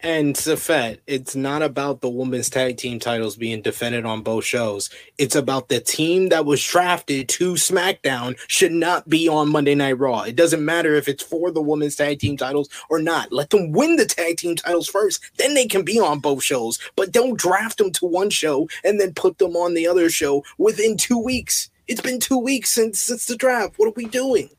And 0.00 0.36
Safet, 0.36 1.00
it's 1.08 1.34
not 1.34 1.60
about 1.60 2.02
the 2.02 2.08
women's 2.08 2.48
tag 2.48 2.76
team 2.76 3.00
titles 3.00 3.34
being 3.34 3.62
defended 3.62 4.04
on 4.04 4.22
both 4.22 4.44
shows. 4.44 4.90
It's 5.18 5.34
about 5.34 5.68
the 5.68 5.80
team 5.80 6.28
that 6.28 6.44
was 6.44 6.64
drafted 6.64 7.28
to 7.30 7.54
SmackDown 7.54 8.38
should 8.46 8.70
not 8.70 9.08
be 9.08 9.28
on 9.28 9.50
Monday 9.50 9.74
Night 9.74 9.98
Raw. 9.98 10.22
It 10.22 10.36
doesn't 10.36 10.64
matter 10.64 10.94
if 10.94 11.08
it's 11.08 11.24
for 11.24 11.50
the 11.50 11.60
women's 11.60 11.96
tag 11.96 12.20
team 12.20 12.36
titles 12.36 12.68
or 12.88 13.00
not. 13.00 13.32
Let 13.32 13.50
them 13.50 13.72
win 13.72 13.96
the 13.96 14.06
tag 14.06 14.36
team 14.36 14.54
titles 14.54 14.88
first. 14.88 15.20
Then 15.36 15.54
they 15.54 15.66
can 15.66 15.84
be 15.84 15.98
on 15.98 16.20
both 16.20 16.44
shows. 16.44 16.78
But 16.94 17.10
don't 17.10 17.36
draft 17.36 17.78
them 17.78 17.90
to 17.94 18.06
one 18.06 18.30
show 18.30 18.68
and 18.84 19.00
then 19.00 19.14
put 19.14 19.38
them 19.38 19.56
on 19.56 19.74
the 19.74 19.88
other 19.88 20.10
show 20.10 20.44
within 20.58 20.96
two 20.96 21.18
weeks. 21.18 21.70
It's 21.88 22.00
been 22.00 22.20
two 22.20 22.38
weeks 22.38 22.70
since 22.70 23.00
since 23.00 23.26
the 23.26 23.34
draft. 23.34 23.74
What 23.78 23.88
are 23.88 23.94
we 23.96 24.06
doing? 24.06 24.50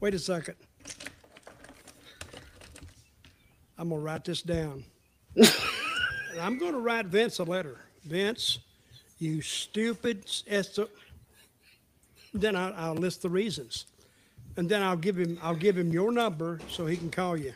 Wait 0.00 0.14
a 0.14 0.18
second. 0.18 0.56
I'm 3.78 3.88
gonna 3.88 4.00
write 4.00 4.24
this 4.24 4.42
down. 4.42 4.84
I'm 6.40 6.58
gonna 6.58 6.78
write 6.78 7.06
Vince 7.06 7.38
a 7.38 7.44
letter. 7.44 7.78
Vince, 8.04 8.58
you 9.18 9.40
stupid. 9.40 10.24
Then 12.34 12.56
I, 12.56 12.70
I'll 12.70 12.94
list 12.94 13.22
the 13.22 13.30
reasons, 13.30 13.86
and 14.56 14.68
then 14.68 14.82
I'll 14.82 14.96
give 14.96 15.16
him 15.16 15.38
I'll 15.42 15.54
give 15.54 15.78
him 15.78 15.92
your 15.92 16.12
number 16.12 16.60
so 16.68 16.86
he 16.86 16.96
can 16.96 17.10
call 17.10 17.36
you. 17.36 17.54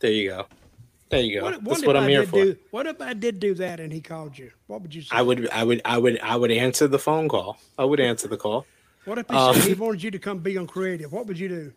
There 0.00 0.10
you 0.10 0.30
go. 0.30 0.46
There 1.10 1.20
you 1.20 1.40
go. 1.40 1.44
What, 1.44 1.64
That's 1.64 1.86
what 1.86 1.96
I 1.96 2.00
I'm 2.00 2.08
here 2.08 2.20
did 2.20 2.28
for. 2.28 2.44
Do, 2.44 2.56
what 2.70 2.86
if 2.86 3.00
I 3.00 3.14
did 3.14 3.40
do 3.40 3.54
that 3.54 3.80
and 3.80 3.92
he 3.92 4.00
called 4.00 4.36
you? 4.36 4.50
What 4.66 4.82
would 4.82 4.94
you 4.94 5.02
say? 5.02 5.08
I 5.12 5.22
would, 5.22 5.48
I 5.50 5.64
would, 5.64 5.80
I 5.84 5.96
would, 5.96 6.20
I 6.20 6.36
would 6.36 6.50
answer 6.50 6.86
the 6.86 6.98
phone 6.98 7.28
call. 7.28 7.58
I 7.78 7.84
would 7.84 8.00
answer 8.00 8.28
the 8.28 8.36
call. 8.36 8.66
What 9.04 9.18
if 9.18 9.26
he 9.28 9.34
um, 9.34 9.54
said 9.54 9.64
he 9.64 9.74
wanted 9.74 10.02
you 10.02 10.10
to 10.10 10.18
come 10.18 10.38
be 10.38 10.58
on 10.58 10.66
creative? 10.66 11.12
What 11.12 11.26
would 11.26 11.38
you 11.38 11.48
do? 11.48 11.72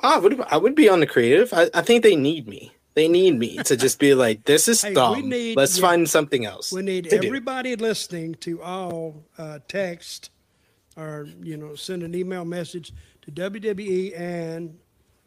I 0.00 0.18
would, 0.18 0.40
I 0.42 0.58
would 0.58 0.74
be 0.74 0.88
on 0.88 1.00
the 1.00 1.06
creative. 1.06 1.52
I, 1.54 1.70
I 1.72 1.80
think 1.80 2.02
they 2.02 2.14
need 2.14 2.46
me. 2.46 2.72
They 2.98 3.06
need 3.06 3.38
me 3.38 3.58
to 3.58 3.76
just 3.76 4.00
be 4.00 4.12
like, 4.12 4.42
this 4.42 4.66
is 4.66 4.82
Hey, 4.88 4.92
dumb. 4.92 5.28
need- 5.28 5.56
Let's 5.56 5.78
yeah. 5.78 5.82
find 5.86 6.10
something 6.10 6.44
else. 6.44 6.72
We 6.72 6.82
need 6.82 7.04
to 7.04 7.18
do. 7.20 7.28
everybody 7.28 7.76
listening 7.76 8.34
to 8.46 8.60
all 8.60 9.22
uh, 9.38 9.60
text 9.68 10.30
or 10.96 11.28
you 11.40 11.56
know 11.56 11.76
send 11.76 12.02
an 12.02 12.12
email 12.16 12.44
message 12.44 12.92
to 13.22 13.30
WWE, 13.30 14.18
and 14.18 14.76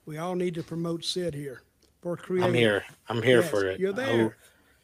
we 0.06 0.18
all 0.18 0.36
need 0.36 0.54
to 0.56 0.64
promote 0.64 1.06
Sid 1.06 1.34
here 1.34 1.62
for 2.02 2.18
creative. 2.18 2.50
I'm 2.50 2.54
here. 2.54 2.84
I'm 3.08 3.22
here 3.22 3.40
Yes, 3.40 3.50
for 3.50 3.66
it. 3.68 3.80
You're 3.80 3.94
there. 3.94 4.36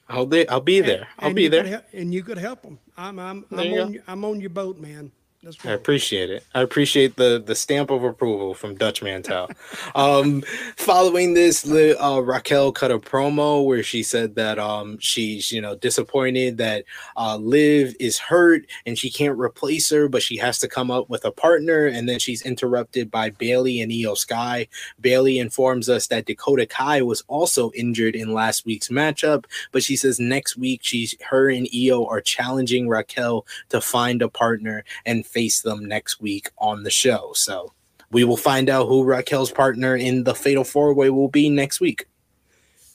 I'll, 0.07 0.19
I'll, 0.19 0.25
be, 0.25 0.47
I'll 0.47 0.61
be 0.61 0.79
there. 0.79 1.09
I'll 1.19 1.27
And 1.27 1.35
be 1.35 1.49
there. 1.49 1.65
hel- 1.65 1.83
and 1.91 2.13
you 2.13 2.23
could 2.23 2.37
help 2.37 2.61
them. 2.61 2.79
I'm 2.95 3.19
I'm 3.19 3.45
There 3.51 3.65
I'm 3.65 3.81
on 3.87 3.91
go. 3.91 3.99
I'm 4.07 4.23
on 4.23 4.39
your 4.39 4.49
boat, 4.51 4.77
man. 4.79 5.11
Let's 5.43 5.63
I 5.63 5.73
appreciate 5.73 6.31
it. 6.31 6.43
I 6.55 6.61
appreciate 6.61 7.15
the 7.15 7.41
the 7.45 7.53
stamp 7.53 7.91
of 7.91 8.03
approval 8.03 8.55
from 8.55 8.73
Dutch 8.73 9.03
Mantell. 9.03 9.47
um, 9.95 10.41
following 10.75 11.35
this, 11.35 11.63
uh, 11.69 12.21
Raquel 12.23 12.71
cut 12.71 12.89
a 12.89 12.97
promo 12.97 13.63
where 13.63 13.83
she 13.83 14.01
said 14.01 14.33
that 14.33 14.57
um, 14.57 14.97
she's 14.97 15.51
you 15.51 15.61
know 15.61 15.75
disappointed 15.75 16.57
that 16.57 16.85
uh, 17.17 17.37
Liv 17.37 17.95
is 17.99 18.17
hurt 18.17 18.63
and 18.87 18.97
she 18.97 19.11
can't 19.11 19.37
replace 19.37 19.91
her, 19.91 20.09
but 20.09 20.23
she 20.23 20.37
has 20.37 20.57
to 20.57 20.67
come 20.67 20.89
up 20.89 21.07
with 21.07 21.23
a 21.23 21.31
partner. 21.31 21.85
And 21.85 22.09
then 22.09 22.17
she's 22.17 22.41
interrupted 22.41 23.11
by 23.11 23.29
Bayley 23.29 23.79
and 23.79 23.91
Iyo 23.91 24.17
Sky. 24.17 24.67
Bayley 24.99 25.37
informs 25.37 25.87
us 25.87 26.07
that 26.07 26.25
Dakota 26.25 26.65
Kai 26.65 27.03
was 27.03 27.23
also 27.27 27.69
injured 27.75 28.15
in 28.15 28.33
last 28.33 28.65
week's 28.65 28.87
matchup, 28.87 29.45
but 29.71 29.83
she 29.83 29.97
says 29.97 30.19
next 30.19 30.57
week 30.57 30.79
she's 30.83 31.15
her 31.29 31.47
and 31.47 31.67
Iyo 31.67 32.09
are 32.09 32.21
challenging 32.21 32.87
Raquel 32.87 33.45
to 33.69 33.79
find 33.79 34.23
a 34.23 34.29
partner 34.29 34.83
and 35.05 35.26
face 35.27 35.61
them 35.61 35.85
next 35.85 36.19
week 36.21 36.49
on 36.57 36.83
the 36.83 36.89
show. 36.91 37.31
So 37.35 37.73
we 38.11 38.23
will 38.23 38.37
find 38.37 38.69
out 38.69 38.87
who 38.87 39.03
Raquel's 39.03 39.51
partner 39.51 39.95
in 39.95 40.23
the 40.23 40.33
Fatal 40.35 40.63
Four 40.63 40.93
Way 40.93 41.09
will 41.09 41.27
be 41.27 41.49
next 41.49 41.79
week. 41.79 42.05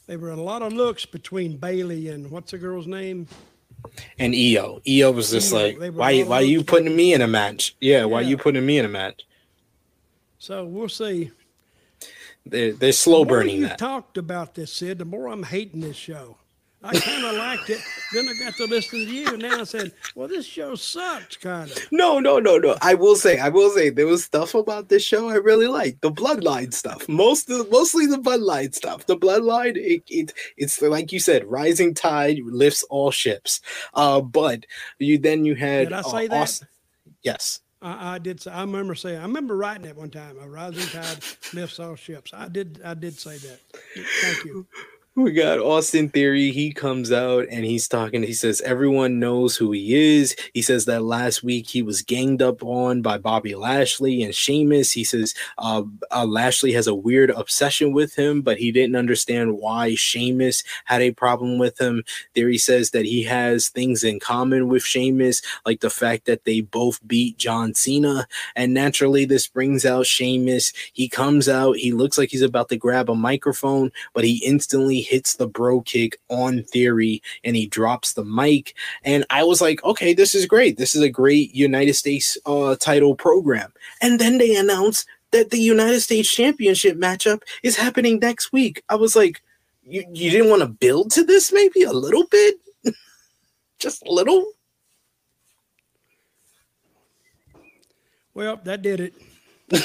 They 0.06 0.16
were 0.16 0.30
a 0.30 0.36
lot 0.36 0.62
of 0.62 0.72
looks 0.72 1.06
between 1.06 1.56
Bayley 1.58 2.08
and 2.08 2.30
what's 2.30 2.50
the 2.50 2.58
girl's 2.58 2.86
name? 2.86 3.28
And 4.18 4.32
Iyo, 4.34 4.82
Iyo 4.84 5.14
was 5.14 5.30
just 5.30 5.52
Iyo, 5.52 5.78
like, 5.78 5.92
"Why? 5.94 6.22
Why 6.22 6.40
you 6.40 6.62
putting 6.64 6.94
me 6.94 7.14
in 7.14 7.20
a 7.22 7.26
match? 7.26 7.74
Yeah, 7.80 8.04
why 8.04 8.20
Yeah. 8.22 8.28
you 8.28 8.36
putting 8.36 8.64
me 8.64 8.78
in 8.78 8.84
a 8.84 8.88
match? 8.88 9.26
So 10.38 10.64
we'll 10.64 10.88
see. 10.88 11.30
They're 12.46 12.72
they're 12.72 12.92
slow 12.92 13.24
the 13.24 13.28
burning 13.30 13.56
you 13.60 13.68
that. 13.68 13.78
talked 13.78 14.16
about 14.18 14.54
this, 14.54 14.72
Sid, 14.72 14.98
the 14.98 15.04
more 15.04 15.28
I'm 15.28 15.44
hating 15.44 15.80
this 15.80 15.96
show. 15.96 16.36
I 16.84 16.98
kind 16.98 17.24
of 17.24 17.36
liked 17.36 17.70
it. 17.70 17.80
Then 18.12 18.28
I 18.28 18.34
got 18.34 18.56
to 18.56 18.64
listen 18.64 19.00
to 19.00 19.04
you, 19.04 19.28
and 19.28 19.42
now 19.42 19.60
I 19.60 19.64
said, 19.64 19.92
"Well, 20.16 20.26
this 20.26 20.44
show 20.44 20.74
sucks, 20.74 21.36
kind 21.36 21.70
of." 21.70 21.78
No, 21.92 22.18
no, 22.18 22.38
no, 22.40 22.58
no. 22.58 22.76
I 22.82 22.94
will 22.94 23.14
say, 23.14 23.38
I 23.38 23.50
will 23.50 23.70
say, 23.70 23.90
there 23.90 24.06
was 24.06 24.24
stuff 24.24 24.54
about 24.54 24.88
this 24.88 25.04
show 25.04 25.28
I 25.28 25.36
really 25.36 25.68
liked. 25.68 26.00
The 26.00 26.10
bloodline 26.10 26.74
stuff, 26.74 27.08
most 27.08 27.48
of, 27.50 27.70
mostly 27.70 28.06
the 28.06 28.16
bloodline 28.16 28.74
stuff. 28.74 29.06
The 29.06 29.16
bloodline, 29.16 29.76
it, 29.76 30.02
it, 30.08 30.32
it's 30.56 30.82
like 30.82 31.12
you 31.12 31.20
said, 31.20 31.44
rising 31.44 31.94
tide 31.94 32.40
lifts 32.44 32.82
all 32.84 33.12
ships. 33.12 33.60
Uh, 33.94 34.20
but 34.20 34.66
you 34.98 35.18
then 35.18 35.44
you 35.44 35.54
had 35.54 35.88
Did 35.88 35.92
I 35.92 36.00
uh, 36.00 36.02
say 36.02 36.26
that? 36.28 36.42
Austin- 36.42 36.68
yes, 37.22 37.60
I, 37.80 38.14
I 38.14 38.18
did. 38.18 38.40
Say, 38.40 38.50
I 38.50 38.62
remember 38.62 38.96
saying. 38.96 39.18
I 39.18 39.22
remember 39.22 39.56
writing 39.56 39.84
that 39.84 39.96
one 39.96 40.10
time. 40.10 40.36
A 40.40 40.48
rising 40.48 40.88
tide 40.88 41.18
lifts 41.54 41.78
all 41.78 41.94
ships. 41.94 42.32
I 42.34 42.48
did. 42.48 42.80
I 42.84 42.94
did 42.94 43.16
say 43.18 43.36
that. 43.36 43.60
Thank 43.94 44.44
you 44.46 44.66
we 45.14 45.32
got 45.32 45.58
Austin 45.58 46.08
Theory. 46.08 46.52
He 46.52 46.72
comes 46.72 47.12
out 47.12 47.44
and 47.50 47.66
he's 47.66 47.86
talking. 47.86 48.22
He 48.22 48.32
says 48.32 48.62
everyone 48.62 49.18
knows 49.18 49.56
who 49.56 49.70
he 49.70 49.94
is. 49.94 50.34
He 50.54 50.62
says 50.62 50.86
that 50.86 51.02
last 51.02 51.42
week 51.42 51.68
he 51.68 51.82
was 51.82 52.00
ganged 52.00 52.40
up 52.40 52.62
on 52.64 53.02
by 53.02 53.18
Bobby 53.18 53.54
Lashley 53.54 54.22
and 54.22 54.34
Sheamus. 54.34 54.92
He 54.92 55.04
says 55.04 55.34
uh, 55.58 55.82
uh, 56.10 56.24
Lashley 56.24 56.72
has 56.72 56.86
a 56.86 56.94
weird 56.94 57.28
obsession 57.28 57.92
with 57.92 58.14
him, 58.14 58.40
but 58.40 58.56
he 58.56 58.72
didn't 58.72 58.96
understand 58.96 59.58
why 59.58 59.94
Sheamus 59.94 60.64
had 60.86 61.02
a 61.02 61.10
problem 61.10 61.58
with 61.58 61.78
him. 61.78 62.04
Theory 62.34 62.56
says 62.56 62.92
that 62.92 63.04
he 63.04 63.22
has 63.24 63.68
things 63.68 64.02
in 64.02 64.18
common 64.18 64.68
with 64.68 64.82
Sheamus, 64.82 65.42
like 65.66 65.80
the 65.80 65.90
fact 65.90 66.24
that 66.24 66.44
they 66.44 66.62
both 66.62 67.06
beat 67.06 67.36
John 67.36 67.74
Cena. 67.74 68.26
And 68.56 68.72
naturally, 68.72 69.26
this 69.26 69.46
brings 69.46 69.84
out 69.84 70.06
Sheamus. 70.06 70.72
He 70.94 71.06
comes 71.06 71.50
out. 71.50 71.76
He 71.76 71.92
looks 71.92 72.16
like 72.16 72.30
he's 72.30 72.40
about 72.40 72.70
to 72.70 72.78
grab 72.78 73.10
a 73.10 73.14
microphone, 73.14 73.92
but 74.14 74.24
he 74.24 74.42
instantly 74.46 75.01
hits 75.02 75.36
the 75.36 75.46
brogue 75.46 75.86
kick 75.86 76.18
on 76.28 76.62
theory 76.64 77.22
and 77.44 77.56
he 77.56 77.66
drops 77.66 78.14
the 78.14 78.24
mic. 78.24 78.74
And 79.04 79.24
I 79.30 79.44
was 79.44 79.60
like, 79.60 79.84
okay, 79.84 80.14
this 80.14 80.34
is 80.34 80.46
great. 80.46 80.78
This 80.78 80.94
is 80.94 81.02
a 81.02 81.10
great 81.10 81.54
United 81.54 81.94
States 81.94 82.38
uh, 82.46 82.76
title 82.76 83.14
program. 83.14 83.72
And 84.00 84.18
then 84.18 84.38
they 84.38 84.56
announced 84.56 85.06
that 85.32 85.50
the 85.50 85.58
United 85.58 86.00
States 86.00 86.32
Championship 86.32 86.96
matchup 86.96 87.42
is 87.62 87.76
happening 87.76 88.18
next 88.18 88.52
week. 88.52 88.82
I 88.88 88.94
was 88.94 89.16
like, 89.16 89.42
you, 89.82 90.04
you 90.12 90.30
didn't 90.30 90.50
want 90.50 90.62
to 90.62 90.68
build 90.68 91.10
to 91.12 91.24
this 91.24 91.52
maybe 91.52 91.82
a 91.82 91.92
little 91.92 92.26
bit? 92.26 92.56
Just 93.78 94.02
a 94.06 94.12
little? 94.12 94.52
Well, 98.34 98.60
that 98.64 98.82
did 98.82 99.00
it. 99.00 99.14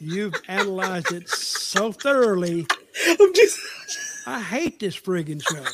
You've 0.00 0.34
analyzed 0.48 1.12
it 1.12 1.28
so 1.72 1.90
thoroughly. 1.90 2.66
I'm 3.06 3.34
just. 3.34 3.58
I 4.26 4.40
hate 4.40 4.78
this 4.78 4.96
friggin' 4.96 5.42
show. 5.42 5.64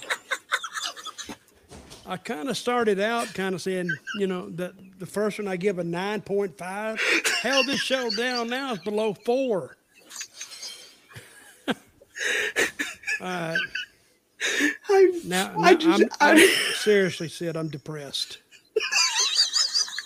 I 2.06 2.16
kind 2.16 2.48
of 2.48 2.56
started 2.56 3.00
out 3.00 3.34
kind 3.34 3.54
of 3.54 3.60
saying, 3.60 3.90
you 4.16 4.26
know, 4.26 4.48
that 4.50 4.72
the 4.98 5.04
first 5.04 5.38
one 5.38 5.46
I 5.46 5.56
give 5.56 5.78
a 5.78 5.82
9.5. 5.82 6.98
Hell, 7.42 7.64
this 7.64 7.80
show 7.80 8.08
down 8.10 8.48
now 8.48 8.72
is 8.72 8.78
below 8.78 9.12
four. 9.12 9.76
I, 13.20 13.56
now, 15.24 15.52
I 15.58 15.72
now 15.72 15.74
just, 15.74 16.02
I'm, 16.20 16.38
I, 16.38 16.56
seriously 16.76 17.28
said 17.28 17.56
I'm 17.56 17.68
depressed. 17.68 18.38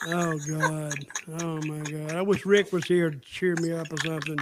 Oh 0.09 0.37
God! 0.49 0.95
Oh 1.41 1.59
my 1.59 1.79
God! 1.79 2.17
I 2.17 2.23
wish 2.23 2.45
Rick 2.45 2.73
was 2.73 2.85
here 2.87 3.11
to 3.11 3.19
cheer 3.19 3.55
me 3.61 3.71
up 3.73 3.93
or 3.93 3.99
something. 3.99 4.39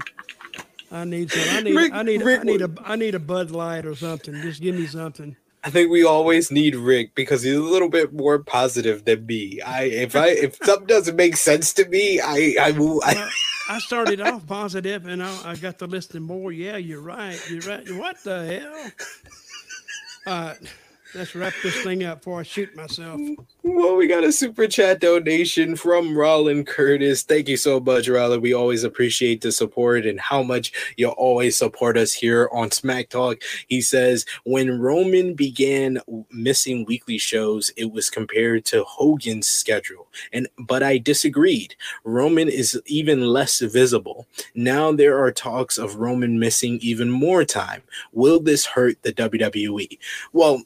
I 0.90 1.04
need 1.04 1.30
some. 1.30 1.56
I 1.56 1.60
need. 1.60 1.74
Rick, 1.74 1.92
I 1.92 2.02
need. 2.02 2.22
Rick, 2.22 2.40
I 2.40 2.44
need 2.44 2.62
a. 2.62 2.70
I 2.84 2.96
need 2.96 3.14
a 3.14 3.20
Bud 3.20 3.50
Light 3.50 3.86
or 3.86 3.94
something. 3.94 4.34
Just 4.42 4.60
give 4.60 4.74
me 4.74 4.86
something. 4.86 5.36
I 5.62 5.70
think 5.70 5.90
we 5.90 6.04
always 6.04 6.50
need 6.50 6.74
Rick 6.74 7.14
because 7.14 7.42
he's 7.42 7.54
a 7.54 7.60
little 7.60 7.90
bit 7.90 8.12
more 8.14 8.38
positive 8.38 9.04
than 9.04 9.26
me. 9.26 9.60
I 9.60 9.82
if 9.84 10.16
I 10.16 10.28
if 10.28 10.56
something 10.62 10.86
doesn't 10.86 11.16
make 11.16 11.36
sense 11.36 11.72
to 11.74 11.86
me, 11.86 12.20
I 12.20 12.54
I 12.60 12.70
will. 12.72 13.02
I, 13.04 13.14
well, 13.14 13.30
I 13.68 13.78
started 13.78 14.20
off 14.20 14.46
positive 14.46 15.06
and 15.06 15.22
I, 15.22 15.50
I 15.50 15.56
got 15.56 15.78
to 15.78 15.86
listen 15.86 16.22
more. 16.22 16.50
Yeah, 16.50 16.76
you're 16.76 17.02
right. 17.02 17.40
You're 17.48 17.60
right. 17.60 17.88
What 17.92 18.22
the 18.24 18.60
hell? 18.60 18.90
Uh, 20.26 20.54
Let's 21.12 21.34
wrap 21.34 21.52
this 21.62 21.82
thing 21.82 22.04
up 22.04 22.18
before 22.18 22.40
I 22.40 22.42
shoot 22.44 22.74
myself. 22.76 23.20
Well, 23.64 23.96
we 23.96 24.06
got 24.06 24.22
a 24.22 24.30
super 24.30 24.68
chat 24.68 25.00
donation 25.00 25.74
from 25.74 26.16
Rollin 26.16 26.64
Curtis. 26.64 27.24
Thank 27.24 27.48
you 27.48 27.56
so 27.56 27.80
much, 27.80 28.08
Rollin. 28.08 28.40
We 28.40 28.54
always 28.54 28.84
appreciate 28.84 29.40
the 29.40 29.50
support 29.50 30.06
and 30.06 30.20
how 30.20 30.44
much 30.44 30.72
you 30.96 31.08
always 31.08 31.56
support 31.56 31.96
us 31.96 32.12
here 32.12 32.48
on 32.52 32.70
Smack 32.70 33.08
Talk. 33.08 33.42
He 33.66 33.80
says, 33.80 34.24
when 34.44 34.80
Roman 34.80 35.34
began 35.34 36.00
missing 36.30 36.84
weekly 36.86 37.18
shows, 37.18 37.72
it 37.76 37.90
was 37.90 38.08
compared 38.08 38.64
to 38.66 38.84
Hogan's 38.84 39.48
schedule. 39.48 40.06
And 40.32 40.48
but 40.58 40.82
I 40.82 40.98
disagreed. 40.98 41.74
Roman 42.04 42.48
is 42.48 42.80
even 42.86 43.22
less 43.22 43.60
visible. 43.60 44.26
Now 44.54 44.92
there 44.92 45.18
are 45.18 45.32
talks 45.32 45.76
of 45.76 45.96
Roman 45.96 46.38
missing 46.38 46.78
even 46.82 47.10
more 47.10 47.44
time. 47.44 47.82
Will 48.12 48.40
this 48.40 48.64
hurt 48.64 49.02
the 49.02 49.12
WWE? 49.12 49.98
Well, 50.32 50.62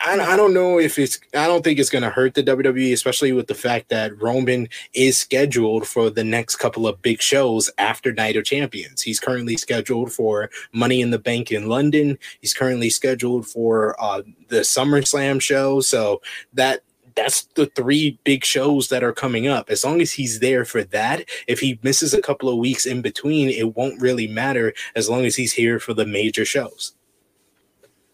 I, 0.00 0.18
I 0.20 0.36
don't 0.36 0.54
know 0.54 0.78
if 0.78 0.98
it's 0.98 1.18
I 1.34 1.46
don't 1.46 1.64
think 1.64 1.78
it's 1.78 1.90
going 1.90 2.02
to 2.02 2.10
hurt 2.10 2.34
the 2.34 2.42
WWE, 2.42 2.92
especially 2.92 3.32
with 3.32 3.46
the 3.46 3.54
fact 3.54 3.88
that 3.88 4.20
Roman 4.20 4.68
is 4.92 5.18
scheduled 5.18 5.86
for 5.86 6.10
the 6.10 6.24
next 6.24 6.56
couple 6.56 6.86
of 6.86 7.02
big 7.02 7.20
shows 7.20 7.70
after 7.78 8.12
Night 8.12 8.36
of 8.36 8.44
Champions. 8.44 9.02
He's 9.02 9.20
currently 9.20 9.56
scheduled 9.56 10.12
for 10.12 10.50
Money 10.72 11.00
in 11.00 11.10
the 11.10 11.18
Bank 11.18 11.50
in 11.50 11.68
London. 11.68 12.18
He's 12.40 12.54
currently 12.54 12.90
scheduled 12.90 13.46
for 13.46 13.96
uh, 14.00 14.22
the 14.48 14.60
SummerSlam 14.60 15.40
show. 15.40 15.80
So 15.80 16.20
that 16.52 16.82
that's 17.14 17.44
the 17.54 17.66
three 17.66 18.18
big 18.24 18.44
shows 18.44 18.88
that 18.88 19.02
are 19.02 19.12
coming 19.12 19.48
up. 19.48 19.70
As 19.70 19.84
long 19.84 20.00
as 20.00 20.12
he's 20.12 20.40
there 20.40 20.64
for 20.64 20.84
that, 20.84 21.24
if 21.48 21.60
he 21.60 21.80
misses 21.82 22.12
a 22.12 22.20
couple 22.20 22.48
of 22.48 22.58
weeks 22.58 22.86
in 22.86 23.00
between, 23.00 23.48
it 23.48 23.74
won't 23.74 24.00
really 24.00 24.26
matter 24.26 24.74
as 24.94 25.08
long 25.08 25.24
as 25.24 25.36
he's 25.36 25.54
here 25.54 25.80
for 25.80 25.94
the 25.94 26.06
major 26.06 26.44
shows. 26.44 26.92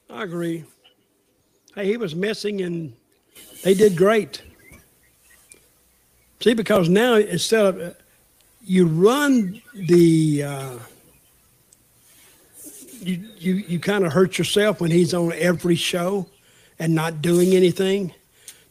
I 0.08 0.22
agree. 0.22 0.64
Hey, 1.74 1.86
he 1.86 1.96
was 1.96 2.14
missing 2.14 2.60
and 2.60 2.92
they 3.62 3.74
did 3.74 3.96
great. 3.96 4.42
See, 6.40 6.54
because 6.54 6.88
now 6.88 7.14
instead 7.14 7.64
of 7.64 7.80
uh, 7.80 7.90
you 8.64 8.86
run 8.86 9.62
the 9.74 10.42
uh, 10.42 10.78
you 13.00 13.24
you 13.38 13.54
you 13.54 13.78
kind 13.78 14.04
of 14.04 14.12
hurt 14.12 14.38
yourself 14.38 14.80
when 14.80 14.90
he's 14.90 15.14
on 15.14 15.32
every 15.34 15.76
show 15.76 16.26
and 16.78 16.94
not 16.94 17.22
doing 17.22 17.54
anything. 17.54 18.12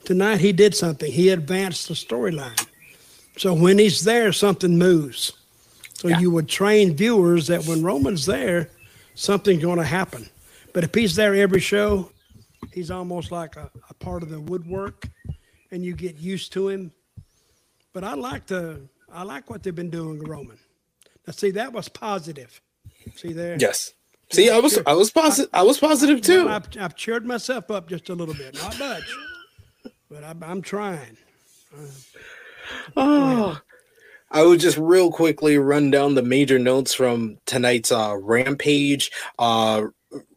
Tonight 0.04 0.42
he 0.42 0.52
did 0.52 0.76
something. 0.76 1.12
He 1.12 1.30
advanced 1.30 1.88
the 1.88 1.94
storyline. 1.94 2.68
So 3.38 3.54
when 3.54 3.80
he's 3.80 4.04
there, 4.04 4.34
something 4.34 4.78
moves. 4.78 5.34
So 5.94 6.10
yeah. 6.10 6.20
you 6.20 6.32
would 6.32 6.50
train 6.50 6.96
viewers 6.96 7.48
that 7.48 7.66
when 7.66 7.84
Roman's 7.84 8.26
there, 8.26 8.70
something's 9.16 9.64
going 9.64 9.78
to 9.78 9.86
happen. 9.86 10.30
But 10.74 10.84
if 10.84 10.94
he's 10.94 11.16
there 11.16 11.36
every 11.36 11.60
show, 11.60 12.11
he's 12.74 12.92
almost 12.92 13.32
like 13.32 13.56
a, 13.56 13.70
a 13.90 13.94
part 13.96 14.24
of 14.24 14.30
the 14.30 14.40
woodwork, 14.40 15.08
and 15.72 15.84
you 15.84 15.94
get 15.96 16.18
used 16.18 16.54
to 16.54 16.70
him. 16.70 16.92
But 17.94 18.04
I 18.04 18.14
like 18.14 18.46
the 18.48 18.82
I 19.12 19.24
like 19.24 19.50
what 19.50 19.64
they've 19.64 19.76
been 19.76 19.90
doing 19.90 20.20
with 20.20 20.28
Roman. 20.28 20.58
Now, 21.28 21.34
see, 21.34 21.52
that 21.52 21.74
was 21.74 21.90
positive. 21.90 22.62
See 23.16 23.34
there? 23.34 23.58
Yes. 23.60 23.94
See, 24.32 24.50
I 24.50 24.60
was 24.60 24.80
I 24.86 24.94
was 24.94 25.12
positive. 25.12 25.50
I, 25.54 25.62
was 25.64 25.78
positive 25.78 26.22
too. 26.22 26.48
I've, 26.48 26.68
I've, 26.80 26.96
cheered 26.96 27.26
myself 27.26 27.70
up 27.70 27.90
just 27.90 28.08
a 28.10 28.16
little 28.16 28.34
bit, 28.34 28.56
not 28.56 28.80
much, 28.80 29.04
but 30.10 30.24
I, 30.24 30.34
am 30.50 30.62
trying. 30.62 31.18
Uh, 31.76 31.88
oh, 32.96 33.62
I 34.32 34.44
would 34.44 34.62
just 34.62 34.78
real 34.78 35.12
quickly 35.12 35.58
run 35.58 35.92
down 35.92 36.16
the 36.16 36.22
major 36.22 36.58
notes 36.58 36.94
from 36.94 37.40
tonight's 37.46 37.92
uh, 37.92 38.16
Rampage. 38.18 39.12
Uh, 39.38 39.88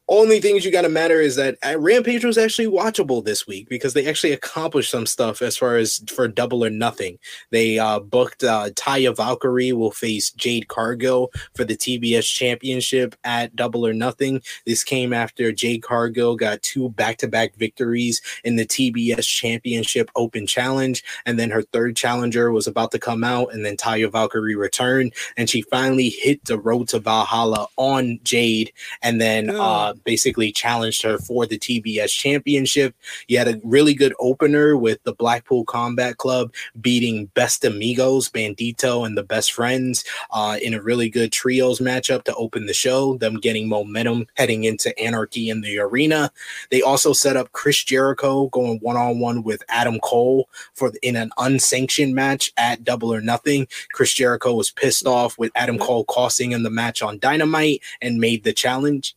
only 0.09 0.41
things 0.41 0.65
you 0.65 0.71
got 0.71 0.83
to 0.83 0.89
matter 0.89 1.21
is 1.21 1.37
that 1.37 1.57
uh, 1.67 1.79
Rampage 1.79 2.25
was 2.25 2.37
actually 2.37 2.69
watchable 2.69 3.25
this 3.25 3.47
week 3.47 3.69
because 3.69 3.95
they 3.95 4.07
actually 4.07 4.33
accomplished 4.33 4.91
some 4.91 5.07
stuff 5.07 5.41
as 5.41 5.57
far 5.57 5.77
as 5.77 6.05
for 6.15 6.29
double 6.29 6.63
or 6.65 6.71
nothing. 6.71 7.19
They 7.51 7.79
uh, 7.79 8.01
booked 8.01 8.45
uh, 8.45 8.71
Taya 8.71 9.17
Valkyrie 9.17 9.73
will 9.73 9.91
face 9.91 10.31
Jade 10.33 10.69
Cargill 10.69 11.31
for 11.55 11.65
the 11.65 11.77
TBS 11.77 12.27
Championship 12.27 13.15
at 13.25 13.57
Double 13.57 13.87
or 13.87 13.95
Nothing. 13.95 14.43
This 14.67 14.85
came 14.85 15.15
after 15.15 15.53
Jade 15.53 15.83
Cargill 15.83 16.37
got 16.37 16.63
two 16.63 16.91
back-to-back 16.91 17.55
victories 17.57 18.21
in 18.45 18.57
the 18.57 18.67
TBS 18.67 19.27
Championship 19.27 20.11
Open 20.17 20.47
Challenge, 20.47 21.03
and 21.25 21.39
then 21.39 21.51
her 21.51 21.63
third 21.63 21.97
challenger 21.97 22.53
was 22.53 22.67
about 22.67 22.91
to 22.91 22.99
come 22.99 23.25
out, 23.25 23.55
and 23.55 23.65
then 23.65 23.77
Taya 23.77 24.13
Valkyrie 24.13 24.55
returned, 24.55 25.15
and 25.39 25.49
she 25.49 25.63
finally 25.63 26.11
hit 26.11 26.45
the 26.45 26.59
road 26.59 26.89
to 26.89 26.99
Valhalla 26.99 27.69
on 27.77 28.19
Jade, 28.23 28.71
and 29.03 29.19
then. 29.19 29.49
Uh, 29.49 29.94
basically 30.05 30.53
challenged 30.53 31.03
her 31.03 31.19
for 31.19 31.47
the 31.47 31.59
TBS 31.59 32.11
championship. 32.11 32.95
You 33.29 33.39
had 33.39 33.49
a 33.49 33.61
really 33.65 33.95
good 33.95 34.15
opener 34.19 34.77
with 34.77 35.03
the 35.05 35.13
Blackpool 35.13 35.65
Combat 35.65 36.17
Club 36.19 36.53
beating 36.81 37.27
Best 37.35 37.65
Amigos, 37.65 38.29
Bandido, 38.29 39.07
and 39.07 39.17
the 39.17 39.23
Best 39.23 39.53
Friends 39.53 40.05
uh, 40.31 40.59
in 40.61 40.75
a 40.75 40.83
really 40.83 41.09
good 41.09 41.33
trios 41.33 41.81
matchup 41.81 42.25
to 42.25 42.35
open 42.35 42.67
the 42.67 42.75
show, 42.75 43.17
them 43.19 43.37
getting 43.37 43.69
momentum 43.69 44.27
heading 44.35 44.65
into 44.65 44.97
Anarchy 44.99 45.51
in 45.51 45.61
the 45.61 45.79
arena. 45.79 46.31
They 46.71 46.83
also 46.83 47.13
set 47.13 47.37
up 47.37 47.53
Chris 47.53 47.83
Jericho 47.85 48.49
going 48.49 48.79
one 48.81 48.97
on 48.97 49.21
one 49.21 49.43
with 49.43 49.63
Adam 49.69 50.01
Cole 50.01 50.49
for 50.75 50.93
in 51.03 51.17
an 51.17 51.31
unsanctioned 51.39 52.15
match 52.15 52.53
at 52.57 52.85
Double 52.85 53.13
or 53.13 53.21
Nothing. 53.21 53.67
Chris 53.93 54.13
Jericho 54.13 54.55
was 54.55 54.71
pissed 54.71 55.07
off 55.07 55.39
with 55.39 55.53
Adam 55.55 55.79
Cole 55.79 56.05
costing 56.05 56.53
him 56.53 56.63
the 56.63 56.71
match 56.71 57.03
on 57.03 57.19
Dynamite 57.19 57.83
and 58.01 58.21
made 58.21 58.45
the 58.45 58.53
challenge 58.53 59.15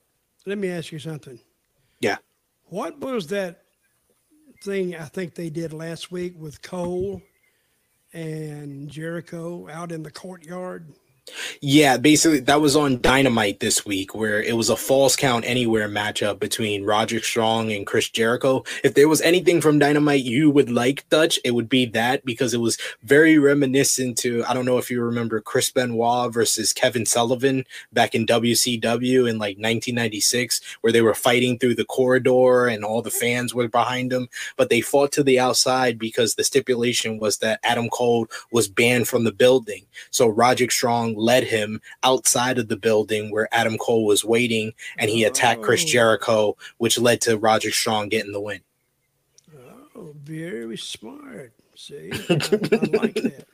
let 0.48 0.58
me 0.58 0.70
ask 0.70 0.92
you 0.94 1.00
something. 1.00 1.40
Yeah. 2.00 2.18
What 2.66 3.00
was 3.00 3.28
that 3.28 3.64
thing 4.64 4.96
I 4.96 5.04
think 5.04 5.36
they 5.36 5.50
did 5.50 5.74
last 5.74 6.10
week 6.10 6.36
with 6.38 6.62
Cole 6.62 7.22
and 8.14 8.90
Jericho 8.90 9.68
out 9.70 9.92
in 9.92 10.04
the 10.04 10.12
courtyard. 10.12 10.94
Yeah, 11.62 11.98
basically 11.98 12.40
that 12.42 12.62
was 12.62 12.76
on 12.76 13.02
Dynamite 13.02 13.60
this 13.60 13.86
week 13.86 14.16
where 14.16 14.42
it 14.42 14.56
was 14.56 14.70
a 14.70 14.78
falls 14.78 15.16
count 15.16 15.44
anywhere 15.46 15.90
matchup 15.90 16.40
between 16.40 16.86
Roderick 16.86 17.24
Strong 17.24 17.72
and 17.72 17.86
Chris 17.86 18.10
Jericho. 18.10 18.64
If 18.84 18.94
there 18.94 19.10
was 19.10 19.22
anything 19.22 19.60
from 19.60 19.80
Dynamite 19.80 20.24
you 20.24 20.50
would 20.50 20.70
like, 20.70 21.08
Dutch, 21.10 21.40
it 21.44 21.52
would 21.52 21.68
be 21.68 21.86
that 21.88 22.24
because 22.24 22.54
it 22.54 22.60
was 22.60 22.78
very 23.04 23.38
reminiscent 23.38 24.18
to 24.20 24.44
I 24.46 24.54
don't 24.54 24.66
know 24.66 24.78
if 24.78 24.90
you 24.90 25.02
remember 25.02 25.42
Chris 25.42 25.70
Benoit 25.70 26.34
versus 26.34 26.72
Kevin 26.72 27.06
Sullivan 27.06 27.66
back 27.92 28.16
in 28.16 28.26
WCW 28.26 29.30
in 29.30 29.38
like 29.38 29.58
1996 29.58 30.62
where 30.82 30.94
they 30.94 31.02
were 31.02 31.14
fighting 31.14 31.60
through 31.60 31.76
the 31.76 31.86
corridor 31.86 32.68
and 32.68 32.86
all 32.86 33.02
the 33.02 33.12
fans 33.12 33.54
were 33.54 33.68
behind 33.68 34.12
them, 34.12 34.30
but 34.56 34.70
they 34.70 34.82
fought 34.82 35.12
to 35.12 35.24
the 35.24 35.40
outside 35.40 36.00
because 36.00 36.36
the 36.36 36.44
stipulation 36.44 37.20
was 37.20 37.40
that 37.40 37.60
Adam 37.64 37.90
Cole 37.90 38.28
was 38.52 38.68
banned 38.68 39.08
from 39.08 39.24
the 39.24 39.32
building. 39.32 39.86
So 40.12 40.28
Roderick 40.28 40.72
Strong 40.72 41.17
led 41.18 41.44
him 41.44 41.82
outside 42.04 42.58
of 42.58 42.68
the 42.68 42.78
building 42.78 43.32
where 43.32 43.50
Adam 43.52 43.78
Cole 43.78 44.06
was 44.06 44.24
waiting, 44.24 44.74
and 44.98 45.10
he 45.10 45.24
attacked 45.24 45.62
Chris 45.62 45.84
Oh. 45.84 45.88
Jericho, 45.88 46.58
which 46.78 46.98
led 47.00 47.22
to 47.22 47.38
Roger 47.38 47.72
Strong 47.72 48.10
getting 48.10 48.32
the 48.32 48.42
win. 48.42 48.62
Oh, 49.96 50.14
very 50.24 50.78
smart. 50.78 51.54
See, 51.76 52.12
I, 52.12 52.34
I 52.34 52.98
like 52.98 53.16
that. 53.22 53.46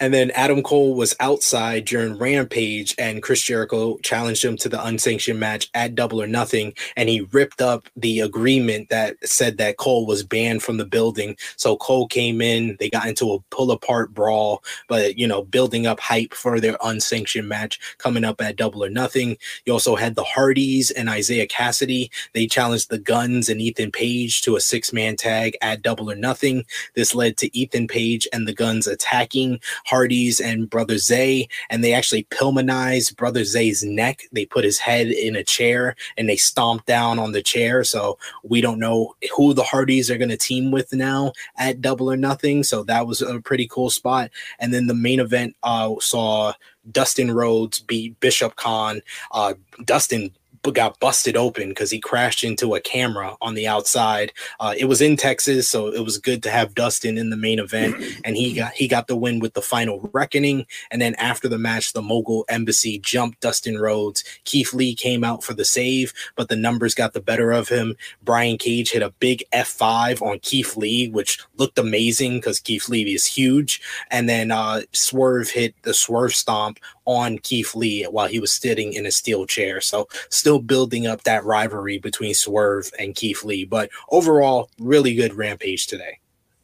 And 0.00 0.12
then 0.12 0.30
Adam 0.32 0.62
Cole 0.62 0.94
was 0.94 1.14
outside 1.20 1.84
during 1.84 2.18
Rampage, 2.18 2.94
and 2.98 3.22
Chris 3.22 3.42
Jericho 3.42 3.98
challenged 3.98 4.44
him 4.44 4.56
to 4.58 4.68
the 4.68 4.84
unsanctioned 4.84 5.40
match 5.40 5.68
at 5.74 5.94
Double 5.94 6.20
or 6.20 6.26
Nothing. 6.26 6.74
And 6.96 7.08
he 7.08 7.22
ripped 7.32 7.60
up 7.60 7.88
the 7.96 8.20
agreement 8.20 8.88
that 8.90 9.16
said 9.26 9.58
that 9.58 9.76
Cole 9.76 10.06
was 10.06 10.22
banned 10.22 10.62
from 10.62 10.76
the 10.76 10.84
building. 10.84 11.36
So 11.56 11.76
Cole 11.76 12.06
came 12.06 12.40
in, 12.40 12.76
they 12.78 12.90
got 12.90 13.06
into 13.06 13.32
a 13.32 13.40
pull 13.50 13.70
apart 13.70 14.12
brawl, 14.12 14.62
but 14.88 15.18
you 15.18 15.26
know, 15.26 15.42
building 15.42 15.86
up 15.86 16.00
hype 16.00 16.34
for 16.34 16.60
their 16.60 16.76
unsanctioned 16.82 17.48
match 17.48 17.78
coming 17.98 18.24
up 18.24 18.40
at 18.40 18.56
Double 18.56 18.84
or 18.84 18.90
Nothing. 18.90 19.36
You 19.64 19.72
also 19.72 19.96
had 19.96 20.14
the 20.14 20.24
Hardys 20.24 20.90
and 20.90 21.08
Isiah 21.08 21.46
Kassidy. 21.46 22.10
They 22.32 22.46
challenged 22.46 22.90
the 22.90 22.98
Gunns 22.98 23.48
and 23.48 23.60
Ethan 23.60 23.92
Page 23.92 24.42
to 24.42 24.56
a 24.56 24.60
six 24.60 24.92
man 24.92 25.16
tag 25.16 25.56
at 25.62 25.82
Double 25.82 26.10
or 26.10 26.16
Nothing. 26.16 26.64
This 26.94 27.14
led 27.14 27.36
to 27.38 27.56
Ethan 27.56 27.88
Page 27.88 28.28
and 28.32 28.46
the 28.46 28.54
Gunns 28.54 28.86
attacking 28.86 29.45
Hardys 29.86 30.40
and 30.40 30.68
Brother 30.68 30.98
Zay, 30.98 31.48
and 31.70 31.82
they 31.82 31.92
actually 31.92 32.24
Pillmanized 32.24 33.16
Brother 33.16 33.44
Zay's 33.44 33.82
neck. 33.82 34.22
They 34.32 34.46
put 34.46 34.64
his 34.64 34.78
head 34.78 35.08
in 35.08 35.36
a 35.36 35.44
chair 35.44 35.96
and 36.16 36.28
they 36.28 36.36
stomped 36.36 36.86
down 36.86 37.18
on 37.18 37.32
the 37.32 37.42
chair. 37.42 37.84
So 37.84 38.18
we 38.42 38.60
don't 38.60 38.78
know 38.78 39.14
who 39.36 39.54
the 39.54 39.62
Hardys 39.62 40.10
are 40.10 40.18
going 40.18 40.30
to 40.30 40.36
team 40.36 40.70
with 40.70 40.92
now 40.92 41.32
at 41.58 41.80
Double 41.80 42.10
or 42.10 42.16
Nothing. 42.16 42.62
So 42.62 42.82
that 42.84 43.06
was 43.06 43.22
a 43.22 43.40
pretty 43.40 43.68
cool 43.68 43.90
spot. 43.90 44.30
And 44.58 44.72
then 44.72 44.86
the 44.86 44.94
main 44.94 45.20
event 45.20 45.56
uh, 45.62 45.94
saw 46.00 46.52
Dustin 46.90 47.30
Rhodes 47.30 47.80
beat 47.80 48.18
Bishop 48.20 48.56
Kaun. 48.56 49.00
Uh, 49.32 49.54
Dustin 49.84 50.30
got 50.72 50.98
busted 51.00 51.36
open 51.36 51.70
because 51.70 51.90
he 51.90 52.00
crashed 52.00 52.44
into 52.44 52.74
a 52.74 52.80
camera 52.80 53.36
on 53.40 53.54
the 53.54 53.66
outside. 53.66 54.32
Uh, 54.60 54.74
it 54.76 54.86
was 54.86 55.00
in 55.00 55.16
Texas, 55.16 55.68
so 55.68 55.88
it 55.88 56.04
was 56.04 56.18
good 56.18 56.42
to 56.42 56.50
have 56.50 56.74
Dustin 56.74 57.18
in 57.18 57.30
the 57.30 57.36
main 57.36 57.58
event, 57.58 57.96
and 58.24 58.36
he 58.36 58.54
got 58.54 58.72
he 58.72 58.88
got 58.88 59.06
the 59.06 59.16
win 59.16 59.40
with 59.40 59.54
the 59.54 59.62
final 59.62 60.10
reckoning. 60.12 60.66
And 60.90 61.00
then 61.00 61.14
after 61.16 61.48
the 61.48 61.58
match, 61.58 61.92
the 61.92 62.02
Mogul 62.02 62.44
Embassy 62.48 62.98
jumped 62.98 63.40
Dustin 63.40 63.78
Rhodes. 63.78 64.24
Keith 64.44 64.72
Lee 64.72 64.94
came 64.94 65.24
out 65.24 65.44
for 65.44 65.54
the 65.54 65.64
save, 65.64 66.12
but 66.36 66.48
the 66.48 66.56
numbers 66.56 66.94
got 66.94 67.12
the 67.12 67.20
better 67.20 67.52
of 67.52 67.68
him. 67.68 67.96
Brian 68.22 68.58
Cage 68.58 68.90
hit 68.90 69.02
a 69.02 69.10
big 69.18 69.44
F5 69.52 70.22
on 70.22 70.38
Keith 70.40 70.76
Lee, 70.76 71.08
which 71.08 71.38
looked 71.56 71.78
amazing 71.78 72.36
because 72.36 72.60
Keith 72.60 72.88
Lee 72.88 73.14
is 73.14 73.26
huge. 73.26 73.80
And 74.10 74.28
then 74.28 74.50
uh, 74.50 74.82
Swerve 74.92 75.50
hit 75.50 75.74
the 75.82 75.94
Swerve 75.94 76.34
Stomp 76.34 76.78
on 77.06 77.38
Keith 77.38 77.74
Lee 77.74 78.04
while 78.04 78.28
he 78.28 78.38
was 78.38 78.52
sitting 78.52 78.92
in 78.92 79.06
a 79.06 79.10
steel 79.10 79.46
chair. 79.46 79.80
So 79.80 80.08
still 80.28 80.58
building 80.58 81.06
up 81.06 81.22
that 81.22 81.44
rivalry 81.44 81.98
between 81.98 82.34
Swerve 82.34 82.90
and 82.98 83.14
Keith 83.14 83.44
Lee. 83.44 83.64
But 83.64 83.90
overall, 84.10 84.68
really 84.78 85.14
good 85.14 85.34
rampage 85.34 85.86
today. 85.86 86.18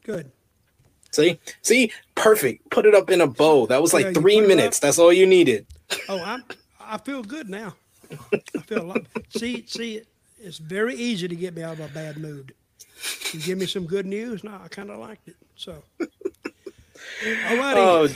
Good. 0.05 0.31
See, 1.13 1.39
see, 1.63 1.93
perfect. 2.15 2.69
Put 2.71 2.87
it 2.87 2.95
up 2.95 3.11
in 3.11 3.21
a 3.21 3.27
bow. 3.27 3.67
That 3.67 3.83
was 3.83 3.93
like 3.95 4.07
you 4.07 4.13
three 4.15 4.41
minutes. 4.41 4.79
That's 4.79 4.99
all 4.99 5.13
you 5.13 5.27
needed. 5.27 5.67
Oh, 6.09 6.23
I'm. 6.23 6.45
I 6.81 6.99
feel 6.99 7.23
good 7.23 7.49
now. 7.49 7.75
I 8.11 8.59
feel 8.67 8.83
a 8.83 8.85
lot. 8.85 9.07
See, 9.31 9.65
see, 9.67 10.03
it's 10.39 10.59
very 10.59 10.95
easy 10.95 11.29
to 11.29 11.37
get 11.37 11.55
me 11.55 11.63
out 11.63 11.75
of 11.75 11.81
a 11.81 11.89
bad 11.89 12.19
mood. 12.19 12.55
You 13.33 13.41
give 13.41 13.59
me 13.59 13.67
some 13.67 13.87
good 13.87 14.07
news, 14.07 14.45
now 14.45 14.61
I 14.63 14.69
kind 14.69 14.91
of 14.91 14.99
liked 14.99 15.29
it. 15.29 15.37
So, 15.57 15.83
alrighty. 17.23 17.77
Oh, 17.77 18.09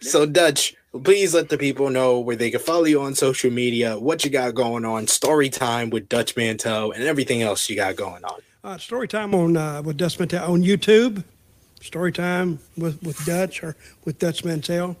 so 0.00 0.26
Dutch, 0.26 0.74
please 1.00 1.34
let 1.34 1.48
the 1.48 1.58
people 1.58 1.90
know 1.90 2.20
where 2.20 2.36
they 2.36 2.50
can 2.50 2.60
follow 2.60 2.84
you 2.84 3.00
on 3.00 3.14
social 3.14 3.50
media, 3.50 3.98
what 3.98 4.24
you 4.24 4.30
got 4.30 4.54
going 4.54 4.84
on, 4.84 5.06
story 5.06 5.48
time 5.48 5.90
with 5.90 6.08
Dutch 6.08 6.36
Mantell, 6.36 6.92
and 6.92 7.02
everything 7.04 7.42
else 7.42 7.68
you 7.70 7.76
got 7.76 7.96
going 7.96 8.24
on. 8.24 8.40
Uh, 8.64 8.78
story 8.78 9.08
time 9.08 9.34
on 9.34 9.56
uh, 9.56 9.82
with 9.82 9.96
Dutch 9.96 10.18
Mantell 10.18 10.52
on 10.52 10.62
YouTube. 10.62 11.24
Story 11.80 12.12
time 12.12 12.60
with, 12.76 13.02
with 13.02 13.24
Dutch 13.24 13.62
or 13.62 13.74
with 14.04 14.18
Dutch 14.18 14.44
Mantell. 14.44 14.96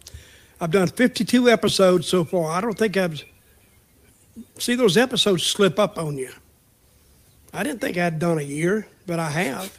I've 0.60 0.70
done 0.70 0.88
52 0.88 1.48
episodes 1.48 2.06
so 2.06 2.24
far. 2.24 2.50
I 2.50 2.60
don't 2.60 2.76
think 2.76 2.96
I've 2.96 3.22
see 4.58 4.74
those 4.74 4.96
episodes 4.96 5.44
slip 5.44 5.78
up 5.78 5.98
on 5.98 6.16
you. 6.16 6.30
I 7.52 7.62
didn't 7.62 7.80
think 7.80 7.98
I'd 7.98 8.18
done 8.18 8.38
a 8.38 8.42
year, 8.42 8.86
but 9.06 9.18
I 9.18 9.28
have. 9.30 9.78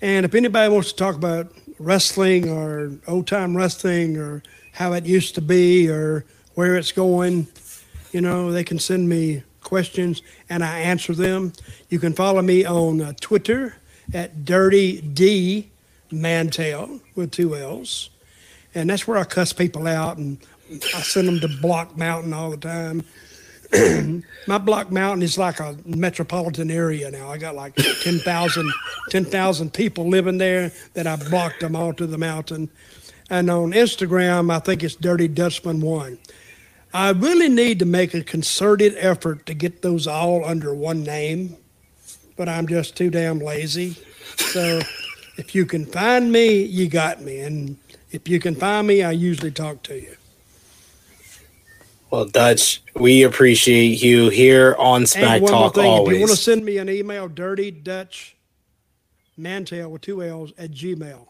And 0.00 0.24
if 0.24 0.34
anybody 0.34 0.72
wants 0.72 0.90
to 0.92 0.96
talk 0.96 1.16
about 1.16 1.52
wrestling 1.78 2.48
or 2.48 2.92
old 3.08 3.26
time 3.26 3.56
wrestling 3.56 4.16
or 4.16 4.42
how 4.74 4.92
it 4.92 5.06
used 5.06 5.34
to 5.36 5.40
be 5.40 5.88
or 5.88 6.24
where 6.54 6.76
it's 6.76 6.92
going, 6.92 7.46
you 8.12 8.20
know, 8.20 8.52
they 8.52 8.64
can 8.64 8.78
send 8.78 9.08
me 9.08 9.42
questions 9.62 10.22
and 10.50 10.62
I 10.62 10.80
answer 10.80 11.14
them. 11.14 11.52
You 11.88 11.98
can 11.98 12.12
follow 12.12 12.42
me 12.42 12.64
on 12.64 13.00
uh, 13.00 13.12
Twitter 13.20 13.76
at 14.12 14.44
Dirty 14.44 15.00
D 15.00 15.70
Mantell 16.10 17.00
with 17.14 17.30
two 17.30 17.56
L's. 17.56 18.10
And 18.74 18.90
that's 18.90 19.06
where 19.06 19.16
I 19.16 19.24
cuss 19.24 19.52
people 19.52 19.86
out 19.86 20.16
and 20.18 20.38
I 20.70 21.00
send 21.00 21.28
them 21.28 21.40
to 21.40 21.48
Block 21.60 21.96
Mountain 21.96 22.32
all 22.32 22.50
the 22.50 22.56
time. 22.56 23.04
My 24.46 24.58
Block 24.58 24.90
Mountain 24.90 25.22
is 25.22 25.38
like 25.38 25.60
a 25.60 25.76
metropolitan 25.84 26.70
area 26.70 27.10
now. 27.10 27.28
I 27.30 27.38
got 27.38 27.54
like 27.54 27.74
10,000 27.76 28.72
10,000 29.10 29.72
people 29.72 30.08
living 30.08 30.38
there 30.38 30.72
that 30.94 31.06
I 31.06 31.16
blocked 31.16 31.60
them 31.60 31.76
all 31.76 31.92
to 31.94 32.06
the 32.06 32.18
mountain. 32.18 32.70
And 33.30 33.50
on 33.50 33.72
Instagram, 33.72 34.52
I 34.52 34.58
think 34.58 34.82
it's 34.82 34.94
Dirty 34.94 35.28
Dutchman 35.28 35.80
One. 35.80 36.18
I 36.92 37.10
really 37.10 37.48
need 37.48 37.80
to 37.80 37.84
make 37.84 38.14
a 38.14 38.22
concerted 38.22 38.94
effort 38.98 39.46
to 39.46 39.54
get 39.54 39.82
those 39.82 40.06
all 40.06 40.44
under 40.44 40.74
one 40.74 41.02
name, 41.02 41.56
but 42.36 42.48
I'm 42.48 42.68
just 42.68 42.96
too 42.96 43.10
damn 43.10 43.40
lazy. 43.40 43.96
So 44.36 44.80
if 45.36 45.54
you 45.54 45.66
can 45.66 45.86
find 45.86 46.30
me, 46.30 46.62
you 46.62 46.88
got 46.88 47.20
me. 47.20 47.40
And 47.40 47.78
if 48.12 48.28
you 48.28 48.38
can 48.38 48.54
find 48.54 48.86
me, 48.86 49.02
I 49.02 49.10
usually 49.10 49.50
talk 49.50 49.82
to 49.84 50.00
you. 50.00 50.16
Well, 52.10 52.26
Dutch, 52.26 52.80
we 52.94 53.24
appreciate 53.24 54.00
you 54.00 54.28
here 54.28 54.76
on 54.78 55.00
And 55.00 55.08
Smack 55.08 55.42
one 55.42 55.50
more 55.50 55.62
Talk 55.62 55.74
thing, 55.74 56.06
if 56.06 56.12
you 56.12 56.20
want 56.20 56.30
to 56.30 56.36
send 56.36 56.64
me 56.64 56.78
an 56.78 56.88
email, 56.88 57.26
dirty 57.26 57.72
Dutch 57.72 58.36
Mantell 59.36 59.90
with 59.90 60.02
two 60.02 60.22
L's 60.22 60.52
at 60.56 60.70
Gmail. 60.70 61.26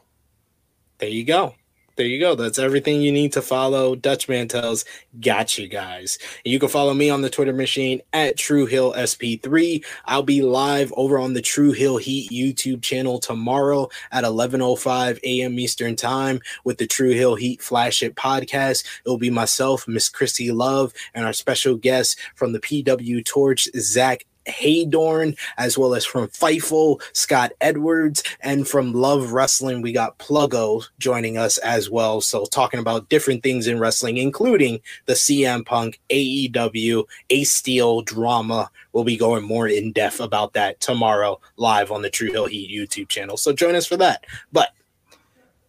There 0.99 1.09
you 1.09 1.25
go. 1.25 1.55
There 1.97 2.07
you 2.07 2.19
go. 2.19 2.35
That's 2.35 2.59
everything 2.59 3.03
you 3.03 3.13
need 3.13 3.33
to 3.35 3.43
follow. 3.43 3.95
Dutch 3.95 4.27
Mantell's 4.27 4.85
got 5.21 5.57
you 5.57 5.69
guys. 5.69 6.19
You 6.45 6.59
can 6.59 6.69
follow 6.69 6.93
me 6.93 7.09
on 7.09 7.23
the 7.23 7.31
Twitter 7.31 7.53
machine 7.53 8.03
at 8.13 8.37
True 8.37 8.67
Hill 8.67 8.93
SP3. 8.95 9.85
I'll 10.05 10.25
be 10.25 10.43
live 10.43 10.93
over 10.97 11.19
on 11.19 11.35
the 11.35 11.41
True 11.41 11.71
Hill 11.71 11.99
Heat 11.99 12.31
YouTube 12.33 12.83
channel 12.83 13.21
tomorrow 13.21 13.89
at 14.11 14.25
11:05 14.25 15.21
a.m. 15.23 15.57
Eastern 15.57 15.95
Time 15.95 16.41
with 16.65 16.79
the 16.79 16.89
True 16.89 17.13
Hill 17.13 17.37
Heat 17.37 17.63
Flash 17.63 18.03
It 18.03 18.17
podcast. 18.17 18.85
It'll 19.07 19.17
be 19.17 19.31
myself, 19.31 19.87
Miss 19.87 20.09
Christy 20.09 20.51
Love, 20.51 20.93
and 21.15 21.25
our 21.25 21.33
special 21.33 21.77
guest 21.77 22.19
from 22.35 22.53
the 22.53 22.61
PW 22.61 23.25
Torch, 23.25 23.69
Zach 23.77 24.27
Heydorn, 24.47 25.37
as 25.59 25.79
well 25.79 25.95
as 25.95 26.05
from 26.05 26.29
Fightful, 26.29 27.01
Scott 27.13 27.53
Edwards, 27.61 28.23
and 28.41 28.67
from 28.67 28.93
Love 28.93 29.33
Wrestling, 29.33 29.83
we 29.83 29.93
got 29.93 30.19
Pluggo 30.19 30.85
joining 30.99 31.39
us 31.39 31.59
as 31.59 31.91
well. 31.91 32.21
So, 32.21 32.45
talking 32.47 32.81
about 32.81 33.09
different 33.09 33.43
things 33.43 33.67
in 33.67 33.79
wrestling, 33.79 34.19
including 34.19 34.81
the 35.07 35.15
CM 35.15 35.65
Punk, 35.65 36.01
AEW, 36.11 37.05
A 37.31 37.45
Steel 37.45 38.03
drama. 38.03 38.71
We'll 38.93 39.05
be 39.05 39.17
going 39.17 39.45
more 39.45 39.69
in 39.69 39.93
depth 39.93 40.21
about 40.21 40.53
that 40.55 40.81
tomorrow 40.81 41.41
live 41.57 41.91
on 41.91 42.03
the 42.03 42.11
True 42.11 42.31
Hill 42.31 42.47
Heat 42.47 42.71
YouTube 42.71 43.09
channel. 43.09 43.37
So, 43.37 43.53
join 43.53 43.75
us 43.75 43.87
for 43.87 43.97
that. 43.97 44.25
But 44.53 44.71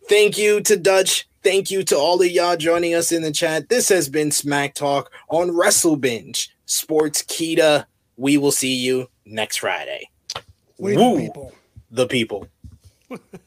thank 0.07 0.37
you 0.37 0.61
to 0.61 0.77
Dutch. 0.77 1.27
Thank 1.43 1.69
you 1.69 1.83
to 1.83 1.95
all 1.95 2.19
of 2.19 2.27
y'all 2.27 2.57
joining 2.57 2.95
us 2.95 3.11
in 3.11 3.21
the 3.21 3.31
chat. 3.31 3.69
This 3.69 3.87
has 3.89 4.09
been 4.09 4.31
Smack 4.31 4.73
Talk 4.73 5.11
on 5.29 5.55
Wrestle 5.55 5.95
Binge 5.95 6.49
Sportskeeda. 6.65 7.85
We 8.17 8.37
will 8.37 8.51
see 8.51 8.73
you 8.75 9.07
next 9.25 9.57
Friday. 9.57 10.09
We 10.77 10.95
Woo. 10.95 11.15
the 11.15 11.21
people. 11.21 11.51
the 11.91 12.07
people. 12.07 12.47